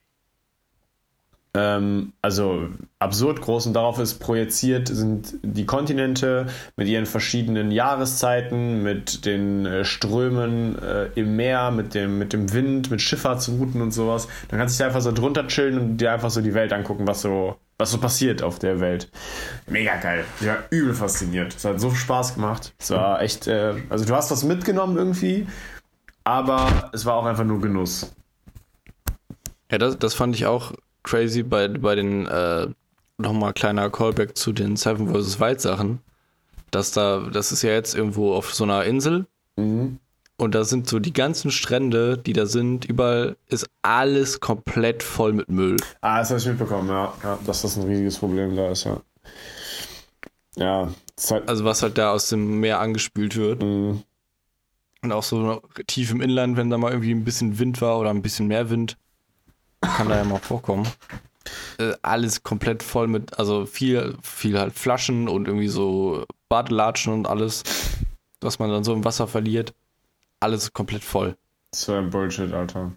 ähm, 1.55 2.13
also 2.21 2.69
absurd 2.99 3.41
groß 3.41 3.67
und 3.67 3.73
darauf 3.73 3.97
ist 3.97 4.19
projiziert 4.19 4.87
sind 4.87 5.39
die 5.41 5.65
Kontinente 5.65 6.45
mit 6.75 6.87
ihren 6.87 7.07
verschiedenen 7.07 7.71
Jahreszeiten, 7.71 8.83
mit 8.83 9.25
den 9.25 9.65
äh, 9.65 9.83
Strömen 9.83 10.77
äh, 10.79 11.05
im 11.15 11.35
Meer, 11.35 11.71
mit 11.71 11.95
dem, 11.95 12.19
mit 12.19 12.33
dem 12.33 12.53
Wind, 12.53 12.91
mit 12.91 13.01
Schifffahrtsrouten 13.01 13.81
und 13.81 13.91
sowas. 13.91 14.27
Dann 14.49 14.59
kannst 14.59 14.75
du 14.75 14.83
dich 14.83 14.87
einfach 14.87 15.01
so 15.01 15.11
drunter 15.11 15.47
chillen 15.47 15.79
und 15.79 15.97
dir 15.97 16.11
einfach 16.11 16.29
so 16.29 16.41
die 16.41 16.53
Welt 16.53 16.71
angucken, 16.71 17.07
was 17.07 17.21
so, 17.23 17.55
was 17.79 17.91
so 17.91 17.97
passiert 17.97 18.43
auf 18.43 18.59
der 18.59 18.79
Welt. 18.81 19.09
Mega 19.65 19.95
geil. 19.95 20.25
Ich 20.39 20.45
war 20.45 20.57
übel 20.69 20.93
fasziniert. 20.93 21.55
Es 21.55 21.63
hat 21.63 21.79
so 21.79 21.91
Spaß 21.91 22.35
gemacht. 22.35 22.73
Es 22.77 22.91
war 22.91 23.21
echt, 23.21 23.47
äh, 23.47 23.73
also 23.89 24.05
du 24.05 24.15
hast 24.15 24.29
was 24.29 24.43
mitgenommen 24.43 24.97
irgendwie, 24.97 25.47
aber 26.25 26.91
es 26.93 27.05
war 27.05 27.15
auch 27.15 27.25
einfach 27.25 27.45
nur 27.45 27.61
Genuss. 27.61 28.13
Ja, 29.71 29.77
das, 29.77 29.97
das 29.97 30.13
fand 30.13 30.35
ich 30.35 30.45
auch 30.45 30.73
crazy 31.03 31.41
bei, 31.41 31.69
bei 31.69 31.95
den, 31.95 32.27
äh, 32.27 32.67
nochmal 33.17 33.53
kleiner 33.53 33.89
Callback 33.89 34.37
zu 34.37 34.51
den 34.51 34.75
Seven 34.75 35.13
vs. 35.13 35.39
Wild 35.39 35.61
Sachen, 35.61 35.99
dass 36.71 36.91
da, 36.91 37.29
das 37.31 37.53
ist 37.53 37.61
ja 37.61 37.71
jetzt 37.71 37.95
irgendwo 37.95 38.33
auf 38.33 38.53
so 38.53 38.65
einer 38.65 38.83
Insel. 38.83 39.25
Mhm. 39.55 39.99
Und 40.39 40.55
da 40.55 40.63
sind 40.63 40.87
so 40.87 40.99
die 40.99 41.11
ganzen 41.11 41.51
Strände, 41.51 42.17
die 42.17 42.31
da 42.31 42.45
sind, 42.45 42.85
überall 42.85 43.35
ist 43.47 43.69
alles 43.81 44.39
komplett 44.39 45.03
voll 45.03 45.33
mit 45.33 45.49
Müll. 45.49 45.75
Ah, 45.99 46.19
das 46.19 46.29
habe 46.29 46.39
ich 46.39 46.45
mitbekommen, 46.47 46.87
ja. 46.87 47.13
ja. 47.21 47.37
Dass 47.45 47.63
das 47.63 47.75
ein 47.75 47.83
riesiges 47.83 48.17
Problem 48.17 48.55
da 48.55 48.71
ist, 48.71 48.85
ja. 48.85 49.01
Ja. 50.55 50.93
Halt 51.29 51.49
also 51.49 51.65
was 51.65 51.83
halt 51.83 51.97
da 51.97 52.13
aus 52.13 52.29
dem 52.29 52.61
Meer 52.61 52.79
angespült 52.79 53.35
wird. 53.35 53.61
Mhm. 53.61 54.01
Und 55.01 55.11
auch 55.11 55.23
so 55.23 55.61
tief 55.87 56.11
im 56.11 56.21
Inland, 56.21 56.55
wenn 56.55 56.69
da 56.69 56.77
mal 56.77 56.91
irgendwie 56.91 57.11
ein 57.11 57.25
bisschen 57.25 57.59
Wind 57.59 57.81
war 57.81 57.99
oder 57.99 58.09
ein 58.09 58.21
bisschen 58.21 58.47
mehr 58.47 58.69
Wind, 58.69 58.95
kann 59.81 60.07
da 60.07 60.15
ja 60.15 60.23
mal 60.23 60.39
vorkommen. 60.39 60.87
Äh, 61.79 61.95
alles 62.01 62.43
komplett 62.43 62.81
voll 62.81 63.07
mit, 63.07 63.37
also 63.37 63.65
viel, 63.65 64.15
viel 64.21 64.57
halt 64.57 64.73
Flaschen 64.73 65.27
und 65.27 65.47
irgendwie 65.47 65.67
so 65.67 66.23
Badelatschen 66.47 67.11
und 67.11 67.27
alles, 67.27 67.63
was 68.39 68.59
man 68.59 68.69
dann 68.69 68.85
so 68.85 68.93
im 68.93 69.03
Wasser 69.03 69.27
verliert. 69.27 69.73
Alles 70.39 70.73
komplett 70.73 71.03
voll. 71.03 71.35
So 71.73 71.93
ein 71.93 72.09
Bullshit, 72.09 72.53
Alter. 72.53 72.91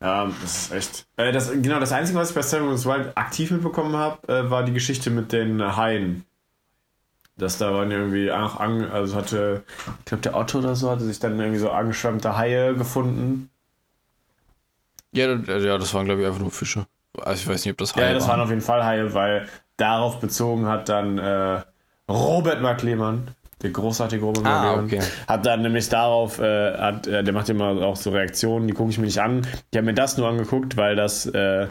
Ja, 0.00 0.26
das 0.42 0.56
ist 0.56 0.72
echt. 0.72 1.06
Äh, 1.16 1.32
das, 1.32 1.50
genau, 1.50 1.80
das 1.80 1.92
Einzige, 1.92 2.18
was 2.18 2.30
ich 2.30 2.34
bei 2.34 2.42
Seven 2.42 2.68
Wild 2.68 3.16
aktiv 3.16 3.50
mitbekommen 3.50 3.96
habe, 3.96 4.28
äh, 4.28 4.50
war 4.50 4.64
die 4.64 4.72
Geschichte 4.72 5.10
mit 5.10 5.32
den 5.32 5.76
Haien. 5.76 6.24
Dass 7.36 7.58
da 7.58 7.72
waren 7.72 7.90
irgendwie 7.90 8.30
auch 8.32 8.58
an, 8.58 8.90
also 8.90 9.14
hatte, 9.14 9.62
ich 10.00 10.04
glaube, 10.06 10.22
der 10.22 10.36
Otto 10.36 10.58
oder 10.58 10.74
so 10.74 10.90
hatte 10.90 11.04
sich 11.04 11.18
dann 11.18 11.38
irgendwie 11.38 11.58
so 11.58 11.70
angeschwemmte 11.70 12.36
Haie 12.36 12.74
gefunden. 12.74 13.50
Ja, 15.12 15.34
ja 15.34 15.78
das 15.78 15.92
waren, 15.92 16.06
glaube 16.06 16.22
ich, 16.22 16.26
einfach 16.26 16.40
nur 16.40 16.50
Fische. 16.50 16.86
Also 17.18 17.42
ich 17.42 17.48
weiß 17.48 17.64
nicht, 17.64 17.72
ob 17.72 17.78
das 17.78 17.94
Haie 17.94 18.02
waren. 18.02 18.08
Ja, 18.08 18.14
das 18.14 18.22
waren. 18.28 18.38
waren 18.38 18.40
auf 18.44 18.50
jeden 18.50 18.62
Fall 18.62 18.84
Haie, 18.84 19.14
weil 19.14 19.48
darauf 19.76 20.20
bezogen 20.20 20.66
hat 20.66 20.88
dann 20.88 21.18
äh, 21.18 21.62
Robert 22.08 22.62
Mark 22.62 22.82
Lehmann, 22.82 23.28
der 23.66 23.72
großartige 23.72 24.24
Robert 24.24 24.46
ah, 24.46 24.80
okay. 24.82 25.00
hat 25.26 25.44
dann 25.44 25.62
nämlich 25.62 25.88
darauf, 25.88 26.38
äh, 26.38 26.76
hat, 26.76 27.06
äh, 27.06 27.24
der 27.24 27.34
macht 27.34 27.48
immer 27.48 27.82
auch 27.84 27.96
so 27.96 28.10
Reaktionen, 28.10 28.68
die 28.68 28.74
gucke 28.74 28.90
ich 28.90 28.98
mir 28.98 29.06
nicht 29.06 29.20
an. 29.20 29.46
Ich 29.70 29.76
habe 29.76 29.86
mir 29.86 29.94
das 29.94 30.16
nur 30.16 30.28
angeguckt, 30.28 30.76
weil 30.76 30.96
das 30.96 31.26
äh, 31.26 31.66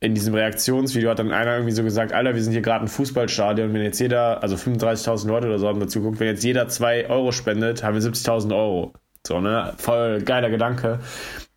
in 0.00 0.14
diesem 0.14 0.34
Reaktionsvideo 0.34 1.10
hat 1.10 1.18
dann 1.18 1.32
einer 1.32 1.54
irgendwie 1.54 1.72
so 1.72 1.82
gesagt, 1.82 2.12
Alter, 2.12 2.34
wir 2.34 2.42
sind 2.42 2.52
hier 2.52 2.62
gerade 2.62 2.84
ein 2.84 2.88
Fußballstadion, 2.88 3.72
wenn 3.72 3.82
jetzt 3.82 4.00
jeder, 4.00 4.42
also 4.42 4.56
35.000 4.56 5.28
Leute 5.28 5.46
oder 5.46 5.58
so 5.58 5.68
haben 5.68 5.80
dazu 5.80 6.00
geguckt, 6.00 6.20
wenn 6.20 6.26
jetzt 6.26 6.44
jeder 6.44 6.68
2 6.68 7.08
Euro 7.08 7.32
spendet, 7.32 7.82
haben 7.82 7.94
wir 7.94 8.02
70.000 8.02 8.54
Euro. 8.54 8.92
So, 9.26 9.40
ne? 9.40 9.72
Voll 9.78 10.20
geiler 10.22 10.50
Gedanke. 10.50 10.98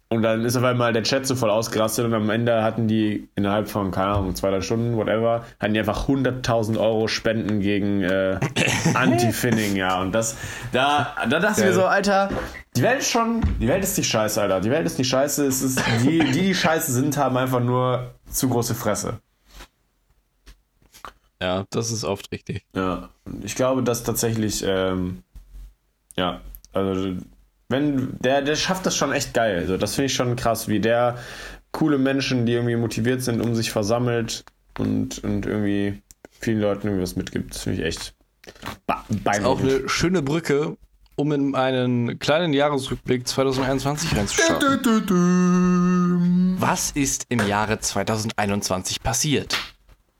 Und 0.10 0.22
dann 0.22 0.46
ist 0.46 0.56
auf 0.56 0.64
einmal 0.64 0.94
der 0.94 1.04
Chat 1.04 1.28
so 1.28 1.36
voll 1.36 1.50
ausgerastet 1.50 2.06
und 2.06 2.14
am 2.14 2.30
Ende 2.30 2.64
hatten 2.64 2.88
die 2.88 3.28
innerhalb 3.36 3.68
von, 3.68 3.92
keine 3.92 4.14
Ahnung, 4.14 4.36
zwei, 4.36 4.52
drei 4.52 4.62
Stunden, 4.62 4.96
whatever, 4.96 5.44
hatten 5.60 5.74
die 5.74 5.80
einfach 5.82 6.08
100.000 6.08 6.80
Euro 6.80 7.10
Spenden 7.10 7.60
gegen 7.60 8.04
äh, 8.04 8.40
Anti-Finning, 8.94 9.76
ja. 9.76 10.00
Und 10.00 10.14
das, 10.14 10.38
da, 10.72 11.14
da 11.30 11.40
dachte 11.40 11.60
ich 11.60 11.68
mir 11.68 11.74
so, 11.74 11.84
Alter, 11.86 12.30
die 12.78 12.84
Welt 12.84 13.00
ist 13.00 13.10
schon, 13.10 13.42
die 13.60 13.68
Welt 13.68 13.84
ist 13.84 13.98
nicht 13.98 14.08
scheiße, 14.08 14.42
Alter. 14.42 14.62
Die 14.62 14.72
Welt 14.72 14.86
ist 14.86 14.98
nicht 14.98 15.10
scheiße. 15.10 15.46
Es 15.46 15.62
ist, 15.62 15.82
die, 16.04 16.20
die, 16.20 16.32
die 16.32 16.56
scheiße 16.56 16.94
sind, 16.94 17.18
haben 17.18 17.36
einfach 17.36 17.60
nur 17.60 18.12
zu 18.30 18.48
große 18.48 18.76
Fresse. 18.76 19.20
Ja, 21.42 21.66
das 21.70 21.92
ist 21.92 22.06
oft 22.06 22.32
richtig. 22.32 22.66
Ja, 22.74 23.10
ich 23.44 23.56
glaube, 23.56 23.84
dass 23.84 24.04
tatsächlich, 24.04 24.64
ähm, 24.66 25.24
ja, 26.16 26.40
also 26.72 27.16
wenn 27.70 28.18
der, 28.20 28.42
der 28.42 28.56
schafft 28.56 28.86
das 28.86 28.96
schon 28.96 29.12
echt 29.12 29.34
geil. 29.34 29.58
Also 29.60 29.78
das 29.78 29.96
finde 29.96 30.06
ich 30.08 30.14
schon 30.14 30.36
krass, 30.36 30.68
wie 30.68 30.80
der 30.80 31.18
coole 31.72 31.98
Menschen, 31.98 32.46
die 32.46 32.54
irgendwie 32.54 32.76
motiviert 32.76 33.22
sind, 33.22 33.42
um 33.42 33.56
sich 33.56 33.72
versammelt 33.72 34.46
und, 34.78 35.24
und 35.24 35.46
irgendwie 35.46 36.02
vielen 36.40 36.62
Leuten 36.62 36.88
irgendwie 36.88 37.04
was 37.04 37.16
mitgibt. 37.16 37.54
Das 37.54 37.64
finde 37.64 37.82
ich 37.82 37.88
echt 37.88 38.14
beeindruckend. 39.10 39.46
Auch 39.46 39.60
eine 39.60 39.90
schöne 39.90 40.22
Brücke, 40.22 40.78
um 41.16 41.32
in 41.32 41.56
einen 41.56 42.20
kleinen 42.20 42.54
Jahresrückblick 42.54 43.28
2021 43.28 44.16
reinzuschauen. 44.16 44.62
Was 46.60 46.92
ist 46.92 47.26
im 47.30 47.46
Jahre 47.48 47.80
2021 47.80 49.04
passiert? 49.04 49.58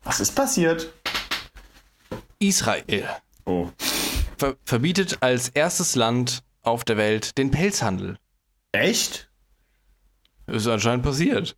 Was 0.04 0.20
ist 0.20 0.34
passiert? 0.34 0.92
Israel. 2.38 3.08
Oh. 3.44 3.68
Ver 4.36 4.56
verbietet 4.64 5.18
als 5.20 5.48
erstes 5.48 5.96
Land 5.96 6.42
auf 6.68 6.84
der 6.84 6.96
Welt 6.96 7.38
den 7.38 7.50
Pelzhandel. 7.50 8.18
Echt? 8.72 9.30
Ist 10.46 10.66
anscheinend 10.66 11.04
passiert. 11.04 11.56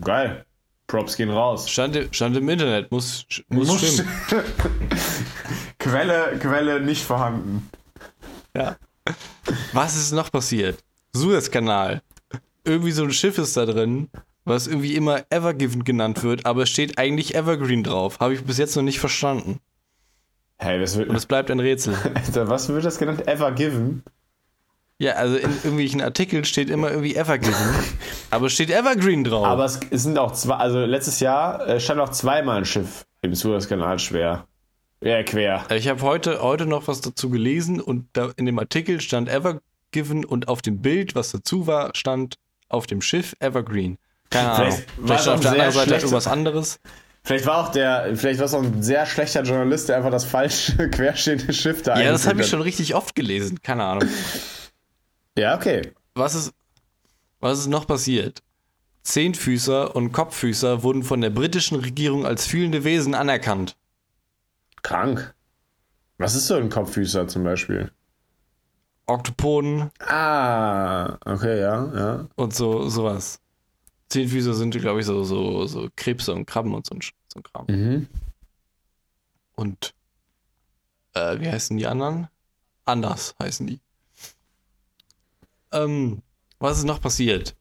Geil. 0.00 0.44
Props 0.86 1.16
gehen 1.16 1.30
raus. 1.30 1.70
Stand, 1.70 2.08
stand 2.10 2.36
im 2.36 2.48
Internet, 2.48 2.90
muss, 2.90 3.24
muss, 3.48 3.68
muss 3.68 3.92
stimmen. 3.92 4.08
Quelle, 5.78 6.38
Quelle 6.38 6.80
nicht 6.80 7.04
vorhanden. 7.04 7.70
Ja. 8.56 8.76
Was 9.72 9.96
ist 9.96 10.12
noch 10.12 10.30
passiert? 10.30 10.78
Suezkanal. 11.12 12.02
Irgendwie 12.64 12.92
so 12.92 13.04
ein 13.04 13.12
Schiff 13.12 13.38
ist 13.38 13.56
da 13.56 13.66
drin, 13.66 14.08
was 14.44 14.66
irgendwie 14.66 14.96
immer 14.96 15.24
Evergiven 15.30 15.84
genannt 15.84 16.22
wird, 16.22 16.44
aber 16.44 16.64
es 16.64 16.70
steht 16.70 16.98
eigentlich 16.98 17.34
Evergreen 17.34 17.84
drauf. 17.84 18.20
Habe 18.20 18.34
ich 18.34 18.44
bis 18.44 18.58
jetzt 18.58 18.76
noch 18.76 18.82
nicht 18.82 19.00
verstanden. 19.00 19.60
Hey, 20.58 20.78
das 20.78 20.96
wird. 20.96 21.08
Und 21.08 21.16
es 21.16 21.26
bleibt 21.26 21.50
ein 21.50 21.60
Rätsel. 21.60 21.94
Alter, 22.14 22.48
was 22.48 22.68
wird 22.68 22.84
das 22.84 22.98
genannt? 22.98 23.26
Evergiven? 23.26 24.02
Ja, 25.00 25.12
also 25.12 25.36
in 25.36 25.50
irgendwelchen 25.50 26.02
Artikeln 26.02 26.44
steht 26.44 26.68
immer 26.68 26.90
irgendwie 26.90 27.16
Evergreen, 27.16 27.54
aber 28.30 28.46
es 28.46 28.52
steht 28.52 28.68
Evergreen 28.68 29.24
drauf. 29.24 29.46
Aber 29.46 29.64
es, 29.64 29.80
sind 29.90 30.18
auch 30.18 30.32
zwei, 30.32 30.56
also 30.56 30.80
letztes 30.80 31.20
Jahr 31.20 31.66
äh, 31.66 31.80
stand 31.80 32.02
auch 32.02 32.10
zweimal 32.10 32.58
ein 32.58 32.64
Schiff 32.66 33.06
im 33.22 33.34
Suezkanal 33.34 33.98
schwer. 33.98 34.46
Ja, 35.00 35.22
quer. 35.22 35.64
Ich 35.74 35.88
habe 35.88 36.02
heute, 36.02 36.42
heute 36.42 36.66
noch 36.66 36.86
was 36.86 37.00
dazu 37.00 37.30
gelesen 37.30 37.80
und 37.80 38.08
da 38.12 38.30
in 38.36 38.44
dem 38.44 38.58
Artikel 38.58 39.00
stand 39.00 39.30
Evergiven 39.30 40.26
und 40.26 40.48
auf 40.48 40.60
dem 40.60 40.82
Bild, 40.82 41.14
was 41.14 41.32
dazu 41.32 41.66
war, 41.66 41.92
stand 41.96 42.34
auf 42.68 42.86
dem 42.86 43.00
Schiff 43.00 43.34
Evergreen. 43.40 43.96
Keine 44.28 44.50
Ahnung. 44.50 44.72
Vielleicht, 44.72 44.90
vielleicht 45.02 45.28
auf 45.28 45.40
der 45.40 45.52
anderen 45.52 45.72
Seite 45.72 45.94
irgendwas 45.94 46.26
anderes. 46.26 46.78
Vielleicht 47.22 47.46
war 47.46 47.64
auch 47.64 47.72
der, 47.72 48.14
vielleicht 48.16 48.38
war 48.38 48.46
es 48.46 48.52
auch 48.52 48.62
ein 48.62 48.82
sehr 48.82 49.06
schlechter 49.06 49.44
Journalist, 49.44 49.88
der 49.88 49.96
einfach 49.96 50.10
das 50.10 50.26
falsche 50.26 50.90
querstehende 50.90 51.54
Schiff 51.54 51.80
da 51.80 51.98
Ja, 51.98 52.12
das 52.12 52.26
habe 52.26 52.42
ich 52.42 52.48
schon 52.48 52.60
richtig 52.60 52.94
oft 52.94 53.14
gelesen. 53.14 53.62
Keine 53.62 53.84
Ahnung. 53.84 54.06
Ja, 55.36 55.56
okay. 55.56 55.92
Was 56.14 56.34
ist, 56.34 56.52
was 57.40 57.60
ist 57.60 57.66
noch 57.68 57.86
passiert? 57.86 58.42
Zehnfüßer 59.02 59.96
und 59.96 60.12
Kopffüßer 60.12 60.82
wurden 60.82 61.02
von 61.02 61.20
der 61.20 61.30
britischen 61.30 61.80
Regierung 61.80 62.26
als 62.26 62.46
fühlende 62.46 62.84
Wesen 62.84 63.14
anerkannt. 63.14 63.76
Krank. 64.82 65.34
Was 66.18 66.34
ist 66.34 66.48
so 66.48 66.54
ein 66.54 66.68
Kopffüßer 66.68 67.26
zum 67.28 67.44
Beispiel? 67.44 67.90
Oktopoden. 69.06 69.90
Ah, 70.00 71.18
okay, 71.24 71.60
ja, 71.60 71.92
ja. 71.94 72.28
Und 72.36 72.54
so 72.54 72.88
sowas. 72.88 73.40
Zehnfüßer 74.10 74.54
sind, 74.54 74.76
glaube 74.78 75.00
ich, 75.00 75.06
so, 75.06 75.24
so, 75.24 75.66
so 75.66 75.88
Krebse 75.96 76.32
und 76.32 76.46
Krabben 76.46 76.74
und 76.74 76.86
so 76.86 76.94
ein, 76.94 77.00
so 77.00 77.40
ein 77.40 77.42
Kram. 77.42 77.66
Mhm. 77.68 78.08
Und 79.54 79.94
äh, 81.14 81.40
wie 81.40 81.50
heißen 81.50 81.76
die 81.76 81.86
anderen? 81.86 82.28
Anders 82.84 83.34
heißen 83.40 83.66
die. 83.66 83.80
Ähm, 85.72 86.22
was 86.58 86.78
ist 86.78 86.84
noch 86.84 87.00
passiert? 87.00 87.56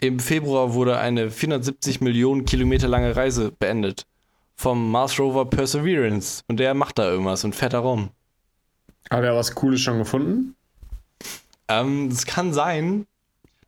Im 0.00 0.18
Februar 0.18 0.74
wurde 0.74 0.98
eine 0.98 1.30
470 1.30 2.00
Millionen 2.00 2.44
Kilometer 2.44 2.88
lange 2.88 3.14
Reise 3.14 3.52
beendet 3.52 4.06
vom 4.56 4.90
Mars 4.90 5.18
Rover 5.18 5.46
Perseverance 5.48 6.42
und 6.46 6.58
der 6.58 6.74
macht 6.74 6.98
da 6.98 7.10
irgendwas 7.10 7.44
und 7.44 7.54
fährt 7.54 7.72
da 7.72 7.78
rum. 7.78 8.10
Hat 9.10 9.24
er 9.24 9.34
was 9.34 9.54
Cooles 9.54 9.80
schon 9.80 9.98
gefunden? 9.98 10.54
Ähm, 11.68 12.10
das 12.10 12.26
kann 12.26 12.52
sein. 12.52 13.06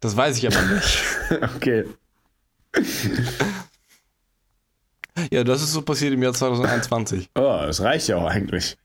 Das 0.00 0.16
weiß 0.16 0.36
ich 0.36 0.46
aber 0.46 0.60
nicht. 0.60 1.02
okay. 1.56 1.84
ja, 5.30 5.44
das 5.44 5.62
ist 5.62 5.72
so 5.72 5.80
passiert 5.82 6.12
im 6.12 6.22
Jahr 6.22 6.34
2021. 6.34 7.30
Oh, 7.36 7.40
das 7.40 7.80
reicht 7.80 8.08
ja 8.08 8.16
auch 8.16 8.26
eigentlich. 8.26 8.76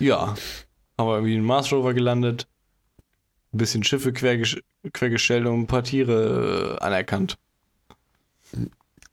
Ja. 0.00 0.34
Aber 0.96 1.16
irgendwie 1.16 1.36
ein 1.36 1.44
Mars 1.44 1.70
Rover 1.72 1.94
gelandet, 1.94 2.48
ein 3.52 3.58
bisschen 3.58 3.84
Schiffe 3.84 4.12
querges 4.12 4.56
quergestellt 4.92 5.46
und 5.46 5.60
ein 5.60 5.66
paar 5.66 5.84
Tiere 5.84 6.78
äh, 6.78 6.84
anerkannt. 6.84 7.36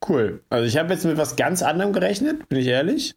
Cool. 0.07 0.43
Also 0.49 0.67
ich 0.67 0.77
habe 0.77 0.93
jetzt 0.93 1.05
mit 1.05 1.17
was 1.17 1.35
ganz 1.35 1.61
anderem 1.63 1.93
gerechnet, 1.93 2.47
bin 2.49 2.59
ich 2.59 2.67
ehrlich. 2.67 3.15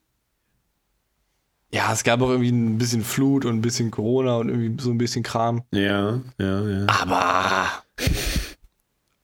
Ja, 1.71 1.93
es 1.93 2.03
gab 2.03 2.23
auch 2.23 2.31
irgendwie 2.31 2.51
ein 2.51 2.79
bisschen 2.79 3.03
Flut 3.03 3.45
und 3.45 3.57
ein 3.57 3.61
bisschen 3.61 3.91
Corona 3.91 4.37
und 4.37 4.49
irgendwie 4.49 4.83
so 4.83 4.91
ein 4.91 4.99
bisschen 4.99 5.23
Kram. 5.23 5.63
Ja, 5.73 6.21
ja, 6.39 6.67
ja. 6.67 6.87
Aber. 6.87 7.67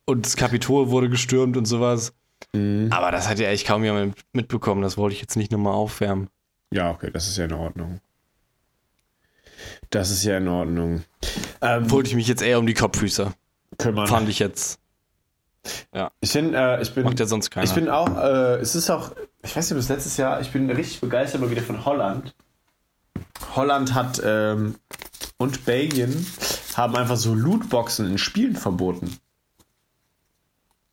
Und 0.05 0.25
das 0.25 0.35
Kapitol 0.35 0.89
wurde 0.89 1.09
gestürmt 1.09 1.57
und 1.57 1.65
sowas. 1.65 2.13
Mhm. 2.53 2.89
Aber 2.91 3.11
das 3.11 3.27
hat 3.27 3.39
ja 3.39 3.47
echt 3.47 3.65
kaum 3.65 3.83
jemand 3.83 4.15
mitbekommen. 4.33 4.83
Das 4.83 4.97
wollte 4.97 5.15
ich 5.15 5.21
jetzt 5.21 5.35
nicht 5.35 5.51
nochmal 5.51 5.73
aufwärmen. 5.73 6.29
Ja, 6.71 6.91
okay, 6.91 7.09
das 7.11 7.27
ist 7.27 7.37
ja 7.37 7.45
in 7.45 7.53
Ordnung. 7.53 7.99
Das 9.89 10.11
ist 10.11 10.23
ja 10.23 10.37
in 10.37 10.47
Ordnung. 10.47 11.03
Ähm, 11.61 11.89
wollte 11.91 12.09
ich 12.09 12.15
mich 12.15 12.27
jetzt 12.27 12.41
eher 12.41 12.59
um 12.59 12.67
die 12.67 12.73
Kopffüße 12.73 13.33
kümmern. 13.77 14.07
Fand 14.07 14.29
ich 14.29 14.39
jetzt. 14.39 14.79
Ja. 15.93 16.11
Ich, 16.21 16.33
bin, 16.33 16.53
äh, 16.53 16.81
ich 16.81 16.93
bin. 16.93 17.03
Macht 17.03 17.19
ja 17.19 17.25
sonst 17.25 17.49
keiner. 17.49 17.65
Ich 17.65 17.73
bin 17.73 17.89
auch, 17.89 18.17
äh, 18.17 18.55
es 18.57 18.75
ist 18.75 18.89
auch, 18.89 19.11
ich 19.43 19.55
weiß 19.55 19.69
nicht, 19.69 19.77
bis 19.77 19.89
letztes 19.89 20.17
Jahr, 20.17 20.41
ich 20.41 20.51
bin 20.51 20.69
richtig 20.69 21.01
begeistert 21.01 21.41
mal 21.41 21.49
wieder 21.49 21.61
von 21.61 21.85
Holland. 21.85 22.35
Holland 23.55 23.93
hat 23.93 24.21
ähm, 24.23 24.75
und 25.37 25.65
Belgien 25.65 26.25
haben 26.75 26.95
einfach 26.95 27.17
so 27.17 27.33
Lootboxen 27.33 28.05
in 28.05 28.17
Spielen 28.17 28.55
verboten. 28.55 29.17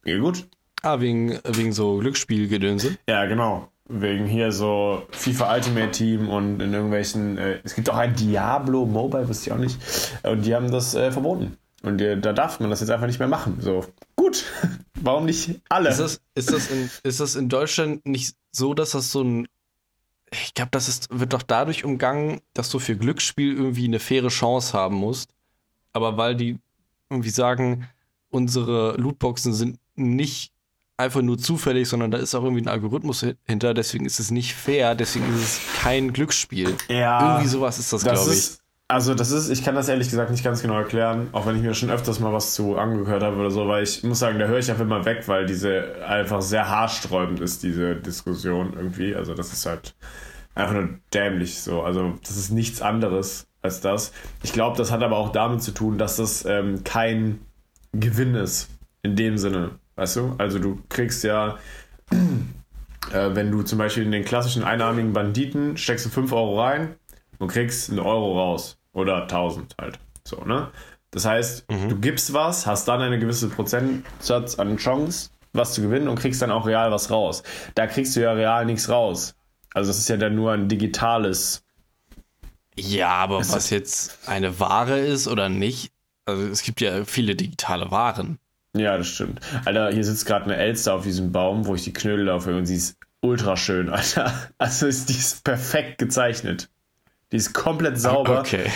Ja, 0.05 0.19
gut. 0.19 0.49
Ah, 0.83 1.01
wegen, 1.01 1.39
wegen 1.45 1.73
so 1.73 1.99
Glücksspielgedönse? 1.99 2.97
Ja, 3.09 3.25
genau. 3.27 3.72
Wegen 3.95 4.27
hier 4.27 4.53
so 4.53 5.07
FIFA 5.11 5.55
Ultimate 5.55 5.91
Team 5.91 6.29
und 6.29 6.61
in 6.61 6.73
irgendwelchen. 6.73 7.37
Äh, 7.37 7.61
es 7.63 7.75
gibt 7.75 7.91
auch 7.91 7.97
ein 7.97 8.15
Diablo 8.15 8.87
Mobile, 8.87 9.29
wusste 9.29 9.51
ich 9.51 9.53
auch 9.53 9.59
nicht. 9.59 9.79
Und 10.23 10.47
die 10.47 10.55
haben 10.55 10.71
das 10.71 10.95
äh, 10.95 11.13
verboten. 11.13 11.59
Und 11.83 12.01
äh, 12.01 12.19
da 12.19 12.33
darf 12.33 12.61
man 12.61 12.71
das 12.71 12.81
jetzt 12.81 12.91
einfach 12.91 13.07
nicht 13.07 13.19
mehr 13.19 13.29
machen. 13.29 13.59
So, 13.61 13.85
gut. 14.17 14.45
Warum 14.95 15.27
nicht 15.27 15.61
alle? 15.69 15.91
Ist 15.91 16.01
das, 16.01 16.21
ist 16.35 16.53
das, 16.53 16.71
in, 16.71 16.91
ist 17.03 17.21
das 17.21 17.35
in 17.35 17.49
Deutschland 17.49 18.07
nicht 18.07 18.37
so, 18.51 18.73
dass 18.73 18.93
das 18.93 19.11
so 19.13 19.23
ein. 19.23 19.49
Ich 20.31 20.55
glaube, 20.55 20.71
das 20.71 20.89
ist, 20.89 21.09
wird 21.11 21.35
doch 21.35 21.43
dadurch 21.43 21.85
umgangen, 21.85 22.41
dass 22.55 22.71
du 22.71 22.79
für 22.79 22.97
Glücksspiel 22.97 23.55
irgendwie 23.55 23.85
eine 23.85 23.99
faire 23.99 24.29
Chance 24.29 24.73
haben 24.73 24.97
musst. 24.97 25.35
Aber 25.93 26.17
weil 26.17 26.35
die 26.35 26.59
irgendwie 27.11 27.31
sagen, 27.31 27.89
unsere 28.31 28.97
Lootboxen 28.97 29.53
sind 29.53 29.79
nicht 29.95 30.53
einfach 30.97 31.23
nur 31.23 31.39
zufällig, 31.39 31.89
sondern 31.89 32.11
da 32.11 32.19
ist 32.19 32.35
auch 32.35 32.45
irgendwie 32.45 32.63
ein 32.63 32.69
Algorithmus 32.69 33.25
hinter, 33.45 33.75
deswegen 33.75 34.07
ist 34.07 34.21
es 34.21 34.31
nicht 34.31 34.55
fair, 34.55 34.95
deswegen 34.95 35.35
ist 35.35 35.43
es 35.43 35.61
kein 35.81 36.13
Glücksspiel. 36.13 36.75
Ja. 36.89 37.35
Irgendwie 37.35 37.49
sowas 37.49 37.79
ist 37.79 37.93
das, 37.93 38.03
das 38.03 38.13
glaube 38.13 38.35
ich. 38.35 38.59
Also 38.89 39.15
das 39.15 39.31
ist, 39.31 39.49
ich 39.49 39.65
kann 39.65 39.75
das 39.75 39.89
ehrlich 39.89 40.11
gesagt 40.11 40.31
nicht 40.31 40.45
ganz 40.45 40.61
genau 40.61 40.77
erklären, 40.77 41.29
auch 41.33 41.47
wenn 41.47 41.57
ich 41.57 41.63
mir 41.63 41.73
schon 41.73 41.91
öfters 41.91 42.21
mal 42.21 42.33
was 42.35 42.53
zu 42.53 42.77
angehört 42.77 43.23
habe 43.23 43.37
oder 43.37 43.51
so, 43.51 43.67
weil 43.67 43.83
ich 43.85 44.03
muss 44.03 44.19
sagen, 44.19 44.39
da 44.39 44.47
höre 44.47 44.59
ich 44.59 44.71
einfach 44.71 44.85
immer 44.85 45.07
weg, 45.07 45.27
weil 45.29 45.47
diese 45.47 46.05
einfach 46.07 46.43
sehr 46.43 46.69
haarsträubend 46.69 47.41
ist, 47.41 47.63
diese 47.63 47.97
Diskussion 47.97 48.75
irgendwie. 48.77 49.15
Also 49.15 49.33
das 49.33 49.51
ist 49.53 49.65
halt 49.65 49.95
einfach 50.55 50.75
nur 50.75 50.91
dämlich 51.15 51.63
so. 51.63 51.83
Also 51.83 52.19
das 52.21 52.37
ist 52.37 52.51
nichts 52.51 52.83
anderes 52.83 53.47
als 53.63 53.81
das. 53.81 54.13
Ich 54.43 54.53
glaube, 54.53 54.77
das 54.77 54.93
hat 54.93 55.03
aber 55.03 55.17
auch 55.17 55.33
damit 55.33 55.63
zu 55.63 55.73
tun, 55.73 55.97
dass 55.97 56.17
das 56.17 56.45
ähm, 56.45 56.85
kein 56.85 57.41
Gewinn 57.93 58.35
ist. 58.35 58.69
In 59.03 59.17
dem 59.17 59.39
Sinne. 59.39 59.71
Weißt 59.97 60.17
du? 60.17 60.35
Also 60.39 60.59
du 60.59 60.81
kriegst 60.89 61.25
ja, 61.25 61.59
äh, 62.11 63.31
wenn 63.35 63.51
du 63.51 63.63
zum 63.63 63.79
Beispiel 63.79 64.05
in 64.05 64.13
den 64.13 64.25
klassischen 64.25 64.65
einarmigen 64.65 65.13
Banditen 65.13 65.77
steckst 65.77 66.07
du 66.07 66.11
5 66.11 66.33
Euro 66.33 66.63
rein 66.63 66.97
und 67.39 67.49
kriegst 67.49 67.91
einen 67.91 67.99
Euro 67.99 68.39
raus. 68.39 68.79
Oder 68.93 69.23
1000 69.23 69.75
halt. 69.81 69.99
So, 70.25 70.45
ne? 70.45 70.69
Das 71.11 71.25
heißt, 71.25 71.71
mhm. 71.71 71.89
du 71.89 71.97
gibst 71.97 72.33
was, 72.33 72.67
hast 72.67 72.89
dann 72.89 73.01
eine 73.01 73.19
gewisse 73.19 73.49
Prozentsatz 73.49 74.59
an 74.59 74.77
Chance, 74.77 75.31
was 75.53 75.75
zu 75.75 75.83
gewinnen 75.83 76.09
und 76.09 76.19
kriegst 76.19 76.41
dann 76.43 76.51
auch 76.51 76.67
real 76.67 76.91
was 76.91 77.11
raus. 77.11 77.43
Da 77.75 77.87
kriegst 77.87 78.17
du 78.17 78.21
ja 78.21 78.33
real 78.33 78.65
nichts 78.65 78.89
raus. 78.89 79.35
Also 79.75 79.91
das 79.91 79.99
ist 79.99 80.09
ja 80.09 80.17
dann 80.17 80.35
nur 80.35 80.53
ein 80.53 80.69
digitales. 80.69 81.65
Ja, 82.77 83.11
aber 83.11 83.39
was 83.39 83.71
jetzt 83.71 84.19
eine 84.27 84.59
Ware 84.59 84.99
ist 84.99 85.29
oder 85.29 85.49
nicht, 85.49 85.93
also 86.25 86.47
es 86.47 86.63
gibt 86.63 86.81
ja 86.81 87.05
viele 87.05 87.35
digitale 87.35 87.91
Waren. 87.91 88.39
Ja, 88.75 88.97
das 88.97 89.09
stimmt. 89.09 89.41
Alter, 89.65 89.91
hier 89.91 90.05
sitzt 90.05 90.27
gerade 90.27 90.47
eine 90.47 90.57
Elster 90.57 90.95
auf 90.95 91.03
diesem 91.03 91.31
Baum, 91.31 91.67
wo 91.67 91.75
ich 91.75 91.85
die 91.85 91.93
Knödel 91.93 92.27
laufe 92.27 92.57
und 92.57 92.67
sie 92.67 92.77
ist 92.77 92.97
ultra 93.21 93.57
schön, 93.57 93.91
Alter. 93.91 94.33
Also 94.59 94.87
ist, 94.87 95.09
die 95.09 95.15
ist 95.15 95.45
perfekt 95.45 95.99
gezeichnet. 95.99 96.71
Die 97.33 97.37
ist 97.37 97.53
komplett 97.53 97.99
sauber. 97.99 98.41
Okay. 98.41 98.71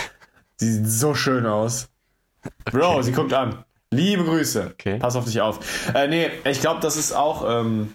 Sie 0.57 0.71
sieht 0.71 0.87
so 0.87 1.13
schön 1.13 1.45
aus. 1.45 1.89
Bro, 2.65 2.93
okay. 2.93 3.03
sie 3.03 3.11
guckt 3.11 3.33
an. 3.33 3.63
Liebe 3.91 4.23
Grüße. 4.23 4.71
Okay. 4.73 4.97
Pass 4.99 5.15
auf 5.15 5.25
dich 5.25 5.41
auf. 5.41 5.59
Äh, 5.93 6.07
nee, 6.07 6.29
ich 6.45 6.59
glaube, 6.61 6.81
das 6.81 6.97
ist 6.97 7.13
auch. 7.13 7.45
Ähm, 7.47 7.93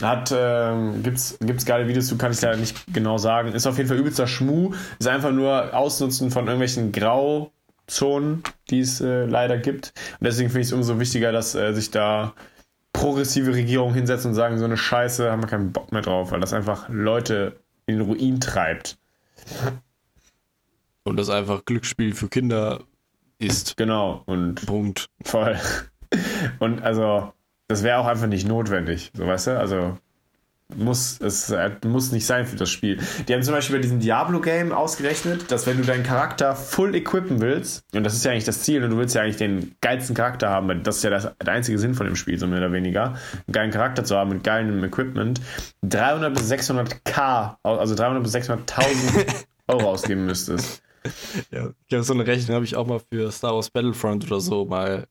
hat, 0.00 0.32
ähm, 0.36 1.02
gibt's, 1.02 1.38
gibt's 1.40 1.64
geile 1.64 1.88
Videos 1.88 2.08
zu, 2.08 2.18
kann 2.18 2.32
ich 2.32 2.40
leider 2.40 2.56
nicht 2.56 2.92
genau 2.92 3.18
sagen. 3.18 3.52
Ist 3.52 3.66
auf 3.66 3.76
jeden 3.76 3.88
Fall 3.88 3.98
übelster 3.98 4.26
Schmuh. 4.26 4.72
Ist 4.98 5.08
einfach 5.08 5.30
nur 5.30 5.74
Ausnutzen 5.74 6.30
von 6.30 6.46
irgendwelchen 6.46 6.92
Grauzonen, 7.86 8.42
die 8.70 8.80
es 8.80 9.00
äh, 9.00 9.24
leider 9.24 9.58
gibt. 9.58 9.92
Und 10.20 10.26
deswegen 10.26 10.48
finde 10.48 10.62
ich 10.62 10.68
es 10.68 10.72
umso 10.72 10.98
wichtiger, 10.98 11.32
dass 11.32 11.54
äh, 11.54 11.72
sich 11.72 11.90
da 11.90 12.34
progressive 12.92 13.54
Regierungen 13.54 13.94
hinsetzen 13.94 14.30
und 14.30 14.34
sagen, 14.34 14.58
so 14.58 14.64
eine 14.64 14.76
Scheiße 14.76 15.30
haben 15.30 15.42
wir 15.42 15.48
keinen 15.48 15.72
Bock 15.72 15.92
mehr 15.92 16.02
drauf, 16.02 16.30
weil 16.30 16.40
das 16.40 16.52
einfach 16.52 16.88
Leute 16.88 17.60
in 17.86 17.98
den 17.98 18.06
Ruin 18.06 18.40
treibt. 18.40 18.98
Und 21.02 21.16
das 21.16 21.28
einfach 21.28 21.64
Glücksspiel 21.64 22.14
für 22.14 22.28
Kinder 22.28 22.80
ist. 23.38 23.76
Genau. 23.76 24.22
Und 24.26 24.64
Punkt. 24.66 25.10
Voll. 25.22 25.58
Und 26.60 26.82
also, 26.82 27.32
das 27.66 27.82
wäre 27.82 27.98
auch 27.98 28.06
einfach 28.06 28.28
nicht 28.28 28.46
notwendig. 28.46 29.10
So, 29.14 29.26
weißt 29.26 29.48
du? 29.48 29.58
Also, 29.58 29.98
muss, 30.76 31.20
es 31.20 31.54
muss 31.84 32.12
nicht 32.12 32.26
sein 32.26 32.46
für 32.46 32.56
das 32.56 32.70
Spiel. 32.70 32.98
Die 33.28 33.34
haben 33.34 33.42
zum 33.42 33.54
Beispiel 33.54 33.76
bei 33.76 33.82
diesem 33.82 34.00
Diablo-Game 34.00 34.72
ausgerechnet, 34.72 35.50
dass 35.50 35.66
wenn 35.66 35.76
du 35.76 35.84
deinen 35.84 36.02
Charakter 36.02 36.54
full 36.56 36.94
equippen 36.94 37.40
willst, 37.40 37.84
und 37.94 38.04
das 38.04 38.14
ist 38.14 38.24
ja 38.24 38.32
eigentlich 38.32 38.44
das 38.44 38.62
Ziel, 38.62 38.82
und 38.84 38.90
du 38.90 38.96
willst 38.96 39.14
ja 39.14 39.22
eigentlich 39.22 39.36
den 39.36 39.74
geilsten 39.80 40.14
Charakter 40.14 40.50
haben, 40.50 40.82
das 40.82 40.96
ist 40.96 41.04
ja 41.04 41.10
das, 41.10 41.32
der 41.44 41.52
einzige 41.52 41.78
Sinn 41.78 41.94
von 41.94 42.06
dem 42.06 42.16
Spiel, 42.16 42.38
so 42.38 42.46
mehr 42.46 42.58
oder 42.58 42.72
weniger, 42.72 43.04
einen 43.04 43.52
geilen 43.52 43.70
Charakter 43.70 44.04
zu 44.04 44.16
haben 44.16 44.30
mit 44.30 44.44
geilem 44.44 44.82
Equipment, 44.84 45.40
300 45.82 46.34
bis 46.34 46.50
600k, 46.50 47.56
also 47.62 47.94
300 47.94 48.22
bis 48.22 48.34
600.000 48.34 49.44
Euro 49.68 49.90
ausgeben 49.90 50.26
müsstest. 50.26 50.82
Ja, 51.50 51.68
ich 51.68 51.88
glaube, 51.88 52.04
so 52.04 52.14
eine 52.14 52.26
Rechnung 52.26 52.54
habe 52.54 52.64
ich 52.64 52.76
auch 52.76 52.86
mal 52.86 53.00
für 53.12 53.30
Star 53.30 53.54
Wars 53.54 53.70
Battlefront 53.70 54.26
oder 54.26 54.40
so 54.40 54.64
mal, 54.64 55.06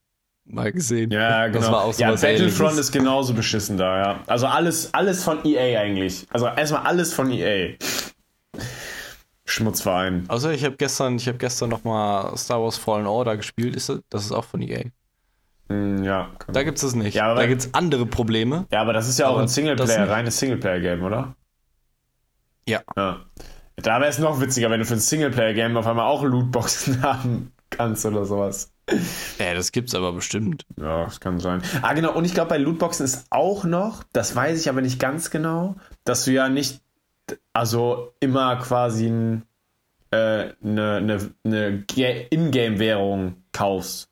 mal 0.45 0.71
gesehen. 0.71 1.11
Ja, 1.11 1.47
genau. 1.47 1.59
Das 1.59 1.71
war 1.71 1.83
auch 1.83 1.93
so 1.93 2.01
ja, 2.01 2.11
Battlefront 2.11 2.71
ähnliches. 2.71 2.77
ist 2.87 2.91
genauso 2.91 3.33
beschissen 3.33 3.77
da, 3.77 3.97
ja. 3.97 4.19
Also 4.27 4.47
alles, 4.47 4.93
alles 4.93 5.23
von 5.23 5.43
EA 5.45 5.79
eigentlich. 5.79 6.27
Also 6.31 6.47
erstmal 6.47 6.83
alles 6.83 7.13
von 7.13 7.31
EA. 7.31 7.75
Schmutzverein. 9.45 10.25
Also 10.29 10.49
ich 10.49 10.63
habe 10.63 10.75
gestern, 10.77 11.17
ich 11.17 11.27
habe 11.27 11.37
gestern 11.37 11.69
noch 11.69 11.83
mal 11.83 12.35
Star 12.37 12.61
Wars 12.61 12.77
Fallen 12.77 13.05
Order 13.05 13.37
gespielt. 13.37 13.75
Ist 13.75 13.89
das, 13.89 13.99
das 14.09 14.25
ist 14.25 14.31
auch 14.31 14.45
von 14.45 14.61
EA. 14.61 14.85
Mm, 15.69 16.03
ja. 16.03 16.31
Da 16.47 16.63
gibt 16.63 16.77
es 16.77 16.83
es 16.83 16.95
nicht. 16.95 17.13
Ja, 17.13 17.33
da 17.33 17.45
gibt 17.45 17.61
es 17.61 17.73
andere 17.73 18.05
Probleme. 18.05 18.65
Ja, 18.71 18.81
aber 18.81 18.93
das 18.93 19.07
ist 19.07 19.19
ja 19.19 19.27
auch 19.27 19.37
ein 19.37 19.47
Singleplayer, 19.47 20.09
reines 20.09 20.39
Singleplayer-Game, 20.39 21.03
oder? 21.03 21.35
Ja. 22.67 22.81
ja. 22.95 23.21
Da 23.75 23.99
wäre 23.99 24.09
es 24.09 24.19
noch 24.19 24.39
witziger, 24.39 24.69
wenn 24.69 24.79
du 24.79 24.85
für 24.85 24.95
ein 24.95 24.99
Singleplayer-Game 24.99 25.77
auf 25.77 25.87
einmal 25.87 26.05
auch 26.05 26.23
Lootboxen 26.23 27.01
haben 27.03 27.51
kannst 27.69 28.05
oder 28.05 28.25
sowas. 28.25 28.72
Ja, 29.39 29.53
das 29.53 29.71
gibt's 29.71 29.95
aber 29.95 30.11
bestimmt. 30.11 30.65
Ja, 30.77 31.05
das 31.05 31.19
kann 31.19 31.39
sein. 31.39 31.61
Ah, 31.81 31.93
genau. 31.93 32.13
Und 32.13 32.25
ich 32.25 32.33
glaube, 32.33 32.49
bei 32.49 32.57
Lootboxen 32.57 33.05
ist 33.05 33.25
auch 33.29 33.63
noch, 33.63 34.03
das 34.11 34.35
weiß 34.35 34.59
ich 34.59 34.69
aber 34.69 34.81
nicht 34.81 34.99
ganz 34.99 35.29
genau, 35.29 35.75
dass 36.03 36.25
du 36.25 36.31
ja 36.31 36.49
nicht, 36.49 36.81
also 37.53 38.13
immer 38.19 38.57
quasi 38.57 39.07
ein, 39.07 39.43
äh, 40.11 40.51
eine, 40.61 40.95
eine, 40.97 41.31
eine 41.45 41.85
Ingame-Währung 42.29 43.37
kaufst. 43.53 44.09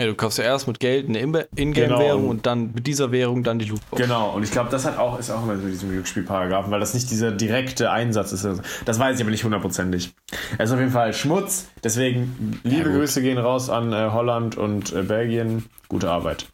Ja, 0.00 0.06
du 0.06 0.14
kaufst 0.14 0.38
ja 0.38 0.44
erst 0.44 0.68
mit 0.68 0.78
Geld 0.78 1.08
eine 1.08 1.18
Ingame-Währung 1.56 2.20
genau. 2.20 2.30
und 2.30 2.46
dann 2.46 2.72
mit 2.72 2.86
dieser 2.86 3.10
Währung 3.10 3.42
dann 3.42 3.58
die 3.58 3.64
Lootbox. 3.64 4.00
Genau, 4.00 4.30
und 4.30 4.44
ich 4.44 4.52
glaube, 4.52 4.70
das 4.70 4.84
hat 4.84 4.96
auch, 4.96 5.18
ist 5.18 5.28
auch 5.28 5.42
immer 5.42 5.54
mit 5.54 5.72
diesem 5.72 5.90
Glücksspielparagraphen, 5.90 6.70
weil 6.70 6.78
das 6.78 6.94
nicht 6.94 7.10
dieser 7.10 7.32
direkte 7.32 7.90
Einsatz 7.90 8.30
ist. 8.30 8.46
Das 8.84 9.00
weiß 9.00 9.16
ich 9.16 9.22
aber 9.22 9.32
nicht 9.32 9.42
hundertprozentig. 9.42 10.14
Es 10.56 10.68
ist 10.68 10.72
auf 10.72 10.78
jeden 10.78 10.92
Fall 10.92 11.12
Schmutz, 11.12 11.66
deswegen 11.82 12.60
liebe 12.62 12.90
ja, 12.90 12.96
Grüße 12.96 13.22
gehen 13.22 13.38
raus 13.38 13.70
an 13.70 13.92
äh, 13.92 14.10
Holland 14.12 14.56
und 14.56 14.92
äh, 14.92 15.02
Belgien. 15.02 15.66
Gute 15.88 16.08
Arbeit. 16.08 16.46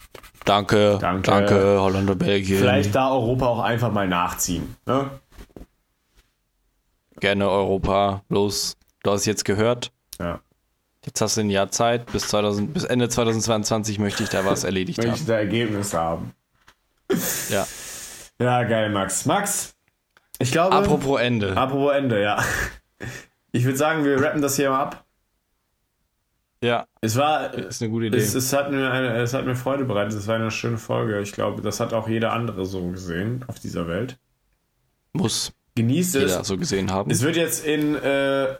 Danke, 0.47 0.97
danke, 0.99 1.30
danke, 1.30 1.80
Holland 1.82 2.09
und 2.09 2.18
Belgien. 2.18 2.59
Vielleicht 2.59 2.95
da 2.95 3.11
Europa 3.11 3.47
auch 3.47 3.61
einfach 3.61 3.92
mal 3.92 4.09
nachziehen. 4.09 4.74
Ne? 4.86 5.11
Gerne 7.20 7.51
Europa, 7.51 8.22
los. 8.30 8.78
Du 9.03 9.11
hast 9.11 9.26
jetzt 9.26 9.45
gehört. 9.45 9.92
Ja. 10.18 10.40
Jetzt 11.05 11.21
hast 11.21 11.37
du 11.37 11.43
ein 11.43 11.51
Jahr 11.51 11.71
Zeit, 11.71 12.11
bis, 12.13 12.29
2000, 12.29 12.73
bis 12.73 12.85
Ende 12.85 13.09
2022 13.09 13.99
möchte 13.99 14.23
ich 14.23 14.31
da 14.31 14.45
was 14.45 14.65
erledigt 14.65 14.99
möchte 14.99 15.13
haben. 15.13 15.19
Möchte 15.19 15.33
da 15.33 15.39
Ergebnisse 15.39 15.99
haben. 15.99 16.33
Ja. 17.51 17.67
Ja, 18.41 18.65
geil, 18.65 18.91
Max. 18.91 19.27
Max, 19.27 19.75
ich 20.39 20.51
glaube. 20.51 20.75
Apropos 20.75 21.21
Ende. 21.21 21.57
Apropos 21.57 21.93
Ende, 21.95 22.21
ja. 22.21 22.43
Ich 23.53 23.65
würde 23.65 23.79
sagen, 23.79 24.05
wir 24.05 24.21
rappen 24.21 24.43
das 24.43 24.57
hier 24.57 24.71
mal 24.71 24.83
ab. 24.83 25.05
Ja. 26.63 26.87
Es 27.01 27.17
war. 27.17 27.55
Ist 27.55 27.83
eine 27.83 27.91
gute 27.91 28.07
Idee. 28.07 28.17
Es, 28.17 28.35
es, 28.35 28.53
hat 28.53 28.71
mir 28.71 28.91
eine, 28.91 29.15
es 29.19 29.35
hat 29.35 29.45
mir 29.45 29.55
Freude 29.55 29.85
bereitet. 29.85 30.15
Es 30.19 30.27
war 30.27 30.37
eine 30.37 30.51
schöne 30.51 30.79
Folge. 30.79 31.21
Ich 31.21 31.33
glaube, 31.33 31.63
das 31.63 31.79
hat 31.79 31.93
auch 31.93 32.09
jeder 32.09 32.33
andere 32.33 32.65
so 32.65 32.89
gesehen 32.89 33.45
auf 33.47 33.61
dieser 33.61 33.87
Welt. 33.87 34.19
Muss. 35.13 35.53
Genießt 35.77 36.15
jeder 36.15 36.41
es. 36.41 36.49
so 36.49 36.57
gesehen 36.57 36.91
haben. 36.91 37.11
Es 37.11 37.23
wird 37.23 37.37
jetzt 37.37 37.65
in. 37.65 37.95
Äh, 37.95 38.57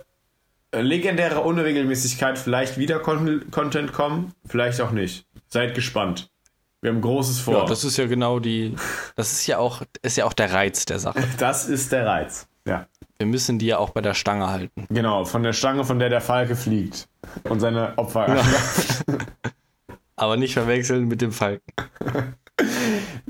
legendäre 0.83 1.41
Unregelmäßigkeit 1.41 2.39
vielleicht 2.39 2.79
wieder 2.79 2.99
Content 2.99 3.93
kommen, 3.93 4.33
vielleicht 4.47 4.81
auch 4.81 4.91
nicht. 4.91 5.27
Seid 5.49 5.75
gespannt. 5.75 6.31
Wir 6.85 6.91
haben 6.91 7.01
Großes 7.01 7.41
vor. 7.41 7.55
Ja, 7.55 7.64
das 7.64 7.83
ist 7.83 7.97
ja 7.97 8.07
genau 8.07 8.41
die. 8.41 8.75
Das 9.16 9.33
ist 9.33 9.47
ja 9.47 9.57
auch, 9.57 9.81
ist 10.03 10.18
ja 10.18 10.27
auch 10.27 10.35
der 10.35 10.53
Reiz 10.53 10.85
der 10.85 10.99
Sache. 10.99 11.22
Das 11.39 11.66
ist 11.66 11.93
der 11.93 12.07
Reiz. 12.07 12.47
Ja. 12.66 12.87
Wir 13.16 13.27
müssen 13.27 13.59
die 13.59 13.66
ja 13.66 13.79
auch 13.79 13.91
bei 13.91 14.03
der 14.03 14.12
Stange 14.12 14.51
halten. 14.51 14.87
Genau, 14.91 15.25
von 15.25 15.43
der 15.43 15.55
Stange, 15.55 15.85
von 15.85 15.99
der 15.99 16.11
der 16.11 16.20
Falke 16.20 16.57
fliegt 16.57 17.09
und 17.45 17.61
seine 17.61 17.97
Opfer. 17.97 18.29
Ja. 18.29 18.45
Aber 20.16 20.37
nicht 20.37 20.53
verwechseln 20.53 21.09
mit 21.09 21.22
dem 21.22 21.33
Falken. 21.33 21.72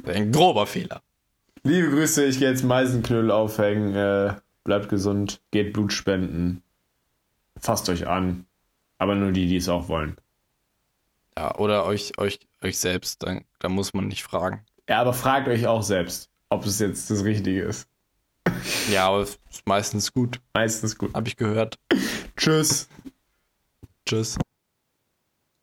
Ein 0.05 0.33
grober 0.33 0.67
Fehler. 0.67 1.01
Liebe 1.63 1.91
Grüße, 1.91 2.25
ich 2.25 2.41
gehe 2.41 2.51
jetzt 2.51 2.65
Meisenknödel 2.65 3.31
aufhängen. 3.31 3.95
Äh, 3.95 4.35
bleibt 4.65 4.89
gesund, 4.89 5.41
geht 5.53 5.73
Blut 5.73 5.93
spenden 5.93 6.64
fasst 7.65 7.89
euch 7.89 8.07
an. 8.07 8.47
Aber 8.99 9.15
nur 9.15 9.33
die, 9.33 9.47
die 9.47 9.57
es 9.57 9.69
auch 9.69 9.89
wollen. 9.89 10.17
Ja, 11.37 11.57
oder 11.57 11.85
euch, 11.85 12.17
euch, 12.19 12.39
euch 12.63 12.79
selbst, 12.79 13.23
dann, 13.25 13.45
dann 13.59 13.73
muss 13.73 13.93
man 13.93 14.07
nicht 14.07 14.23
fragen. 14.23 14.65
Ja, 14.89 15.01
aber 15.01 15.13
fragt 15.13 15.49
euch 15.49 15.67
auch 15.67 15.83
selbst, 15.83 16.31
ob 16.49 16.65
es 16.65 16.79
jetzt 16.79 17.11
das 17.11 17.25
Richtige 17.25 17.63
ist. 17.63 17.89
Ja, 18.91 19.09
aber 19.09 19.23
ist 19.23 19.41
meistens 19.65 20.13
gut. 20.13 20.41
Meistens 20.53 20.97
gut. 20.97 21.13
Hab 21.15 21.27
ich 21.27 21.37
gehört. 21.37 21.79
Tschüss. 22.37 22.89
Tschüss. 24.07 24.39